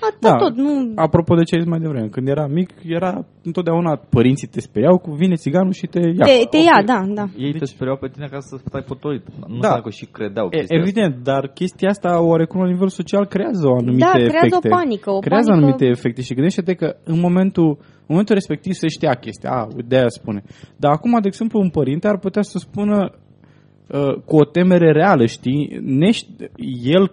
atât 0.00 0.20
Da. 0.20 0.36
tot. 0.36 0.54
Nu... 0.56 0.92
Apropo 0.94 1.34
de 1.34 1.42
ce 1.42 1.54
ai 1.54 1.60
zis 1.60 1.70
mai 1.70 1.78
devreme, 1.78 2.08
când 2.08 2.28
era 2.28 2.46
mic, 2.46 2.70
era 2.84 3.24
întotdeauna 3.42 3.96
părinții 3.96 4.48
te 4.48 4.60
speriau 4.60 4.98
cu 4.98 5.10
vine 5.10 5.34
țiganul 5.34 5.72
și 5.72 5.86
te 5.86 5.98
ia. 5.98 6.24
Te, 6.24 6.44
te 6.50 6.56
ia, 6.56 6.82
da, 6.86 7.04
da. 7.14 7.24
Ei 7.36 7.52
te 7.52 7.64
speriau 7.64 7.96
pe 7.96 8.08
tine 8.08 8.26
ca 8.30 8.38
să 8.40 8.56
stai 8.66 8.82
potolit. 8.82 9.24
Nu 9.46 9.46
Deci- 9.52 9.60
Da. 9.60 9.68
da. 9.68 9.80
că 9.80 9.90
și 9.90 10.04
credeau 10.06 10.46
E, 10.50 10.56
chestia 10.56 10.76
asta. 10.78 10.88
evident, 10.88 11.24
dar 11.24 11.48
chestia 11.48 11.88
asta 11.88 12.22
oarecum 12.22 12.60
la 12.60 12.66
nivel 12.68 12.88
social 12.88 13.26
creează 13.26 13.66
o 13.66 13.74
anumite 13.76 14.04
Da, 14.04 14.10
creează 14.10 14.36
efecte. 14.46 14.68
o 14.68 14.70
panică, 14.76 15.10
o 15.10 15.18
creează 15.18 15.48
panică- 15.50 15.64
anumite 15.66 15.86
efecte 15.86 16.22
și 16.22 16.34
gândește-te 16.34 16.74
că 16.74 16.96
în 17.04 17.20
momentul, 17.20 17.76
în 17.80 18.06
momentul 18.14 18.34
respectiv 18.34 18.72
se 18.72 18.88
știa 18.88 19.12
chestia, 19.14 19.50
a, 19.50 19.64
uite, 19.76 19.84
de 19.88 19.96
aia 19.96 20.08
spune. 20.08 20.42
Dar 20.76 20.92
acum, 20.92 21.10
de 21.20 21.26
exemplu, 21.28 21.60
un 21.60 21.70
părinte 21.70 22.08
ar 22.08 22.18
putea 22.18 22.42
să 22.42 22.58
spună 22.58 23.10
uh, 23.88 24.14
cu 24.24 24.36
o 24.36 24.44
temere 24.44 24.92
reală, 24.92 25.26
știi, 25.26 25.80
nești, 25.82 26.26
el 26.82 27.12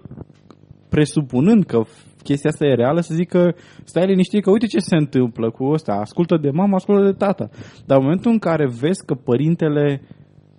presupunând 0.89 1.63
că 1.65 1.81
chestia 2.27 2.49
asta 2.49 2.65
e 2.65 2.81
reală, 2.83 2.99
să 3.01 3.13
zică, 3.13 3.55
stai 3.83 4.05
liniștit 4.05 4.43
că 4.43 4.49
uite 4.51 4.65
ce 4.65 4.79
se 4.79 4.95
întâmplă 4.95 5.49
cu 5.49 5.63
ăsta, 5.63 5.93
ascultă 5.93 6.37
de 6.37 6.49
mama, 6.49 6.75
ascultă 6.75 7.03
de 7.05 7.17
tata. 7.25 7.49
Dar 7.85 7.97
în 7.97 8.03
momentul 8.03 8.31
în 8.31 8.39
care 8.39 8.65
vezi 8.81 9.05
că 9.05 9.13
părintele, 9.13 10.01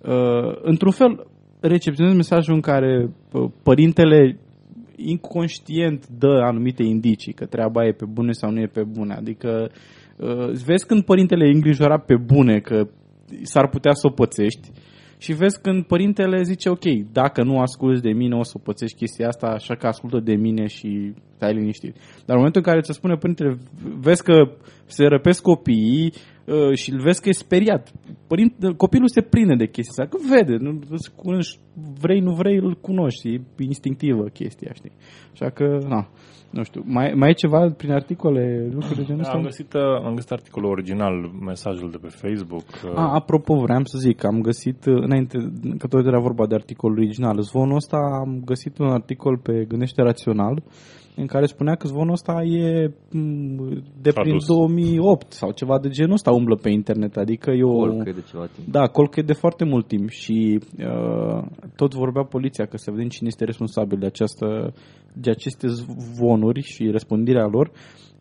uh, 0.03 0.51
într-un 0.61 0.91
fel, 0.91 1.27
recepționezi 1.59 2.15
mesajul 2.15 2.53
în 2.53 2.61
care 2.61 3.09
uh, 3.31 3.49
părintele 3.63 4.39
inconștient 4.95 6.07
dă 6.07 6.41
anumite 6.43 6.83
indicii 6.83 7.33
că 7.33 7.45
treaba 7.45 7.85
e 7.85 7.91
pe 7.91 8.05
bune 8.05 8.31
sau 8.31 8.51
nu 8.51 8.59
e 8.59 8.67
pe 8.67 8.83
bune. 8.83 9.13
Adică 9.13 9.69
uh, 10.17 10.49
vezi 10.65 10.85
când 10.87 11.03
părintele 11.03 11.45
e 11.45 11.55
îngrijorat 11.55 12.05
pe 12.05 12.15
bune 12.15 12.59
că 12.59 12.87
s-ar 13.41 13.69
putea 13.69 13.93
să 13.93 14.07
o 14.07 14.13
pățești 14.13 14.71
Și 15.17 15.33
vezi 15.33 15.61
când 15.61 15.85
părintele 15.85 16.41
zice, 16.43 16.69
ok, 16.69 16.85
dacă 17.11 17.43
nu 17.43 17.59
asculți 17.59 18.01
de 18.01 18.11
mine 18.11 18.35
o 18.35 18.43
să 18.43 18.57
pățești 18.57 18.97
chestia 18.97 19.27
asta, 19.27 19.47
așa 19.47 19.75
că 19.75 19.87
ascultă 19.87 20.19
de 20.19 20.35
mine 20.35 20.65
și 20.67 21.13
stai 21.35 21.53
liniștit. 21.53 21.93
Dar 21.95 22.35
în 22.35 22.35
momentul 22.35 22.61
în 22.65 22.71
care 22.71 22.81
ți 22.81 22.93
spune 22.93 23.15
părintele, 23.15 23.57
vezi 23.99 24.23
că 24.23 24.51
se 24.85 25.05
răpesc 25.05 25.41
copiii 25.41 26.13
uh, 26.47 26.73
și 26.73 26.91
îl 26.91 26.99
vezi 26.99 27.21
că 27.21 27.29
e 27.29 27.31
speriat. 27.31 27.91
Părinte, 28.27 28.73
copilul 28.77 29.07
se 29.07 29.21
prinde 29.21 29.55
de 29.55 29.65
chestia 29.65 30.03
asta, 30.03 30.17
că 30.17 30.23
vede, 30.35 30.55
nu, 30.59 30.79
îți 30.89 31.15
cunoști, 31.15 31.59
vrei, 31.99 32.19
nu 32.19 32.33
vrei, 32.33 32.57
îl 32.57 32.73
cunoști, 32.81 33.27
e 33.29 33.41
instinctivă 33.57 34.23
chestia, 34.23 34.71
știi? 34.73 34.91
Așa 35.33 35.49
că, 35.49 35.77
na, 35.87 36.09
nu 36.49 36.63
știu, 36.63 36.83
mai, 36.85 37.13
mai 37.15 37.29
e 37.29 37.33
ceva 37.33 37.73
prin 37.77 37.91
articole, 37.91 38.69
lucruri 38.71 38.95
de 38.95 39.03
genul 39.03 39.21
ăsta? 39.21 39.33
Am 39.33 39.41
găsit, 39.41 39.73
uh, 39.73 40.05
am 40.05 40.13
găsit 40.13 40.31
articolul 40.31 40.69
original, 40.69 41.31
mesajul 41.45 41.91
de 41.91 41.97
pe 42.01 42.07
Facebook. 42.07 42.65
uh, 42.85 42.91
A, 42.95 43.13
apropo, 43.13 43.55
vreau 43.55 43.83
să 43.83 43.97
zic, 43.97 44.23
am 44.23 44.41
găsit, 44.41 44.85
uh, 44.85 45.01
înainte, 45.01 45.37
că 45.77 45.87
tot 45.87 46.05
era 46.05 46.19
vorba 46.19 46.47
de 46.47 46.55
articolul 46.55 46.97
original, 46.97 47.41
zvonul 47.41 47.75
ăsta, 47.75 47.97
am 47.97 48.41
găsit 48.45 48.77
un 48.77 48.87
articol 48.87 49.37
pe 49.37 49.65
Gândește 49.67 50.01
Rațional, 50.01 50.63
în 51.17 51.25
care 51.25 51.45
spunea 51.45 51.75
că 51.75 51.87
zvonul 51.87 52.11
ăsta 52.11 52.43
e 52.43 52.91
m, 53.11 53.57
de 54.01 54.11
prin 54.11 54.23
Tradus. 54.23 54.45
2008 54.45 55.31
sau 55.31 55.51
ceva 55.51 55.79
de 55.79 55.89
genul 55.89 56.13
ăsta 56.13 56.31
umblă 56.31 56.55
pe 56.55 56.69
internet, 56.69 57.17
adică 57.17 57.51
e 57.51 57.63
o... 57.63 57.77
Colcă 57.77 58.11
de 58.11 58.23
ceva 58.29 58.45
timp. 58.55 58.67
Da, 58.67 58.87
colcă 58.87 59.19
e 59.19 59.23
de 59.23 59.33
foarte 59.33 59.65
mult 59.65 59.87
timp 59.87 60.09
și 60.09 60.59
uh, 60.77 61.43
tot 61.75 61.93
vorbea 61.93 62.23
poliția 62.23 62.65
că 62.65 62.77
să 62.77 62.91
vedem 62.91 63.07
cine 63.07 63.27
este 63.27 63.45
responsabil 63.45 63.99
de, 63.99 64.05
această, 64.05 64.73
de 65.13 65.29
aceste 65.29 65.67
zvonuri 65.67 66.61
și 66.61 66.89
răspândirea 66.91 67.45
lor. 67.45 67.71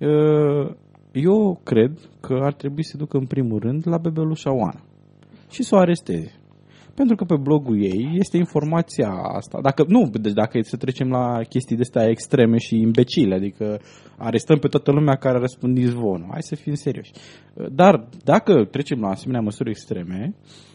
Uh, 0.00 0.74
eu 1.12 1.60
cred 1.64 1.98
că 2.20 2.38
ar 2.42 2.52
trebui 2.52 2.84
să 2.84 2.90
se 2.90 2.98
ducă 2.98 3.16
în 3.16 3.26
primul 3.26 3.58
rând 3.58 3.88
la 3.88 3.98
bebelușa 3.98 4.52
Oana 4.52 4.80
și 5.50 5.62
să 5.62 5.74
o 5.74 5.78
aresteze. 5.78 6.32
Pentru 6.96 7.16
că 7.16 7.24
pe 7.24 7.36
blogul 7.36 7.82
ei 7.82 8.08
este 8.12 8.36
informația 8.36 9.10
asta. 9.10 9.58
Dacă, 9.62 9.84
nu, 9.88 10.10
deci 10.20 10.32
dacă 10.32 10.58
e 10.58 10.62
să 10.62 10.76
trecem 10.76 11.08
la 11.08 11.40
chestii 11.48 11.76
de 11.76 11.82
astea 11.82 12.08
extreme 12.08 12.56
și 12.58 12.80
imbecile, 12.80 13.34
adică 13.34 13.80
arestăm 14.18 14.58
pe 14.58 14.68
toată 14.68 14.90
lumea 14.90 15.14
care 15.14 15.36
a 15.36 15.40
răspândit 15.40 15.86
zvonul. 15.86 16.28
Hai 16.30 16.42
să 16.42 16.54
fim 16.54 16.74
serioși. 16.74 17.12
Dar 17.72 18.08
dacă 18.24 18.64
trecem 18.64 19.00
la 19.00 19.08
asemenea 19.08 19.40
măsuri 19.40 19.70
extreme, 19.70 20.34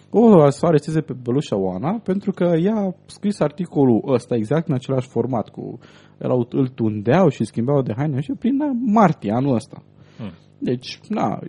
o 0.09 0.49
să 0.49 0.59
o 0.63 0.67
aresteze 0.67 1.01
pe 1.01 1.13
Belușa 1.23 1.57
Oana 1.57 1.99
pentru 2.03 2.31
că 2.31 2.43
ea 2.43 2.75
a 2.75 2.95
scris 3.05 3.39
articolul 3.39 4.03
ăsta 4.07 4.35
exact 4.35 4.67
în 4.67 4.73
același 4.73 5.07
format 5.07 5.49
cu 5.49 5.79
erau, 6.17 6.47
îl 6.49 6.67
tundeau 6.67 7.29
și 7.29 7.43
schimbau 7.43 7.81
de 7.81 7.93
haine 7.97 8.19
și 8.19 8.31
prin 8.39 8.57
martie 8.85 9.31
anul 9.31 9.55
ăsta. 9.55 9.83
Hmm. 10.17 10.31
Deci, 10.59 10.99
na, 11.09 11.39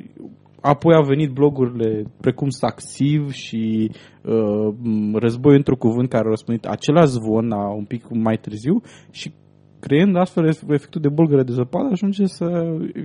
apoi 0.62 0.94
au 0.94 1.04
venit 1.04 1.30
blogurile 1.30 2.02
precum 2.20 2.48
Saxiv 2.48 3.30
și 3.30 3.90
uh, 4.22 4.74
m, 4.82 5.14
Război 5.16 5.56
într-un 5.56 5.76
cuvânt 5.76 6.08
care 6.08 6.24
au 6.24 6.30
răspundit 6.30 6.64
același 6.64 7.12
zvon 7.12 7.48
la 7.48 7.72
un 7.72 7.84
pic 7.84 8.04
mai 8.10 8.36
târziu 8.36 8.80
și 9.10 9.32
creând 9.80 10.16
astfel 10.16 10.46
efectul 10.46 11.00
de 11.00 11.08
bulgăre 11.08 11.42
de 11.42 11.52
zăpadă 11.52 11.88
ajunge 11.90 12.24
să 12.26 12.44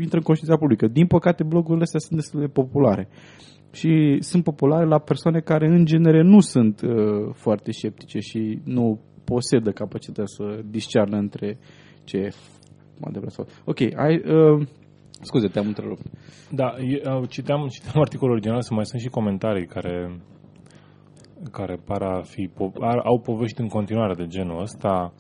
intre 0.02 0.18
în 0.18 0.28
conștiința 0.30 0.58
publică. 0.58 0.88
Din 0.88 1.08
păcate, 1.08 1.44
blogurile 1.44 1.84
astea 1.84 2.00
sunt 2.00 2.20
destul 2.20 2.40
de 2.40 2.48
populare 2.48 3.10
și 3.72 4.18
sunt 4.20 4.44
populare 4.44 4.86
la 4.86 5.00
persoane 5.00 5.40
care 5.40 5.68
în 5.68 5.86
genere 5.86 6.22
nu 6.24 6.40
sunt 6.40 6.82
uh, 6.82 7.34
foarte 7.34 7.72
sceptice 7.72 8.20
și 8.20 8.62
nu 8.64 9.00
posedă 9.24 9.72
capacitatea 9.72 10.26
să 10.26 10.60
discearnă 10.70 11.18
între 11.18 11.58
ce 12.04 12.30
adevărat 13.02 13.34
sau... 13.34 13.48
Ok, 13.66 13.80
ai, 13.80 14.16
uh, 14.16 14.68
scuze, 15.22 15.48
te-am 15.48 15.68
întrerupt. 15.68 16.06
Da, 16.52 16.76
e, 16.80 17.02
uh, 17.10 17.30
citeam, 17.30 17.68
citeam 17.68 18.02
articolul 18.02 18.34
original, 18.34 18.62
să 18.62 18.74
mai 18.74 18.86
sunt 18.86 19.02
și 19.02 19.08
comentarii 19.08 19.66
care 19.66 20.22
care 21.52 21.76
par 21.86 22.02
a 22.02 22.22
fi, 22.22 22.50
po- 22.50 22.80
ar, 22.80 22.98
au 22.98 23.20
povești 23.20 23.62
în 23.62 23.68
continuare 23.68 24.14
de 24.14 24.28
genul 24.28 24.62
ăsta. 24.62 25.14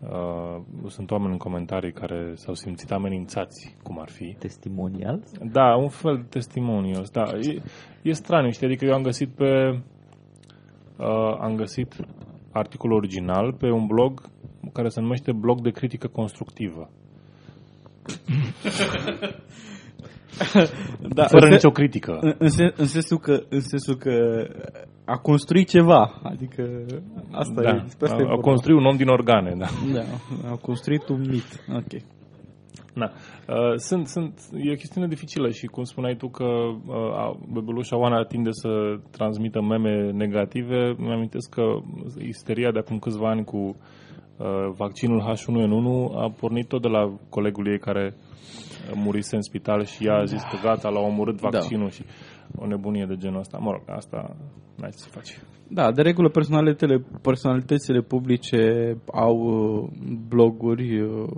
Uh, 0.00 0.62
sunt 0.86 1.10
oameni 1.10 1.32
în 1.32 1.38
comentarii 1.38 1.92
care 1.92 2.32
s-au 2.34 2.54
simțit 2.54 2.90
amenințați, 2.92 3.76
cum 3.82 4.00
ar 4.00 4.08
fi. 4.08 4.36
Testimonial? 4.38 5.22
Da, 5.52 5.76
un 5.76 5.88
fel 5.88 6.16
de 6.16 6.26
testimoniu. 6.28 7.02
Da, 7.12 7.22
e, 7.22 7.62
e 8.02 8.12
straniu, 8.12 8.50
știi? 8.50 8.66
Adică 8.66 8.84
eu 8.84 8.94
am 8.94 9.02
găsit 9.02 9.28
pe... 9.28 9.80
Uh, 10.98 11.36
am 11.40 11.54
găsit 11.56 11.94
articolul 12.52 12.96
original 12.96 13.52
pe 13.52 13.70
un 13.70 13.86
blog 13.86 14.22
care 14.72 14.88
se 14.88 15.00
numește 15.00 15.32
Blog 15.32 15.60
de 15.60 15.70
critică 15.70 16.06
constructivă. 16.08 16.90
Da, 21.08 21.24
Fără 21.26 21.46
în, 21.46 21.52
nicio 21.52 21.70
critică. 21.70 22.18
în, 22.20 22.34
în, 22.38 22.48
sen- 22.48 22.74
în, 22.76 22.86
sensul 22.86 23.18
că, 23.18 23.42
în 23.48 23.60
sensul 23.60 23.96
că 23.96 24.46
a 25.04 25.18
construit 25.18 25.68
ceva, 25.68 26.20
adică 26.22 26.84
asta 27.30 27.62
da, 27.62 27.68
e, 27.68 27.80
despre 27.82 28.06
asta 28.06 28.20
e 28.20 28.24
a, 28.24 28.24
a 28.24 28.28
vorba. 28.28 28.42
construit 28.50 28.78
un 28.78 28.84
om 28.84 28.96
din 28.96 29.08
organe, 29.08 29.54
da. 29.58 29.66
Da, 29.92 30.02
a 30.50 30.56
construit 30.56 31.08
un 31.08 31.20
mit. 31.30 31.64
Ok. 31.76 32.00
Na. 32.94 33.10
Uh, 33.48 33.74
sunt, 33.76 34.06
sunt, 34.06 34.40
e 34.62 34.70
o 34.70 34.74
chestiune 34.74 35.06
dificilă 35.06 35.50
și 35.50 35.66
cum 35.66 35.84
spuneai 35.84 36.14
tu 36.16 36.28
că 36.28 36.44
uh, 36.44 36.94
a- 36.94 37.38
bebelușa 37.52 37.98
Oana 37.98 38.24
tinde 38.24 38.50
să 38.52 38.68
transmită 39.10 39.60
meme 39.62 40.10
negative, 40.10 40.94
mi-amintesc 40.98 41.50
că 41.50 41.62
isteria 42.18 42.70
de 42.70 42.78
acum 42.78 42.98
câțiva 42.98 43.28
ani 43.30 43.44
cu 43.44 43.56
uh, 43.56 43.74
vaccinul 44.76 45.22
H1N1 45.22 46.14
a 46.16 46.30
pornit 46.40 46.68
tot 46.68 46.82
de 46.82 46.88
la 46.88 47.12
colegul 47.28 47.66
ei 47.68 47.78
care 47.78 48.14
uh, 48.14 48.92
murise 48.94 49.36
în 49.36 49.42
spital 49.42 49.84
și 49.84 50.06
ea 50.06 50.14
a 50.14 50.24
zis 50.24 50.42
că 50.42 50.56
gata, 50.62 50.88
l-a 50.88 51.00
omorât 51.00 51.36
vaccinul 51.40 51.90
și 51.90 52.04
o 52.56 52.66
nebunie 52.66 53.04
de 53.08 53.16
genul 53.16 53.38
ăsta. 53.38 53.58
Mă 53.58 53.70
rog, 53.70 53.82
asta 53.86 54.36
n-ai 54.76 54.90
ce 54.90 54.96
să 54.96 55.08
faci. 55.10 55.38
Da, 55.68 55.92
de 55.92 56.02
regulă 56.02 56.28
personalitățile, 56.28 57.04
personalitățile 57.22 58.00
publice 58.00 58.58
au 59.12 59.36
uh, 59.36 59.88
bloguri 60.28 61.00
uh, 61.00 61.28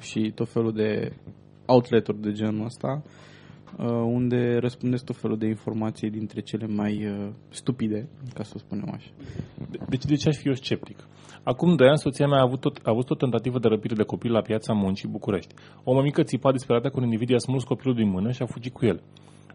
și 0.00 0.32
tot 0.34 0.48
felul 0.48 0.72
de 0.72 1.12
outleturi 1.66 2.20
de 2.20 2.32
genul 2.32 2.64
ăsta 2.64 3.02
uh, 3.78 3.86
unde 3.90 4.56
răspundesc 4.60 5.04
tot 5.04 5.16
felul 5.16 5.38
de 5.38 5.46
informații 5.46 6.10
dintre 6.10 6.40
cele 6.40 6.66
mai 6.66 7.06
uh, 7.06 7.28
stupide, 7.48 8.08
ca 8.34 8.42
să 8.42 8.52
o 8.56 8.58
spunem 8.58 8.88
așa. 8.92 9.10
De- 9.70 9.78
Deci 9.88 10.04
de 10.04 10.14
ce 10.14 10.28
aș 10.28 10.36
fi 10.36 10.48
eu 10.48 10.54
sceptic? 10.54 10.96
Acum 11.44 11.76
doi 11.76 11.88
ani 11.88 11.98
soția 11.98 12.26
mea 12.26 12.38
a 12.38 12.42
avut, 12.42 12.60
tot, 12.60 12.76
a 12.76 12.90
avut 12.90 13.10
o 13.10 13.14
tentativă 13.14 13.58
de 13.58 13.68
răpire 13.68 13.94
de 13.94 14.02
copil 14.02 14.32
la 14.32 14.40
piața 14.40 14.72
muncii 14.72 15.08
București. 15.08 15.54
O 15.84 15.92
mămică 15.94 16.22
țipa 16.22 16.52
disperată 16.52 16.88
cu 16.88 16.98
un 16.98 17.04
individ 17.04 17.28
i-a 17.28 17.38
smuls 17.38 17.64
copilul 17.64 17.94
din 17.94 18.08
mână 18.08 18.30
și 18.30 18.42
a 18.42 18.46
fugit 18.46 18.72
cu 18.72 18.86
el. 18.86 19.02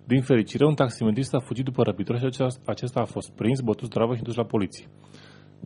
Din 0.06 0.22
fericire, 0.22 0.66
un 0.66 0.74
taximetrist 0.74 1.34
a 1.34 1.40
fugit 1.40 1.66
după 1.66 1.84
răpitor 1.84 2.18
și 2.18 2.26
acesta, 2.26 2.62
acesta 2.66 3.00
a 3.00 3.06
fost 3.06 3.32
prins, 3.32 3.60
bătut 3.60 3.86
zdravă 3.86 4.16
și 4.16 4.22
dus 4.22 4.36
la 4.36 4.44
poliție. 4.44 4.86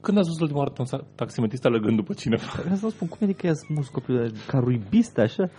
Când 0.01 0.17
ați 0.17 0.27
văzut 0.27 0.41
ultima 0.41 0.59
oară 0.59 0.71
un 0.77 0.85
sa- 0.85 1.05
taximetrist 1.15 1.65
alergând 1.65 1.95
după 1.95 2.13
cineva? 2.13 2.43
Vreau 2.61 2.75
să 2.75 2.85
vă 2.85 2.89
spun, 2.89 3.07
cum 3.07 3.29
e 3.29 3.31
că 3.31 3.47
i-a 3.47 3.53
smus 3.53 3.87
copilul 3.87 4.31
ca 4.47 4.57
ruibist, 4.59 5.17
așa? 5.17 5.49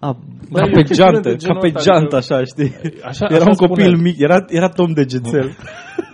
A, 0.00 0.16
Da, 0.50 0.60
ca 0.60 0.66
e 0.66 0.70
o 0.70 0.74
pe 0.74 0.82
chestiune 0.82 1.10
geantă, 1.10 1.28
de 1.28 1.34
ca 1.34 1.40
genul 1.40 1.60
pe 1.60 1.66
ăsta, 1.66 1.80
geantă, 1.90 2.16
adică- 2.16 2.34
așa, 2.34 2.44
știi? 2.44 2.72
Așa, 3.02 3.24
Era 3.30 3.36
așa 3.44 3.50
un 3.50 3.66
copil 3.68 3.84
spune. 3.92 4.02
mic, 4.02 4.18
era, 4.18 4.44
era 4.48 4.68
Tom 4.68 4.92
Degețel. 4.92 5.56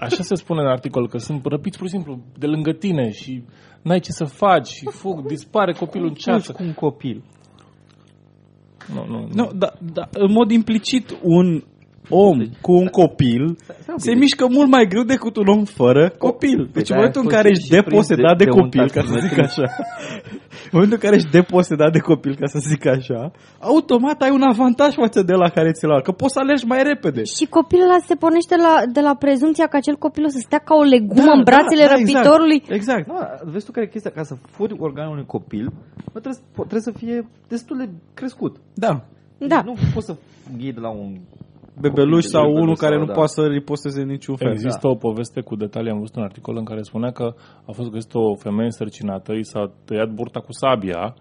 Așa 0.01 0.22
se 0.22 0.35
spune 0.35 0.61
în 0.61 0.66
articol, 0.68 1.09
că 1.09 1.18
sunt 1.18 1.47
răpiți 1.47 1.78
pur 1.78 1.87
și 1.87 1.93
simplu 1.93 2.18
de 2.39 2.47
lângă 2.47 2.72
tine 2.72 3.11
și 3.11 3.43
n-ai 3.82 4.01
ce 4.01 4.11
să 4.11 4.24
faci 4.24 4.66
și 4.68 4.85
fug, 4.91 5.26
dispare 5.26 5.72
copilul 5.72 6.07
în 6.07 6.12
Fugi 6.14 6.24
ceață. 6.24 6.53
cu 6.53 6.62
un 6.62 6.72
copil. 6.72 7.22
Nu, 8.95 9.05
nu, 9.09 9.28
Nu, 9.35 9.51
da, 9.55 9.72
da, 9.93 10.09
în 10.12 10.32
mod 10.32 10.51
implicit, 10.51 11.18
un 11.22 11.62
om 12.09 12.38
cu 12.61 12.72
un 12.72 12.86
copil 12.86 13.57
se 13.96 14.09
bine. 14.11 14.20
mișcă 14.20 14.46
mult 14.50 14.68
mai 14.70 14.86
greu 14.86 15.02
decât 15.02 15.36
un 15.36 15.46
om 15.46 15.64
fără 15.64 16.09
copil. 16.18 16.59
Deci 16.72 16.90
în 16.90 16.96
de-aia 16.96 16.96
momentul 17.00 17.20
în 17.24 17.28
ai 17.28 17.34
care 17.36 17.48
fost 17.48 17.61
ești 17.61 17.64
și 17.74 17.82
prins 17.82 17.90
deposedat 17.90 18.36
de- 18.36 18.44
de, 18.44 18.50
de 18.50 18.57
un 18.57 18.61
copil, 18.62 18.86
ca 18.90 19.00
să 19.00 19.07
zic 19.07 19.14
taximetrist. 19.20 19.59
așa, 19.59 19.66
în 20.68 20.72
momentul 20.76 20.98
în 20.98 21.05
care 21.05 21.14
ești 21.20 21.30
deposedat 21.40 21.92
de 21.92 21.98
copil, 22.11 22.34
ca 22.40 22.46
să 22.55 22.59
zic 22.72 22.82
așa, 22.86 23.20
automat 23.72 24.18
ai 24.22 24.30
un 24.38 24.42
avantaj 24.52 24.92
față 24.94 25.20
de 25.30 25.32
la 25.42 25.48
care 25.57 25.70
ți-l 25.78 25.92
că 26.07 26.12
poți 26.12 26.32
să 26.32 26.38
alegi 26.40 26.64
mai 26.72 26.82
repede. 26.82 27.22
Și 27.36 27.44
copilul 27.59 27.84
ăla 27.88 27.98
se 28.09 28.14
pornește 28.14 28.55
la, 28.66 28.72
de 28.96 29.00
la 29.09 29.14
prezumția 29.24 29.66
că 29.66 29.76
acel 29.76 29.96
copil 30.07 30.24
o 30.24 30.28
să 30.28 30.38
stea 30.46 30.59
ca 30.68 30.74
o 30.74 30.82
legumă 30.94 31.32
în 31.38 31.42
brațele 31.50 31.84
răpitorului. 31.94 32.61
Exact. 32.68 32.98
exact. 32.98 33.05
Nu, 33.09 33.16
vezi 33.52 33.64
tu 33.66 33.70
care 33.72 33.86
e 33.86 33.94
chestia? 33.94 34.11
Ca 34.18 34.22
să 34.22 34.34
furi 34.55 34.74
organul 34.78 35.12
unui 35.12 35.26
copil, 35.36 35.64
bă, 36.12 36.18
trebuie, 36.24 36.32
să- 36.40 36.42
trebuie 36.70 36.88
să 36.90 36.92
fie 37.00 37.16
destul 37.48 37.76
de 37.82 37.88
crescut. 38.14 38.57
Da. 38.74 38.92
Da. 39.38 39.62
Nu 39.64 39.74
poți 39.94 40.07
să 40.07 40.14
iei 40.59 40.72
de 40.72 40.80
la 40.80 40.90
un... 40.90 41.11
Bebeluș 41.81 42.25
copil, 42.25 42.29
sau 42.29 42.43
bebeluș 42.43 42.62
unul 42.62 42.77
care 42.77 42.95
sau, 42.95 43.01
nu 43.01 43.07
da. 43.07 43.12
poate 43.12 43.33
să 43.33 43.47
riposteze 43.47 44.01
în 44.01 44.09
niciun 44.09 44.37
fel. 44.37 44.51
Există 44.51 44.89
o 44.89 44.95
poveste 44.95 45.41
cu 45.41 45.57
detalii, 45.57 45.91
am 45.91 45.99
văzut 45.99 46.16
un 46.16 46.22
articol 46.22 46.57
în 46.57 46.64
care 46.64 46.83
spunea 46.83 47.11
că 47.11 47.35
a 47.68 47.72
fost 47.72 47.91
găsită 47.91 48.18
o 48.18 48.35
femeie 48.35 48.64
însărcinată, 48.64 49.33
i 49.33 49.45
s-a 49.45 49.72
tăiat 49.85 50.09
burta 50.09 50.41
cu 50.41 50.53
sabia 50.53 51.14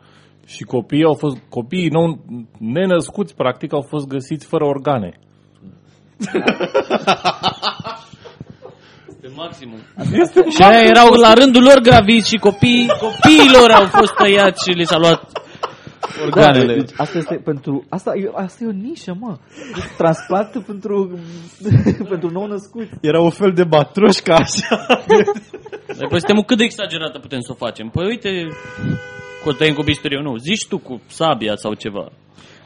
și 0.45 0.63
copiii 0.63 1.03
au 1.03 1.13
fost, 1.13 1.37
copiii 1.49 1.89
nou, 1.89 2.19
nenăscuți 2.59 3.35
practic 3.35 3.73
au 3.73 3.81
fost 3.81 4.07
găsiți 4.07 4.45
fără 4.45 4.65
organe. 4.65 5.19
Este 9.07 9.27
maximum. 9.35 9.77
și 10.55 10.61
aia 10.61 10.83
erau 10.83 11.13
la 11.13 11.33
rândul 11.33 11.63
lor 11.63 11.79
gravizi 11.79 12.29
și 12.29 12.35
copiii, 12.35 12.87
copiilor 12.87 13.69
au 13.71 13.85
fost 13.85 14.13
tăiați 14.13 14.69
și 14.69 14.77
li 14.77 14.85
s-a 14.85 14.97
luat 14.97 15.42
organele. 16.23 16.73
Da, 16.75 16.79
deci 16.79 16.91
asta 16.97 17.17
este 17.17 17.35
pentru... 17.35 17.85
Asta 17.89 18.11
e, 18.15 18.31
asta 18.33 18.63
e 18.63 18.67
o 18.67 18.71
nișă, 18.71 19.15
mă. 19.19 19.37
Deci 19.75 19.83
Transplant 19.97 20.63
pentru, 20.65 21.19
pentru 22.11 22.29
nou 22.29 22.47
născut. 22.47 22.87
Era 23.01 23.19
un 23.21 23.29
fel 23.29 23.51
de 23.51 23.63
batroșca 23.63 24.33
așa. 24.35 24.85
Păi 26.09 26.19
suntem 26.19 26.43
cât 26.45 26.57
de 26.57 26.63
exagerată 26.63 27.19
putem 27.19 27.39
să 27.39 27.51
o 27.51 27.65
facem? 27.65 27.89
Păi 27.89 28.05
uite, 28.07 28.29
cu 29.43 29.49
o 29.49 29.51
tăiem 29.53 29.73
cu 29.73 29.83
bisturiu, 29.83 30.21
nu. 30.21 30.37
Zici 30.37 30.67
tu 30.67 30.77
cu 30.77 31.01
sabia 31.07 31.55
sau 31.55 31.73
ceva. 31.73 32.11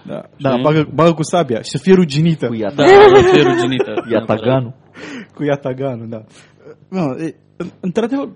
Da, 0.03 0.21
da 0.37 0.57
bagă, 0.61 0.89
bagă 0.93 1.13
cu 1.13 1.23
sabia 1.23 1.61
și 1.61 1.69
să 1.69 1.77
fie 1.77 1.93
ruginită. 1.93 2.47
Cu 2.47 2.53
Da, 2.55 2.59
iata, 2.59 2.83
o 3.17 3.21
fie 3.33 3.41
ruginită. 3.41 3.93
iataganul. 4.11 4.73
Cu 5.35 5.43
iataganul, 5.43 6.07
da. 6.09 6.21
Nu, 6.89 7.01
e, 7.23 7.35
în- 7.57 7.71
într-adevăr, 7.79 8.29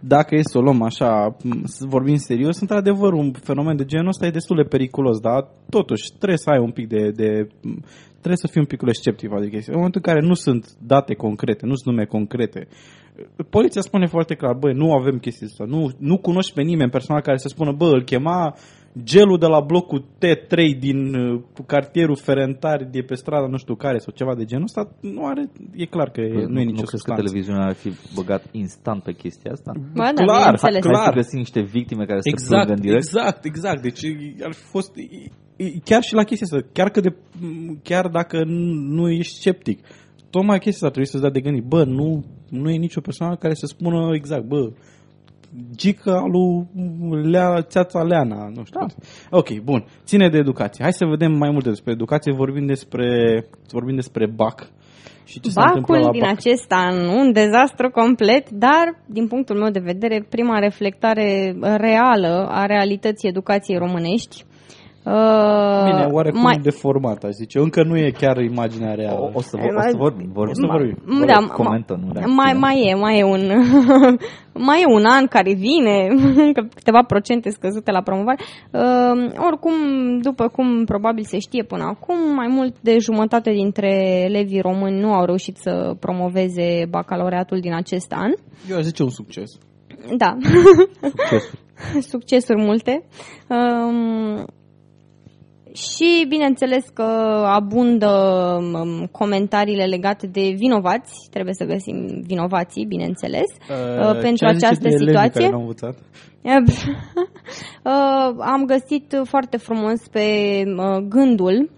dacă 0.00 0.34
e 0.34 0.42
să 0.42 0.58
o 0.58 0.60
luăm 0.60 0.82
așa, 0.82 1.36
m, 1.42 1.62
să 1.64 1.84
vorbim 1.88 2.16
serios, 2.16 2.60
într-adevăr, 2.60 3.12
un 3.12 3.32
fenomen 3.32 3.76
de 3.76 3.84
genul 3.84 4.08
ăsta 4.08 4.26
e 4.26 4.30
destul 4.30 4.56
de 4.56 4.68
periculos, 4.68 5.18
dar 5.18 5.48
totuși 5.70 6.02
trebuie 6.18 6.38
să 6.38 6.50
ai 6.50 6.58
un 6.58 6.70
pic 6.70 6.88
de... 6.88 7.10
de 7.10 7.48
m, 7.62 7.84
trebuie 8.20 8.46
să 8.46 8.52
fii 8.52 8.60
un 8.60 8.66
pic 8.66 8.80
sceptic 8.92 9.28
față 9.28 9.42
de 9.42 9.48
chestii. 9.48 9.72
În 9.72 9.78
momentul 9.78 10.00
în 10.04 10.12
care 10.12 10.26
nu 10.26 10.34
sunt 10.34 10.72
date 10.86 11.14
concrete, 11.14 11.66
nu 11.66 11.74
sunt 11.74 11.94
nume 11.94 12.06
concrete, 12.06 12.68
poliția 13.50 13.80
spune 13.80 14.06
foarte 14.06 14.34
clar, 14.34 14.54
băi, 14.54 14.72
nu 14.72 14.92
avem 14.92 15.18
chestii 15.18 15.46
astea, 15.46 15.66
nu, 15.66 15.90
nu 15.98 16.18
cunoști 16.18 16.52
pe 16.52 16.62
nimeni 16.62 16.90
personal 16.90 17.22
care 17.22 17.36
să 17.36 17.48
spună, 17.48 17.72
bă, 17.72 17.88
îl 17.92 18.02
chema 18.02 18.54
gelul 19.02 19.38
de 19.38 19.46
la 19.46 19.60
blocul 19.60 20.04
T3 20.18 20.78
din 20.78 21.14
uh, 21.14 21.42
cartierul 21.66 22.16
Ferentari 22.16 22.90
de 22.90 23.00
pe 23.02 23.14
strada 23.14 23.46
nu 23.46 23.56
știu 23.56 23.74
care 23.74 23.98
sau 23.98 24.12
ceva 24.16 24.34
de 24.34 24.44
genul 24.44 24.64
ăsta, 24.64 24.90
nu 25.00 25.26
are, 25.26 25.50
e 25.74 25.84
clar 25.84 26.10
că 26.10 26.20
e, 26.20 26.32
nu, 26.32 26.38
e 26.40 26.44
nu 26.44 26.70
nicio 26.70 26.72
crezi 26.72 26.90
că 26.90 26.96
substanță. 26.96 27.22
televiziunea 27.22 27.64
ar 27.66 27.74
fi 27.74 27.90
băgat 28.14 28.42
instant 28.52 29.02
pe 29.02 29.12
chestia 29.12 29.50
asta? 29.52 29.72
Ba 29.94 30.04
da, 30.14 30.24
Clar, 30.24 30.40
bineînțeles. 30.42 30.82
clar. 30.84 30.94
Hai 31.02 31.12
să 31.12 31.20
găsim 31.20 31.38
niște 31.38 31.60
victime 31.60 32.04
care 32.04 32.20
să 32.20 32.28
Exact, 32.28 32.50
plângă 32.64 32.72
în 32.72 32.80
direct. 32.80 33.04
exact, 33.04 33.44
exact. 33.44 33.82
Deci 33.82 34.00
ar 34.42 34.52
fi 34.52 34.62
fost 34.62 34.96
e- 34.96 35.64
e- 35.64 35.78
chiar 35.84 36.02
și 36.02 36.14
la 36.14 36.22
chestia 36.24 36.46
asta, 36.50 36.68
chiar, 36.72 36.88
că 36.90 37.00
de, 37.00 37.14
chiar 37.82 38.08
dacă 38.08 38.44
nu 38.96 39.10
ești 39.10 39.34
sceptic, 39.40 39.78
tocmai 40.30 40.58
chestia 40.58 40.86
asta 40.88 40.94
trebuie 40.96 41.06
să-ți 41.12 41.22
dea 41.22 41.30
de 41.32 41.40
gândit. 41.40 41.64
Bă, 41.64 41.84
nu, 41.84 42.24
nu 42.48 42.70
e 42.70 42.76
nicio 42.76 43.00
persoană 43.00 43.36
care 43.36 43.54
să 43.54 43.66
spună 43.66 44.14
exact, 44.14 44.44
bă, 44.44 44.72
gica 45.76 46.24
lui 46.26 47.30
Lea, 47.30 47.62
țeața 47.62 48.02
Leana, 48.02 48.48
nu 48.54 48.64
știu. 48.64 48.80
Da. 48.80 48.86
Ok, 49.38 49.60
bun. 49.60 49.84
Ține 50.04 50.28
de 50.28 50.38
educație. 50.38 50.82
Hai 50.82 50.92
să 50.92 51.04
vedem 51.04 51.32
mai 51.32 51.50
multe 51.50 51.68
despre 51.68 51.92
educație. 51.92 52.32
Vorbim 52.32 52.66
despre, 52.66 53.08
vorbim 53.70 53.94
despre 53.94 54.26
BAC. 54.26 54.70
Și 55.24 55.40
ce 55.40 55.50
se 55.50 55.60
întâmplă 55.60 55.94
Bacul 55.94 56.06
la 56.06 56.10
din 56.10 56.20
BAC. 56.20 56.30
acest 56.30 56.72
an, 56.72 56.96
un 57.18 57.32
dezastru 57.32 57.90
complet, 57.90 58.50
dar, 58.50 59.02
din 59.06 59.26
punctul 59.26 59.58
meu 59.58 59.70
de 59.70 59.78
vedere, 59.78 60.26
prima 60.28 60.58
reflectare 60.58 61.56
reală 61.60 62.48
a 62.50 62.66
realității 62.66 63.28
educației 63.28 63.78
românești. 63.78 64.44
Uh, 65.04 65.84
Bine, 65.84 66.08
oarecum 66.10 66.40
mai, 66.40 66.54
mai... 66.54 66.62
deformat, 66.62 67.24
aș 67.24 67.30
zice. 67.30 67.58
Încă 67.58 67.82
nu 67.82 67.96
e 67.96 68.10
chiar 68.10 68.36
imaginea 68.36 68.94
reală. 68.94 69.20
O, 69.20 69.30
o, 69.32 69.40
să, 69.40 69.56
vor, 69.56 69.74
o 69.74 69.80
să 69.80 69.96
vorbim, 69.96 70.30
vorbim. 70.32 70.54
O 70.56 70.66
să 70.66 70.72
vorbim. 70.72 70.96
M- 70.96 71.26
da, 71.26 71.46
Comentăm, 71.52 72.00
nu 72.26 72.34
mai, 72.34 72.52
mai 72.52 72.80
e, 72.86 72.94
mai 72.94 73.18
e 73.18 73.24
un 73.24 73.40
mai 74.68 74.80
e 74.80 74.92
un 74.94 75.04
an 75.04 75.26
care 75.26 75.54
vine, 75.54 76.06
încă 76.46 76.68
câteva 76.74 77.02
procente 77.06 77.50
scăzute 77.50 77.90
la 77.90 78.02
promovare. 78.02 78.38
Uh, 78.70 79.32
oricum, 79.46 79.72
după 80.22 80.48
cum 80.48 80.84
probabil 80.84 81.24
se 81.24 81.38
știe 81.38 81.62
până 81.62 81.84
acum, 81.84 82.34
mai 82.34 82.48
mult 82.48 82.74
de 82.80 82.98
jumătate 82.98 83.50
dintre 83.50 84.22
elevii 84.28 84.60
români 84.60 85.00
nu 85.00 85.12
au 85.12 85.24
reușit 85.24 85.56
să 85.56 85.94
promoveze 86.00 86.86
bacalaureatul 86.90 87.58
din 87.60 87.74
acest 87.74 88.12
an. 88.12 88.32
Eu 88.70 88.76
aș 88.76 88.82
zice 88.82 89.02
un 89.02 89.10
succes. 89.10 89.50
Da, 90.16 90.36
Succesul. 91.00 91.58
succesuri 92.12 92.62
multe. 92.62 93.04
Um, 93.48 94.46
și 95.74 96.24
bineînțeles 96.28 96.84
că 96.94 97.02
abundă 97.46 98.10
um, 98.60 99.06
comentariile 99.06 99.84
legate 99.84 100.26
de 100.26 100.54
vinovați, 100.56 101.28
trebuie 101.30 101.54
să 101.54 101.64
găsim 101.64 102.20
vinovații, 102.26 102.86
bineînțeles, 102.86 103.50
uh, 103.70 104.18
pentru 104.20 104.36
ce 104.36 104.44
ar 104.44 104.54
zice 104.54 104.66
această 104.66 104.88
de 104.88 104.94
elevii 104.94 105.06
situație. 105.06 105.40
Care 105.40 105.52
n-au 105.52 105.60
învățat? 105.60 105.96
Uh, 107.84 108.34
am 108.38 108.64
găsit 108.66 109.20
foarte 109.24 109.56
frumos 109.56 110.08
pe 110.10 110.28
uh, 110.66 110.96
gândul, 111.08 111.70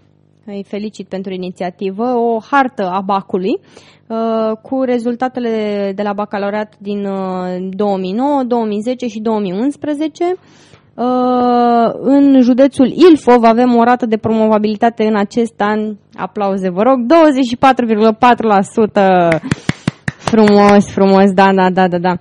îi 0.45 0.63
felicit 0.67 1.07
pentru 1.07 1.33
inițiativă, 1.33 2.03
o 2.03 2.39
hartă 2.49 2.89
a 2.89 3.01
bacului 3.01 3.59
uh, 4.07 4.57
cu 4.61 4.83
rezultatele 4.83 5.91
de 5.95 6.01
la 6.01 6.13
bacalaureat 6.13 6.73
din 6.79 7.05
uh, 7.05 7.67
2009, 7.69 8.43
2010 8.43 9.07
și 9.07 9.19
2011. 9.19 10.35
Uh, 10.97 11.93
în 11.99 12.41
județul 12.41 12.87
Ilfov 12.87 13.43
avem 13.43 13.75
o 13.75 13.83
rată 13.83 14.05
de 14.05 14.17
promovabilitate 14.17 15.03
în 15.03 15.15
acest 15.15 15.53
an, 15.57 15.95
aplauze 16.15 16.69
vă 16.69 16.81
rog, 16.81 16.99
24,4%. 16.99 19.39
Frumos, 20.17 20.91
frumos, 20.91 21.31
da, 21.31 21.53
da, 21.53 21.69
da, 21.69 21.87
da, 21.87 21.97
da. 21.97 22.13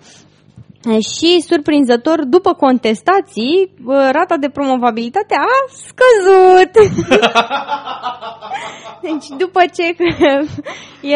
Și, 0.93 1.41
surprinzător, 1.41 2.25
după 2.25 2.53
contestații, 2.53 3.73
uh, 3.85 4.09
rata 4.13 4.37
de 4.41 4.49
promovabilitate 4.49 5.35
a 5.35 5.47
scăzut. 5.69 6.73
deci, 9.07 9.27
după 9.39 9.61
ce 9.77 9.97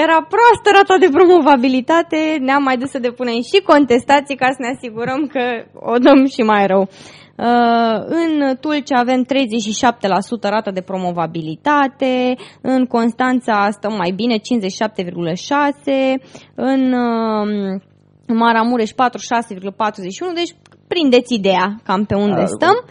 era 0.03 0.27
proastă 0.35 0.69
rata 0.75 0.97
de 0.99 1.09
promovabilitate, 1.13 2.37
ne-am 2.41 2.63
mai 2.63 2.77
dus 2.77 2.91
să 2.91 2.99
depunem 2.99 3.35
și 3.35 3.63
contestații 3.63 4.37
ca 4.37 4.47
să 4.47 4.57
ne 4.59 4.73
asigurăm 4.77 5.27
că 5.27 5.41
o 5.75 5.99
dăm 5.99 6.27
și 6.27 6.43
mai 6.43 6.67
rău. 6.67 6.89
Uh, 7.41 7.47
în 8.07 8.57
Tulcea 8.61 8.99
avem 8.99 9.25
37% 9.25 9.29
rată 10.41 10.71
de 10.71 10.81
promovabilitate, 10.81 12.37
în 12.61 12.87
Constanța 12.87 13.69
stăm 13.71 13.95
mai 13.97 14.11
bine, 14.11 14.37
57,6%, 14.39 14.41
în 16.55 16.93
uh, 16.93 17.81
Maramureș 18.27 18.91
46,41, 18.91 18.95
deci 20.35 20.55
prindeți 20.89 21.35
ideea 21.35 21.81
cam 21.85 22.05
pe 22.05 22.15
unde 22.15 22.41
Da, 22.41 22.47
stăm. 22.47 22.85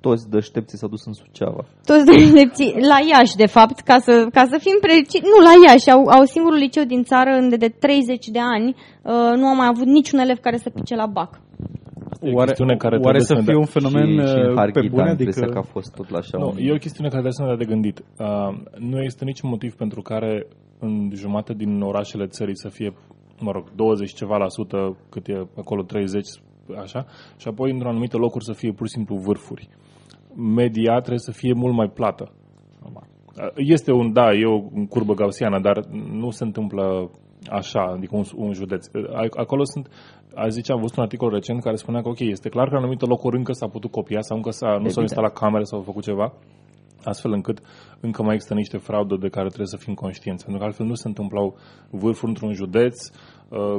Toți 0.00 0.28
deștepții 0.28 0.78
s-au 0.78 0.88
dus 0.88 1.04
în 1.04 1.12
Suceava. 1.12 1.64
Toți 1.86 2.04
deștepții, 2.04 2.74
la 2.88 2.98
Iași, 3.10 3.36
de 3.36 3.46
fapt, 3.46 3.80
ca 3.80 3.98
să, 3.98 4.26
ca 4.32 4.44
să 4.50 4.58
fim 4.58 4.78
preciși. 4.80 5.22
Nu, 5.32 5.38
la 5.48 5.52
Iași, 5.66 5.90
au, 5.90 6.02
au 6.06 6.24
singurul 6.24 6.58
liceu 6.58 6.84
din 6.84 7.02
țară 7.02 7.30
unde 7.40 7.56
de 7.56 7.68
30 7.68 8.26
de 8.26 8.40
ani 8.40 8.68
uh, 9.02 9.32
nu 9.36 9.46
a 9.46 9.52
mai 9.52 9.66
avut 9.66 9.86
niciun 9.86 10.18
elev 10.18 10.38
care 10.38 10.56
să 10.56 10.70
pice 10.70 10.94
la 10.94 11.06
BAC. 11.06 11.40
E 12.22 12.30
o 12.30 12.34
Oare, 12.34 12.46
chestiune 12.46 12.76
care 12.76 12.96
oare 12.96 13.18
trebuie 13.18 13.20
să 13.20 13.32
să 13.34 13.34
ne 13.34 13.40
fie 13.48 13.52
dea- 13.52 13.64
un 13.64 13.70
fenomen 13.76 14.06
și, 14.08 14.26
și 14.32 14.38
în 14.38 14.48
uh, 14.48 14.54
pe 14.54 14.60
Harghita 14.60 14.88
bune? 14.90 15.02
am 15.02 15.08
impresia 15.08 15.42
Adică... 15.42 15.60
că 15.60 15.66
a 15.66 15.72
fost 15.76 15.94
tot 15.94 16.08
la 16.10 16.18
așa 16.18 16.38
Nu, 16.38 16.46
un... 16.48 16.56
e 16.58 16.72
o 16.78 16.82
chestiune 16.84 17.08
care 17.08 17.22
trebuie 17.24 17.32
să 17.40 17.42
ne 17.42 17.48
dea 17.48 17.62
de 17.64 17.70
gândit. 17.72 17.96
Uh, 17.98 18.50
nu 18.90 18.96
există 19.00 19.24
niciun 19.24 19.48
motiv 19.50 19.72
pentru 19.74 20.00
care 20.02 20.46
în 20.78 21.10
jumătate 21.14 21.52
din 21.62 21.80
orașele 21.80 22.26
țării 22.26 22.56
să 22.64 22.68
fie, 22.68 22.90
mă 23.40 23.50
rog, 23.50 23.64
20 23.74 24.12
ceva 24.12 24.36
la 24.36 24.48
sută, 24.48 24.96
cât 25.10 25.28
e 25.28 25.46
acolo 25.56 25.82
30, 25.82 26.26
așa, 26.82 27.06
și 27.36 27.48
apoi 27.48 27.70
într-un 27.70 27.90
anumite 27.90 28.16
locuri 28.16 28.44
să 28.44 28.52
fie 28.52 28.72
pur 28.72 28.86
și 28.86 28.92
simplu 28.92 29.16
vârfuri. 29.16 29.68
Media 30.34 30.94
trebuie 30.98 31.18
să 31.28 31.32
fie 31.32 31.52
mult 31.52 31.74
mai 31.74 31.88
plată. 31.88 32.32
Uh, 32.84 33.52
Este 33.56 33.92
un, 33.92 34.12
da, 34.12 34.32
e 34.32 34.46
o 34.46 34.60
curbă 34.88 35.14
gaussiană, 35.14 35.60
dar 35.60 35.76
nu 36.12 36.30
se 36.30 36.44
întâmplă 36.44 37.10
așa, 37.50 37.80
adică 37.80 38.16
un, 38.16 38.24
un 38.36 38.52
județ. 38.52 38.86
A- 39.12 39.26
Acolo 39.40 39.64
sunt, 39.64 39.88
a 40.44 40.48
zice, 40.48 40.72
am 40.72 40.80
văzut 40.80 40.96
un 40.96 41.02
articol 41.02 41.30
recent 41.30 41.62
care 41.62 41.76
spunea 41.76 42.02
că, 42.02 42.08
ok, 42.08 42.18
este 42.18 42.48
clar 42.48 42.68
că 42.68 42.74
în 42.74 42.80
anumite 42.80 43.04
locuri 43.04 43.36
încă 43.36 43.52
s-a 43.52 43.68
putut 43.68 43.90
copia 43.90 44.20
sau 44.20 44.36
încă 44.36 44.50
s-a, 44.50 44.66
nu 44.66 44.72
s-au 44.72 44.84
Evident. 44.84 45.08
instalat 45.08 45.32
camere 45.32 45.64
sau 45.64 45.80
făcut 45.80 46.02
ceva, 46.02 46.32
astfel 47.02 47.32
încât 47.32 47.58
încă 48.00 48.22
mai 48.22 48.34
există 48.34 48.54
niște 48.54 48.76
fraudă 48.76 49.16
de 49.16 49.28
care 49.28 49.46
trebuie 49.46 49.66
să 49.66 49.76
fim 49.76 49.94
conștienți. 49.94 50.42
Pentru 50.44 50.60
că 50.60 50.66
altfel 50.66 50.86
nu 50.86 50.94
se 50.94 51.08
întâmplau 51.08 51.56
vârfuri 51.90 52.30
într-un 52.30 52.52
județ, 52.52 52.96
uh, 53.08 53.14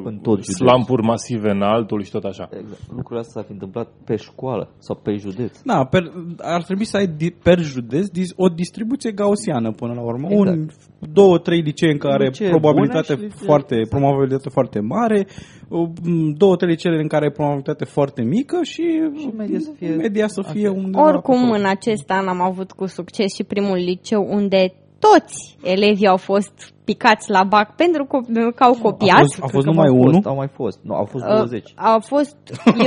În 0.03 0.17
tot 0.22 0.34
județul. 0.43 0.53
slampuri 0.65 1.03
masive 1.03 1.49
în 1.49 1.61
altul 1.61 2.03
și 2.03 2.11
tot 2.11 2.23
așa. 2.23 2.49
Exact. 2.52 2.81
Lucrul 2.95 3.18
ăsta 3.18 3.39
s-a 3.39 3.45
fi 3.45 3.52
întâmplat 3.52 3.88
pe 4.06 4.15
școală 4.15 4.69
sau 4.77 4.95
pe 5.03 5.15
județ. 5.15 5.61
Da, 5.65 5.84
per, 5.85 6.11
ar 6.38 6.64
trebui 6.64 6.85
să 6.85 6.98
ai 6.98 7.07
di, 7.07 7.31
per 7.31 7.60
județ 7.60 8.07
dis, 8.07 8.30
o 8.35 8.48
distribuție 8.48 9.11
gaussiană 9.11 9.72
până 9.72 9.94
la 9.94 10.02
urmă. 10.02 10.27
Exact. 10.30 10.48
Un, 10.57 10.68
două, 11.14 11.38
trei 11.38 11.61
licee 11.61 11.91
în 11.91 11.98
care 11.98 12.26
Licee 12.26 12.49
probabilitate 12.49 13.14
bune 13.14 13.27
și 13.27 13.31
licee- 13.34 13.45
foarte, 13.48 13.76
exact. 13.76 13.99
probabilitate 14.02 14.49
foarte 14.49 14.80
mare, 14.80 15.27
o, 15.69 15.81
m, 16.03 16.34
două, 16.38 16.56
trei 16.56 16.69
licee 16.69 17.02
în 17.02 17.07
care 17.07 17.26
ai 17.26 17.31
probabilitate 17.31 17.85
foarte 17.85 18.22
mică 18.22 18.60
și, 18.64 18.84
Și 19.18 19.30
media 19.38 19.60
să 19.60 19.72
fie- 19.77 19.95
media 19.95 20.27
să 20.27 20.41
fie 20.41 20.68
Ok. 20.69 20.76
undeva 20.76 21.03
Oricum, 21.07 21.38
acolo. 21.38 21.53
în 21.60 21.65
acest 21.65 22.10
an 22.11 22.27
am 22.27 22.41
avut 22.41 22.72
cu 22.72 22.85
succes 22.85 23.34
și 23.35 23.44
primul 23.44 23.77
liceu 23.77 24.27
unde 24.30 24.73
toți 24.99 25.57
elevii 25.63 26.07
au 26.07 26.17
fost 26.17 26.73
picați 26.84 27.30
la 27.30 27.43
BAC 27.43 27.76
pentru 27.76 28.03
că, 28.05 28.17
că 28.55 28.63
au 28.63 28.76
copiat. 28.81 29.17
A 29.17 29.19
fost, 29.19 29.38
a 29.38 29.47
fost 29.47 29.51
Cred 29.51 29.63
că 29.63 29.69
numai 29.69 29.88
au 29.88 29.95
unul. 29.95 30.13
Fost, 30.13 30.26
au 30.26 30.35
mai 30.35 30.49
fost. 30.53 30.80
Nu, 30.84 30.93
au 30.95 31.05
fost 31.05 31.23
Uh, 31.26 31.35
20. 31.35 31.73
Au 31.76 31.99
fost, 31.99 32.38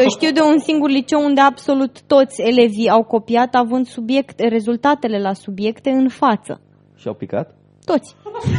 eu 0.01 0.07
știu 0.17 0.31
de 0.33 0.41
un 0.53 0.59
singur 0.59 0.91
liceu 0.91 1.21
unde 1.25 1.41
absolut 1.41 2.03
toți 2.03 2.43
elevii 2.43 2.89
au 2.89 3.03
copiat 3.05 3.55
având 3.55 3.87
subiect, 3.87 4.41
rezultatele 4.41 5.19
la 5.21 5.33
subiecte 5.33 5.91
în 5.91 6.09
față. 6.09 6.61
Și 6.97 7.09
au 7.09 7.15
picat? 7.15 7.55
Toți. 7.85 8.15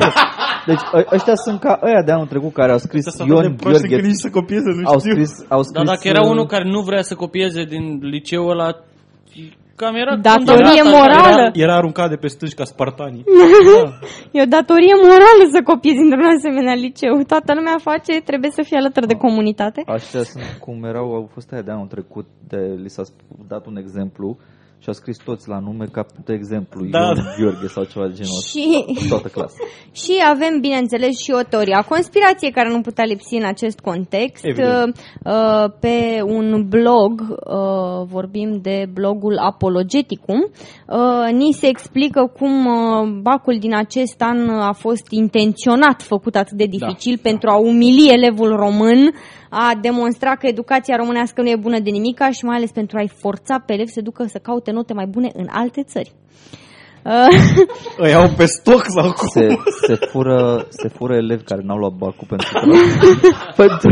Deci 0.69 0.84
ă- 0.93 1.07
ăștia 1.15 1.35
sunt 1.35 1.59
ca 1.59 1.80
ăia 1.84 2.03
de 2.05 2.11
anul 2.11 2.27
trecut 2.27 2.53
care 2.53 2.71
au 2.71 2.77
scris 2.77 3.05
Ion 3.17 3.55
Gheorghe. 3.57 4.13
să 4.13 4.30
copieze, 4.30 4.69
nu 4.75 4.89
Au 4.89 4.99
scris, 4.99 5.31
au 5.49 5.61
scris 5.61 5.84
Dar 5.84 5.85
dacă 5.85 6.07
era 6.07 6.23
uh, 6.23 6.30
unul 6.30 6.45
care 6.45 6.69
nu 6.69 6.81
vrea 6.81 7.01
să 7.01 7.15
copieze 7.15 7.63
din 7.63 7.99
liceul 8.01 8.49
ăla, 8.49 8.69
cam 9.76 9.95
era 9.95 10.16
Datorie 10.16 10.45
condamnat 10.45 10.86
așa. 10.86 10.95
morală. 10.98 11.41
Era, 11.41 11.52
era 11.66 11.76
aruncat 11.76 12.10
de 12.10 12.16
pe 12.16 12.28
stânci 12.28 12.54
ca 12.54 12.64
spartanii. 12.64 13.24
E 14.36 14.41
o 14.41 14.45
datorie 14.58 14.95
morală 15.04 15.44
să 15.56 15.60
copiezi 15.72 15.98
într-un 16.06 16.30
asemenea 16.38 16.74
liceu. 16.74 17.14
Toată 17.28 17.54
lumea 17.54 17.78
face, 17.90 18.14
trebuie 18.30 18.52
să 18.52 18.62
fie 18.68 18.78
alături 18.78 19.08
de 19.08 19.14
comunitate. 19.26 19.82
Așa 19.86 20.24
sunt 20.24 20.58
cum 20.60 20.84
erau, 20.84 21.08
au 21.20 21.30
fost 21.34 21.52
aia 21.52 21.62
de 21.62 21.72
anul 21.72 21.88
trecut, 21.88 22.26
de, 22.48 22.58
li 22.84 22.90
s-a 22.90 23.04
sp- 23.04 23.48
dat 23.48 23.66
un 23.66 23.76
exemplu 23.78 24.38
și 24.84 24.89
au 24.89 24.95
scris 24.95 25.18
toți 25.18 25.49
la 25.49 25.60
nume 25.60 25.85
ca 25.85 26.05
de 26.26 26.34
exemplu, 26.34 26.85
Da, 26.85 26.99
Ion 26.99 27.15
da. 27.15 27.22
Gheorghe 27.38 27.68
sau 27.68 27.84
ceva 27.84 28.07
de 28.07 28.14
genul 28.14 28.38
ăsta. 28.38 28.60
Și, 28.60 28.85
Toată 29.10 29.27
clasa. 29.27 29.55
și 30.01 30.14
avem, 30.34 30.60
bineînțeles, 30.60 31.18
și 31.23 31.31
o 31.31 31.41
teorie 31.49 31.76
a 31.76 31.81
conspirației 31.81 32.51
care 32.51 32.69
nu 32.69 32.81
putea 32.81 33.03
lipsi 33.03 33.35
în 33.35 33.45
acest 33.45 33.80
context. 33.80 34.45
Evident. 34.45 34.97
Uh, 35.26 35.65
Pe 35.80 36.22
un 36.26 36.65
blog, 36.68 37.14
uh, 37.22 38.05
vorbim 38.05 38.60
de 38.61 38.85
blogul 38.93 39.38
Apologeticum, 39.38 40.39
uh, 40.88 41.31
ni 41.34 41.51
se 41.51 41.68
explică 41.68 42.31
cum 42.38 42.65
uh, 42.65 43.07
bacul 43.22 43.57
din 43.60 43.76
acest 43.76 44.22
an 44.22 44.49
a 44.49 44.73
fost 44.73 45.07
intenționat 45.10 46.01
făcut 46.01 46.35
atât 46.35 46.57
de 46.57 46.65
dificil 46.65 47.19
pentru 47.22 47.49
a 47.49 47.55
umili 47.57 48.10
elevul 48.11 48.55
român, 48.55 49.14
a 49.55 49.75
demonstra 49.81 50.35
că 50.35 50.47
educația 50.47 50.95
românească 50.95 51.41
nu 51.41 51.49
e 51.49 51.55
bună 51.55 51.80
de 51.80 51.89
nimica 51.89 52.30
și 52.31 52.45
mai 52.45 52.55
ales 52.55 52.71
pentru 52.71 52.97
a-i 52.97 53.11
forța 53.21 53.63
pe 53.65 53.73
elevi 53.73 53.91
să 53.91 54.01
ducă 54.01 54.25
să 54.27 54.38
caute 54.38 54.71
note 54.71 54.93
mai 54.93 55.05
bune 55.05 55.30
în 55.34 55.47
alte 55.49 55.84
țări. 55.84 56.11
Uh, 57.03 57.27
Îi 57.97 58.13
au 58.13 58.30
pe 58.38 58.45
stoc 58.45 58.84
sau 58.88 59.11
cum? 59.11 59.27
Se, 59.27 59.47
se, 59.88 59.95
fură, 60.11 60.65
se 60.69 60.88
fură 60.88 61.15
elevi 61.15 61.43
care 61.43 61.61
n-au 61.63 61.77
luat 61.77 61.93
bacul 61.93 62.27
pentru 62.27 62.47
că 62.53 62.59
pentru 63.63 63.89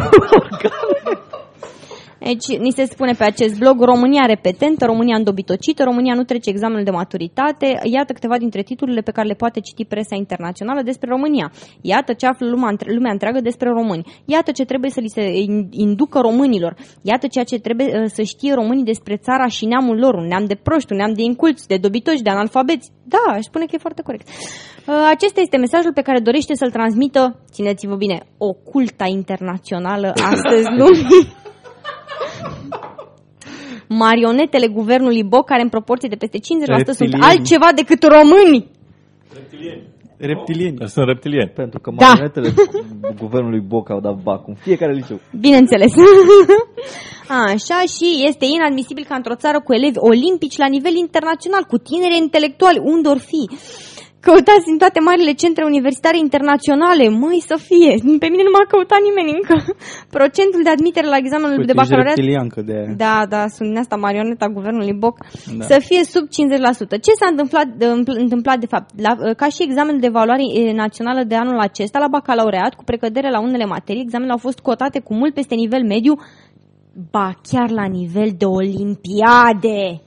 Deci, 2.23 2.57
ni 2.59 2.71
se 2.71 2.83
spune 2.85 3.13
pe 3.13 3.23
acest 3.23 3.57
blog, 3.59 3.81
România 3.83 4.25
repetentă, 4.25 4.85
România 4.85 5.15
îndobitocită, 5.15 5.83
România 5.83 6.13
nu 6.13 6.23
trece 6.23 6.49
examenul 6.49 6.83
de 6.83 6.91
maturitate. 6.91 7.79
Iată 7.83 8.13
câteva 8.13 8.37
dintre 8.37 8.61
titlurile 8.61 9.01
pe 9.01 9.11
care 9.11 9.27
le 9.27 9.33
poate 9.33 9.59
citi 9.59 9.85
presa 9.85 10.15
internațională 10.15 10.81
despre 10.81 11.09
România. 11.09 11.51
Iată 11.81 12.13
ce 12.13 12.25
află 12.25 12.47
lumea, 12.49 12.69
între- 12.69 12.93
lumea 12.93 13.11
întreagă 13.11 13.39
despre 13.41 13.69
români. 13.69 14.03
Iată 14.25 14.51
ce 14.51 14.63
trebuie 14.65 14.91
să 14.91 14.99
li 14.99 15.09
se 15.09 15.21
in- 15.45 15.67
inducă 15.69 16.19
românilor. 16.19 16.75
Iată 17.01 17.27
ceea 17.27 17.43
ce 17.43 17.57
trebuie 17.59 17.87
uh, 17.87 18.05
să 18.07 18.21
știe 18.21 18.53
românii 18.53 18.83
despre 18.83 19.15
țara 19.15 19.47
și 19.47 19.65
neamul 19.65 19.97
lor. 19.97 20.13
Un 20.13 20.27
neam 20.27 20.45
de 20.45 20.55
proști, 20.55 20.91
un 20.91 20.97
neam 20.97 21.13
de 21.13 21.21
inculți, 21.21 21.67
de 21.67 21.77
dobitoci, 21.77 22.21
de 22.21 22.29
analfabeți. 22.29 22.91
Da, 23.03 23.33
aș 23.33 23.43
spune 23.43 23.65
că 23.65 23.71
e 23.75 23.85
foarte 23.87 24.01
corect. 24.01 24.27
Uh, 24.27 24.93
Acesta 25.15 25.39
este 25.41 25.57
mesajul 25.57 25.93
pe 25.93 26.01
care 26.01 26.19
dorește 26.19 26.53
să-l 26.55 26.71
transmită, 26.71 27.39
țineți-vă 27.51 27.95
bine, 27.95 28.17
oculta 28.37 29.05
internațională 29.05 30.07
astăzi 30.31 30.67
lumii. 30.77 31.27
marionetele 33.87 34.67
guvernului 34.67 35.23
Boc, 35.23 35.45
care 35.45 35.61
în 35.61 35.69
proporție 35.69 36.09
de 36.09 36.15
peste 36.15 36.37
50% 36.37 36.41
sunt 36.41 36.77
Reptilieni. 36.87 37.23
altceva 37.23 37.69
decât 37.75 38.03
români. 38.03 38.67
Reptilieni. 40.17 40.77
Sunt 40.85 41.05
reptilieni. 41.07 41.51
pentru 41.55 41.79
că 41.79 41.91
Da. 41.95 42.05
marionetele 42.07 42.53
guvernului 43.23 43.59
Boc 43.59 43.89
au 43.89 43.99
dat 43.99 44.15
bacul 44.23 44.45
în 44.47 44.55
fiecare 44.55 44.93
liceu. 44.93 45.19
Bineînțeles. 45.39 45.91
Așa 47.47 47.79
și 47.95 48.07
este 48.27 48.45
inadmisibil 48.45 49.05
ca 49.07 49.15
într-o 49.15 49.35
țară 49.35 49.59
cu 49.61 49.73
elevi 49.73 49.97
olimpici 49.97 50.57
la 50.57 50.67
nivel 50.67 50.95
internațional, 50.95 51.63
cu 51.63 51.77
tineri 51.77 52.17
intelectuali, 52.17 52.79
unde 52.83 53.07
or 53.07 53.17
fi. 53.17 53.49
Căutați 54.27 54.69
în 54.73 54.77
toate 54.83 54.99
marile 55.09 55.33
centre 55.43 55.63
universitare 55.71 56.17
internaționale, 56.27 57.05
măi 57.23 57.39
să 57.51 57.55
fie. 57.69 57.93
Pe 58.23 58.29
mine 58.33 58.43
nu 58.47 58.53
m-a 58.55 58.65
căutat 58.73 59.01
nimeni 59.07 59.35
încă. 59.37 59.55
Procentul 60.17 60.61
de 60.63 60.71
admitere 60.75 61.07
la 61.13 61.19
examenul 61.23 61.57
Uite, 61.57 61.69
de 61.69 61.73
ești 61.73 61.81
bacalaureat 61.81 62.15
reptiliancă 62.15 62.59
de 62.69 62.73
aia. 62.79 62.93
Da, 63.03 63.15
da, 63.33 63.41
sunt 63.55 63.67
din 63.69 63.77
asta 63.83 63.95
marioneta 64.05 64.47
guvernului 64.57 64.95
Boc, 65.03 65.15
Da. 65.19 65.53
da. 65.59 65.65
să 65.71 65.75
fie 65.87 66.01
sub 66.13 66.25
50%. 66.27 66.95
Ce 67.05 67.11
s-a 67.19 67.27
întâmplat 67.33 67.67
de, 67.81 67.85
întâmplat 68.25 68.57
de 68.63 68.69
fapt? 68.73 68.89
La, 69.05 69.11
ca 69.41 69.47
și 69.55 69.65
examenul 69.67 69.99
de 70.03 70.11
evaluare 70.13 70.43
eh, 70.43 70.73
națională 70.83 71.21
de 71.31 71.35
anul 71.35 71.59
acesta, 71.67 71.97
la 71.99 72.13
bacalaureat, 72.15 72.73
cu 72.73 72.83
precădere 72.83 73.29
la 73.35 73.39
unele 73.47 73.65
materii, 73.65 74.01
examenele 74.07 74.35
au 74.37 74.45
fost 74.47 74.59
cotate 74.59 74.99
cu 74.99 75.13
mult 75.13 75.33
peste 75.33 75.55
nivel 75.55 75.83
mediu, 75.93 76.13
ba 77.11 77.27
chiar 77.49 77.69
la 77.69 77.85
nivel 77.85 78.29
de 78.37 78.45
olimpiade. 78.45 80.01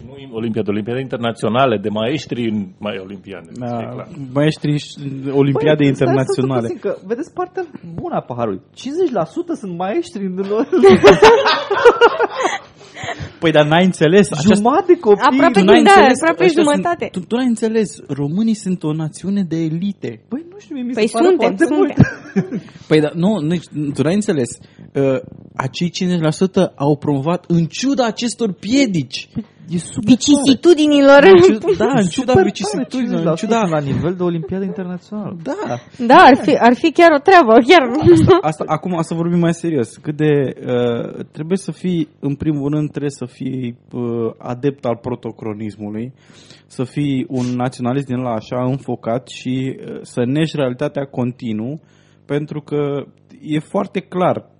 Și 0.00 0.06
nu 0.28 0.34
olimpiade, 0.36 0.70
olimpiade 0.70 1.00
internaționale, 1.00 1.76
de 1.78 1.88
maestri 1.88 2.48
în 2.48 2.58
mai 2.78 2.96
olimpiade. 3.06 3.48
Da, 3.54 3.66
e 3.66 3.88
clar. 3.92 4.08
maestri 4.32 4.78
și 4.78 4.94
olimpiade 5.42 5.82
Băi, 5.82 5.86
internaționale. 5.94 6.66
stai 6.66 6.76
să 6.80 6.88
puțin, 6.88 7.02
Că, 7.02 7.06
vedeți 7.06 7.32
partea 7.32 7.62
bună 7.94 8.14
a 8.16 8.20
paharului. 8.20 8.60
50% 8.60 9.54
sunt 9.62 9.76
maestri 9.76 10.24
în 10.26 10.34
lor. 10.48 10.68
Păi, 13.38 13.50
dar 13.50 13.66
n-ai 13.66 13.84
înțeles? 13.84 14.30
Această... 14.30 14.54
Jumătate 14.54 14.92
de 14.92 14.98
copii. 14.98 15.22
Aproape 15.32 15.58
Tu 15.58 15.64
n-ai 15.64 15.74
din 15.74 15.84
da, 15.84 15.90
înțeles? 15.90 16.20
aproape 16.20 16.44
Ăștia 16.44 16.62
jumătate. 16.62 17.08
Sunt, 17.12 17.24
tu, 17.24 17.28
tu 17.28 17.36
n-ai 17.36 17.46
înțeles. 17.46 17.90
Românii 18.08 18.54
sunt 18.54 18.82
o 18.82 18.92
națiune 18.92 19.42
de 19.48 19.56
elite. 19.56 20.10
Băi, 20.28 20.44
nu 20.50 20.58
știu, 20.58 20.74
mie 20.74 20.84
mi 20.84 20.92
Păi 20.92 21.06
se 21.06 21.12
pare 21.12 21.26
suntem, 21.26 21.46
foarte 21.46 21.64
suntem. 21.64 21.78
mult. 21.78 21.94
Păi, 22.88 23.00
dar 23.00 23.12
nu, 23.12 23.30
nu, 23.40 23.54
tu 23.94 24.02
n-ai 24.02 24.14
înțeles. 24.14 24.50
Uh, 24.94 25.18
acei 25.56 25.90
50% 25.90 26.74
au 26.74 26.96
promovat 26.96 27.44
în 27.48 27.64
ciuda 27.66 28.06
acestor 28.06 28.52
piedici. 28.52 29.28
E 29.74 29.78
super 29.78 30.04
Vicisitudinilor. 30.04 31.22
În 31.22 31.40
ciuda, 31.42 31.84
da, 31.84 31.92
în 32.00 32.06
ciuda 32.16 32.32
Super 32.32 32.44
vicisitudinilor, 32.44 33.18
tare, 33.18 33.30
în 33.30 33.36
ciuda... 33.36 33.66
50% 33.66 33.70
la 33.70 33.78
nivel 33.78 34.14
de 34.14 34.22
olimpiadă 34.22 34.64
internațională. 34.64 35.36
Da. 35.42 35.54
Da, 36.06 36.14
ar 36.14 36.36
fi, 36.36 36.56
ar 36.58 36.74
fi 36.74 36.90
chiar 36.92 37.10
o 37.18 37.18
treabă, 37.18 37.52
chiar. 37.68 37.82
Asta, 38.40 38.64
acum 38.66 38.98
să 39.02 39.14
vorbim 39.14 39.38
mai 39.38 39.54
serios. 39.54 39.96
Cât 39.96 40.16
de 40.16 40.32
uh, 40.66 41.24
trebuie 41.32 41.56
să 41.56 41.72
fii, 41.72 42.08
în 42.20 42.34
primul 42.34 42.70
rând, 42.74 42.89
trebuie 42.90 43.10
să 43.10 43.26
fii 43.26 43.78
uh, 43.92 44.32
adept 44.38 44.84
al 44.84 44.96
protocronismului, 44.96 46.12
să 46.66 46.84
fii 46.84 47.26
un 47.28 47.46
naționalist 47.46 48.06
din 48.06 48.16
la 48.16 48.30
așa 48.30 48.64
înfocat 48.64 49.28
și 49.28 49.76
uh, 49.78 49.98
să 50.02 50.24
nești 50.24 50.56
realitatea 50.56 51.04
continuu, 51.04 51.80
pentru 52.26 52.60
că 52.60 53.06
e 53.40 53.58
foarte 53.58 54.00
clar 54.00 54.50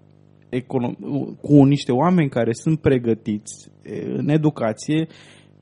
econom- 0.50 0.98
cu 1.40 1.64
niște 1.64 1.92
oameni 1.92 2.28
care 2.28 2.52
sunt 2.52 2.80
pregătiți 2.80 3.70
eh, 3.82 4.12
în 4.16 4.28
educație, 4.28 5.06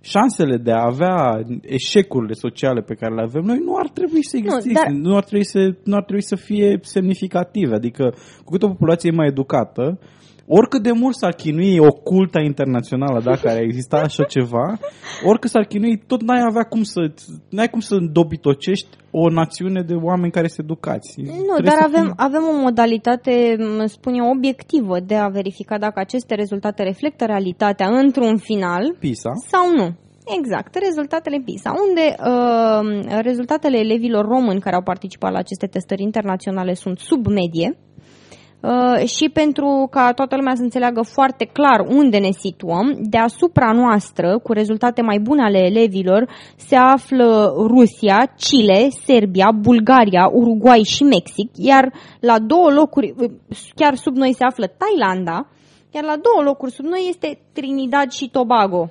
șansele 0.01 0.57
de 0.57 0.71
a 0.71 0.85
avea 0.85 1.43
eșecurile 1.63 2.33
sociale 2.33 2.81
pe 2.81 2.95
care 2.95 3.15
le 3.15 3.23
avem 3.23 3.43
noi 3.43 3.59
nu 3.65 3.77
ar 3.77 3.89
trebui 3.89 4.25
să 4.25 4.37
existe, 4.37 4.73
dar- 4.73 4.93
nu, 4.93 5.17
ar 5.17 5.25
trebui 5.25 5.45
să, 5.45 5.59
nu 5.85 5.95
ar 5.97 6.05
trebui 6.05 6.23
să 6.23 6.37
fie 6.37 6.79
semnificative. 6.83 7.75
Adică, 7.75 8.15
cu 8.45 8.51
cât 8.51 8.63
o 8.63 8.69
populație 8.69 9.11
e 9.13 9.17
mai 9.17 9.27
educată, 9.27 9.99
oricât 10.49 10.83
de 10.83 10.93
mult 10.93 11.15
s-ar 11.17 11.33
chinui 11.33 11.79
oculta 11.79 12.41
internațională, 12.41 13.21
dacă 13.25 13.49
ar 13.49 13.59
exista 13.61 13.97
așa 13.97 14.25
ceva, 14.25 14.79
oricât 15.25 15.51
s-ar 15.51 15.65
chinui, 15.65 16.03
tot 16.07 16.23
n-ai 16.23 16.43
avea 16.49 16.63
cum 16.63 16.83
să, 16.83 17.01
n-ai 17.51 17.69
cum 17.69 17.81
să 17.81 17.97
dobitocești 18.13 18.89
o 19.11 19.31
națiune 19.31 19.83
de 19.83 19.95
oameni 19.95 20.33
care 20.33 20.49
sunt 20.49 20.67
educați. 20.71 21.21
Nu, 21.21 21.33
Trebuie 21.33 21.63
dar 21.63 21.79
să 21.79 21.85
avem, 21.85 22.05
fii- 22.05 22.15
avem 22.17 22.43
o 22.55 22.61
modalitate, 22.61 23.57
m, 23.59 23.87
spun 23.87 24.15
eu, 24.15 24.31
obiectivă 24.37 25.01
de 25.01 25.15
a 25.15 25.29
verifica 25.29 25.79
dacă 25.79 26.01
aceste 26.01 26.35
rezultate 26.35 26.83
reflectă 26.83 27.25
realitatea 27.25 27.89
într-un 27.89 28.37
final 28.37 28.97
PISA. 28.99 29.31
sau 29.47 29.65
nu. 29.77 29.89
Exact, 30.39 30.75
rezultatele 30.75 31.43
PISA, 31.45 31.73
unde 31.89 32.15
uh, 32.33 33.21
rezultatele 33.23 33.79
elevilor 33.79 34.25
români 34.27 34.61
care 34.61 34.77
au 34.77 34.83
participat 34.83 35.33
la 35.33 35.39
aceste 35.39 35.67
testări 35.67 36.03
internaționale 36.03 36.75
sunt 36.75 36.99
sub 36.99 37.27
medie 37.27 37.69
uh, 37.77 37.88
și 39.05 39.29
pentru 39.33 39.89
ca 39.91 40.13
toată 40.13 40.37
lumea 40.37 40.55
să 40.55 40.63
înțeleagă 40.63 41.03
foarte 41.03 41.45
clar 41.45 41.87
unde 41.89 42.19
ne 42.19 42.31
situăm, 42.31 42.99
deasupra 43.01 43.73
noastră, 43.73 44.39
cu 44.43 44.53
rezultate 44.53 45.03
mai 45.03 45.19
bune 45.19 45.43
ale 45.43 45.59
elevilor, 45.59 46.29
se 46.57 46.77
află 46.77 47.55
Rusia, 47.57 48.35
Chile, 48.37 48.89
Serbia, 49.05 49.51
Bulgaria, 49.61 50.31
Uruguay 50.33 50.83
și 50.83 51.03
Mexic, 51.03 51.51
iar 51.55 51.93
la 52.21 52.39
două 52.39 52.71
locuri, 52.71 53.15
uh, 53.19 53.31
chiar 53.75 53.95
sub 53.95 54.17
noi 54.17 54.35
se 54.35 54.45
află 54.45 54.67
Thailanda, 54.67 55.49
iar 55.95 56.05
la 56.05 56.17
două 56.17 56.43
locuri 56.45 56.73
sub 56.73 56.85
noi 56.85 57.07
este 57.09 57.39
Trinidad 57.53 58.11
și 58.11 58.29
Tobago. 58.29 58.91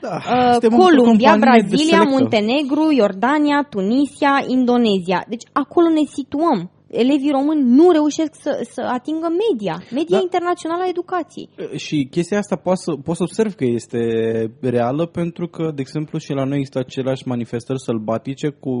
Da, 0.00 0.16
Uh, 0.16 0.50
suntem 0.50 0.72
într-o 0.72 0.84
Columbia, 0.84 1.30
companie 1.30 1.60
de 1.60 1.66
Brazilia, 1.68 1.96
selectă. 1.96 2.18
Muntenegru, 2.18 2.92
Iordania, 2.92 3.66
Tunisia, 3.70 4.44
Indonezia. 4.46 5.24
Deci 5.28 5.42
acolo 5.52 5.88
ne 5.88 6.04
situăm. 6.18 6.70
Elevii 6.92 7.36
români 7.38 7.62
nu 7.78 7.90
reușesc 7.90 8.32
să, 8.44 8.52
să 8.74 8.82
atingă 8.96 9.28
media, 9.44 9.76
media 9.98 10.16
Da. 10.16 10.22
internațională 10.22 10.82
a 10.82 10.88
educației. 10.88 11.48
Și 11.76 12.06
chestia 12.10 12.38
asta 12.38 12.56
poți 12.56 12.82
să, 12.82 12.92
poți 12.92 13.16
să 13.16 13.22
observ 13.28 13.52
că 13.54 13.64
este 13.64 13.98
reală 14.60 15.06
pentru 15.06 15.46
că, 15.46 15.64
de 15.74 15.80
exemplu, 15.80 16.18
și 16.18 16.32
la 16.32 16.44
noi 16.44 16.56
există 16.58 16.78
aceleași 16.78 17.28
manifestări 17.28 17.80
sălbatice 17.80 18.48
cu 18.48 18.72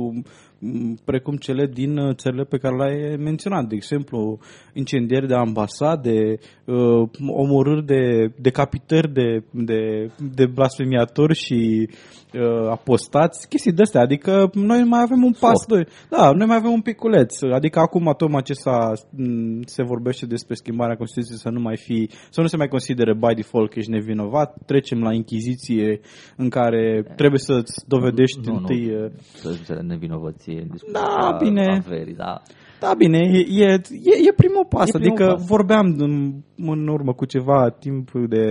m, 0.58 0.94
precum 1.04 1.36
cele 1.36 1.66
din 1.66 1.96
uh, 1.98 2.14
țările 2.14 2.44
pe 2.44 2.58
care 2.58 2.76
le-ai 2.76 3.16
menționat. 3.16 3.64
De 3.64 3.74
exemplu, 3.74 4.38
incendieri 4.72 5.26
de 5.26 5.34
ambasade, 5.34 6.38
uh, 6.64 7.08
omorâri 7.28 7.86
de 7.86 8.32
decapitări 8.38 9.12
de, 9.12 9.44
de, 9.50 10.10
de 10.34 10.46
blasfemiatori 10.46 11.34
și 11.34 11.88
uh, 11.88 12.21
apostați, 12.70 13.48
chestii 13.48 13.72
de 13.72 13.82
astea. 13.82 14.00
Adică 14.00 14.50
noi 14.54 14.82
mai 14.84 15.00
avem 15.02 15.22
un 15.24 15.32
pas 15.40 15.66
doi. 15.66 15.86
Da, 16.10 16.30
noi 16.30 16.46
mai 16.46 16.56
avem 16.56 16.70
un 16.72 16.80
piculeț. 16.80 17.42
Adică 17.42 17.78
acum 17.78 18.14
tocmai 18.16 18.42
ce 18.42 18.52
s-a, 18.52 18.92
m, 19.10 19.60
se 19.64 19.82
vorbește 19.82 20.26
despre 20.26 20.54
schimbarea 20.54 20.96
Constituției 20.96 21.38
să 21.38 21.48
nu 21.50 21.60
mai 21.60 21.76
fi, 21.76 22.08
să 22.30 22.40
nu 22.40 22.46
se 22.46 22.56
mai 22.56 22.68
considere 22.68 23.14
by 23.14 23.34
default 23.34 23.70
că 23.70 23.78
ești 23.78 23.90
nevinovat, 23.90 24.56
trecem 24.66 25.02
la 25.02 25.12
inchiziție 25.12 26.00
în 26.36 26.48
care 26.48 27.04
trebuie 27.16 27.38
să-ți 27.40 27.84
dovedești 27.88 28.40
Nu, 28.44 28.52
nu, 28.52 28.58
întâi... 28.58 28.94
uh, 28.94 29.10
să 29.34 29.50
zice 29.50 29.72
nevinovăție 29.72 30.60
în 30.60 30.68
discuția 30.70 31.00
Da, 31.00 31.36
bine. 31.42 31.82
averii, 31.86 32.14
da. 32.14 32.42
Da, 32.80 32.94
bine, 32.98 33.18
e, 33.18 33.64
e, 33.64 33.64
e, 33.90 34.14
e 34.28 34.32
primul 34.36 34.66
pas. 34.68 34.88
E 34.88 34.90
primul 34.98 35.08
adică 35.08 35.32
pas. 35.32 35.46
vorbeam 35.46 35.94
în, 35.98 36.32
în 36.56 36.88
urmă 36.88 37.12
cu 37.12 37.24
ceva 37.24 37.70
timp 37.78 38.10
de 38.28 38.44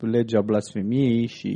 legea 0.00 0.40
blasfemiei 0.40 1.26
și 1.26 1.52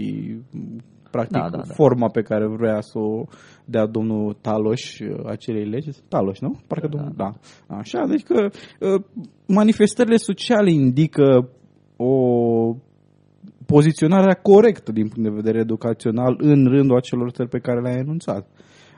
practic 1.14 1.42
Da, 1.42 1.48
da, 1.50 1.56
da. 1.56 1.74
forma 1.74 2.08
pe 2.08 2.22
care 2.22 2.46
vrea 2.46 2.80
să 2.80 2.98
o 2.98 3.24
dea 3.64 3.86
domnul 3.86 4.36
Taloș 4.40 4.98
uh, 5.00 5.08
acelei 5.26 5.64
legi. 5.64 5.90
Taloș, 6.08 6.38
nu? 6.38 6.60
Parcă 6.66 6.86
Da, 6.86 6.96
domnul, 6.96 7.14
da. 7.16 7.30
Așa, 7.76 8.00
deci 8.06 8.22
că 8.22 8.38
uh, 8.44 9.02
manifestările 9.46 10.16
sociale 10.16 10.70
indică 10.72 11.48
o 11.96 12.12
poziționarea 13.66 14.34
corectă 14.34 14.92
din 14.92 15.08
punct 15.08 15.28
de 15.28 15.40
vedere 15.40 15.58
educațional 15.58 16.34
în 16.38 16.64
rândul 16.64 16.96
acelor 16.96 17.30
țări 17.30 17.48
pe 17.48 17.58
care 17.58 17.80
le-ai 17.80 17.98
enunțat. 17.98 18.46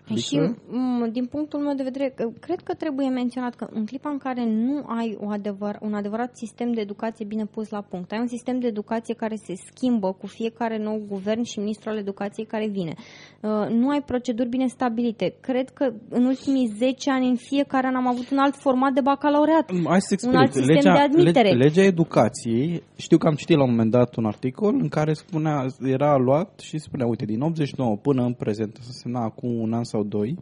Adică... 0.05 0.21
Și 0.21 0.37
m, 0.69 1.11
din 1.13 1.27
punctul 1.27 1.61
meu 1.61 1.75
de 1.75 1.83
vedere, 1.83 2.13
că- 2.17 2.33
cred 2.41 2.61
că 2.61 2.75
trebuie 2.75 3.09
menționat 3.09 3.55
că 3.55 3.67
în 3.71 3.85
clipa 3.87 4.11
în 4.11 4.19
care 4.19 4.45
nu 4.45 4.85
ai 4.87 5.17
o 5.21 5.29
adevăr, 5.29 5.79
un 5.81 5.95
adevărat 5.95 6.37
sistem 6.37 6.73
de 6.73 6.81
educație 6.81 7.25
bine 7.25 7.45
pus 7.45 7.71
la 7.71 7.81
punct, 7.81 8.13
ai 8.13 8.19
un 8.21 8.27
sistem 8.27 8.59
de 8.59 8.67
educație 8.67 9.15
care 9.15 9.35
se 9.35 9.55
schimbă 9.67 10.13
cu 10.13 10.27
fiecare 10.27 10.79
nou 10.79 11.03
guvern 11.09 11.43
și 11.43 11.59
ministru 11.59 11.91
al 11.91 11.97
educației 11.97 12.47
care 12.47 12.69
vine, 12.69 12.95
uh, 13.41 13.69
nu 13.71 13.89
ai 13.89 14.03
proceduri 14.03 14.49
bine 14.49 14.67
stabilite. 14.67 15.35
Cred 15.41 15.69
că 15.69 15.93
în 16.09 16.25
ultimii 16.25 16.73
10 16.79 17.11
ani, 17.11 17.29
în 17.29 17.37
fiecare 17.37 17.87
an 17.87 17.95
am 17.95 18.07
avut 18.09 18.31
un 18.31 18.39
alt 18.39 18.55
format 18.57 18.93
de 18.93 19.01
bacalaureat. 19.01 19.71
Hai 19.85 20.01
să 20.01 20.13
explic. 20.13 20.33
Un 20.33 20.39
alt 20.39 20.53
sistem 20.53 20.81
de 20.83 20.89
admitere. 20.89 21.49
Lege, 21.49 21.65
legea 21.65 21.83
educației, 21.83 22.83
știu 22.97 23.19
că 23.19 23.27
am 23.27 23.35
citit 23.35 23.57
la 23.57 23.63
un 23.63 23.71
moment 23.71 23.91
dat 23.91 24.17
un 24.17 24.25
articol 24.25 24.75
în 24.81 24.89
care 24.89 25.13
spunea, 25.13 25.67
era 25.83 26.17
luat 26.17 26.61
și 26.61 26.79
spunea, 26.79 27.07
uite, 27.07 27.25
din 27.25 27.41
89 27.41 27.97
până 27.97 28.23
în 28.25 28.33
prezent, 28.33 28.79
să 28.81 28.91
semna 28.93 29.25
acum 29.25 29.61
un 29.61 29.73
an 29.73 29.85
sau 29.95 30.03
doi, 30.03 30.37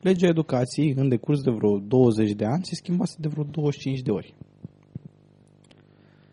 legea 0.00 0.26
educației, 0.26 0.94
în 0.96 1.08
decurs 1.08 1.40
de 1.42 1.50
vreo 1.50 1.78
20 1.78 2.32
de 2.32 2.44
ani, 2.44 2.64
se 2.64 2.74
schimbase 2.74 3.16
de 3.20 3.28
vreo 3.28 3.44
25 3.44 4.00
de 4.00 4.10
ori. 4.10 4.34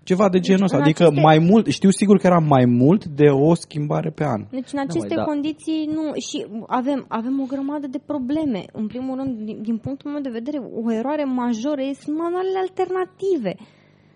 Ceva 0.04 0.30
de 0.30 0.40
genul 0.40 0.64
ăsta, 0.64 0.78
în 0.78 0.84
adică 0.84 1.04
aceste- 1.04 1.22
mai 1.22 1.38
mult, 1.50 1.66
știu 1.68 1.90
sigur 1.90 2.18
că 2.18 2.28
era 2.28 2.40
mai 2.40 2.66
mult 2.66 3.06
de 3.06 3.28
o 3.30 3.54
schimbare 3.54 4.10
pe 4.10 4.24
an. 4.24 4.42
Deci 4.52 4.72
în 4.74 4.80
aceste 4.80 5.16
măi, 5.16 5.24
da. 5.24 5.24
condiții 5.32 5.90
nu 5.98 6.06
și 6.28 6.38
avem, 6.68 7.06
avem 7.08 7.36
o 7.44 7.46
grămadă 7.54 7.88
de 7.88 8.02
probleme. 8.12 8.62
În 8.72 8.88
primul 8.88 9.16
rând, 9.20 9.32
din, 9.46 9.58
din 9.62 9.78
punctul 9.78 10.12
meu 10.12 10.22
de 10.22 10.38
vedere, 10.40 10.58
o 10.84 10.92
eroare 11.00 11.24
majoră 11.24 11.82
sunt 12.02 12.18
manualele 12.18 12.60
alternative 12.66 13.56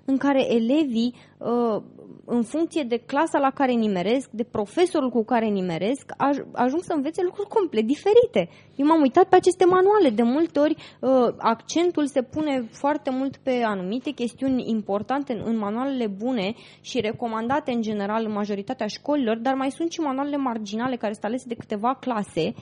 în 0.09 0.17
care 0.17 0.53
elevii, 0.53 1.13
uh, 1.37 1.81
în 2.25 2.43
funcție 2.43 2.83
de 2.83 2.97
clasa 2.97 3.39
la 3.39 3.49
care 3.49 3.71
nimeresc, 3.71 4.29
de 4.31 4.43
profesorul 4.43 5.09
cu 5.09 5.23
care 5.23 5.45
nimeresc, 5.45 6.11
aj- 6.11 6.51
ajung 6.51 6.81
să 6.83 6.93
învețe 6.95 7.21
lucruri 7.23 7.47
complet 7.47 7.85
diferite. 7.85 8.49
Eu 8.75 8.85
m-am 8.87 9.01
uitat 9.01 9.27
pe 9.29 9.35
aceste 9.35 9.65
manuale. 9.65 10.09
De 10.09 10.23
multe 10.23 10.59
ori, 10.59 10.75
uh, 10.99 11.33
accentul 11.37 12.05
se 12.07 12.21
pune 12.21 12.67
foarte 12.71 13.09
mult 13.09 13.37
pe 13.37 13.61
anumite 13.65 14.11
chestiuni 14.11 14.69
importante 14.69 15.33
în, 15.33 15.41
în 15.45 15.57
manualele 15.57 16.07
bune 16.07 16.53
și 16.81 16.99
recomandate 16.99 17.71
în 17.71 17.81
general 17.81 18.25
în 18.25 18.31
majoritatea 18.31 18.87
școlilor, 18.87 19.37
dar 19.37 19.53
mai 19.53 19.71
sunt 19.71 19.91
și 19.91 19.99
manualele 19.99 20.37
marginale 20.37 20.95
care 20.95 21.13
sunt 21.13 21.25
alese 21.25 21.45
de 21.47 21.55
câteva 21.55 21.97
clase, 21.99 22.53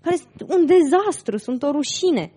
care 0.00 0.16
sunt 0.16 0.50
un 0.50 0.66
dezastru, 0.66 1.36
sunt 1.36 1.62
o 1.62 1.70
rușine. 1.70 2.32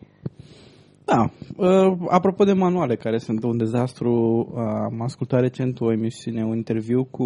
Da, 1.08 1.32
uh, 1.56 1.98
apropo 2.10 2.44
de 2.44 2.54
manuale 2.54 2.96
care 2.96 3.18
sunt 3.18 3.44
un 3.44 3.58
dezastru, 3.58 4.14
uh, 4.52 4.60
am 4.92 5.02
ascultat 5.02 5.40
recent 5.40 5.80
o 5.80 5.92
emisiune, 5.92 6.46
un 6.46 6.56
interviu 6.56 7.04
cu, 7.04 7.24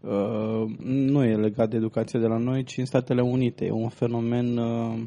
uh, 0.00 0.64
nu 0.84 1.24
e 1.24 1.36
legat 1.36 1.70
de 1.70 1.76
educație 1.76 2.20
de 2.20 2.26
la 2.26 2.36
noi, 2.36 2.64
ci 2.64 2.78
în 2.78 2.84
Statele 2.84 3.22
Unite, 3.22 3.64
e 3.64 3.70
un 3.70 3.88
fenomen, 3.88 4.56
uh, 4.56 5.02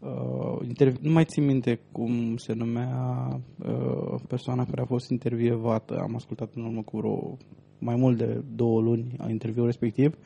uh, 0.00 0.68
interv- 0.68 0.98
nu 1.00 1.12
mai 1.12 1.24
țin 1.24 1.44
minte 1.44 1.80
cum 1.92 2.36
se 2.36 2.52
numea 2.52 3.28
uh, 3.58 4.20
persoana 4.28 4.64
care 4.64 4.80
a 4.80 4.86
fost 4.86 5.10
intervievată, 5.10 5.98
am 6.00 6.14
ascultat 6.14 6.50
în 6.54 6.64
urmă 6.64 6.82
cu 6.82 6.96
vreo 6.96 7.36
mai 7.78 7.94
mult 7.96 8.18
de 8.18 8.42
două 8.54 8.80
luni 8.80 9.14
a 9.18 9.30
interviul 9.30 9.64
respectiv. 9.64 10.16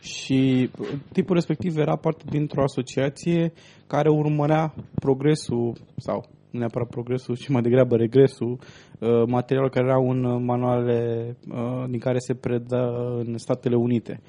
Și 0.00 0.70
tipul 1.12 1.34
respectiv 1.34 1.76
era 1.76 1.96
parte 1.96 2.24
dintr-o 2.30 2.62
asociație 2.62 3.52
care 3.86 4.08
urmărea 4.08 4.74
progresul 4.94 5.72
sau 5.96 6.24
nu 6.50 6.58
neapărat 6.58 6.88
progresul, 6.88 7.36
ci 7.36 7.48
mai 7.48 7.62
degrabă 7.62 7.96
regresul 7.96 8.58
uh, 8.98 9.22
materialul 9.26 9.70
care 9.70 9.86
erau 9.86 10.10
în 10.10 10.24
uh, 10.24 10.42
manualele 10.44 11.36
uh, 11.50 11.84
din 11.88 11.98
care 11.98 12.18
se 12.18 12.34
predă 12.34 12.76
în 13.24 13.38
Statele 13.38 13.76
Unite 13.76 14.20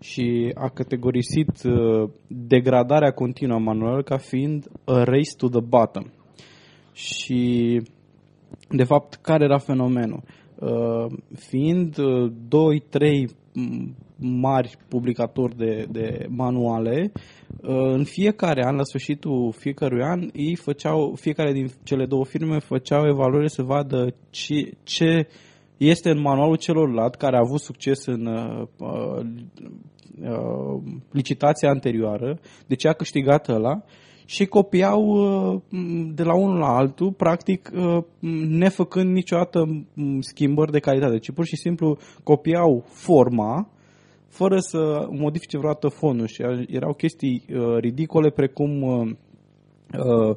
și 0.00 0.50
a 0.54 0.68
categorisit 0.68 1.62
uh, 1.64 2.10
degradarea 2.26 3.10
continuă 3.10 3.56
a 3.56 3.60
manualelor 3.60 4.02
ca 4.02 4.16
fiind 4.16 4.68
a 4.84 5.02
race 5.02 5.36
to 5.36 5.48
the 5.48 5.60
bottom 5.60 6.04
și 6.92 7.80
de 8.68 8.84
fapt, 8.84 9.14
care 9.14 9.44
era 9.44 9.58
fenomenul? 9.58 10.22
Uh, 10.58 11.06
fiind 11.34 11.98
uh, 11.98 12.32
doi, 12.48 12.82
trei 12.88 13.28
m, 13.54 13.94
mari 14.16 14.76
publicatori 14.88 15.56
de, 15.56 15.86
de 15.90 16.26
manuale, 16.28 17.12
uh, 17.12 17.20
în 17.64 18.04
fiecare 18.04 18.64
an, 18.64 18.76
la 18.76 18.82
sfârșitul 18.82 19.52
fiecărui 19.56 20.02
an, 20.02 20.30
ei 20.32 20.56
făceau, 20.56 21.14
fiecare 21.14 21.52
din 21.52 21.70
cele 21.82 22.06
două 22.06 22.24
firme 22.24 22.58
făceau 22.58 23.06
evaluări 23.06 23.50
să 23.50 23.62
vadă 23.62 24.14
ce, 24.30 24.72
ce 24.82 25.28
este 25.76 26.10
în 26.10 26.20
manualul 26.20 26.56
celorlalți 26.56 27.18
care 27.18 27.36
a 27.36 27.42
avut 27.44 27.60
succes 27.60 28.06
în 28.06 28.26
uh, 28.26 28.66
uh, 28.78 29.24
uh, 30.22 30.82
licitația 31.10 31.68
anterioară, 31.68 32.38
de 32.66 32.74
ce 32.74 32.88
a 32.88 32.92
câștigat 32.92 33.48
ăla 33.48 33.82
și 34.24 34.46
copiau 34.46 35.02
uh, 35.02 35.60
m, 35.68 36.14
de 36.14 36.22
la 36.22 36.34
unul 36.34 36.58
la 36.58 36.76
altul, 36.76 37.12
practic 37.12 37.70
uh, 37.74 38.04
m, 38.18 38.28
nefăcând 38.58 39.12
niciodată 39.12 39.64
m, 39.94 40.20
schimbări 40.20 40.72
de 40.72 40.78
calitate, 40.78 41.18
ci 41.18 41.30
pur 41.30 41.44
și 41.44 41.56
simplu 41.56 41.98
copiau 42.22 42.84
forma 42.86 43.70
fără 44.32 44.58
să 44.58 45.06
modifice 45.10 45.58
vreodată 45.58 45.88
fondul 45.88 46.26
și 46.26 46.42
a- 46.42 46.64
erau 46.68 46.92
chestii 46.94 47.44
uh, 47.48 47.76
ridicole 47.78 48.30
precum 48.30 48.82
uh, 48.82 49.10
uh, 49.98 50.36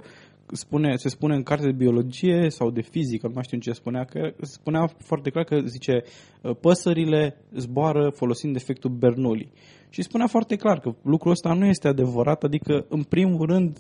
spune, 0.51 0.95
se 0.95 1.09
spune 1.09 1.35
în 1.35 1.43
carte 1.43 1.65
de 1.65 1.72
biologie 1.72 2.49
sau 2.49 2.72
de 2.72 2.81
fizică, 2.81 3.27
nu 3.27 3.34
mai 3.34 3.43
știu 3.43 3.57
ce 3.57 3.72
spunea, 3.72 4.03
că 4.03 4.34
spunea 4.41 4.89
foarte 4.97 5.30
clar 5.30 5.43
că 5.43 5.59
zice 5.65 6.03
uh, 6.41 6.55
păsările 6.61 7.35
zboară 7.55 8.09
folosind 8.15 8.55
efectul 8.55 8.91
Bernoulli. 8.91 9.51
Și 9.89 10.01
spunea 10.01 10.27
foarte 10.27 10.55
clar 10.55 10.80
că 10.80 10.91
lucrul 11.03 11.31
ăsta 11.31 11.53
nu 11.53 11.65
este 11.65 11.88
adevărat, 11.88 12.43
adică 12.43 12.85
în 12.89 13.03
primul 13.03 13.45
rând 13.45 13.77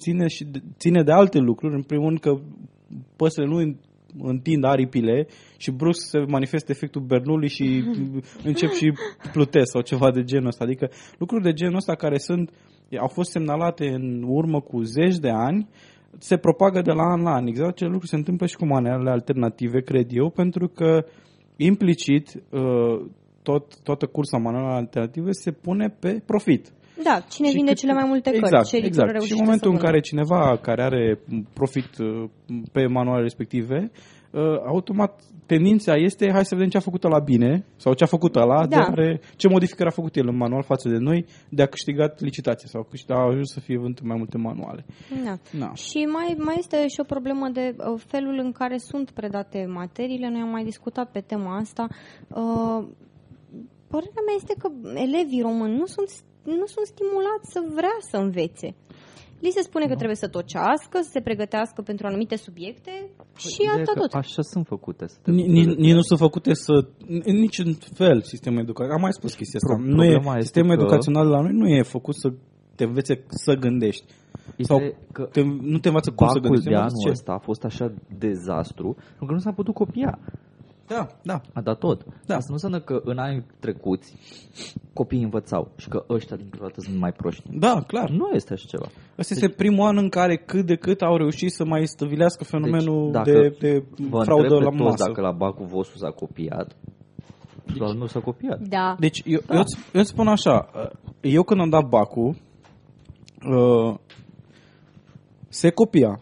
ține, 0.00 0.26
și 0.28 0.44
de, 0.44 0.62
ține 0.78 1.02
de 1.02 1.12
alte 1.12 1.38
lucruri, 1.38 1.74
în 1.74 1.82
primul 1.82 2.06
rând 2.06 2.20
că 2.20 2.38
păsările 3.16 3.54
nu 3.54 3.60
în- 3.60 3.76
întind 4.22 4.64
aripile 4.64 5.26
și 5.64 5.70
brusc 5.70 6.08
se 6.08 6.18
manifestă 6.18 6.70
efectul 6.72 7.00
Bernoulli 7.00 7.48
și 7.48 7.84
încep 8.50 8.70
și 8.70 8.92
plutesc 9.32 9.70
sau 9.70 9.80
ceva 9.80 10.10
de 10.10 10.22
genul 10.22 10.46
ăsta. 10.46 10.64
Adică 10.64 10.90
lucruri 11.18 11.42
de 11.42 11.52
genul 11.52 11.76
ăsta 11.76 11.94
care 11.94 12.18
sunt, 12.18 12.50
au 13.00 13.08
fost 13.08 13.30
semnalate 13.30 13.86
în 13.86 14.24
urmă 14.26 14.60
cu 14.60 14.82
zeci 14.82 15.16
de 15.16 15.30
ani, 15.30 15.68
se 16.18 16.36
propagă 16.36 16.80
de 16.80 16.92
la 16.92 17.02
an 17.02 17.22
la 17.22 17.32
an. 17.32 17.46
Exact 17.46 17.70
acele 17.70 17.90
lucruri 17.90 18.10
se 18.10 18.16
întâmplă 18.16 18.46
și 18.46 18.56
cu 18.56 18.66
manualele 18.66 19.10
alternative, 19.10 19.80
cred 19.80 20.06
eu, 20.10 20.30
pentru 20.30 20.68
că 20.68 21.04
implicit 21.56 22.26
uh, 22.50 23.06
tot, 23.42 23.64
toată 23.82 24.06
cursa 24.06 24.36
manualelor 24.36 24.76
alternative 24.76 25.30
se 25.32 25.50
pune 25.50 25.96
pe 26.00 26.22
profit. 26.26 26.72
Da, 27.04 27.24
cine 27.30 27.48
Și 27.48 27.54
vinde 27.54 27.70
cât- 27.70 27.80
cele 27.80 27.92
mai 27.92 28.04
multe 28.06 28.28
exact, 28.30 28.52
cărți? 28.52 28.70
Ce 28.70 28.76
editură 28.76 29.04
exact. 29.06 29.22
Și 29.22 29.28
reușește 29.28 29.34
în 29.40 29.44
momentul 29.44 29.70
să 29.70 29.74
în 29.74 29.80
vândă? 29.80 29.86
care 29.86 30.00
cineva 30.08 30.58
care 30.66 30.82
are 30.82 31.18
profit 31.52 31.90
uh, 31.98 32.28
pe 32.72 32.86
manualele 32.86 33.22
respective, 33.22 33.78
uh, 33.82 34.23
automat 34.66 35.22
tendința 35.46 35.94
este 35.96 36.30
hai 36.32 36.44
să 36.44 36.54
vedem 36.54 36.70
ce 36.70 36.76
a 36.76 36.80
făcut 36.80 37.02
la 37.02 37.18
bine 37.18 37.64
sau 37.76 37.94
ce 37.94 38.04
a 38.04 38.06
făcut 38.06 38.36
ăla, 38.36 38.66
Da. 38.66 38.66
de 38.66 38.76
are, 38.76 39.20
ce 39.36 39.48
modificări 39.48 39.88
a 39.88 39.92
făcut 39.92 40.16
el 40.16 40.28
în 40.28 40.36
manual 40.36 40.62
față 40.62 40.88
de 40.88 40.96
noi, 40.96 41.26
de 41.48 41.62
a 41.62 41.66
câștigat 41.66 42.20
licitația 42.20 42.68
sau 42.68 42.82
câștig- 42.82 43.16
a 43.16 43.26
ajuns 43.26 43.52
să 43.52 43.60
fie 43.60 43.78
vândute 43.78 44.02
mai 44.04 44.16
multe 44.16 44.38
manuale. 44.38 44.84
Da. 45.24 45.34
Da. 45.58 45.74
Și 45.74 46.04
mai, 46.04 46.34
mai 46.38 46.54
este 46.58 46.88
și 46.88 47.00
o 47.00 47.04
problemă 47.04 47.48
de 47.48 47.74
uh, 47.78 48.00
felul 48.06 48.38
în 48.42 48.52
care 48.52 48.76
sunt 48.78 49.10
predate 49.10 49.66
materiile. 49.68 50.28
Noi 50.28 50.40
am 50.40 50.48
mai 50.48 50.64
discutat 50.64 51.10
pe 51.10 51.20
tema 51.20 51.56
asta. 51.56 51.86
Uh, 52.28 52.80
părerea 53.88 54.24
mea 54.26 54.36
este 54.36 54.54
că 54.58 54.68
elevii 54.94 55.40
români 55.42 55.76
nu 55.76 55.86
sunt, 55.86 56.08
nu 56.44 56.66
sunt 56.74 56.86
stimulați 56.86 57.52
să 57.52 57.60
vrea 57.74 57.96
să 58.10 58.16
învețe. 58.16 58.74
li 59.40 59.50
se 59.50 59.62
spune 59.62 59.86
că 59.86 59.94
trebuie 59.94 60.16
să 60.16 60.28
tocească, 60.28 60.98
să 61.02 61.10
se 61.12 61.20
pregătească 61.20 61.82
pentru 61.82 62.06
anumite 62.06 62.36
subiecte 62.36 63.10
și 63.36 63.56
Ideea 63.60 63.72
atât 63.74 63.94
că 63.94 64.00
tot. 64.00 64.12
Așa 64.12 64.42
sunt 64.42 64.66
făcute. 64.66 65.06
să 65.06 65.16
te 65.22 65.30
Ni- 65.30 65.46
ni- 65.46 65.74
Nici 65.84 65.92
nu 65.94 66.00
sunt 66.00 66.18
făcute 66.18 66.54
să... 66.54 66.72
În 67.30 67.36
niciun 67.46 67.76
fel 67.94 68.22
sistemul 68.22 68.60
educațional. 68.60 68.94
Am 68.96 69.00
mai 69.00 69.12
spus 69.12 69.34
chestia 69.34 69.60
asta. 69.62 69.74
Pro- 69.74 69.94
Nu 69.94 70.04
e, 70.04 70.10
problema 70.10 70.36
este 70.36 70.40
sistemul 70.42 70.74
că- 70.76 70.80
educațional 70.82 71.26
la 71.28 71.40
noi 71.40 71.52
nu 71.52 71.68
e 71.68 71.82
făcut 71.82 72.14
să 72.14 72.32
te 72.74 72.84
învețe 72.84 73.24
să 73.28 73.54
gândești. 73.54 74.04
Sau 74.58 74.76
Ideea 74.76 74.90
e 74.90 75.12
că 75.12 75.22
te, 75.32 75.42
nu 75.42 75.78
te 75.78 75.88
învață 75.88 76.10
cum 76.10 76.26
să 76.28 76.32
bacul 76.38 76.40
gândești. 76.40 76.64
de 76.64 76.70
te 76.70 76.76
învață 76.76 76.94
anul 76.94 77.04
ce. 77.06 77.10
ăsta 77.10 77.32
a 77.32 77.38
fost 77.38 77.64
așa 77.64 77.94
dezastru, 78.18 78.94
pentru 79.08 79.26
că 79.26 79.32
nu 79.32 79.38
s-a 79.38 79.52
putut 79.52 79.74
copia. 79.74 80.18
Da, 80.86 81.06
da. 81.22 81.40
A 81.52 81.60
dat 81.60 81.78
tot. 81.78 82.04
Da. 82.26 82.34
Asta 82.34 82.46
nu 82.48 82.52
înseamnă 82.54 82.80
că 82.80 83.00
în 83.04 83.18
anii 83.18 83.46
trecuți 83.60 84.14
copiii 84.92 85.22
învățau 85.22 85.70
și 85.76 85.88
că 85.88 86.04
ăștia 86.08 86.36
dintr-o 86.36 86.58
dată 86.60 86.80
sunt 86.80 86.98
mai 86.98 87.12
proști. 87.12 87.42
Da, 87.52 87.82
clar. 87.86 88.10
Nu 88.10 88.30
este 88.34 88.52
așa 88.52 88.64
ceva. 88.68 88.86
Ăsta 89.18 89.34
este 89.34 89.48
primul 89.48 89.86
an 89.86 89.96
în 89.96 90.08
care 90.08 90.36
cât 90.36 90.66
de 90.66 90.76
cât 90.76 91.00
au 91.02 91.16
reușit 91.16 91.52
să 91.52 91.64
mai 91.64 91.86
stăvilească 91.86 92.44
fenomenul 92.44 93.10
dacă 93.12 93.30
de, 93.30 93.56
de 93.60 93.84
Vă 94.08 94.22
fraudă 94.24 94.42
întreb 94.42 94.62
la 94.62 94.70
pe 94.70 94.76
toți 94.76 94.88
masă. 94.88 95.04
dacă 95.06 95.20
la 95.20 95.30
bacul 95.32 95.66
vostru 95.66 95.98
s-a 95.98 96.10
copiat. 96.10 96.76
Doar 97.76 97.94
nu 97.94 98.06
s-a 98.06 98.20
copiat. 98.20 98.60
Da. 98.60 98.96
Deci 98.98 99.22
eu, 99.24 99.40
eu, 99.50 99.58
îți, 99.58 99.78
eu 99.92 100.00
îți 100.00 100.10
spun 100.10 100.28
așa, 100.28 100.68
uh, 100.74 100.90
eu 101.20 101.42
când 101.42 101.60
am 101.60 101.68
dat 101.68 101.88
bacul, 101.88 102.36
uh, 103.48 103.94
se 105.48 105.70
copia, 105.70 106.20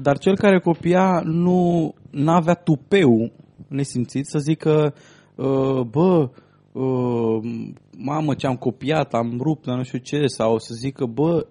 dar 0.00 0.18
cel 0.18 0.36
care 0.36 0.60
copia 0.60 1.22
nu 1.24 1.94
avea 2.26 2.54
tupeu 2.54 3.30
nesimțit 3.68 4.26
să 4.26 4.38
zică, 4.38 4.94
uh, 5.34 5.80
bă, 5.80 6.30
uh, 6.72 7.50
mamă 7.98 8.34
ce 8.34 8.46
am 8.46 8.56
copiat, 8.56 9.14
am 9.14 9.38
rupt, 9.42 9.66
dar 9.66 9.76
nu 9.76 9.82
știu 9.82 9.98
ce, 9.98 10.26
sau 10.26 10.58
să 10.58 10.74
zică, 10.74 11.06
bă, 11.06 11.46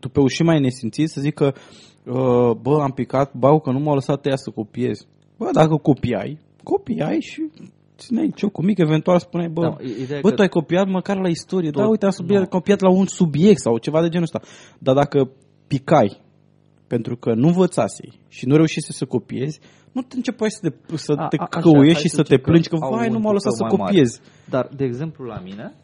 tupeu 0.00 0.26
și 0.26 0.42
mai 0.42 0.60
nesimțit, 0.60 1.08
să 1.08 1.20
zică, 1.20 1.54
uh, 2.04 2.50
bă, 2.62 2.78
am 2.82 2.90
picat 2.90 3.34
bau 3.34 3.60
că 3.60 3.70
nu 3.70 3.78
m-a 3.78 3.94
lăsat 3.94 4.26
ea 4.26 4.36
să 4.36 4.50
copiez. 4.50 5.06
Bă, 5.36 5.48
dacă 5.52 5.76
copiai, 5.76 6.38
copiai 6.62 7.20
și 7.20 7.50
țineai 7.96 8.32
ciocul 8.34 8.64
mic, 8.64 8.78
eventual 8.78 9.18
spuneai, 9.18 9.48
bă, 9.48 9.62
Da, 9.62 9.76
ideea 10.02 10.18
e 10.18 10.20
bă 10.20 10.28
că 10.28 10.34
tu 10.34 10.42
ai 10.42 10.48
copiat 10.48 10.88
măcar 10.88 11.16
la 11.16 11.28
istorie, 11.28 11.70
da, 11.70 11.82
tot- 11.82 11.90
uite, 11.90 12.04
am 12.04 12.10
subiect, 12.10 12.42
nu. 12.42 12.48
copiat 12.48 12.80
la 12.80 12.90
un 12.90 13.06
subiect 13.06 13.60
sau 13.60 13.78
ceva 13.78 14.00
de 14.02 14.08
genul 14.08 14.28
ăsta. 14.32 14.48
Dar 14.78 14.94
dacă 14.94 15.30
picai 15.66 16.20
pentru 16.88 17.16
că 17.16 17.34
nu 17.34 17.46
învățasei 17.46 18.12
și 18.28 18.46
nu 18.46 18.54
reușise 18.56 18.92
să 18.92 19.04
copiezi, 19.04 19.58
nu 19.92 20.02
te 20.02 20.16
începeai 20.16 20.50
să 20.50 20.68
te, 20.68 20.96
să 20.96 21.12
A- 21.16 21.28
te 21.28 21.36
a- 21.38 21.46
așa, 21.50 21.60
căuiești 21.60 21.92
hai 21.92 22.02
și 22.02 22.08
să 22.08 22.16
să 22.16 22.22
te 22.22 22.28
zicem 22.28 22.38
că 22.44 22.50
plângi 22.50 22.68
că, 22.68 22.76
au 22.80 22.94
vai, 22.94 23.08
nu 23.08 23.16
un 23.16 23.22
m-au 23.22 23.32
lăsat 23.32 23.52
să 23.52 23.62
tupeu 23.62 23.76
mai 23.76 23.84
mare. 23.84 23.96
copiez. 23.96 24.20
Dar, 24.48 24.68
de 24.76 24.84
exemplu, 24.84 25.24
la 25.24 25.40
mine, 25.44 25.74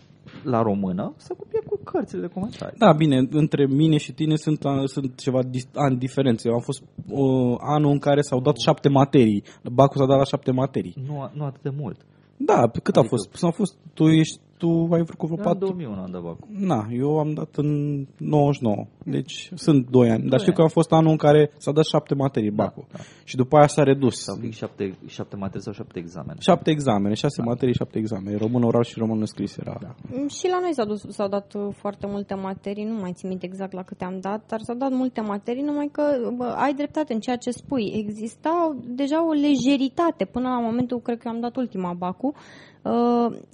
la 0.43 0.63
română, 0.63 1.15
s-a 1.17 1.35
copiat 1.39 1.63
cu 1.65 1.81
cărțile 1.85 2.21
de 2.21 2.27
comentarii. 2.27 2.79
Da, 2.79 2.93
bine, 2.93 3.19
între 3.31 3.67
mine 3.67 3.97
și 3.97 4.13
tine 4.13 4.37
sunt, 4.37 4.61
sunt 4.85 5.19
ceva 5.19 5.43
dis- 5.43 5.69
ani 5.75 5.97
diferențe. 5.99 6.49
Eu 6.49 6.55
am 6.55 6.61
fost 6.61 6.83
uh, 7.09 7.57
anul 7.75 7.91
în 7.91 7.99
care 7.99 8.21
s-au 8.21 8.41
dat 8.41 8.57
șapte 8.59 8.89
materii. 8.89 9.43
Bacul 9.73 10.01
s-a 10.01 10.07
dat 10.07 10.19
la 10.19 10.25
șapte 10.25 10.51
materii. 10.53 10.95
Nu, 11.07 11.31
nu 11.35 11.45
atât 11.45 11.63
de 11.63 11.73
mult. 11.81 11.99
Da, 12.37 12.69
pe 12.73 12.79
cât 12.83 12.97
a 12.97 13.01
Adică- 13.01 13.15
fost? 13.17 13.33
S-au 13.33 13.51
fost, 13.51 13.75
tu 13.95 14.05
ești, 14.09 14.39
tu 14.65 14.89
ai 14.95 15.03
vrut 15.03 15.19
cu 15.19 15.27
vreo 15.27 15.39
Eu 15.39 15.45
în 15.45 15.51
patru 15.53 15.67
2001 15.67 16.01
am 16.01 16.11
dat 16.11 16.23
bacul. 16.23 16.49
Na, 16.51 16.87
eu 16.93 17.19
am 17.19 17.31
dat 17.33 17.53
în 17.57 17.71
99, 18.19 18.87
deci 19.05 19.51
sunt 19.55 19.91
2 19.91 20.11
ani. 20.11 20.21
Dar 20.21 20.29
Doi 20.29 20.39
știu 20.39 20.53
că 20.53 20.61
ani. 20.61 20.69
am 20.69 20.75
fost 20.79 20.93
anul 20.93 21.11
în 21.11 21.17
care 21.17 21.51
s-a 21.57 21.73
dat 21.73 21.85
7 21.85 22.15
materii 22.15 22.51
bacul. 22.51 22.85
da. 22.93 22.99
Și 23.25 23.37
după 23.37 23.57
aia 23.57 23.67
s-a 23.67 23.83
redus. 23.83 24.15
Sau 24.23 24.37
fix 24.41 24.57
șapte, 24.57 24.95
șapte 25.07 25.37
materii 25.37 25.63
sau 25.63 25.73
șapte 25.73 25.99
examene. 25.99 26.39
7 26.41 26.71
examene, 26.71 27.15
6 27.15 27.43
materii, 27.43 27.75
7 27.75 27.99
examene. 27.99 28.37
Român 28.37 28.63
oral 28.63 28.83
și 28.83 28.99
român 28.99 29.25
scris 29.25 29.57
era. 29.57 29.77
Da. 29.81 29.95
Mm, 30.13 30.29
Și 30.29 30.49
la 30.49 30.59
noi 30.61 30.75
s-au, 30.75 30.87
dus, 30.87 31.01
s-au 31.09 31.29
dat 31.29 31.55
uh, 31.55 31.63
foarte 31.77 32.07
multe 32.07 32.35
materii, 32.35 32.85
nu 32.85 32.95
mai 33.01 33.13
țin 33.13 33.29
minte 33.29 33.47
exact 33.47 33.73
la 33.73 33.83
câte 33.83 34.05
am 34.05 34.19
dat, 34.21 34.41
dar 34.47 34.61
s-au 34.61 34.77
dat 34.77 34.91
multe 34.91 35.21
materii, 35.21 35.63
numai 35.63 35.89
că 35.93 36.03
bă, 36.37 36.45
ai 36.45 36.75
dreptate 36.75 37.13
în 37.13 37.21
ceea 37.21 37.37
ce 37.37 37.51
spui. 37.51 37.93
Exista 37.95 38.77
deja 38.87 39.29
o 39.29 39.33
lejeritate 39.33 40.25
până 40.25 40.49
la 40.49 40.61
momentul, 40.61 41.01
cred 41.01 41.19
că 41.19 41.29
am 41.29 41.41
dat 41.41 41.57
ultima 41.57 41.93
bacu, 41.93 42.33
Uh, 42.35 42.41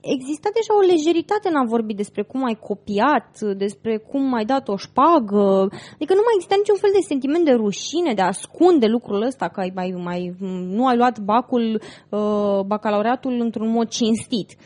exista 0.01 0.49
deja 0.59 0.73
o 0.79 0.87
lejeritate 0.93 1.49
în 1.49 1.57
a 1.57 1.65
vorbi 1.65 1.95
despre 1.95 2.23
cum 2.23 2.45
ai 2.45 2.59
copiat, 2.69 3.41
despre 3.41 3.97
cum 3.97 4.35
ai 4.35 4.45
dat 4.45 4.69
o 4.69 4.77
șpagă. 4.77 5.69
Adică 5.95 6.13
nu 6.15 6.25
mai 6.25 6.35
exista 6.35 6.55
niciun 6.59 6.77
fel 6.77 6.91
de 6.93 7.09
sentiment 7.13 7.45
de 7.45 7.53
rușine, 7.53 8.15
de 8.15 8.23
a 8.23 8.27
ascunde 8.35 8.87
lucrul 8.87 9.23
ăsta, 9.23 9.49
că 9.49 9.61
ai, 9.61 9.73
mai, 9.75 9.95
mai, 9.97 10.35
nu 10.77 10.87
ai 10.87 10.97
luat 10.97 11.19
bacul, 11.19 11.81
uh, 12.09 12.61
bacalaureatul 12.67 13.41
într-un 13.41 13.71
mod 13.71 13.89
cinstit. 13.89 14.57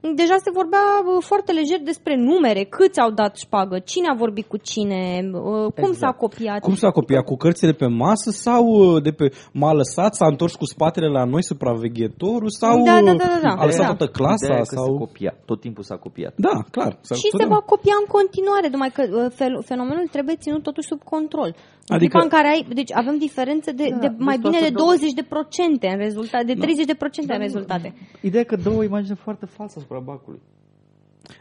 Deja 0.00 0.36
se 0.44 0.50
vorbea 0.60 0.86
uh, 1.04 1.22
foarte 1.30 1.52
lejer 1.52 1.80
despre 1.84 2.14
numere, 2.16 2.62
câți 2.64 3.00
au 3.00 3.10
dat 3.10 3.36
șpagă, 3.36 3.78
cine 3.78 4.06
a 4.10 4.14
vorbit 4.16 4.46
cu 4.46 4.56
cine, 4.56 5.02
uh, 5.32 5.40
cum 5.80 5.90
Exact. 5.90 5.96
s-a 5.96 6.10
copiat. 6.24 6.60
Cum 6.60 6.74
s-a 6.74 6.90
copiat? 6.90 7.24
Cu 7.24 7.36
cărțile 7.36 7.72
pe 7.72 7.86
masă 7.86 8.30
sau 8.30 8.64
uh, 8.66 9.02
de 9.02 9.10
pe 9.10 9.26
m-a 9.52 9.72
lăsat, 9.72 10.14
s-a 10.14 10.26
întors 10.26 10.54
cu 10.54 10.64
spatele 10.64 11.06
la 11.06 11.24
noi 11.24 11.42
supraveghetorul 11.42 12.48
sau 12.50 12.82
Da, 12.84 13.00
da, 13.02 13.12
da, 13.12 13.12
da, 13.34 13.38
da. 13.42 13.52
a 13.62 13.64
lăsat 13.64 13.86
Da. 13.86 13.94
toată 13.94 14.06
clasa? 14.06 14.44
Ideea 14.44 14.58
e 14.58 14.70
că 14.72 14.74
sau... 14.74 14.84
se 14.84 14.98
copia. 15.04 15.32
Tot 15.44 15.60
timpul 15.60 15.82
s-a 15.84 15.96
copiat. 15.96 16.32
Da, 16.36 16.56
clar. 16.70 16.98
S-a- 17.00 17.14
Și 17.14 17.20
se 17.20 17.28
totdeauna. 17.30 17.56
va 17.56 17.62
copia 17.74 17.94
în 18.02 18.06
continuare, 18.16 18.68
numai 18.70 18.90
că 18.96 19.02
uh, 19.08 19.32
fel- 19.34 19.62
fenomenul 19.64 20.06
trebuie 20.10 20.36
ținut 20.44 20.62
totuși 20.62 20.88
sub 20.88 21.02
control. 21.14 21.54
În 21.90 21.96
Adică- 21.96 22.18
clipa 22.18 22.22
în 22.22 22.28
care 22.36 22.48
ai, 22.54 22.66
deci 22.80 22.92
avem 22.94 23.18
diferențe 23.18 23.70
de, 23.72 23.86
Da, 23.90 23.96
de 23.98 24.06
vezi 24.08 24.22
mai 24.28 24.34
tu 24.34 24.40
bine 24.40 24.56
asta 24.56 24.68
de 24.68 24.74
dă- 24.74 24.78
20 24.78 25.12
de 25.12 25.22
procente 25.34 25.86
în 25.94 25.98
rezultate, 26.06 26.44
de 26.44 26.54
30 26.54 26.84
de 26.86 26.94
procente 26.94 27.28
Da, 27.32 27.34
în 27.38 27.40
rezultate. 27.48 27.94
Ideea 28.28 28.42
e 28.42 28.50
că 28.52 28.56
dă 28.56 28.70
o 28.70 28.82
imagine 28.82 29.14
foarte 29.14 29.46
falsă 29.46 29.74
asupra 29.78 29.98
bacului. 29.98 30.40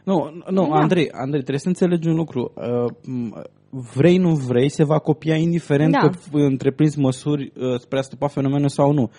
Nu, 0.03 0.15
nu, 0.49 0.67
Da. 0.67 0.75
Andrei, 0.75 1.07
Andrei, 1.11 1.39
trebuie 1.47 1.59
să 1.59 1.67
înțelegi 1.67 2.07
un 2.07 2.15
lucru. 2.15 2.51
Uh, 2.55 2.91
m, 3.05 3.41
vrei, 3.95 4.17
nu 4.17 4.33
vrei, 4.33 4.69
se 4.69 4.83
va 4.83 4.99
copia 4.99 5.35
indiferent 5.35 5.91
Da. 5.91 5.99
că 5.99 6.09
f- 6.09 6.31
întreprinzi 6.31 6.99
măsuri 6.99 7.51
uh, 7.55 7.79
spre 7.79 7.97
a 7.97 8.01
stăpa 8.01 8.27
fenomenul 8.27 8.69
sau 8.69 8.91
nu. 8.93 9.09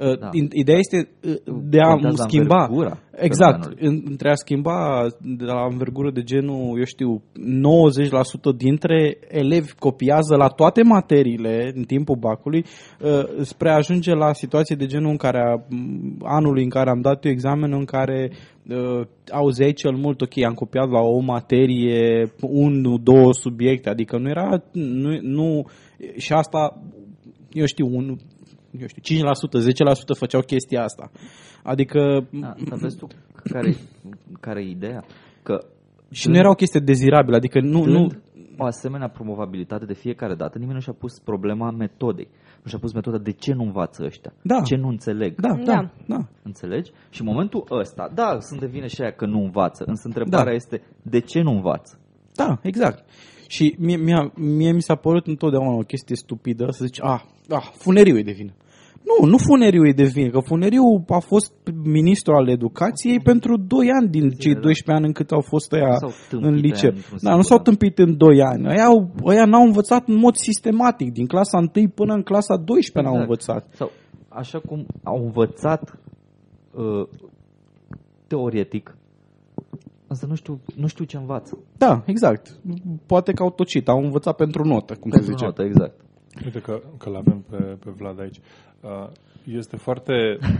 Uh, 0.00 0.18
Da. 0.18 0.28
in- 0.32 0.48
Ideea 0.52 0.78
este 0.78 1.08
uh, 1.28 1.34
de 1.62 1.80
a 1.80 1.88
Contează 1.90 2.24
schimba. 2.28 2.62
învergura 2.62 2.98
Exact. 3.16 3.62
fenomenului. 3.64 3.86
în- 3.88 4.02
Între 4.10 4.30
a 4.30 4.34
schimba 4.34 5.06
de 5.20 5.44
la 5.44 5.66
învergură 5.70 6.10
de 6.10 6.22
genul, 6.22 6.78
eu 6.78 6.84
știu, 6.84 7.22
90% 7.34 8.52
dintre 8.56 9.18
elevi 9.28 9.72
copiază 9.78 10.36
la 10.36 10.46
toate 10.48 10.82
materiile 10.82 11.72
în 11.74 11.82
timpul 11.82 12.16
bacului, 12.16 12.64
uh, 13.02 13.24
spre 13.42 13.70
a 13.70 13.74
ajunge 13.74 14.14
la 14.14 14.32
situație 14.32 14.76
de 14.76 14.86
genul 14.86 15.10
în 15.10 15.16
care 15.16 15.38
a, 15.40 15.54
m, 15.68 16.16
anului 16.22 16.62
în 16.62 16.68
care 16.68 16.90
am 16.90 17.00
dat 17.00 17.24
eu 17.24 17.30
examenul 17.30 17.78
în 17.78 17.84
care 17.84 18.30
uh, 18.68 19.00
auzeai 19.32 19.72
cel 19.72 19.92
mult, 19.96 20.20
ok, 20.20 20.42
am 20.44 20.54
copiat 20.54 20.88
la 20.90 21.00
o 21.00 21.18
materie, 21.18 22.32
unu, 22.40 22.98
două 22.98 23.32
subiecte, 23.32 23.88
adică 23.88 24.18
nu 24.18 24.28
era, 24.28 24.62
nu, 24.72 25.18
nu 25.22 25.64
și 26.16 26.32
asta, 26.32 26.82
eu 27.52 27.64
știu, 27.66 27.86
un, 27.92 28.16
eu 28.80 28.86
știu, 28.86 29.16
5%, 29.16 29.64
10% 30.14 30.18
făceau 30.18 30.40
chestia 30.40 30.82
asta. 30.82 31.10
Adică 31.62 32.28
Da, 32.40 32.54
dar 32.68 32.78
vezi 32.78 32.96
tu 32.96 33.06
care, 33.44 33.74
care 34.40 34.60
e 34.60 34.70
ideea? 34.70 35.04
Că 35.42 35.64
și 36.10 36.28
nu 36.28 36.36
era 36.36 36.50
o 36.50 36.54
chestie 36.54 36.80
dezirabilă, 36.80 37.36
adică 37.36 37.60
nu, 37.60 37.84
nu, 37.84 37.92
dând 37.98 38.22
o 38.56 38.64
asemenea 38.64 39.08
promovabilitate 39.08 39.84
de 39.84 39.94
fiecare 39.94 40.34
dată, 40.34 40.58
nimeni 40.58 40.74
nu 40.74 40.80
și-a 40.80 40.92
pus 40.98 41.18
problema 41.18 41.70
metodei. 41.70 42.28
Nu 42.62 42.70
și-a 42.70 42.78
pus 42.78 42.92
metoda 42.92 43.18
de 43.18 43.30
ce 43.30 43.52
nu 43.52 43.62
învață 43.62 44.04
ăștia, 44.04 44.32
Da. 44.42 44.60
ce 44.60 44.76
nu 44.76 44.88
înțeleg. 44.88 45.40
da, 45.40 45.54
da, 45.54 45.62
Da. 45.64 45.90
da. 46.06 46.28
Înțelegi? 46.42 46.90
Și 47.10 47.20
în 47.20 47.26
momentul 47.26 47.64
ăsta, 47.70 48.10
da, 48.14 48.36
sunt 48.40 48.60
de 48.60 48.66
vină 48.66 48.86
și 48.86 49.00
aia 49.02 49.10
că 49.12 49.26
nu 49.26 49.38
învață, 49.42 49.84
însă 49.86 50.02
întrebarea 50.06 50.44
Da. 50.44 50.52
este 50.54 50.82
de 51.02 51.20
ce 51.20 51.40
nu 51.40 51.50
învață? 51.50 51.98
Da, 52.34 52.58
exact. 52.62 53.04
Și 53.48 53.76
mie, 53.78 53.96
mie, 53.96 54.32
mie 54.36 54.72
mi 54.72 54.82
s-a 54.82 54.94
părut 54.94 55.26
întotdeauna 55.26 55.76
o 55.76 55.82
chestie 55.82 56.16
stupidă 56.16 56.66
să 56.70 56.84
zici, 56.84 57.02
ah, 57.02 57.20
ah 57.48 57.68
funeriu 57.78 58.18
e 58.18 58.22
de 58.22 58.32
vină. 58.32 58.52
Nu, 59.02 59.26
nu 59.26 59.36
funeriu 59.38 59.86
e 59.86 59.92
de 59.92 60.04
vină, 60.04 60.30
că 60.30 60.38
funeriu 60.40 60.82
a 61.08 61.18
fost 61.18 61.52
ministru 61.84 62.32
al 62.34 62.48
educației 62.48 63.20
pentru 63.20 63.56
2 63.56 63.90
ani 64.00 64.08
din 64.08 64.30
cei 64.30 64.54
12 64.54 64.92
ani 64.92 65.06
încât 65.06 65.30
au 65.30 65.40
fost 65.40 65.72
ăia 65.72 65.94
S-au 65.96 66.12
tâmpit 66.28 66.46
în 66.48 66.52
aia 66.54 66.60
liceu. 66.62 66.90
într-un 66.90 67.18
Da, 67.22 67.34
nu 67.34 67.42
singur 67.42 67.44
s-au 67.44 67.56
an. 67.56 67.62
tâmpit 67.62 67.98
în 67.98 68.16
2 68.16 68.42
ani. 68.42 68.66
Ăia, 68.68 68.84
au, 68.84 69.10
ăia 69.24 69.44
n-au 69.44 69.62
învățat 69.62 70.08
în 70.08 70.14
mod 70.16 70.34
sistematic, 70.34 71.12
din 71.12 71.26
clasa 71.26 71.58
1 71.76 71.88
până 71.88 72.14
în 72.14 72.22
clasa 72.22 72.56
12 72.56 73.12
n-au 73.12 73.20
Exact. 73.22 73.48
învățat. 73.50 73.74
Sau 73.74 73.90
așa 74.28 74.58
cum 74.58 74.86
au 75.02 75.22
învățat 75.24 75.98
uh, 76.74 77.08
teoretic, 78.26 78.96
însă 80.06 80.26
nu 80.28 80.34
știu, 80.34 80.60
nu 80.76 80.86
știu 80.86 81.04
ce 81.04 81.16
învață. 81.16 81.58
Da, 81.76 82.02
exact. 82.06 82.58
Poate 83.06 83.32
că 83.32 83.42
au 83.42 83.50
tocit, 83.50 83.88
au 83.88 83.98
învățat 84.02 84.36
pentru 84.36 84.64
notă, 84.64 84.94
cum 85.00 85.10
se 85.10 85.16
Pentru 85.16 85.32
zice. 85.32 85.44
notă, 85.44 85.62
exact. 85.62 86.00
Uite 86.44 86.60
că, 86.60 86.80
că 86.98 87.10
l-avem 87.10 87.44
pe, 87.50 87.56
pe 87.56 87.90
Vlad 87.90 88.20
aici. 88.20 88.38
Uh, 88.82 89.08
Este 89.44 89.76
foarte... 89.76 90.12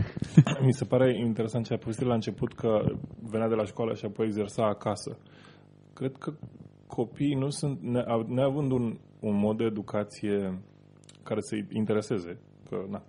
mi 0.67 0.73
se 0.73 0.85
pare 0.85 1.17
interesant 1.25 1.65
ce 1.65 1.73
ai 1.73 1.79
povestit 1.79 2.07
la 2.07 2.13
început, 2.13 2.53
că 2.53 2.81
venea 3.29 3.47
de 3.47 3.55
la 3.55 3.65
școală 3.65 3.93
și 3.93 4.05
apoi 4.05 4.25
exersa 4.25 4.65
acasă. 4.65 5.17
Cred 5.93 6.15
că 6.19 6.33
copiii 6.87 7.35
nu 7.35 7.49
sunt... 7.49 7.79
Ne, 7.81 8.03
neavând 8.27 8.71
un, 8.71 8.97
un 9.19 9.39
mod 9.39 9.57
de 9.57 9.63
educație 9.63 10.59
care 11.23 11.39
să-i 11.41 11.67
intereseze, 11.73 12.39
că 12.69 12.77
na, 12.89 13.01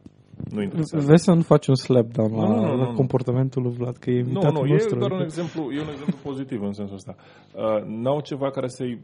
nu 0.51 0.63
interesează. 0.63 1.07
Vezi 1.07 1.25
să 1.25 1.33
nu 1.33 1.41
faci 1.43 1.67
un 1.67 1.75
slap 1.75 2.07
down 2.13 2.33
la, 2.37 2.49
Nu, 2.49 2.55
nu, 2.55 2.61
nu, 2.67 2.77
la 2.77 2.89
nu. 2.89 2.95
comportamentul 2.95 3.63
lui 3.63 3.73
Vlad, 3.73 3.97
că 3.97 4.11
e 4.11 4.13
Nu, 4.13 4.19
invitatul 4.27 4.67
nu, 4.67 4.73
nostru. 4.73 4.97
e 4.97 4.99
doar 4.99 5.11
un 5.11 5.21
adică- 5.21 5.41
exemplu, 5.41 5.73
e 5.73 5.81
un 5.81 5.89
exemplu 5.91 6.17
pozitiv 6.23 6.63
în 6.63 6.73
sensul 6.73 6.95
ăsta. 6.95 7.15
Uh, 7.55 7.83
n-au 7.87 8.21
ceva 8.21 8.51
care 8.51 8.69
să-i 8.69 9.01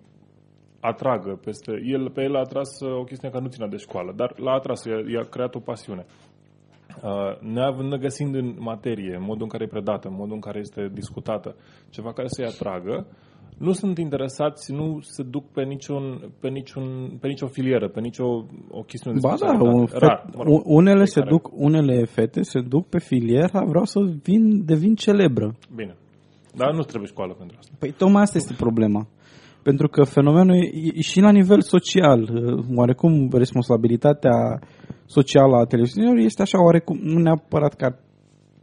atragă 0.80 1.40
peste... 1.44 1.72
El, 1.84 2.10
pe 2.10 2.22
el 2.22 2.36
a 2.36 2.38
atras 2.38 2.80
uh, 2.80 2.98
o 2.98 3.04
chestie 3.04 3.30
care 3.30 3.42
nu 3.42 3.48
ținea 3.50 3.68
de 3.68 3.76
școală, 3.76 4.12
dar 4.16 4.38
l-a 4.38 4.52
atras, 4.52 4.84
i-a, 4.84 4.98
i-a 5.12 5.26
creat 5.30 5.54
o 5.54 5.58
pasiune. 5.58 6.06
Uh, 7.02 7.40
neavând, 7.40 7.94
găsind 7.94 8.34
în 8.34 8.56
materie, 8.58 9.14
în 9.16 9.22
modul 9.22 9.42
în 9.42 9.48
care 9.48 9.64
e 9.64 9.66
predată, 9.66 10.08
în 10.08 10.14
modul 10.14 10.34
în 10.34 10.40
care 10.40 10.58
este 10.58 10.90
discutată, 10.92 11.56
ceva 11.90 12.12
care 12.12 12.28
să-i 12.28 12.44
atragă, 12.44 13.06
nu 13.58 13.72
sunt 13.72 13.98
interesați, 13.98 14.72
nu 14.72 14.98
se 15.00 15.22
duc 15.22 15.44
pe, 15.52 15.62
niciun, 15.62 16.32
pe, 16.40 16.48
niciun, 16.48 17.16
pe 17.20 17.26
nicio 17.28 17.46
filieră, 17.46 17.88
pe 17.88 18.00
nicio 18.00 18.24
o 18.70 18.82
chestiune 18.82 19.16
de 19.16 19.26
Ba 19.26 19.28
da, 19.28 19.36
specialitate. 19.36 19.78
un 19.78 19.86
fet, 19.86 20.00
Rar, 20.00 20.24
mă 20.36 20.42
rog, 20.42 20.62
unele, 20.64 21.04
se 21.04 21.20
fiecare. 21.20 21.30
duc, 21.30 21.50
unele 21.54 22.04
fete 22.04 22.42
se 22.42 22.60
duc 22.60 22.86
pe 22.88 22.98
filiera, 22.98 23.64
vreau 23.64 23.84
să 23.84 24.00
vin, 24.22 24.64
devin 24.64 24.94
celebră. 24.94 25.54
Bine. 25.74 25.96
Dar 26.54 26.72
nu 26.72 26.82
trebuie 26.82 27.08
școală 27.08 27.32
pentru 27.32 27.56
asta. 27.58 27.74
Păi 27.78 27.90
tocmai 27.90 28.22
asta 28.22 28.38
este 28.38 28.54
problema. 28.56 29.06
Pentru 29.68 29.88
că 29.88 30.04
fenomenul 30.04 30.54
e, 30.54 30.90
e 30.94 31.00
și 31.00 31.20
la 31.20 31.30
nivel 31.30 31.60
social, 31.60 32.20
oarecum 32.76 33.28
responsabilitatea 33.32 34.60
socială 35.06 35.56
a 35.56 35.64
televiziunilor 35.64 36.16
este 36.16 36.42
așa 36.42 36.62
oarecum, 36.62 36.98
nu 37.02 37.18
neapărat 37.18 37.74
ca... 37.74 37.98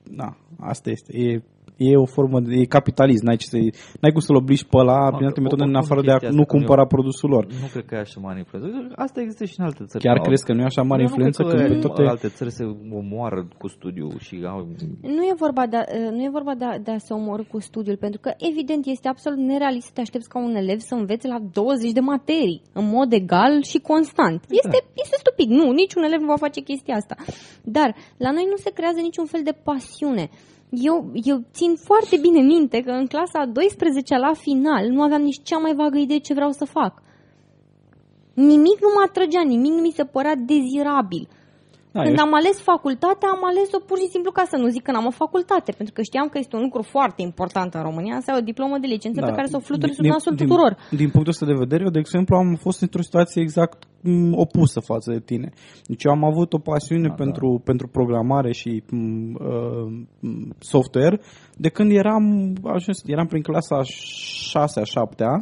Da, 0.04 0.38
asta 0.60 0.90
este. 0.90 1.18
E, 1.18 1.44
e 1.78 1.96
o 1.98 2.06
formă 2.06 2.40
de 2.40 2.56
e 2.56 2.66
capitalism, 2.66 3.26
n-ai, 3.26 3.36
ce 3.36 3.48
să, 3.48 3.58
n-ai 4.02 4.12
cum 4.12 4.20
să-l 4.28 4.36
obligi 4.36 4.66
pe 4.66 4.78
ăla 4.78 5.00
prin 5.16 5.26
alte 5.30 5.40
o- 5.40 5.44
metode 5.44 5.64
în 5.64 5.70
oricum 5.76 5.84
afară 5.84 6.02
de 6.02 6.12
a 6.12 6.18
chestia 6.18 6.30
asta 6.30 6.40
nu 6.40 6.46
că 6.46 6.54
nu- 6.54 6.58
cumpăra 6.60 6.86
produsul 6.86 7.30
lor. 7.30 7.44
Nu 7.64 7.68
cred 7.74 7.86
că 7.86 7.96
e 7.96 8.00
așa 8.08 8.20
mare 8.28 8.38
influență. 8.44 8.68
Asta 9.06 9.18
există 9.22 9.46
și 9.46 9.56
în 9.58 9.66
alte 9.66 9.84
țări. 9.90 10.04
Chiar 10.04 10.18
Au- 10.18 10.24
crezi 10.28 10.44
că 10.46 10.54
nu 10.54 10.62
e 10.62 10.64
așa 10.72 10.82
mare 10.82 11.02
Eu 11.02 11.08
nu 11.08 11.12
influență 11.12 11.40
cred 11.44 11.54
că 11.56 11.66
când 11.68 11.76
în 11.76 11.82
toate... 11.90 12.02
alte 12.14 12.28
țări 12.38 12.52
se 12.52 12.64
omoară 13.02 13.48
cu 13.62 13.68
studiu 13.68 14.08
și 14.26 14.36
au... 14.54 14.60
Nu 15.18 15.22
e 15.32 15.34
vorba 15.46 15.64
de 15.72 15.78
a, 15.82 15.84
nu 16.18 16.22
e 16.28 16.30
vorba 16.40 16.54
de 16.62 16.66
a, 16.66 16.74
de 16.86 16.92
a 16.92 16.98
se 16.98 17.14
omorâ 17.14 17.44
cu 17.54 17.60
studiul, 17.60 17.98
pentru 18.06 18.20
că 18.20 18.32
evident 18.52 18.84
este 18.86 19.08
absolut 19.08 19.40
nerealist 19.40 19.86
să 19.88 19.92
te 19.94 20.02
aștepți 20.02 20.30
ca 20.30 20.38
un 20.48 20.56
elev 20.56 20.80
să 20.80 20.94
învețe 20.96 21.28
la 21.28 21.40
20 21.52 21.92
de 21.92 22.00
materii, 22.00 22.62
în 22.74 22.86
mod 22.98 23.14
egal 23.14 23.54
și 23.72 23.78
constant. 23.92 24.40
Este, 24.50 24.78
este 25.04 25.16
stupid. 25.24 25.50
Nu, 25.50 25.72
niciun 25.72 26.04
elev 26.04 26.20
nu 26.20 26.26
va 26.36 26.36
face 26.46 26.60
chestia 26.62 26.96
asta. 26.96 27.16
Dar 27.64 27.96
la 28.18 28.32
noi 28.32 28.46
nu 28.50 28.56
se 28.56 28.72
creează 28.78 29.00
niciun 29.02 29.26
fel 29.26 29.42
de 29.44 29.56
pasiune. 29.64 30.30
Eu, 30.76 31.12
eu 31.14 31.44
țin 31.52 31.76
foarte 31.76 32.18
bine 32.22 32.40
minte 32.40 32.82
că 32.82 32.92
în 32.92 33.08
clasa 33.08 33.40
a 33.40 33.46
12 33.46 34.18
la 34.18 34.34
final 34.34 34.88
nu 34.88 35.02
aveam 35.02 35.22
nici 35.22 35.44
cea 35.44 35.58
mai 35.58 35.76
vagă 35.76 35.98
idee 35.98 36.18
ce 36.18 36.34
vreau 36.34 36.52
să 36.52 36.66
fac. 36.66 37.02
Nimic 38.34 38.78
nu 38.82 38.92
mă 38.96 39.04
atrăgea, 39.08 39.42
nimic 39.42 39.72
nu 39.72 39.82
mi 39.82 39.92
se 39.92 40.04
părea 40.04 40.36
dezirabil. 40.36 41.28
Da, 41.96 42.02
Când 42.04 42.18
eu 42.18 42.26
am 42.26 42.34
ales 42.40 42.58
facultatea, 42.72 43.28
am 43.36 43.44
ales-o 43.50 43.80
pur 43.90 43.98
și 44.04 44.08
simplu 44.14 44.32
ca 44.38 44.44
să 44.52 44.56
nu 44.62 44.68
zic 44.76 44.84
că 44.86 44.92
n-am 44.92 45.06
o 45.12 45.20
facultate, 45.24 45.72
pentru 45.80 45.94
că 45.96 46.02
știam 46.02 46.28
că 46.32 46.38
este 46.38 46.56
un 46.56 46.64
lucru 46.68 46.82
foarte 46.96 47.22
important 47.30 47.74
în 47.74 47.84
România, 47.90 48.16
să 48.24 48.32
ai 48.32 48.40
o 48.42 48.50
diplomă 48.52 48.78
de 48.84 48.88
licență 48.88 49.20
pe 49.22 49.36
care 49.38 49.48
să 49.48 49.58
o 49.60 49.66
fluturi 49.68 49.94
sub 49.94 50.06
nasul 50.06 50.36
tuturor. 50.36 50.72
Da. 50.74 50.84
Din, 50.90 50.98
din 50.98 51.10
punctul 51.14 51.34
ăsta 51.36 51.46
de 51.46 51.62
vedere, 51.66 51.84
eu, 51.84 51.96
de 51.98 52.04
exemplu, 52.06 52.36
am 52.36 52.50
fost 52.66 52.80
într-o 52.82 53.08
situație 53.08 53.42
exact 53.42 53.78
m, 54.04 54.34
opusă 54.46 54.80
față 54.80 55.12
de 55.12 55.20
tine. 55.20 55.50
Deci 55.90 56.04
eu 56.04 56.12
am 56.12 56.24
avut 56.24 56.54
o 56.54 56.60
pasiune 56.60 57.08
Ah, 57.08 57.16
pentru, 57.16 57.62
pentru 57.64 57.88
programare 57.88 58.52
și 58.52 58.84
m, 58.90 58.98
uh, 59.34 59.86
m, 60.20 60.56
software 60.60 61.20
de 61.58 61.70
când 61.70 61.92
eram 61.92 62.24
ajuns, 62.64 62.98
eram 63.06 63.28
prin 63.28 63.42
clasa 63.42 63.78
6-a, 63.82 64.84
7-a, 64.94 65.34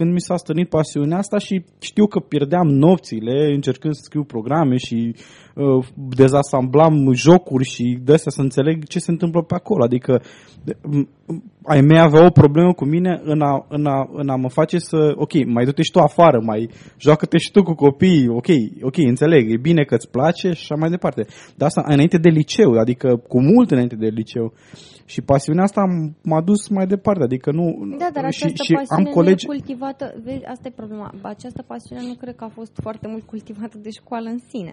când 0.00 0.12
mi 0.12 0.20
s-a 0.20 0.36
stănit 0.36 0.68
pasiunea 0.68 1.18
asta 1.18 1.38
și 1.38 1.64
știu 1.80 2.06
că 2.06 2.18
pierdeam 2.20 2.68
nopțile 2.68 3.52
încercând 3.54 3.94
să 3.94 4.00
scriu 4.04 4.24
programe 4.24 4.76
și 4.76 5.14
uh, 5.54 5.86
dezasamblam 5.94 7.12
jocuri 7.12 7.64
și 7.64 7.98
de 8.04 8.12
astea 8.12 8.30
să 8.30 8.40
înțeleg 8.40 8.86
ce 8.86 8.98
se 8.98 9.10
întâmplă 9.10 9.42
pe 9.42 9.54
acolo. 9.54 9.84
Adică 9.84 10.22
de- 10.64 10.76
m- 10.76 11.08
m- 11.32 11.42
ai 11.64 11.80
mei 11.80 12.00
avea 12.00 12.24
o 12.24 12.30
problemă 12.30 12.72
cu 12.72 12.84
mine 12.84 13.20
în 13.24 13.40
a, 13.40 13.66
în, 13.68 13.86
a, 13.86 14.08
în 14.12 14.28
a 14.28 14.36
mă 14.36 14.48
face 14.48 14.78
să, 14.78 15.12
ok, 15.14 15.32
mai 15.46 15.64
du-te 15.64 15.82
și 15.82 15.90
tu 15.90 15.98
afară, 15.98 16.40
mai 16.44 16.70
joacă-te 16.98 17.38
și 17.38 17.50
tu 17.50 17.62
cu 17.62 17.74
copiii, 17.74 18.28
ok, 18.28 18.48
ok, 18.82 18.96
înțeleg, 18.96 19.52
e 19.52 19.56
bine 19.56 19.82
că 19.84 19.94
îți 19.94 20.10
place 20.10 20.48
și 20.52 20.62
așa 20.62 20.74
mai 20.74 20.90
departe. 20.90 21.26
Dar 21.56 21.68
asta 21.68 21.82
înainte 21.86 22.18
de 22.18 22.28
liceu, 22.28 22.70
adică 22.72 23.16
cu 23.28 23.40
mult 23.40 23.70
înainte 23.70 23.96
de 23.96 24.06
liceu. 24.06 24.52
Și 25.12 25.20
pasiunea 25.22 25.62
asta 25.62 25.82
m- 25.94 26.12
m-a 26.22 26.42
dus 26.42 26.68
mai 26.68 26.86
departe, 26.86 27.22
adică 27.22 27.50
nu... 27.50 27.64
Da, 27.98 28.08
dar 28.12 28.30
și, 28.32 28.42
această 28.44 28.62
și 28.62 28.72
pasiune 28.72 29.08
am 29.08 29.14
colegi, 29.14 29.46
nu 29.46 29.52
e 29.52 29.56
cultivată, 29.56 30.04
vezi, 30.24 30.44
asta 30.44 30.68
e 30.68 30.80
problema, 30.80 31.14
această 31.22 31.62
pasiune 31.72 32.02
nu 32.06 32.14
cred 32.14 32.34
că 32.36 32.44
a 32.44 32.48
fost 32.48 32.72
foarte 32.82 33.06
mult 33.08 33.24
cultivată 33.32 33.78
de 33.78 33.90
școală 33.90 34.28
în 34.28 34.38
sine. 34.52 34.72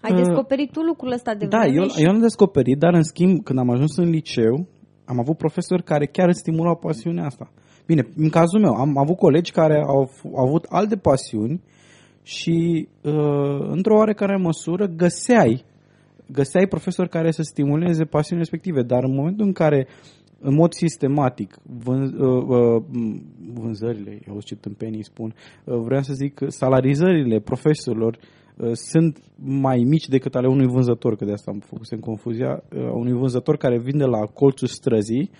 Ai 0.00 0.12
Uh, 0.12 0.18
descoperit 0.22 0.70
tu 0.70 0.80
lucrul 0.80 1.12
ăsta 1.12 1.34
de 1.34 1.46
Da, 1.46 1.58
vreme 1.58 1.74
eu, 1.76 1.88
și... 1.88 2.02
eu 2.04 2.10
am 2.10 2.20
descoperit, 2.20 2.78
dar 2.78 2.94
în 2.94 3.02
schimb, 3.02 3.42
când 3.42 3.58
am 3.58 3.70
ajuns 3.70 3.96
în 3.96 4.08
liceu, 4.10 4.66
am 5.04 5.18
avut 5.18 5.36
profesori 5.36 5.82
care 5.82 6.06
chiar 6.06 6.28
îți 6.28 6.38
stimulau 6.38 6.76
pasiunea 6.76 7.24
asta. 7.24 7.50
Bine, 7.86 8.02
în 8.16 8.28
cazul 8.28 8.60
meu, 8.60 8.72
am 8.74 8.98
avut 8.98 9.16
colegi 9.16 9.52
care 9.52 9.82
au, 9.86 10.10
f- 10.14 10.30
au 10.38 10.44
avut 10.46 10.64
alte 10.68 10.96
pasiuni 10.96 11.62
și, 12.22 12.88
uh, 13.02 13.60
într-o 13.76 13.96
oarecare 13.96 14.36
măsură, 14.36 14.86
găseai, 14.86 15.64
găseai 16.32 16.66
profesori 16.66 17.08
care 17.08 17.30
să 17.30 17.42
stimuleze 17.42 18.04
pasiunile 18.04 18.48
respective, 18.48 18.82
dar 18.82 19.04
în 19.04 19.14
momentul 19.14 19.46
în 19.46 19.52
care 19.52 19.86
în 20.40 20.54
mod 20.54 20.72
sistematic 20.72 21.56
vân, 21.62 22.02
uh, 22.02 22.42
uh, 22.46 22.82
m, 22.92 23.22
vânzările, 23.52 24.18
eu 24.28 24.40
ce 24.44 24.54
tâmpenii 24.54 25.04
spun, 25.04 25.34
uh, 25.64 25.76
vreau 25.76 26.02
să 26.02 26.12
zic 26.12 26.40
salarizările 26.46 27.38
profesorilor 27.40 28.18
uh, 28.56 28.70
sunt 28.72 29.18
mai 29.36 29.84
mici 29.88 30.08
decât 30.08 30.34
ale 30.34 30.48
unui 30.48 30.66
vânzător, 30.66 31.16
că 31.16 31.24
de 31.24 31.32
asta 31.32 31.50
am 31.50 31.58
făcut 31.58 31.86
în 31.90 32.00
confuzia, 32.00 32.62
uh, 32.76 32.90
unui 32.92 33.12
vânzător 33.12 33.56
care 33.56 33.78
vinde 33.78 34.04
la 34.04 34.20
colțul 34.26 34.68
străzii 34.68 35.30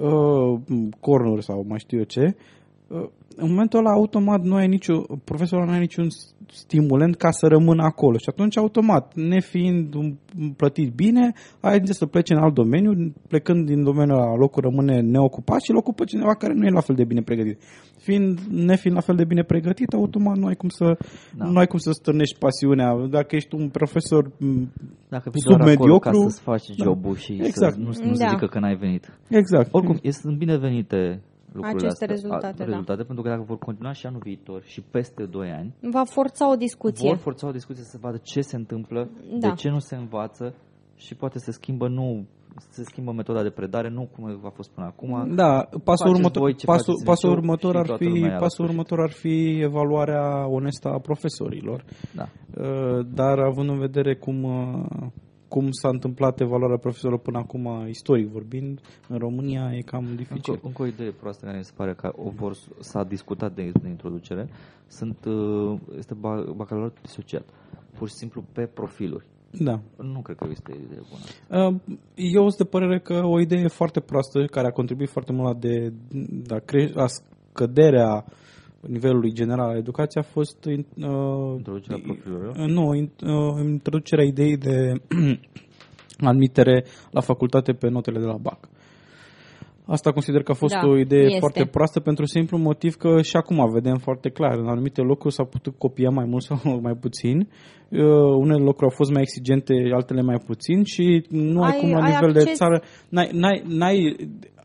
uh, 0.00 0.60
cornuri 1.00 1.44
sau 1.44 1.64
mai 1.68 1.78
știu 1.78 1.98
eu 1.98 2.04
ce, 2.04 2.24
uh, 2.24 2.57
în 3.36 3.48
momentul 3.48 3.78
ăla 3.78 3.90
automat 3.90 4.42
nu 4.42 4.54
ai 4.54 4.68
nicio, 4.68 5.04
profesorul 5.24 5.66
nu 5.66 5.72
ai 5.72 5.78
niciun 5.78 6.06
stimulent 6.46 7.16
ca 7.16 7.30
să 7.30 7.46
rămână 7.46 7.82
acolo 7.82 8.16
și 8.16 8.28
atunci 8.28 8.56
automat, 8.58 9.14
nefiind 9.14 9.94
un- 9.94 10.16
plătit 10.56 10.92
bine, 10.94 11.32
ai 11.60 11.80
de 11.80 11.92
să 11.92 12.06
plece 12.06 12.32
în 12.34 12.40
alt 12.42 12.54
domeniu, 12.54 13.14
plecând 13.28 13.66
din 13.66 13.82
domeniul 13.84 14.16
ăla, 14.18 14.34
locul 14.34 14.62
rămâne 14.62 15.00
neocupat 15.00 15.60
și 15.60 15.70
îl 15.70 15.76
ocupă 15.76 16.04
cineva 16.04 16.34
care 16.34 16.52
nu 16.54 16.64
e 16.66 16.70
la 16.70 16.80
fel 16.80 16.96
de 16.96 17.04
bine 17.04 17.22
pregătit. 17.22 17.58
Fiind, 17.98 18.38
nefiind 18.50 18.96
la 18.96 19.02
fel 19.02 19.16
de 19.16 19.24
bine 19.24 19.42
pregătit, 19.42 19.92
automat 19.92 20.36
nu 20.36 20.46
ai 20.46 20.54
cum 20.54 20.68
să, 20.68 20.96
Da. 21.36 21.44
nu 21.44 21.58
ai 21.58 21.66
cum 21.66 21.78
să 21.78 21.90
stârnești 21.92 22.38
pasiunea. 22.38 22.94
Dacă 23.10 23.36
ești 23.36 23.54
un 23.54 23.68
profesor 23.68 24.24
m, 24.38 24.72
Dacă 25.08 25.30
vii 25.32 25.42
doar 25.42 25.60
acolo 25.60 25.98
ca 25.98 26.10
submediocru, 26.10 26.28
să-ți 26.28 26.40
faci 26.42 26.66
da. 26.76 26.84
jobul 26.84 27.16
și 27.16 27.32
Exact. 27.32 27.74
să 27.74 27.78
nu, 27.80 27.86
nu 27.86 27.92
se 28.14 28.24
Da. 28.24 28.28
zică 28.28 28.46
că 28.46 28.58
n-ai 28.58 28.76
venit. 28.76 29.18
exact. 29.28 29.68
Oricum, 29.74 29.98
e- 30.02 30.10
sunt 30.10 30.36
binevenite 30.38 31.20
lucrurile 31.52 31.86
Aceste 31.86 32.04
astea, 32.04 32.06
rezultate, 32.06 32.46
a, 32.62 32.64
da. 32.64 32.64
rezultate 32.64 33.02
pentru 33.02 33.22
că 33.24 33.28
dacă 33.30 33.42
vor 33.46 33.58
continua 33.58 33.92
și 33.92 34.06
anul 34.06 34.20
viitor 34.24 34.62
și 34.62 34.80
peste 34.80 35.24
2 35.24 35.50
ani, 35.50 35.74
Va 35.80 36.04
forța 36.04 36.50
o 36.50 36.54
discuție. 36.56 37.08
vor 37.08 37.16
forța 37.18 37.46
o 37.48 37.50
discuție 37.50 37.84
să 37.84 37.98
vadă 38.00 38.18
ce 38.22 38.40
se 38.40 38.56
întâmplă, 38.56 39.08
Da. 39.40 39.48
de 39.48 39.54
ce 39.54 39.68
nu 39.68 39.78
se 39.78 39.96
învață 39.96 40.54
și 40.96 41.14
poate 41.14 41.38
se 41.38 41.50
schimbă 41.52 41.88
nu 41.88 42.26
se 42.70 42.82
schimbă 42.84 43.12
metoda 43.12 43.42
de 43.42 43.50
predare, 43.50 43.88
nu 43.88 44.08
cum 44.14 44.40
a 44.44 44.48
fost 44.48 44.70
până 44.70 44.86
acum. 44.86 45.34
Da, 45.34 45.52
pasul 45.84 45.84
Faceți 45.84 46.08
următor, 46.08 46.42
voi 46.42 46.54
ce 46.54 46.66
pasul, 46.66 46.84
faceți 46.84 47.00
în 47.00 47.06
pasul 47.06 47.28
liceu 47.28 47.42
următor 47.42 47.72
și 47.72 47.78
ar 47.78 47.86
toată 47.86 48.02
fi 48.04 48.08
lumea 48.08 48.26
ia 48.26 48.32
la 48.32 48.38
pasul 48.38 48.50
sfârșit. 48.64 48.70
următor 48.70 49.00
ar 49.00 49.10
fi 49.10 49.60
evaluarea 49.60 50.48
onestă 50.48 50.88
a 50.88 50.98
profesorilor. 50.98 51.84
Da. 52.14 52.28
Uh, 52.62 53.06
Dar 53.14 53.38
având 53.38 53.68
în 53.68 53.78
vedere 53.78 54.14
cum 54.16 54.42
uh, 54.42 55.06
cum 55.48 55.70
s-a 55.70 55.88
întâmplat 55.88 56.40
evaluarea 56.40 56.76
profesorilor 56.76 57.20
până 57.20 57.38
acum, 57.38 57.86
istoric 57.88 58.28
vorbind, 58.28 58.80
în 59.08 59.18
România 59.18 59.70
e 59.72 59.80
cam 59.80 60.14
dificil. 60.16 60.52
Încă, 60.52 60.66
încă 60.66 60.82
o 60.82 60.86
idee 60.86 61.10
proastă 61.10 61.44
care 61.44 61.58
mi 61.58 61.64
se 61.64 61.72
pare 61.76 61.94
că 61.94 62.12
o 62.16 62.30
vor, 62.30 62.54
s-a 62.78 63.04
discutat 63.04 63.54
de, 63.54 63.70
de 63.82 63.88
introducere 63.88 64.48
sunt, 64.86 65.24
uh, 65.24 65.78
este 65.96 66.14
ba- 66.14 66.52
bacalaureatul 66.56 67.02
disociat. 67.02 67.44
Pur 67.98 68.08
și 68.08 68.14
simplu 68.14 68.44
pe 68.52 68.66
profiluri. 68.66 69.26
Da. 69.50 69.80
Nu 69.96 70.20
cred 70.20 70.36
că 70.36 70.46
este 70.50 70.72
o 70.72 70.74
idee 70.74 71.02
bună. 71.10 71.66
Uh, 71.68 71.80
Eu 72.14 72.42
sunt 72.42 72.56
de 72.56 72.64
părere 72.64 73.00
că 73.00 73.24
o 73.24 73.40
idee 73.40 73.68
foarte 73.68 74.00
proastă 74.00 74.44
care 74.44 74.66
a 74.66 74.70
contribuit 74.70 75.08
foarte 75.08 75.32
mult 75.32 75.46
la, 75.46 75.54
de, 75.54 75.92
la, 76.46 76.58
cre- 76.58 76.92
la 76.94 77.06
scăderea 77.06 78.24
nivelului 78.80 79.32
general 79.32 79.68
al 79.68 79.76
educației 79.76 80.24
a 80.26 80.30
fost 80.32 80.64
uh, 80.64 80.74
Introducerea 81.56 82.00
profilurilor? 82.04 82.56
uh, 82.58 82.66
nu, 82.66 82.94
in, 82.94 83.10
uh, 83.26 83.64
introducerea 83.64 84.24
ideii 84.24 84.56
de 84.56 84.92
admitere 86.30 86.84
la 87.10 87.20
facultate 87.20 87.72
pe 87.72 87.88
notele 87.88 88.18
de 88.18 88.24
la 88.26 88.36
BAC. 88.36 88.68
Asta 89.86 90.12
consider 90.12 90.42
că 90.42 90.50
a 90.50 90.54
fost 90.54 90.74
Da, 90.74 90.86
o 90.88 90.98
idee 90.98 91.24
este. 91.24 91.38
foarte 91.38 91.64
proastă 91.64 92.00
pentru 92.00 92.24
simplu 92.24 92.58
motiv 92.58 92.94
că 92.94 93.22
și 93.22 93.36
acum 93.36 93.70
vedem 93.72 93.96
foarte 93.96 94.28
clar, 94.28 94.58
în 94.58 94.68
anumite 94.68 95.00
locuri 95.00 95.34
s-a 95.34 95.44
putut 95.44 95.74
copia 95.78 96.10
mai 96.10 96.24
mult 96.24 96.42
sau 96.48 96.80
mai 96.82 96.94
puțin. 97.00 97.38
Uh, 97.38 98.00
unele 98.38 98.62
locuri 98.62 98.84
au 98.84 98.90
fost 98.96 99.10
mai 99.10 99.22
exigente, 99.22 99.72
altele 99.92 100.22
mai 100.22 100.40
puțin 100.46 100.82
și 100.84 101.26
nu 101.28 101.62
ai, 101.62 101.70
Ai- 101.72 101.78
cum 101.80 101.90
la 101.90 102.02
ai 102.02 102.10
nivel 102.12 102.32
de 102.32 102.38
acces- 102.38 102.56
țară, 102.56 102.82
n-ai, 103.08 103.30
n-ai, 103.32 103.62
n-ai, 103.66 104.16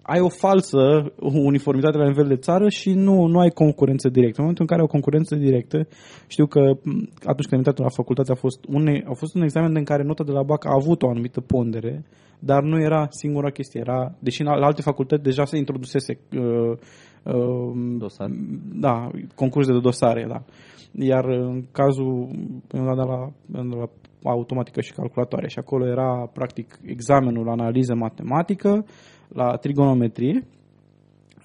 ai 0.06 0.20
o 0.20 0.30
falsă 0.30 1.14
uniformitate 1.20 1.98
la 1.98 2.08
nivel 2.08 2.28
de 2.28 2.36
țară 2.36 2.70
și 2.70 2.94
nu, 2.94 3.26
nu 3.26 3.40
ai 3.40 3.50
concurență 3.50 4.10
directă. 4.10 4.36
În 4.42 4.46
momentul 4.46 4.64
în 4.64 4.70
care 4.70 4.80
ai 4.80 4.88
o 4.90 4.92
concurență 4.92 5.36
directă, 5.36 5.88
știu 6.28 6.46
că 6.46 6.60
m, 6.60 7.10
atunci 7.32 7.48
când 7.48 7.52
am 7.52 7.58
intrat 7.58 7.78
la 7.78 7.90
facultate 7.90 8.32
a 8.32 8.36
fost, 8.36 8.66
un, 8.68 8.88
a 8.88 9.14
fost 9.14 9.36
un 9.36 9.42
examen 9.42 9.76
în 9.76 9.84
care 9.84 10.04
nota 10.04 10.24
de 10.24 10.32
la 10.32 10.44
BAC 10.44 10.66
a 10.66 10.78
avut 10.82 11.02
o 11.02 11.10
anumită 11.10 11.42
pondere, 11.42 12.04
dar 12.40 12.64
nu 12.64 12.82
era 12.82 13.08
singura 13.10 13.50
chestie. 13.50 13.80
Era, 13.80 14.16
deși 14.20 14.42
în 14.42 14.48
al- 14.48 14.60
la 14.60 14.66
alte 14.66 14.82
facultăți 14.82 15.24
deja 15.24 15.46
se 15.46 15.58
introdusese 15.58 16.20
uh, 16.38 16.78
uh, 17.24 17.98
Dosare. 17.98 18.34
Da, 18.74 19.10
concurs 19.36 19.68
de 19.68 19.80
dosare, 19.80 20.26
da. 20.28 20.44
Iar 20.92 21.26
în 21.26 21.64
cazul, 21.72 22.30
am 22.72 22.96
dat 22.96 23.08
la, 23.08 23.32
am 23.60 23.70
dat 23.70 23.90
la 24.22 24.32
automatică 24.32 24.82
și 24.82 24.94
calculatoare 24.94 25.48
și 25.48 25.60
acolo 25.60 25.88
era 25.88 26.30
practic 26.34 26.80
examenul 26.86 27.46
la 27.46 27.52
analiză 27.52 27.96
matematică, 27.96 28.86
la 29.34 29.56
trigonometrie. 29.56 30.48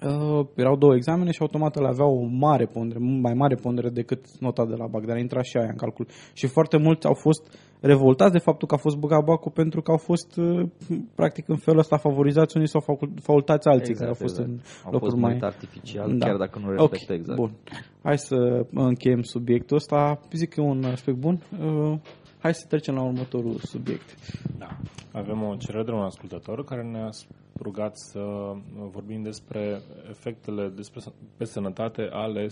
Uh, 0.03 0.45
erau 0.55 0.75
două 0.77 0.95
examene 0.95 1.31
și 1.31 1.41
automat 1.41 1.79
le 1.79 1.87
aveau 1.87 2.17
o 2.17 2.25
mare 2.25 2.65
pondere, 2.65 2.99
mai 2.99 3.33
mare 3.33 3.55
pondere 3.55 3.89
decât 3.89 4.25
nota 4.39 4.65
de 4.65 4.75
la 4.75 4.87
BAC, 4.87 5.05
dar 5.05 5.15
a 5.15 5.19
intrat 5.19 5.43
și 5.43 5.57
aia 5.57 5.69
în 5.69 5.75
calcul. 5.75 6.07
Și 6.33 6.47
foarte 6.47 6.77
mulți 6.77 7.07
au 7.07 7.13
fost 7.13 7.57
revoltați 7.79 8.31
de 8.31 8.37
faptul 8.39 8.67
că 8.67 8.73
a 8.73 8.77
fost 8.77 8.97
băgat 8.97 9.23
bacul 9.23 9.51
pentru 9.51 9.81
că 9.81 9.91
au 9.91 9.97
fost 9.97 10.37
uh, 10.37 10.69
practic 11.15 11.47
în 11.47 11.55
felul 11.55 11.79
ăsta 11.79 11.97
favorizați 11.97 12.55
unii 12.55 12.67
sau 12.69 12.81
facul- 12.81 13.13
faultați 13.21 13.67
alții 13.67 13.93
care 13.93 14.07
au 14.07 14.13
fost 14.13 14.37
în 14.37 14.59
Au 14.85 14.91
locuri 14.91 15.11
fost 15.11 15.21
mai... 15.21 15.31
mult 15.31 15.43
artificial, 15.43 16.17
Da. 16.17 16.25
chiar 16.25 16.37
dacă 16.37 16.59
nu 16.59 16.83
Ok, 16.83 16.91
respectă 16.91 17.13
exact. 17.13 17.39
Bun. 17.39 17.51
Hai 18.03 18.17
să 18.17 18.65
încheiem 18.73 19.21
subiectul 19.21 19.75
ăsta. 19.75 20.19
Zic 20.31 20.49
că 20.49 20.61
e 20.61 20.63
un 20.63 20.83
aspect 20.83 21.17
bun. 21.17 21.39
Uh, 21.61 21.97
hai 22.39 22.53
să 22.53 22.65
trecem 22.67 22.93
la 22.95 23.01
următorul 23.03 23.55
subiect. 23.57 24.15
Da. 24.57 24.67
Avem 25.11 25.43
o 25.43 25.55
cerere 25.55 25.83
de 25.83 25.91
la 25.91 25.97
un 25.97 26.03
ascultător 26.03 26.63
care 26.63 26.81
ne-a 26.83 27.09
rugat 27.61 27.97
să 27.97 28.53
vorbim 28.91 29.21
despre 29.21 29.81
efectele 30.09 30.69
despre, 30.69 30.99
pe 31.37 31.45
sănătate 31.45 32.09
ale 32.11 32.47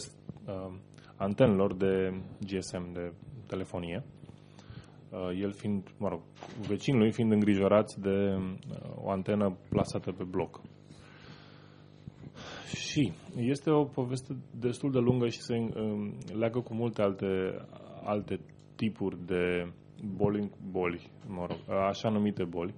uh, 0.46 0.74
antenelor 1.16 1.74
de 1.76 2.22
GSM, 2.46 2.94
de 2.94 3.14
telefonie. 3.48 4.04
Uh, 5.10 5.40
el 5.42 5.52
fiind, 5.52 5.88
mă 5.98 6.08
rog, 6.08 6.22
vecinul 6.68 7.00
lui 7.00 7.12
fiind 7.12 7.32
îngrijorați 7.32 8.00
de 8.00 8.36
uh, 8.36 9.04
o 9.04 9.10
antenă 9.10 9.58
plasată 9.70 10.12
pe 10.12 10.24
bloc. 10.24 10.62
Și 12.76 13.12
este 13.36 13.70
o 13.70 13.84
poveste 13.84 14.36
destul 14.60 14.92
de 14.92 15.00
lungă 15.00 15.28
și 15.28 15.42
se 15.42 15.56
um, 15.56 16.18
leagă 16.34 16.60
cu 16.60 16.74
multe 16.74 17.02
alte, 17.02 17.26
alte 18.04 18.40
tipuri 18.76 19.18
de 19.26 19.72
boli, 20.16 20.52
boli, 20.72 21.10
mă 21.28 21.46
rog, 21.50 21.78
așa 21.88 22.10
numite 22.10 22.44
boli, 22.44 22.74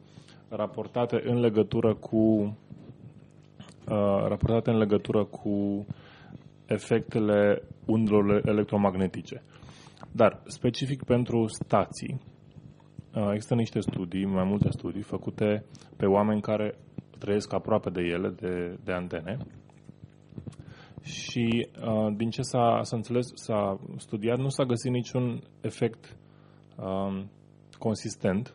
raportate 0.50 1.22
în 1.26 1.40
legătură 1.40 1.96
cu 1.96 2.18
uh, 3.88 4.26
raportate 4.28 4.70
în 4.70 4.78
legătură 4.78 5.26
cu 5.26 5.86
efectele 6.66 7.62
undelor 7.86 8.42
electromagnetice. 8.48 9.44
Dar, 10.12 10.42
specific 10.46 11.04
pentru 11.04 11.48
stații, 11.48 12.22
uh, 13.16 13.30
există 13.32 13.56
niște 13.56 13.80
studii, 13.80 14.26
mai 14.26 14.44
multe 14.44 14.70
studii, 14.72 15.02
făcute 15.02 15.66
pe 15.98 16.06
oameni 16.06 16.42
care 16.42 16.78
trăiesc 17.18 17.54
aproape 17.54 17.90
de 17.90 18.02
ele, 18.02 18.30
de, 18.30 18.78
de 18.84 18.92
antene, 18.92 19.38
și 21.02 21.68
uh, 21.82 22.14
din 22.16 22.30
ce 22.30 22.42
s-a, 22.42 22.80
s-a 22.84 22.96
înțeles, 22.96 23.28
s-a 23.34 23.80
studiat, 23.98 24.38
nu 24.38 24.50
s-a 24.50 24.64
găsit 24.64 24.92
niciun 24.92 25.42
efect 25.62 26.18
um, 26.76 27.30
consistent 27.78 28.54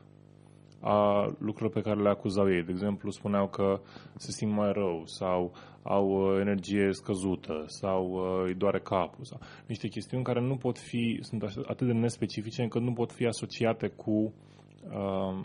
a 0.84 1.24
lucrurilor 1.38 1.72
pe 1.72 1.80
care 1.80 2.00
le 2.00 2.08
acuzau 2.08 2.50
ei. 2.50 2.62
De 2.62 2.70
exemplu, 2.70 3.10
spuneau 3.10 3.48
că 3.48 3.80
se 4.16 4.30
simt 4.30 4.52
mai 4.52 4.72
rău 4.72 5.02
sau 5.04 5.52
au 5.82 6.06
uh, 6.08 6.40
energie 6.40 6.92
scăzută 6.92 7.64
sau 7.66 8.10
uh, 8.12 8.44
îi 8.46 8.54
doare 8.54 8.80
capul. 8.80 9.24
Sau 9.24 9.40
niște 9.66 9.88
chestiuni 9.88 10.24
care 10.24 10.40
nu 10.40 10.56
pot 10.56 10.78
fi, 10.78 11.18
sunt 11.20 11.42
așa- 11.42 11.62
atât 11.66 11.86
de 11.86 11.92
nespecifice 11.92 12.62
încât 12.62 12.82
nu 12.82 12.92
pot 12.92 13.12
fi 13.12 13.26
asociate 13.26 13.86
cu 13.88 14.32
uh, 14.84 15.40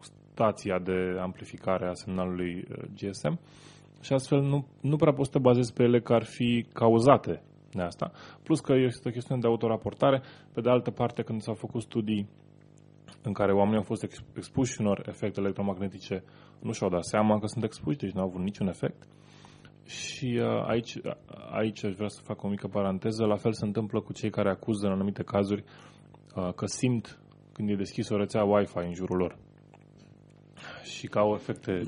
stația 0.00 0.78
de 0.78 1.16
amplificare 1.20 1.86
a 1.88 1.94
semnalului 1.94 2.64
uh, 2.70 2.84
GSM 2.94 3.38
și 4.00 4.12
astfel 4.12 4.40
nu, 4.40 4.66
nu 4.80 4.96
prea 4.96 5.12
poți 5.12 5.30
să 5.30 5.38
te 5.38 5.42
bazezi 5.42 5.72
pe 5.72 5.82
ele 5.82 6.00
că 6.00 6.12
ar 6.12 6.24
fi 6.24 6.66
cauzate 6.72 7.42
de 7.72 7.82
asta. 7.82 8.12
Plus 8.42 8.60
că 8.60 8.72
este 8.72 9.08
o 9.08 9.12
chestiune 9.12 9.40
de 9.40 9.46
autoraportare. 9.46 10.22
Pe 10.52 10.60
de 10.60 10.70
altă 10.70 10.90
parte, 10.90 11.22
când 11.22 11.40
s-au 11.42 11.54
făcut 11.54 11.82
studii 11.82 12.28
în 13.22 13.32
care 13.32 13.52
oamenii 13.52 13.78
au 13.78 13.82
fost 13.82 14.02
ex- 14.02 14.24
expuși 14.36 14.80
unor 14.80 15.04
efecte 15.08 15.40
electromagnetice, 15.40 16.24
nu 16.60 16.72
și-au 16.72 16.90
dat 16.90 17.04
seama 17.04 17.38
că 17.38 17.46
sunt 17.46 17.64
expuși, 17.64 17.96
deci 17.96 18.10
nu 18.10 18.20
au 18.20 18.26
avut 18.26 18.40
niciun 18.40 18.68
efect. 18.68 19.02
Și 19.84 20.40
uh, 20.40 20.64
aici, 20.66 21.00
aici 21.50 21.84
aș 21.84 21.94
vrea 21.94 22.08
să 22.08 22.20
fac 22.22 22.42
o 22.42 22.48
mică 22.48 22.66
paranteză. 22.66 23.24
La 23.24 23.36
fel 23.36 23.52
se 23.52 23.64
întâmplă 23.64 24.00
cu 24.00 24.12
cei 24.12 24.30
care 24.30 24.50
acuză 24.50 24.86
în 24.86 24.92
anumite 24.92 25.22
cazuri 25.22 25.64
uh, 26.36 26.52
că 26.52 26.66
simt 26.66 27.20
când 27.52 27.70
e 27.70 27.74
deschis 27.74 28.08
o 28.08 28.16
rețea 28.16 28.44
Wi-Fi 28.44 28.78
în 28.78 28.94
jurul 28.94 29.16
lor 29.16 29.36
și 30.96 31.06
că 31.06 31.18
au 31.18 31.34
efecte, 31.34 31.82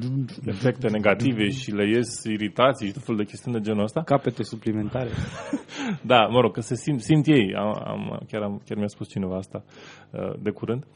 efecte 0.54 0.88
negative 0.88 1.48
și 1.48 1.70
le 1.70 1.88
ies 1.88 2.24
iritații 2.24 2.86
și 2.86 2.92
tot 2.92 3.02
felul 3.02 3.20
de 3.20 3.30
chestiuni 3.30 3.56
de 3.56 3.62
genul 3.62 3.82
ăsta. 3.82 4.02
Capete 4.02 4.42
suplimentare. 4.42 5.10
Da, 6.02 6.26
mă 6.26 6.40
rog, 6.40 6.52
că 6.52 6.60
se 6.60 6.74
simt, 6.74 7.00
simt 7.00 7.26
ei. 7.26 7.54
Am, 7.54 7.82
am, 7.84 8.20
chiar, 8.30 8.42
am, 8.42 8.62
chiar 8.64 8.76
mi-a 8.78 8.86
spus 8.86 9.08
cineva 9.08 9.36
asta 9.36 9.64
uh, 10.10 10.32
de 10.42 10.50
curând. 10.50 10.86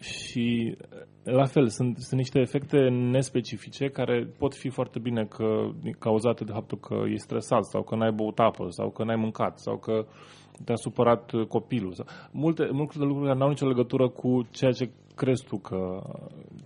Și 0.00 0.76
uh, 0.80 1.32
la 1.32 1.44
fel, 1.44 1.68
sunt, 1.68 1.96
sunt 1.98 2.20
niște 2.20 2.38
efecte 2.38 2.88
nespecifice 2.88 3.88
care 3.88 4.28
pot 4.38 4.54
fi 4.54 4.68
foarte 4.68 4.98
bine 4.98 5.24
că, 5.24 5.68
cauzate 5.98 6.44
de 6.44 6.52
faptul 6.52 6.78
că 6.78 6.96
e 7.12 7.16
stresat 7.16 7.64
sau 7.64 7.82
că 7.82 7.96
n-ai 7.96 8.12
băut 8.12 8.38
apă 8.38 8.66
sau 8.68 8.90
că 8.90 9.04
n-ai 9.04 9.16
mâncat 9.16 9.58
sau 9.58 9.76
că 9.78 10.06
te-a 10.64 10.74
supărat 10.74 11.32
uh, 11.32 11.46
copilul. 11.46 11.92
Sau, 11.92 12.06
multe, 12.32 12.68
multe 12.72 12.98
lucruri 12.98 13.26
care 13.26 13.38
n-au 13.38 13.48
nicio 13.48 13.66
legătură 13.66 14.08
cu 14.08 14.46
ceea 14.50 14.70
ce 14.70 14.90
crezi 15.16 15.44
tu 15.44 15.56
că, 15.56 16.00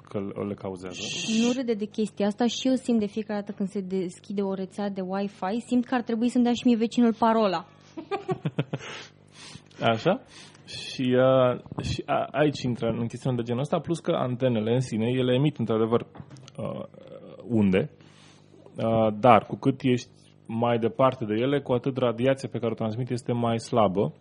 că 0.09 0.19
le 0.49 0.55
cauzează. 0.55 1.01
Nu 1.43 1.53
râde 1.57 1.75
de 1.75 1.85
chestia 1.85 2.27
asta 2.27 2.47
și 2.47 2.69
eu 2.69 2.75
simt 2.75 2.99
de 2.99 3.07
fiecare 3.07 3.41
dată 3.41 3.53
când 3.53 3.69
se 3.69 3.81
deschide 3.81 4.43
o 4.43 4.55
rețea 4.55 4.89
de 4.89 5.01
Wi-Fi, 5.01 5.61
simt 5.67 5.85
că 5.85 5.95
ar 5.95 6.03
trebui 6.03 6.29
să-mi 6.29 6.45
dea 6.45 6.53
și 6.53 6.67
mie 6.67 6.77
vecinul 6.77 7.15
parola. 7.15 7.67
Așa? 9.93 10.23
Și, 10.67 11.17
uh, 11.17 11.83
și 11.83 12.03
a, 12.07 12.29
aici 12.31 12.63
intră 12.63 12.89
în 12.89 13.07
chestiunea 13.07 13.39
de 13.39 13.45
genul 13.45 13.61
ăsta, 13.61 13.79
plus 13.79 13.99
că 13.99 14.13
antenele 14.13 14.73
în 14.73 14.81
sine, 14.81 15.07
ele 15.07 15.35
emit 15.35 15.57
într-adevăr 15.59 16.01
uh, 16.01 16.85
unde, 17.49 17.91
uh, 18.77 19.15
dar 19.21 19.47
cu 19.47 19.57
cât 19.57 19.81
ești 19.83 20.11
mai 20.47 20.79
departe 20.79 21.25
de 21.25 21.35
ele, 21.35 21.61
cu 21.61 21.73
atât 21.73 21.97
radiația 21.97 22.49
pe 22.53 22.59
care 22.59 22.73
o 22.73 22.75
transmit 22.75 23.11
este 23.11 23.33
mai 23.33 23.59
slabă 23.59 24.15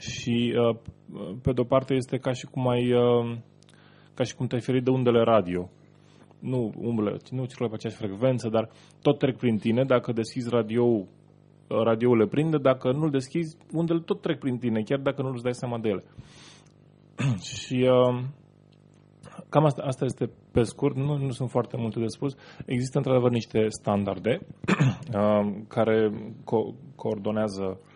și 0.00 0.54
uh, 0.56 0.76
pe 1.42 1.52
de-o 1.52 1.64
parte 1.64 1.94
este 1.94 2.16
ca 2.18 2.32
și 2.32 2.46
cum 2.46 2.68
ai 2.68 2.92
uh, 2.92 3.36
ca 4.14 4.24
și 4.24 4.34
cum 4.34 4.46
te-ai 4.46 4.60
ferit 4.60 4.84
de 4.84 4.90
undele 4.90 5.22
radio. 5.22 5.70
Nu, 6.38 6.72
umble, 6.76 7.16
nu 7.30 7.44
circulă 7.44 7.68
pe 7.68 7.74
aceeași 7.74 7.98
frecvență, 7.98 8.48
dar 8.48 8.68
tot 9.02 9.18
trec 9.18 9.36
prin 9.36 9.56
tine. 9.56 9.84
Dacă 9.84 10.12
deschizi 10.12 10.48
radio 10.50 11.06
radioul 11.68 12.16
le 12.16 12.26
prinde, 12.26 12.58
dacă 12.58 12.92
nu-l 12.92 13.10
deschizi, 13.10 13.56
undele 13.72 14.00
tot 14.00 14.20
trec 14.20 14.38
prin 14.38 14.58
tine, 14.58 14.82
chiar 14.82 14.98
dacă 14.98 15.22
nu 15.22 15.28
îți 15.28 15.42
dai 15.42 15.54
seama 15.54 15.78
de 15.78 15.88
ele. 15.88 16.04
și 17.54 17.88
uh, 17.90 18.22
cam 19.48 19.64
asta, 19.64 19.82
asta 19.86 20.04
este 20.04 20.30
pe 20.52 20.62
scurt, 20.62 20.96
nu, 20.96 21.16
nu 21.16 21.30
sunt 21.30 21.50
foarte 21.50 21.76
multe 21.76 21.98
de 22.00 22.06
spus. 22.06 22.36
Există 22.66 22.96
într-adevăr 22.98 23.30
niște 23.30 23.66
standarde 23.68 24.38
uh, 25.14 25.62
care 25.68 26.10
co- 26.40 26.94
coordonează, 26.96 27.64
uh, 27.64 27.89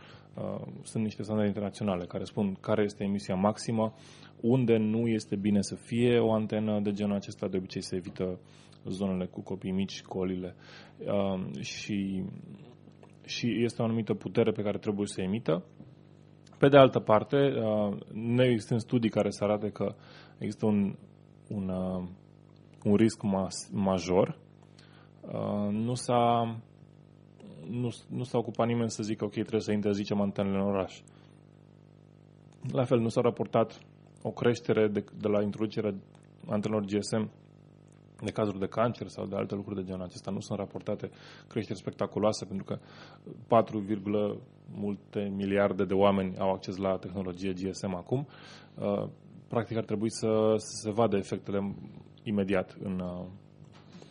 sunt 0.83 1.03
niște 1.03 1.23
standarde 1.23 1.51
internaționale 1.51 2.05
care 2.07 2.25
spun 2.25 2.55
care 2.61 2.83
este 2.83 3.05
emisia 3.05 3.35
maximă, 3.35 3.95
unde 4.41 4.77
nu 4.77 5.09
este 5.09 5.37
bine 5.37 5.63
să 5.63 5.75
fie 5.75 6.19
o 6.19 6.33
antenă 6.33 6.81
de 6.81 6.93
genul 6.93 7.15
acesta, 7.15 7.49
de 7.49 7.57
obicei 7.57 7.83
se 7.83 7.97
evită 7.97 8.39
zonele 8.85 9.27
cu 9.27 9.41
copii 9.41 9.71
mici, 9.71 9.93
școlile 9.93 10.55
uh, 10.99 11.61
și 11.61 12.25
și 13.27 13.63
este 13.63 13.83
o 13.83 13.85
anumită 13.85 14.15
putere 14.15 14.53
pe 14.53 14.63
care 14.63 14.79
trebuie 14.79 15.07
să 15.07 15.21
emită. 15.21 15.65
Pe 16.59 16.69
de 16.69 16.77
altă 16.77 16.99
parte, 16.99 17.37
nu 18.13 18.43
există 18.45 18.77
studii 18.77 19.11
care 19.11 19.31
să 19.31 19.45
arate 19.45 19.71
că 19.71 19.95
există 20.39 20.67
un, 20.67 20.97
un, 21.49 21.69
un 22.85 22.95
risc 22.95 23.23
mas, 23.23 23.71
major. 23.73 24.39
Nu 25.71 25.95
s-a, 25.95 26.57
nu, 27.71 27.89
nu 28.09 28.23
s-a 28.23 28.39
ocupat 28.39 28.67
nimeni 28.67 28.91
să 28.91 29.03
zică 29.03 29.25
ok, 29.25 29.33
trebuie 29.33 29.61
să 29.61 29.73
interzicem 29.73 30.21
antenele 30.21 30.57
în 30.57 30.67
oraș. 30.67 31.01
La 32.73 32.85
fel, 32.85 32.99
nu 32.99 33.09
s-a 33.09 33.21
raportat 33.21 33.79
o 34.23 34.31
creștere 34.31 34.89
de, 34.89 35.05
de 35.21 35.29
la 35.29 35.43
introducerea 35.43 35.95
antenelor 36.47 36.85
GSM 36.85 37.31
de 38.25 38.31
cazuri 38.31 38.59
de 38.59 38.67
cancer 38.67 39.07
sau 39.09 39.27
de 39.27 39.37
alte 39.37 39.55
lucruri 39.55 39.81
de 39.81 39.87
genul 39.91 40.05
acesta 40.05 40.31
nu 40.31 40.41
sunt 40.41 40.59
raportate 40.59 41.11
creșteri 41.49 41.79
spectaculoase 41.79 42.45
pentru 42.45 42.65
că 42.65 42.79
4, 43.47 43.85
multe 44.75 45.33
miliarde 45.37 45.85
de 45.85 45.95
oameni 45.95 46.39
au 46.39 46.51
acces 46.53 46.77
la 46.77 46.97
tehnologie 46.97 47.53
GSM 47.53 47.95
acum. 47.95 48.27
Practic 49.49 49.77
ar 49.77 49.85
trebui 49.85 50.11
să, 50.11 50.55
să 50.57 50.81
se 50.83 50.91
vadă 50.91 51.17
efectele 51.17 51.75
imediat 52.23 52.77
în, 52.83 53.03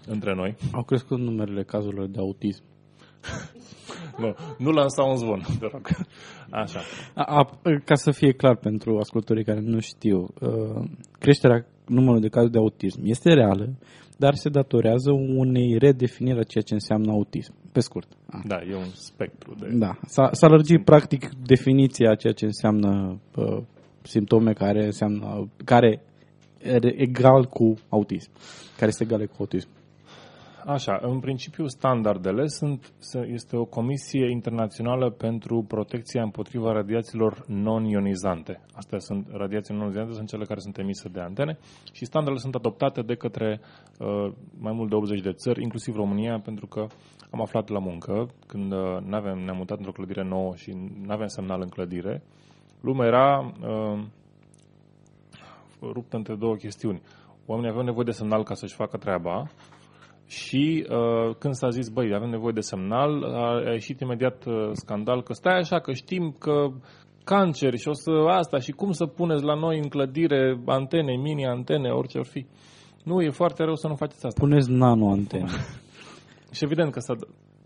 între 0.07 0.33
noi. 0.35 0.55
Au 0.71 0.83
crescut 0.83 1.19
numerele 1.19 1.63
cazurilor 1.63 2.07
de 2.07 2.19
autism. 2.19 2.63
nu, 4.21 4.35
nu 4.57 4.69
lansa 4.71 5.03
un 5.03 5.15
zvon, 5.15 5.41
te 5.59 5.67
rog. 5.71 5.87
Așa. 6.49 6.79
A, 7.13 7.23
a, 7.23 7.59
ca 7.83 7.95
să 7.95 8.11
fie 8.11 8.31
clar 8.31 8.55
pentru 8.55 8.97
ascultătorii 8.97 9.43
care 9.43 9.59
nu 9.59 9.79
știu, 9.79 10.27
uh, 10.41 10.83
creșterea 11.19 11.65
numărul 11.87 12.21
de 12.21 12.27
cazuri 12.27 12.51
de 12.51 12.57
autism 12.57 12.99
este 13.03 13.33
reală, 13.33 13.69
dar 14.17 14.33
se 14.33 14.49
datorează 14.49 15.11
unei 15.35 15.77
redefiniri 15.77 16.39
a 16.39 16.43
ceea 16.43 16.63
ce 16.63 16.73
înseamnă 16.73 17.11
autism. 17.11 17.53
Pe 17.71 17.79
scurt. 17.79 18.07
Ah. 18.25 18.41
Da, 18.45 18.61
e 18.69 18.75
un 18.75 18.91
spectru 18.93 19.55
de... 19.59 19.67
Da, 19.71 19.97
s-a, 20.05 20.29
s-a 20.31 20.47
lărgit 20.47 20.83
practic 20.83 21.29
definiția 21.45 22.11
a 22.11 22.15
ceea 22.15 22.33
ce 22.33 22.45
înseamnă 22.45 23.19
uh, 23.35 23.61
simptome 24.01 24.53
care 24.53 24.85
înseamnă 24.85 25.49
care 25.65 26.01
e 26.63 27.01
egal 27.01 27.45
cu 27.45 27.73
autism, 27.89 28.29
care 28.77 28.87
este 28.87 29.03
egale 29.03 29.25
cu 29.25 29.35
autism. 29.39 29.67
Așa, 30.65 30.99
în 31.01 31.19
principiu 31.19 31.67
standardele 31.67 32.47
sunt, 32.47 32.93
este 33.25 33.55
o 33.57 33.65
comisie 33.65 34.29
internațională 34.29 35.09
pentru 35.09 35.65
protecția 35.67 36.23
împotriva 36.23 36.71
radiațiilor 36.71 37.45
non-ionizante. 37.47 38.61
Astea 38.73 38.99
sunt 38.99 39.27
radiații 39.31 39.73
non-ionizante, 39.73 40.13
sunt 40.13 40.27
cele 40.27 40.45
care 40.45 40.59
sunt 40.59 40.77
emise 40.77 41.09
de 41.09 41.19
antene 41.19 41.57
și 41.91 42.05
standardele 42.05 42.41
sunt 42.41 42.55
adoptate 42.55 43.01
de 43.01 43.15
către 43.15 43.59
uh, 43.99 44.31
mai 44.59 44.73
mult 44.73 44.89
de 44.89 44.95
80 44.95 45.21
de 45.21 45.31
țări, 45.31 45.61
inclusiv 45.61 45.95
România, 45.95 46.39
pentru 46.39 46.67
că 46.67 46.87
am 47.31 47.41
aflat 47.41 47.69
la 47.69 47.79
muncă, 47.79 48.27
când 48.47 48.71
uh, 48.71 48.97
n-aveam, 49.05 49.37
ne-am 49.37 49.57
mutat 49.57 49.77
într-o 49.77 49.91
clădire 49.91 50.23
nouă 50.23 50.55
și 50.55 50.71
nu 51.05 51.11
aveam 51.11 51.27
semnal 51.27 51.61
în 51.61 51.69
clădire, 51.69 52.23
lumea 52.81 53.07
era 53.07 53.53
uh, 53.61 54.03
ruptă 55.81 56.15
între 56.15 56.35
două 56.35 56.55
chestiuni. 56.55 57.01
Oamenii 57.45 57.69
aveau 57.69 57.85
nevoie 57.85 58.05
de 58.05 58.11
semnal 58.11 58.43
ca 58.43 58.53
să-și 58.53 58.75
facă 58.75 58.97
treaba 58.97 59.49
și 60.33 60.87
uh, 60.89 61.35
când 61.37 61.53
s-a 61.53 61.69
zis, 61.69 61.89
băi, 61.89 62.13
avem 62.15 62.29
nevoie 62.29 62.53
de 62.53 62.59
semnal, 62.59 63.23
a, 63.23 63.69
a 63.69 63.71
ieșit 63.71 63.99
imediat 63.99 64.45
uh, 64.45 64.69
scandal 64.71 65.23
că 65.23 65.33
stai 65.33 65.57
așa, 65.57 65.79
că 65.79 65.93
știm 65.93 66.35
că 66.39 66.67
cancer 67.23 67.75
și 67.77 67.87
o 67.87 67.93
să 67.93 68.11
asta 68.27 68.59
și 68.59 68.71
cum 68.71 68.91
să 68.91 69.05
puneți 69.05 69.43
la 69.43 69.55
noi 69.55 69.77
în 69.77 69.87
clădire 69.87 70.61
antene, 70.65 71.15
mini-antene, 71.15 71.89
orice 71.89 72.17
ar 72.17 72.25
fi. 72.25 72.45
Nu, 73.03 73.21
e 73.21 73.29
foarte 73.29 73.63
rău 73.63 73.75
să 73.75 73.87
nu 73.87 73.95
faceți 73.95 74.25
asta. 74.25 74.41
Puneți 74.41 74.71
nano-antene. 74.71 75.49
și 76.55 76.63
evident 76.63 76.91
că 76.91 76.99
s-a, 76.99 77.13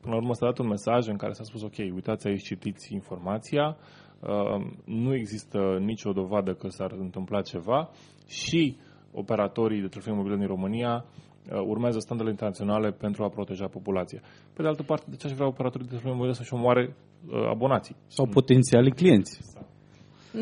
până 0.01 0.13
la 0.13 0.15
urmă 0.15 0.33
s-a 0.33 0.45
dat 0.45 0.57
un 0.57 0.67
mesaj 0.67 1.07
în 1.07 1.17
care 1.17 1.31
s-a 1.31 1.43
spus, 1.43 1.61
ok, 1.61 1.77
uitați 1.77 2.27
aici, 2.27 2.43
citiți 2.43 2.93
informația, 2.93 3.77
uh, 4.19 4.65
nu 4.85 5.15
există 5.15 5.77
nicio 5.79 6.11
dovadă 6.11 6.53
că 6.53 6.67
s-ar 6.67 6.91
întâmpla 6.99 7.41
ceva 7.41 7.89
și 8.27 8.77
operatorii 9.11 9.81
de 9.81 9.87
telefonie 9.87 10.17
mobile 10.17 10.37
din 10.37 10.47
România 10.47 11.05
Uh, 11.05 11.26
urmează 11.67 11.99
standardele 11.99 12.35
internaționale 12.37 12.91
pentru 12.91 13.23
a 13.23 13.29
proteja 13.29 13.67
populația. 13.67 14.19
Pe 14.53 14.61
de 14.61 14.67
altă 14.67 14.83
parte, 14.83 15.05
de 15.09 15.15
ce 15.15 15.27
aș 15.27 15.33
vrea 15.33 15.47
operatorii 15.47 15.85
de 15.85 15.89
telefonie 15.89 16.15
mobile 16.17 16.35
să-și 16.35 16.53
omoare 16.53 16.95
uh, 17.27 17.47
abonații? 17.49 17.95
Sau 18.07 18.25
potențiali 18.25 18.91
clienți. 18.91 19.39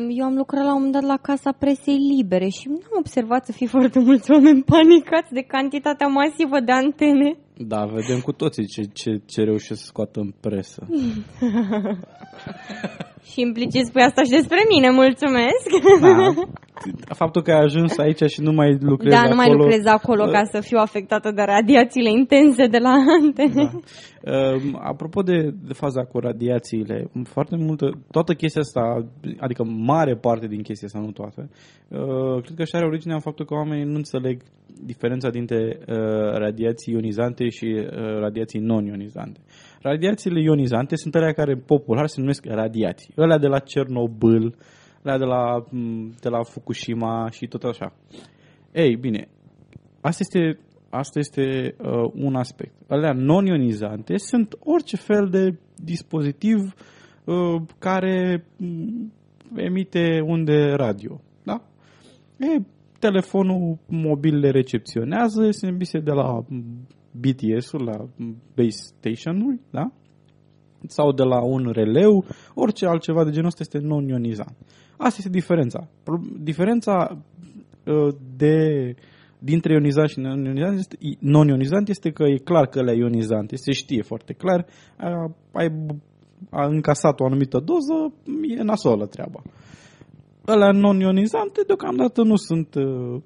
Eu 0.08 0.24
am 0.24 0.36
lucrat 0.36 0.64
la 0.64 0.74
un 0.74 0.82
moment 0.82 0.92
dat 0.92 1.02
la 1.02 1.16
Casa 1.16 1.52
Presei 1.52 1.98
Libere 2.14 2.48
și 2.48 2.68
nu 2.68 2.74
am 2.74 2.96
observat 2.98 3.44
să 3.46 3.52
fie 3.52 3.66
foarte 3.66 3.98
mulți 3.98 4.30
oameni 4.30 4.62
panicați 4.62 5.32
de 5.32 5.40
cantitatea 5.40 6.06
masivă 6.06 6.60
de 6.60 6.72
antene. 6.72 7.36
Da, 7.58 7.84
vedem 7.84 8.20
cu 8.20 8.32
toții 8.32 8.66
ce, 8.66 8.82
ce, 8.82 9.20
ce 9.26 9.42
reușesc 9.42 9.80
să 9.80 9.86
scoată 9.86 10.20
în 10.20 10.32
presă. 10.40 10.86
și 13.30 13.40
implicit 13.40 13.86
spui 13.86 14.02
asta 14.02 14.22
și 14.22 14.30
despre 14.30 14.58
mine, 14.68 14.90
mulțumesc. 14.90 15.68
Da. 16.00 16.32
Faptul 17.14 17.42
că 17.42 17.50
ai 17.50 17.60
ajuns 17.60 17.98
aici 17.98 18.30
și 18.30 18.40
nu 18.40 18.52
mai 18.52 18.76
lucrezi 18.80 19.14
da, 19.14 19.20
acolo... 19.20 19.34
nu 19.34 19.42
mai 19.42 19.52
lucrez 19.52 19.86
acolo 19.86 20.24
ca 20.24 20.44
să 20.44 20.60
fiu 20.60 20.78
afectată 20.78 21.30
de 21.30 21.42
radiațiile 21.42 22.10
intense 22.10 22.66
de 22.66 22.78
la 22.78 22.94
antene. 23.22 23.64
Da. 23.64 23.80
Uh, 24.32 24.62
apropo 24.78 25.22
de, 25.22 25.54
de 25.66 25.72
faza 25.72 26.04
cu 26.04 26.18
radiațiile, 26.18 27.10
foarte 27.22 27.56
multă, 27.56 27.90
toată 28.10 28.32
chestia 28.32 28.60
asta, 28.60 29.06
adică 29.38 29.64
mare 29.64 30.16
parte 30.16 30.46
din 30.46 30.62
chestia 30.62 30.86
asta, 30.86 31.00
nu 31.00 31.10
toată, 31.10 31.48
uh, 31.88 32.42
cred 32.42 32.56
că 32.56 32.64
și 32.64 32.74
are 32.74 32.86
origine 32.86 33.14
în 33.14 33.20
faptul 33.20 33.44
că 33.44 33.54
oamenii 33.54 33.84
nu 33.84 33.94
înțeleg 33.94 34.42
diferența 34.84 35.30
dintre 35.30 35.78
uh, 35.78 35.96
radiații 36.38 36.92
ionizante 36.92 37.45
și 37.50 37.64
uh, 37.64 37.88
radiații 38.18 38.60
non-ionizante. 38.60 39.40
Radiațiile 39.82 40.40
ionizante 40.40 40.96
sunt 40.96 41.14
alea 41.14 41.32
care 41.32 41.56
popular 41.56 42.06
se 42.06 42.20
numesc 42.20 42.44
radiații. 42.44 43.12
Alea 43.16 43.38
de 43.38 43.46
la 43.46 43.58
Cernobâl, 43.58 44.54
alea 45.02 45.18
de 45.18 45.24
la, 45.24 45.64
de 46.20 46.28
la 46.28 46.42
Fukushima 46.42 47.30
și 47.30 47.46
tot 47.46 47.62
așa. 47.62 47.92
Ei, 48.72 48.96
bine, 48.96 49.28
asta 50.00 50.18
este, 50.20 50.58
asta 50.90 51.18
este 51.18 51.74
uh, 51.78 52.10
un 52.14 52.34
aspect. 52.34 52.74
Alea 52.88 53.12
non-ionizante 53.12 54.16
sunt 54.16 54.56
orice 54.64 54.96
fel 54.96 55.28
de 55.30 55.58
dispozitiv 55.84 56.74
uh, 57.24 57.62
care 57.78 58.46
emite 59.54 60.20
unde 60.24 60.72
radio. 60.76 61.20
Da? 61.42 61.62
E, 62.38 62.62
telefonul 62.98 63.78
mobil 63.86 64.38
le 64.38 64.50
recepționează, 64.50 65.50
se 65.50 65.66
emise 65.66 65.98
de 65.98 66.10
la 66.10 66.44
BTS-ul, 67.20 67.84
la 67.84 68.08
base 68.54 68.94
station-uri, 68.98 69.60
da? 69.70 69.92
sau 70.86 71.12
de 71.12 71.22
la 71.22 71.44
un 71.44 71.70
releu, 71.72 72.24
orice 72.54 72.86
altceva 72.86 73.24
de 73.24 73.30
genul 73.30 73.46
ăsta 73.46 73.62
este 73.62 73.78
non-ionizant. 73.78 74.56
Asta 74.96 75.16
este 75.18 75.28
diferența. 75.28 75.88
Diferența 76.40 77.22
uh, 77.84 78.14
de, 78.36 78.94
dintre 79.38 79.72
ionizant 79.72 80.08
și 80.08 80.20
non-ionizant 80.20 80.78
este, 80.78 80.96
non-ionizant 81.18 81.88
este 81.88 82.10
că 82.10 82.22
e 82.22 82.36
clar 82.36 82.66
că 82.66 82.82
le 82.82 82.96
ionizant, 82.96 83.50
se 83.54 83.72
știe 83.72 84.02
foarte 84.02 84.32
clar, 84.32 84.66
ai 85.52 85.72
a 86.50 86.66
încasat 86.66 87.20
o 87.20 87.24
anumită 87.24 87.58
doză, 87.58 88.14
e 88.58 88.62
nasolă 88.62 89.06
treaba. 89.06 89.42
Alea 90.44 90.70
non-ionizante 90.70 91.62
deocamdată 91.66 92.22
nu 92.22 92.36
sunt, 92.36 92.74
uh, 92.74 93.22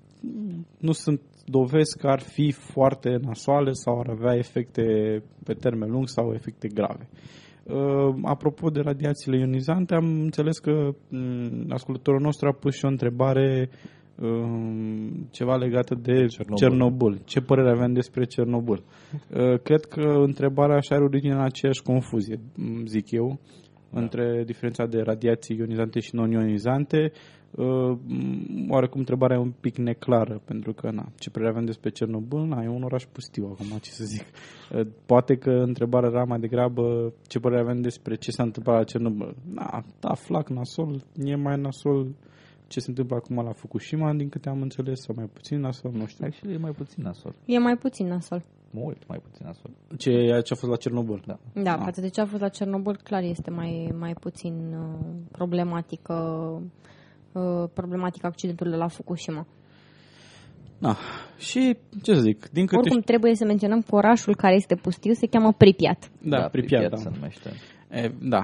nu 0.78 0.92
sunt 0.92 1.20
dovezi 1.50 1.98
că 1.98 2.06
ar 2.06 2.20
fi 2.20 2.52
foarte 2.52 3.18
nasoale 3.22 3.72
sau 3.72 4.00
ar 4.00 4.08
avea 4.08 4.34
efecte 4.34 4.82
pe 5.44 5.52
termen 5.52 5.90
lung 5.90 6.08
sau 6.08 6.32
efecte 6.34 6.68
grave. 6.68 7.08
Uh, 7.64 8.14
apropo 8.22 8.70
de 8.70 8.80
radiațiile 8.80 9.38
ionizante, 9.38 9.94
am 9.94 10.20
înțeles 10.20 10.58
că 10.58 10.70
um, 10.70 11.66
ascultătorul 11.68 12.20
nostru 12.20 12.48
a 12.48 12.52
pus 12.52 12.74
și 12.74 12.84
o 12.84 12.88
întrebare 12.88 13.70
um, 14.20 15.28
ceva 15.30 15.56
legată 15.56 15.94
de 15.94 16.26
Cernobâl. 16.26 16.56
Cernobâl. 16.56 17.20
Ce 17.24 17.40
părere 17.40 17.70
aveam 17.70 17.92
despre 17.92 18.24
Cernobâl? 18.24 18.82
Uh, 19.12 19.60
cred 19.62 19.84
că 19.84 20.00
întrebarea 20.00 20.76
așa 20.76 20.94
are 20.94 21.04
origine 21.04 21.32
în 21.32 21.40
aceeași 21.40 21.82
confuzie, 21.82 22.40
zic 22.84 23.10
eu, 23.10 23.38
da. 23.90 24.00
între 24.00 24.42
diferența 24.46 24.86
de 24.86 25.00
radiații 25.00 25.56
ionizante 25.56 26.00
și 26.00 26.14
non-ionizante 26.14 27.12
uh, 27.50 27.98
oarecum 28.68 28.98
întrebarea 28.98 29.36
e 29.36 29.40
un 29.40 29.52
pic 29.60 29.76
neclară, 29.76 30.40
pentru 30.44 30.72
că, 30.72 30.90
na, 30.90 31.08
ce 31.18 31.30
părere 31.30 31.50
avem 31.50 31.64
despre 31.64 31.90
Cernobâl, 31.90 32.46
na, 32.46 32.62
e 32.62 32.68
un 32.68 32.82
oraș 32.82 33.04
pustiu 33.12 33.48
acum, 33.52 33.78
ce 33.78 33.90
să 33.90 34.04
zic. 34.04 34.24
Uh, 34.72 34.86
poate 35.06 35.36
că 35.36 35.50
întrebarea 35.50 36.08
era 36.08 36.24
mai 36.24 36.38
degrabă 36.38 37.12
ce 37.26 37.38
părere 37.38 37.60
avem 37.60 37.80
despre 37.80 38.14
ce 38.14 38.30
s-a 38.30 38.42
întâmplat 38.42 38.76
la 38.76 38.84
Cernobâl. 38.84 39.36
Na, 39.54 39.84
da, 40.00 40.14
flac, 40.14 40.48
nasol, 40.48 41.04
e 41.24 41.34
mai 41.34 41.60
nasol 41.60 42.06
ce 42.66 42.80
se 42.80 42.88
întâmplă 42.88 43.16
acum 43.16 43.44
la 43.44 43.52
Fukushima, 43.52 44.12
din 44.12 44.28
câte 44.28 44.48
am 44.48 44.62
înțeles, 44.62 45.00
sau 45.00 45.14
mai 45.14 45.26
puțin 45.32 45.60
nasol, 45.60 45.90
nu 45.94 46.06
știu. 46.06 46.24
Actually, 46.26 46.54
e 46.56 46.58
mai 46.58 46.72
puțin 46.72 47.02
nasol. 47.02 47.34
E 47.44 47.58
mai 47.58 47.76
puțin 47.76 48.06
nasol. 48.06 48.42
Mult 48.70 49.06
mai 49.08 49.18
puțin 49.18 49.46
nasol. 49.46 49.70
Ce, 49.96 50.40
ce 50.44 50.52
a 50.52 50.56
fost 50.56 50.70
la 50.70 50.76
Cernobâl, 50.76 51.22
da. 51.26 51.38
Da, 51.62 51.72
ah. 51.72 51.80
față 51.84 52.00
de 52.00 52.08
ce 52.08 52.20
a 52.20 52.26
fost 52.26 52.40
la 52.40 52.48
Cernobâl, 52.48 52.96
clar 52.96 53.22
este 53.22 53.50
mai, 53.50 53.92
mai 53.98 54.12
puțin 54.12 54.54
uh, 54.74 55.06
problematică 55.30 56.14
Uh, 56.14 56.62
problematica 57.74 58.28
accidentului 58.28 58.72
de 58.72 58.78
la 58.78 58.88
Fukushima. 58.88 59.46
Da. 60.78 60.96
Și, 61.38 61.76
ce 62.02 62.14
să 62.14 62.20
zic, 62.20 62.48
din 62.52 62.66
câte... 62.66 62.78
Oricum 62.78 63.00
știu... 63.00 63.12
trebuie 63.12 63.34
să 63.34 63.44
menționăm 63.44 63.80
că 63.80 63.94
orașul 63.94 64.36
care 64.36 64.54
este 64.54 64.74
pustiu 64.74 65.12
se 65.12 65.26
cheamă 65.26 65.52
Pripyat. 65.52 66.10
Da, 66.22 66.38
da 66.38 66.48
Pripyat, 66.48 66.80
Pripyat 66.80 66.90
da. 66.90 66.96
se 66.96 67.10
numește. 67.14 67.50
E, 67.90 68.12
da. 68.22 68.42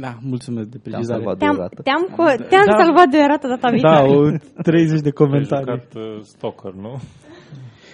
Da, 0.00 0.18
mulțumesc 0.20 0.68
de 0.68 0.78
precizare. 0.78 1.22
Te-am 1.22 1.54
salvat 1.54 1.74
de 1.74 1.82
Te-am, 1.82 2.04
te-am, 2.16 2.48
te-am 2.48 2.66
da, 2.66 2.84
salvat 2.84 3.08
de 3.08 3.18
erată 3.18 3.46
data 3.48 3.68
viitoare. 3.70 4.08
Da, 4.08 4.14
o 4.14 4.62
30 4.62 5.00
de 5.00 5.10
comentarii. 5.10 5.70
Ai 5.70 5.78
jucat 5.78 6.02
uh, 6.02 6.20
Stalker, 6.22 6.72
nu? 6.72 6.92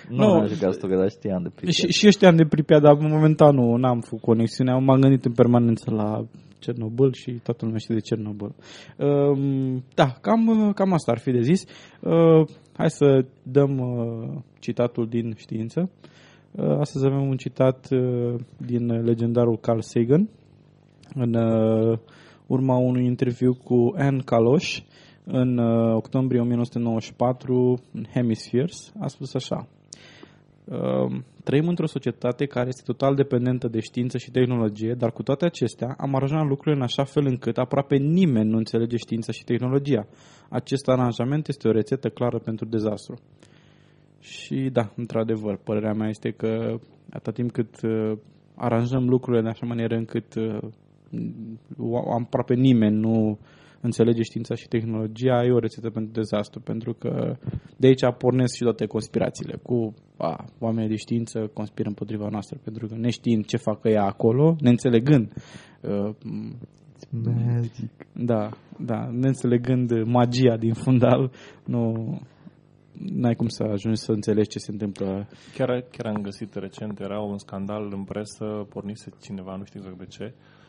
Nu, 0.09 0.16
nu 0.16 0.32
am 0.32 0.47
jucat 0.47 0.72
Stalker, 0.72 0.98
dar 0.98 1.10
știam 1.10 1.42
de 1.42 1.51
Pripyat. 1.55 1.74
Și, 1.74 1.86
și 1.97 2.05
eu 2.05 2.10
știam 2.10 2.36
de 2.36 2.44
Pripyat, 2.44 2.80
dar 2.82 2.94
momentan 2.94 3.55
nu, 3.55 3.76
n-am 3.76 4.01
făcut 4.01 4.20
conexiunea. 4.20 4.76
M-am 4.76 5.01
gândit 5.01 5.24
în 5.24 5.32
permanență 5.32 5.90
la 5.90 6.24
Cernobâl 6.61 7.12
și 7.12 7.31
toată 7.31 7.65
lumea 7.65 7.78
știe 7.78 7.95
de 7.95 8.01
Cernobâl. 8.01 8.55
Uh, 8.97 9.82
da, 9.95 10.07
cam, 10.20 10.73
cam 10.74 10.93
asta 10.93 11.12
ar 11.12 11.19
fi 11.19 11.31
de 11.31 11.41
zis. 11.41 11.65
Uh, 12.01 12.49
hai 12.73 12.91
să 12.91 13.24
dăm 13.43 13.78
uh, 13.78 14.43
citatul 14.59 15.07
din 15.09 15.35
știință. 15.37 15.91
Uh, 16.51 16.78
astăzi 16.78 17.07
avem 17.07 17.28
un 17.28 17.37
citat 17.37 17.89
uh, 17.91 18.41
din 18.57 18.87
legendarul 18.87 19.59
Carl 19.59 19.81
Sagan 19.81 20.28
în 21.15 21.35
uh, 21.35 21.99
urma 22.47 22.77
unui 22.77 23.05
interviu 23.05 23.55
cu 23.55 23.93
Anne 23.97 24.23
Kalosh 24.24 24.78
în 25.24 25.59
uh, 25.59 25.95
octombrie 25.95 26.41
1994 26.41 27.81
în 27.93 28.05
Hemispheres. 28.15 28.93
A 29.01 29.07
spus 29.07 29.35
așa 29.35 29.57
uh, 29.57 29.80
trăim 31.45 31.69
într-o 31.69 31.87
societate 31.87 32.47
care 32.47 32.69
este 32.69 32.82
total 32.85 33.15
dependentă 33.15 33.69
de 33.69 33.81
știință 33.81 34.19
și 34.19 34.31
tehnologie, 34.31 34.95
dar 34.95 35.12
cu 35.12 35.23
toate 35.23 35.45
acestea 35.45 35.95
am 35.99 36.15
aranjat 36.15 36.47
lucrurile 36.47 36.74
în 36.74 36.82
așa 36.82 37.05
fel 37.05 37.27
încât 37.27 37.59
aproape 37.59 37.97
nimeni 37.97 38.51
nu 38.51 38.57
înțelege 38.57 38.97
știința 38.97 39.32
și 39.32 39.45
tehnologia. 39.45 40.07
Acest 40.49 40.89
aranjament 40.89 41.49
este 41.49 41.69
o 41.69 41.73
rețetă 41.73 42.09
clară 42.09 42.39
pentru 42.39 42.65
dezastru. 42.66 43.19
Și 44.20 44.69
da, 44.73 44.93
într-adevăr, 44.97 45.57
părerea 45.57 45.93
mea 45.93 46.09
este 46.09 46.31
că 46.31 46.78
atât 47.11 47.35
timp 47.35 47.51
cât 47.51 47.82
uh, 47.82 48.19
aranjăm 48.55 49.09
lucrurile 49.09 49.43
de 49.43 49.49
așa 49.49 49.66
manieră 49.66 49.95
încât 49.97 50.35
uh, 50.35 50.59
aproape 52.23 52.55
nimeni 52.55 52.97
nu 52.97 53.39
înțelege 53.81 54.23
știința 54.23 54.55
și 54.55 54.69
tehnologia, 54.69 55.44
e 55.44 55.52
o 55.52 55.59
rețetă 55.59 55.90
pentru 55.90 56.12
dezastru, 56.12 56.61
pentru 56.61 56.93
că 56.93 57.36
de 57.77 57.86
aici 57.86 58.15
pornesc 58.19 58.55
și 58.55 58.62
toate 58.62 58.86
conspirațiile 58.86 59.57
cu 59.62 59.94
a, 60.16 60.44
oamenii 60.59 60.89
de 60.89 60.97
știință 60.97 61.51
conspiră 61.52 61.89
împotriva 61.89 62.28
noastră, 62.28 62.59
pentru 62.65 62.86
că 62.86 62.94
neștiind 62.97 63.44
ce 63.44 63.57
facă 63.57 63.89
ea 63.89 64.05
acolo, 64.05 64.57
neînțelegând 64.61 65.32
uh, 65.81 66.15
Magic. 67.11 67.90
da, 68.12 68.51
da, 68.78 69.11
neînțelegând 69.12 70.02
magia 70.05 70.57
din 70.57 70.73
fundal, 70.73 71.31
nu 71.65 72.19
n-ai 72.93 73.35
cum 73.35 73.48
să 73.48 73.62
ajungi 73.62 74.01
să 74.01 74.12
înțelegi 74.12 74.48
ce 74.48 74.59
se 74.59 74.70
întâmplă. 74.70 75.28
Chiar, 75.57 75.85
chiar 75.90 76.07
am 76.15 76.23
găsit 76.23 76.55
recent, 76.55 77.01
era 77.01 77.20
un 77.20 77.39
scandal 77.39 77.93
în 77.93 78.05
presă, 78.05 78.66
pornise 78.69 79.11
cineva, 79.23 79.57
nu 79.57 79.65
știu 79.65 79.81
exact 79.81 79.98
de 79.98 80.07
ce, 80.07 80.24
uh, 80.24 80.60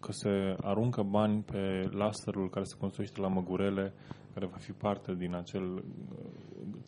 că 0.00 0.10
se 0.10 0.56
aruncă 0.60 1.02
bani 1.02 1.42
pe 1.42 1.88
laserul 1.90 2.50
care 2.50 2.64
se 2.64 2.76
construiește 2.80 3.20
la 3.20 3.28
Măgurele, 3.28 3.94
care 4.34 4.46
va 4.46 4.56
fi 4.56 4.72
parte 4.72 5.14
din 5.14 5.34
acel 5.34 5.72
uh, 5.72 5.82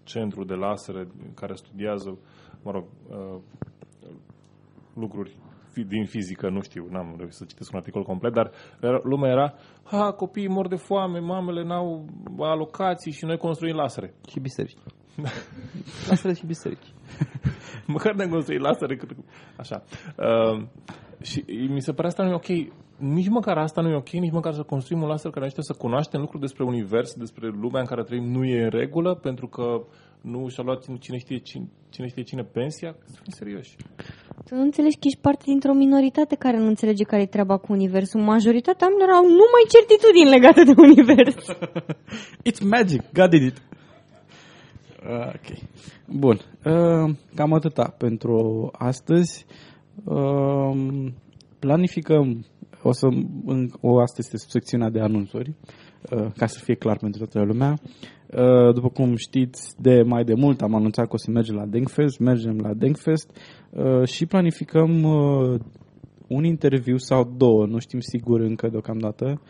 centru 0.03 0.45
de 0.45 0.55
lasere 0.55 1.09
care 1.35 1.55
studiază, 1.55 2.19
mă 2.63 2.71
rog, 2.71 2.85
uh, 3.09 3.41
lucruri 4.95 5.37
fi- 5.73 5.85
din 5.85 6.05
fizică, 6.05 6.49
nu 6.49 6.61
știu, 6.61 6.87
n-am 6.91 7.15
reușit 7.17 7.37
să 7.37 7.45
citesc 7.45 7.73
un 7.73 7.79
articol 7.79 8.03
complet, 8.03 8.33
dar 8.33 8.51
era- 8.81 9.01
lumea 9.03 9.31
era, 9.31 9.55
ha, 9.85 10.13
copiii 10.13 10.49
mor 10.49 10.69
de 10.69 10.77
foame, 10.77 11.19
mamele 11.19 11.65
n-au 11.65 12.07
alocații 12.39 13.13
și 13.13 13.25
noi 13.25 13.37
construim 13.37 13.75
lasere. 13.77 14.15
Și 14.29 14.41
biserici. 14.41 14.79
Lasă 16.09 16.33
și 16.33 16.47
biserici. 16.47 16.93
Măcar 17.87 18.15
ne-am 18.15 18.31
construit 18.31 18.61
lasere 18.61 18.97
cât... 18.97 19.11
Așa. 19.57 19.85
Uh, 20.17 20.63
și 21.23 21.45
mi 21.49 21.83
se 21.83 21.93
pare 21.93 22.09
asta 22.09 22.23
nu 22.23 22.31
e 22.31 22.35
ok. 22.35 22.75
Nici 22.99 23.29
măcar 23.29 23.59
asta 23.59 23.81
nu 23.81 23.89
e 23.89 23.95
ok, 23.95 24.09
nici 24.09 24.33
măcar 24.33 24.53
să 24.53 24.63
construim 24.63 25.03
un 25.03 25.09
laser 25.09 25.31
care 25.31 25.41
ne 25.41 25.47
ajută 25.47 25.63
să 25.63 25.73
cunoaștem 25.79 26.21
lucruri 26.21 26.43
despre 26.43 26.65
univers, 26.65 27.15
despre 27.15 27.49
lumea 27.49 27.81
în 27.81 27.87
care 27.87 28.03
trăim, 28.03 28.25
nu 28.25 28.45
e 28.45 28.63
în 28.63 28.71
regulă, 28.71 29.15
pentru 29.15 29.47
că 29.47 29.85
nu 30.21 30.49
și-a 30.49 30.63
luat 30.63 30.99
cine 30.99 31.19
știe 31.19 31.39
cine, 31.39 31.69
cine 31.89 32.07
știe 32.07 32.23
cine 32.23 32.43
pensia. 32.43 32.97
Să 33.05 33.19
fim 33.23 33.33
serioși. 33.33 33.77
Tu 34.45 34.55
nu 34.55 34.61
înțelegi 34.61 34.99
că 34.99 35.07
ești 35.07 35.21
parte 35.21 35.43
dintr-o 35.47 35.73
minoritate 35.73 36.35
care 36.35 36.59
nu 36.59 36.67
înțelege 36.67 37.05
care 37.05 37.23
e 37.23 37.27
treaba 37.27 37.57
cu 37.57 37.73
Universul. 37.73 38.21
Majoritatea 38.21 38.87
oamenilor 38.87 39.15
au 39.15 39.23
numai 39.23 39.65
certitudini 39.75 40.31
legate 40.37 40.63
de 40.63 40.75
Univers. 40.77 41.37
It's 42.49 42.61
magic, 42.61 43.03
God 43.13 43.31
did 43.31 43.43
it. 43.43 43.57
Uh, 45.09 45.27
ok. 45.27 45.59
Bun. 46.07 46.41
Uh, 46.65 47.15
cam 47.35 47.53
atâta 47.53 47.95
pentru 47.99 48.69
astăzi. 48.73 49.47
Uh, 50.05 51.07
planificăm, 51.59 52.45
o 52.83 52.93
să, 52.93 53.07
în, 53.45 53.71
o, 53.81 54.01
asta 54.01 54.17
este 54.19 54.37
secțiunea 54.37 54.91
de 54.91 55.01
anunțuri, 55.01 55.55
uh, 56.11 56.27
ca 56.37 56.47
să 56.47 56.61
fie 56.63 56.75
clar 56.75 56.97
pentru 56.97 57.27
toată 57.27 57.47
lumea. 57.47 57.75
Uh, 58.27 58.75
după 58.75 58.89
cum 58.89 59.17
știți, 59.17 59.75
de 59.81 60.03
mai 60.03 60.25
de 60.25 60.35
mult 60.35 60.61
am 60.61 60.75
anunțat 60.75 61.05
că 61.05 61.15
o 61.15 61.17
să 61.17 61.31
mergem 61.31 61.55
la 61.55 61.67
Denkfest, 61.67 62.19
mergem 62.19 62.59
la 62.59 62.75
Denkfest 62.75 63.37
uh, 63.71 64.09
și 64.09 64.27
planificăm 64.27 65.03
uh, 65.03 65.61
un 66.27 66.45
interviu 66.45 66.97
sau 66.97 67.35
două, 67.37 67.67
nu 67.67 67.79
știm 67.79 68.01
sigur 68.01 68.41
încă 68.41 68.69
deocamdată, 68.69 69.41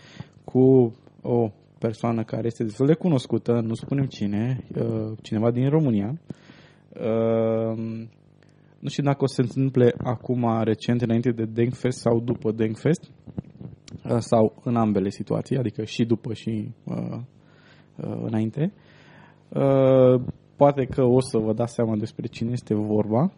cu 0.45 0.93
o 1.23 1.51
persoană 1.79 2.23
care 2.25 2.47
este 2.47 2.65
destul 2.65 2.87
de 2.87 2.95
cunoscută, 2.95 3.53
nu 3.53 3.75
spunem 3.75 4.05
cine, 4.05 4.65
uh, 4.79 5.13
cineva 5.23 5.51
din 5.51 5.69
România. 5.69 6.21
Uh, 7.01 8.07
Nu 8.79 8.89
știu 8.89 9.03
dacă 9.03 9.23
o 9.23 9.27
să 9.27 9.35
se 9.35 9.41
întâmple 9.43 9.95
acum 9.99 10.63
recent, 10.63 11.03
înainte 11.03 11.31
de 11.31 11.45
Denkfest 11.45 11.99
sau 11.99 12.21
după 12.21 12.53
Denkfest, 12.53 13.11
uh, 14.05 14.17
sau 14.19 14.61
în 14.65 14.77
ambele 14.77 15.11
situații, 15.11 15.57
adică 15.57 15.85
și 15.85 16.05
după 16.05 16.33
și 16.33 16.69
uh, 16.85 17.19
uh, 17.97 18.19
înainte. 18.23 18.73
Uh, 19.49 20.23
poate 20.57 20.85
că 20.85 21.03
o 21.03 21.21
să 21.21 21.39
vă 21.39 21.53
dați 21.53 21.75
seama 21.75 21.97
despre 21.97 22.27
cine 22.27 22.51
este 22.53 22.75
vorba. 22.75 23.33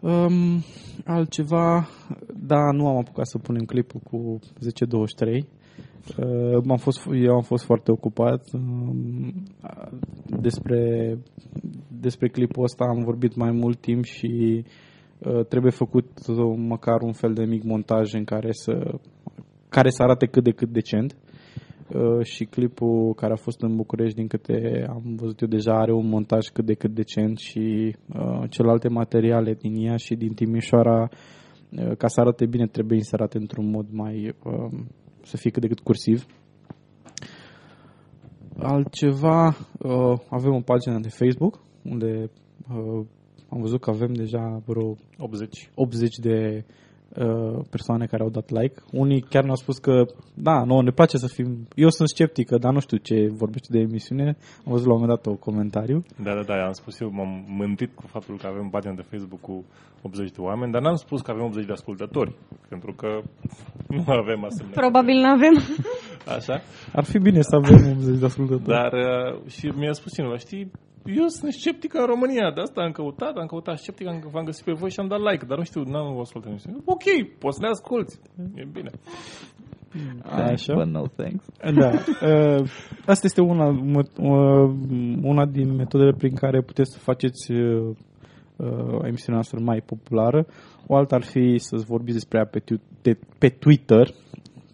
Um, 0.00 0.62
altceva, 1.04 1.88
da, 2.46 2.70
nu 2.72 2.88
am 2.88 2.96
apucat 2.96 3.26
să 3.26 3.38
punem 3.38 3.64
clipul 3.64 4.00
cu 4.10 4.16
1023. 4.16 5.46
Uh, 6.18 6.70
am 6.70 6.76
fost, 6.76 7.08
eu 7.14 7.34
am 7.34 7.42
fost 7.42 7.64
foarte 7.64 7.90
ocupat 7.90 8.52
um, 8.52 9.32
despre, 10.40 11.18
despre 12.00 12.28
clipul 12.28 12.62
ăsta 12.62 12.84
am 12.84 13.04
vorbit 13.04 13.34
mai 13.34 13.50
mult 13.50 13.80
timp 13.80 14.04
și 14.04 14.64
uh, 15.18 15.46
trebuie 15.46 15.72
făcut 15.72 16.08
uh, 16.28 16.36
măcar 16.56 17.00
un 17.02 17.12
fel 17.12 17.32
de 17.32 17.44
mic 17.44 17.62
montaj 17.62 18.14
în 18.14 18.24
care 18.24 18.48
să 18.52 18.98
care 19.68 19.90
să 19.90 20.02
arate 20.02 20.26
cât 20.26 20.44
de 20.44 20.50
cât 20.50 20.68
decent. 20.68 21.16
Uh, 21.94 22.24
și 22.24 22.44
clipul 22.44 23.14
care 23.14 23.32
a 23.32 23.36
fost 23.36 23.60
în 23.62 23.76
București 23.76 24.16
din 24.16 24.26
câte 24.26 24.86
am 24.88 25.02
văzut 25.16 25.40
eu 25.40 25.48
deja 25.48 25.78
are 25.78 25.92
un 25.92 26.08
montaj 26.08 26.46
cât 26.46 26.64
de 26.64 26.74
cât 26.74 26.94
decent 26.94 27.38
și 27.38 27.96
uh, 28.14 28.42
celelalte 28.48 28.88
materiale 28.88 29.54
din 29.54 29.86
ea 29.86 29.96
și 29.96 30.14
din 30.14 30.32
Timișoara 30.32 31.08
uh, 31.70 31.96
ca 31.96 32.06
să 32.06 32.20
arate 32.20 32.46
bine 32.46 32.66
trebuie 32.66 32.96
inserate 32.96 33.38
într-un 33.38 33.70
mod 33.70 33.86
mai 33.90 34.34
uh, 34.44 34.78
să 35.22 35.36
fie 35.36 35.50
cât 35.50 35.62
de 35.62 35.68
cât 35.68 35.80
cursiv 35.80 36.26
altceva 38.62 39.46
uh, 39.78 40.18
avem 40.28 40.54
o 40.54 40.60
pagină 40.60 40.98
de 40.98 41.08
Facebook 41.08 41.60
unde 41.82 42.30
uh, 42.70 43.06
am 43.48 43.60
văzut 43.60 43.80
că 43.80 43.90
avem 43.90 44.12
deja 44.12 44.62
vreo 44.66 44.96
80. 45.18 45.70
80 45.74 46.16
de 46.16 46.64
uh, 46.66 46.74
persoane 47.70 48.06
care 48.06 48.22
au 48.22 48.28
dat 48.28 48.50
like. 48.50 48.74
Unii 48.92 49.20
chiar 49.20 49.42
ne-au 49.42 49.56
spus 49.56 49.78
că, 49.78 50.06
da, 50.34 50.64
nouă 50.64 50.82
ne 50.82 50.90
place 50.90 51.16
să 51.16 51.26
fim... 51.26 51.68
Eu 51.74 51.88
sunt 51.88 52.08
sceptică, 52.08 52.58
dar 52.58 52.72
nu 52.72 52.80
știu 52.80 52.96
ce 52.96 53.28
vorbește 53.32 53.68
de 53.70 53.78
emisiune. 53.78 54.36
Am 54.64 54.72
văzut 54.72 54.86
la 54.86 54.94
un 54.94 55.00
moment 55.00 55.18
dat 55.22 55.32
o 55.32 55.36
comentariu. 55.36 56.04
Da, 56.22 56.34
da, 56.34 56.42
da, 56.42 56.66
am 56.66 56.72
spus 56.72 57.00
eu, 57.00 57.10
m-am 57.12 57.44
mântit 57.48 57.94
cu 57.94 58.06
faptul 58.06 58.36
că 58.36 58.46
avem 58.46 58.68
pagină 58.68 58.94
de 58.96 59.06
Facebook 59.10 59.40
cu 59.40 59.64
80 60.02 60.30
de 60.30 60.40
oameni, 60.40 60.72
dar 60.72 60.82
n-am 60.82 60.94
spus 60.94 61.20
că 61.20 61.30
avem 61.30 61.44
80 61.44 61.66
de 61.66 61.72
ascultători, 61.72 62.34
pentru 62.68 62.92
că 62.92 63.08
nu 63.96 64.04
avem 64.06 64.44
asemenea. 64.44 64.80
Probabil 64.80 65.16
nu 65.16 65.28
avem. 65.28 65.54
Așa? 66.36 66.60
Ar 66.92 67.04
fi 67.04 67.18
bine 67.18 67.40
să 67.42 67.56
avem 67.56 67.90
80 67.90 68.18
de 68.18 68.24
ascultători. 68.24 68.78
Dar 68.78 68.92
uh, 68.92 69.46
și 69.46 69.66
mi-a 69.66 69.92
spus 69.92 70.12
cineva, 70.12 70.36
știi, 70.36 70.70
eu 71.04 71.26
sunt 71.26 71.52
sceptic 71.52 71.94
în 71.94 72.04
România, 72.06 72.52
de 72.54 72.60
asta 72.60 72.80
am 72.82 72.90
căutat, 72.90 73.36
am 73.36 73.46
căutat 73.46 73.78
sceptic, 73.78 74.06
am, 74.06 74.28
v-am 74.32 74.44
găsit 74.44 74.64
pe 74.64 74.72
voi 74.72 74.90
și 74.90 75.00
am 75.00 75.08
dat 75.08 75.20
like, 75.30 75.44
dar 75.48 75.58
nu 75.58 75.64
știu, 75.64 75.82
n-am 75.82 76.18
ascultat 76.20 76.48
emisiune. 76.50 76.76
Ok, 76.84 77.02
poți 77.38 77.56
să 77.56 77.62
ne 77.62 77.68
asculti, 77.68 78.14
e 78.54 78.64
bine. 78.72 78.90
Thanks, 80.22 80.66
but 80.66 80.86
no 80.86 81.06
thanks. 81.16 81.44
Da. 81.74 81.90
Uh, 81.90 82.68
asta 83.06 83.26
este 83.26 83.40
una, 83.40 83.70
mă- 83.70 84.10
uh, 84.18 84.74
una 85.22 85.46
din 85.46 85.74
metodele 85.74 86.12
prin 86.18 86.34
care 86.34 86.62
puteți 86.62 86.92
să 86.92 86.98
faceți 86.98 87.52
uh, 87.52 87.96
uh, 88.56 88.98
emisiunea 89.02 89.34
noastră 89.40 89.58
mai 89.62 89.82
populară. 89.86 90.46
O 90.86 90.96
altă 90.96 91.14
ar 91.14 91.22
fi 91.22 91.58
să 91.58 91.76
vorbiți 91.86 92.16
despre 92.16 92.38
ea 92.38 92.46
pe, 92.46 92.58
tu- 92.58 92.82
pe, 93.02 93.18
pe 93.38 93.48
Twitter, 93.48 94.08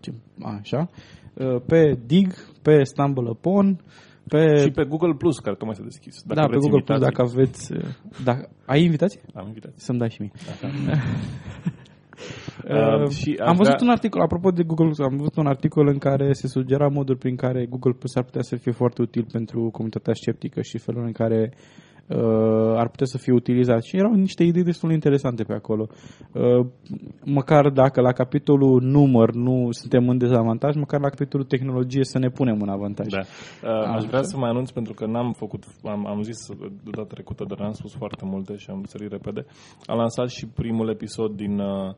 ce- 0.01 0.15
așa, 0.61 0.89
uh, 1.35 1.61
pe 1.67 1.99
Dig, 2.07 2.33
pe 2.63 2.83
Stumble 2.83 3.31
Upon, 3.31 3.81
pe, 4.29 4.57
Și 4.57 4.71
pe 4.71 4.85
Google 4.85 5.15
Plus, 5.19 5.39
care 5.39 5.57
tocmai 5.57 5.75
s-a 5.77 5.83
deschis. 5.83 6.23
da, 6.27 6.35
pe 6.43 6.47
vreți 6.49 6.69
Google 6.69 6.83
Plus, 6.85 6.99
invitații. 6.99 7.17
dacă 7.17 7.31
aveți... 7.31 7.73
uh, 7.73 8.25
Dacă, 8.25 8.49
ai 8.67 8.83
invitații? 8.85 9.21
Am 9.35 9.47
invitații. 9.47 9.81
Să-mi 9.81 9.99
dai 9.99 10.11
și 10.11 10.21
mie. 10.21 10.33
Uh, 10.63 10.71
Uh, 12.69 13.09
și 13.09 13.37
aș 13.41 13.49
am 13.49 13.57
văzut 13.57 13.73
vrea- 13.73 13.83
un 13.83 13.89
articol, 13.89 14.21
apropo 14.21 14.51
de 14.51 14.63
Google 14.63 14.85
Plus, 14.85 14.99
am 14.99 15.17
văzut 15.17 15.37
un 15.37 15.47
articol 15.47 15.87
în 15.87 15.99
care 15.99 16.33
se 16.33 16.47
sugera 16.49 16.89
moduri 16.89 17.19
prin 17.19 17.37
care 17.37 17.67
Google 17.67 17.93
Plus 17.93 18.15
ar 18.15 18.23
putea 18.25 18.43
să 18.43 18.57
fie 18.57 18.73
foarte 18.73 19.03
util 19.03 19.27
pentru 19.33 19.69
comunitatea 19.73 20.13
sceptică 20.15 20.61
și 20.63 20.79
felul 20.79 21.05
în 21.05 21.13
care 21.13 21.53
uh, 22.09 22.77
ar 22.77 22.89
putea 22.89 23.07
să 23.07 23.19
fie 23.19 23.33
utilizat. 23.33 23.83
Și 23.83 23.97
erau 23.97 24.13
niște 24.13 24.43
idei 24.43 24.63
destul 24.63 24.89
de 24.89 24.95
interesante 24.95 25.43
pe 25.45 25.53
acolo. 25.53 25.87
Uh, 26.33 26.67
măcar 27.25 27.69
dacă 27.71 28.01
la 28.01 28.13
capitolul 28.13 28.83
număr 28.83 29.33
nu 29.33 29.69
suntem 29.71 30.09
în 30.09 30.19
dezavantaj, 30.19 30.75
măcar 30.77 31.01
la 31.01 31.09
capitolul 31.09 31.47
tehnologie 31.47 32.05
să 32.05 32.19
ne 32.19 32.29
punem 32.29 32.61
în 32.61 32.69
avantaj. 32.69 33.07
Da. 33.07 33.21
Uh, 33.21 33.97
aș 33.97 34.05
vrea 34.05 34.23
să 34.23 34.37
mai 34.37 34.51
anunț 34.51 34.71
pentru 34.71 34.93
că 34.95 35.07
n-am 35.07 35.33
făcut, 35.33 35.65
am, 35.85 36.07
am 36.07 36.23
zis 36.23 36.37
de 36.59 36.91
data 36.91 37.07
trecută, 37.07 37.45
dar 37.49 37.59
n-am 37.59 37.73
spus 37.73 37.95
foarte 37.95 38.25
multe 38.25 38.57
și 38.57 38.71
am 38.71 38.85
sărit 38.87 39.11
repede. 39.11 39.47
Am 39.87 39.99
lansat 39.99 40.29
și 40.29 40.47
primul 40.47 40.89
episod 40.89 41.37
din 41.37 41.59
uh, 41.59 41.95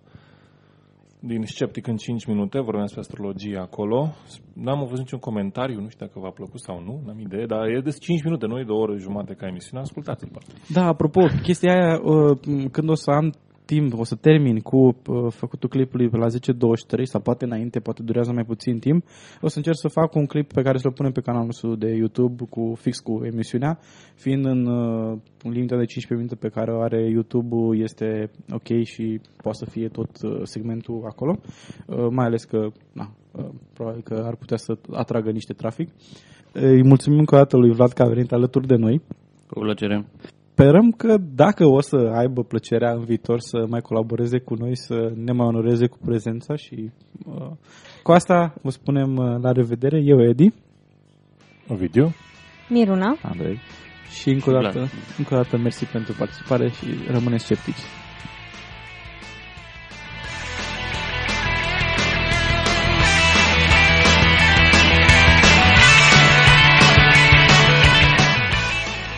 din 1.20 1.42
Sceptic 1.44 1.86
în 1.86 1.96
5 1.96 2.26
minute, 2.26 2.60
vorbim 2.60 2.80
despre 2.80 3.00
astrologie 3.00 3.58
acolo. 3.58 4.14
N-am 4.54 4.78
văzut 4.78 4.98
niciun 4.98 5.18
comentariu, 5.18 5.80
nu 5.80 5.88
știu 5.88 6.06
dacă 6.06 6.18
v-a 6.20 6.30
plăcut 6.30 6.60
sau 6.60 6.80
nu, 6.80 7.02
n-am 7.04 7.18
idee, 7.18 7.46
dar 7.46 7.66
e 7.68 7.80
de 7.80 7.90
5 7.90 8.22
minute, 8.22 8.46
nu 8.46 8.58
e 8.58 8.64
de 8.64 8.72
o 8.72 8.78
oră 8.78 8.96
jumate 8.96 9.34
ca 9.34 9.46
emisiune, 9.46 9.82
ascultați-l. 9.82 10.28
poate. 10.32 10.52
Da, 10.68 10.84
apropo, 10.86 11.20
chestia 11.42 11.72
aia, 11.72 12.00
uh, 12.02 12.38
când 12.70 12.88
o 12.88 12.94
să 12.94 13.10
am 13.10 13.32
timp, 13.72 13.98
o 13.98 14.04
să 14.04 14.14
termin 14.14 14.58
cu 14.58 14.76
uh, 14.76 15.26
făcutul 15.30 15.68
clipului 15.68 16.08
la 16.12 16.26
10.23 16.26 17.02
sau 17.02 17.20
poate 17.20 17.44
înainte, 17.44 17.80
poate 17.80 18.02
durează 18.02 18.32
mai 18.32 18.44
puțin 18.44 18.78
timp, 18.78 19.04
o 19.40 19.48
să 19.48 19.56
încerc 19.56 19.76
să 19.76 19.88
fac 19.88 20.14
un 20.14 20.26
clip 20.26 20.52
pe 20.52 20.62
care 20.62 20.78
să-l 20.78 20.92
punem 20.92 21.12
pe 21.12 21.20
canalul 21.20 21.46
nostru 21.46 21.74
de 21.74 21.88
YouTube 21.88 22.44
cu 22.50 22.74
fix 22.80 22.98
cu 22.98 23.20
emisiunea, 23.24 23.78
fiind 24.14 24.44
în 24.44 24.66
uh, 24.66 25.18
limita 25.42 25.76
de 25.76 25.84
15 25.84 26.14
minute 26.14 26.34
pe 26.34 26.48
care 26.48 26.70
o 26.72 26.80
are 26.80 27.00
YouTube 27.08 27.76
este 27.76 28.30
ok 28.52 28.84
și 28.84 29.20
poate 29.42 29.58
să 29.58 29.70
fie 29.70 29.88
tot 29.88 30.10
uh, 30.22 30.40
segmentul 30.42 31.02
acolo, 31.06 31.38
uh, 31.86 32.06
mai 32.10 32.26
ales 32.26 32.44
că 32.44 32.68
na, 32.92 33.10
uh, 33.32 33.48
probabil 33.72 34.02
că 34.02 34.22
ar 34.26 34.36
putea 34.36 34.56
să 34.56 34.78
atragă 34.92 35.30
niște 35.30 35.52
trafic. 35.52 35.88
Îi 36.52 36.82
mulțumim 36.82 37.18
încă 37.18 37.34
o 37.34 37.38
dată 37.38 37.56
lui 37.56 37.72
Vlad 37.72 37.92
că 37.92 38.02
a 38.02 38.08
venit 38.08 38.32
alături 38.32 38.66
de 38.66 38.76
noi. 38.76 39.00
Cu 39.46 39.58
plăcere. 39.58 40.06
Sperăm 40.58 40.90
că 40.90 41.16
dacă 41.34 41.64
o 41.66 41.80
să 41.80 41.96
aibă 42.14 42.42
plăcerea 42.42 42.92
în 42.92 43.04
viitor 43.04 43.40
să 43.40 43.66
mai 43.68 43.80
colaboreze 43.80 44.38
cu 44.38 44.54
noi, 44.54 44.76
să 44.76 45.12
ne 45.14 45.32
mai 45.32 45.46
onoreze 45.46 45.86
cu 45.86 45.98
prezența 46.04 46.56
și 46.56 46.90
uh, 47.26 47.50
cu 48.02 48.12
asta 48.12 48.54
vă 48.62 48.70
spunem 48.70 49.16
uh, 49.16 49.42
la 49.42 49.52
revedere. 49.52 50.00
Eu, 50.04 50.22
Edi 50.22 50.52
Ovidiu? 51.68 52.14
Miruna. 52.68 53.16
Andrei. 53.22 53.58
și 54.20 54.30
încă 54.30 54.50
o 54.50 54.52
Vlad. 54.52 54.64
dată, 54.74 54.88
încă 55.18 55.34
o 55.34 55.36
dată 55.36 55.56
mersi 55.56 55.84
pentru 55.84 56.14
participare 56.18 56.68
și 56.68 56.86
rămâneți 57.10 57.44
sceptici. 57.44 57.82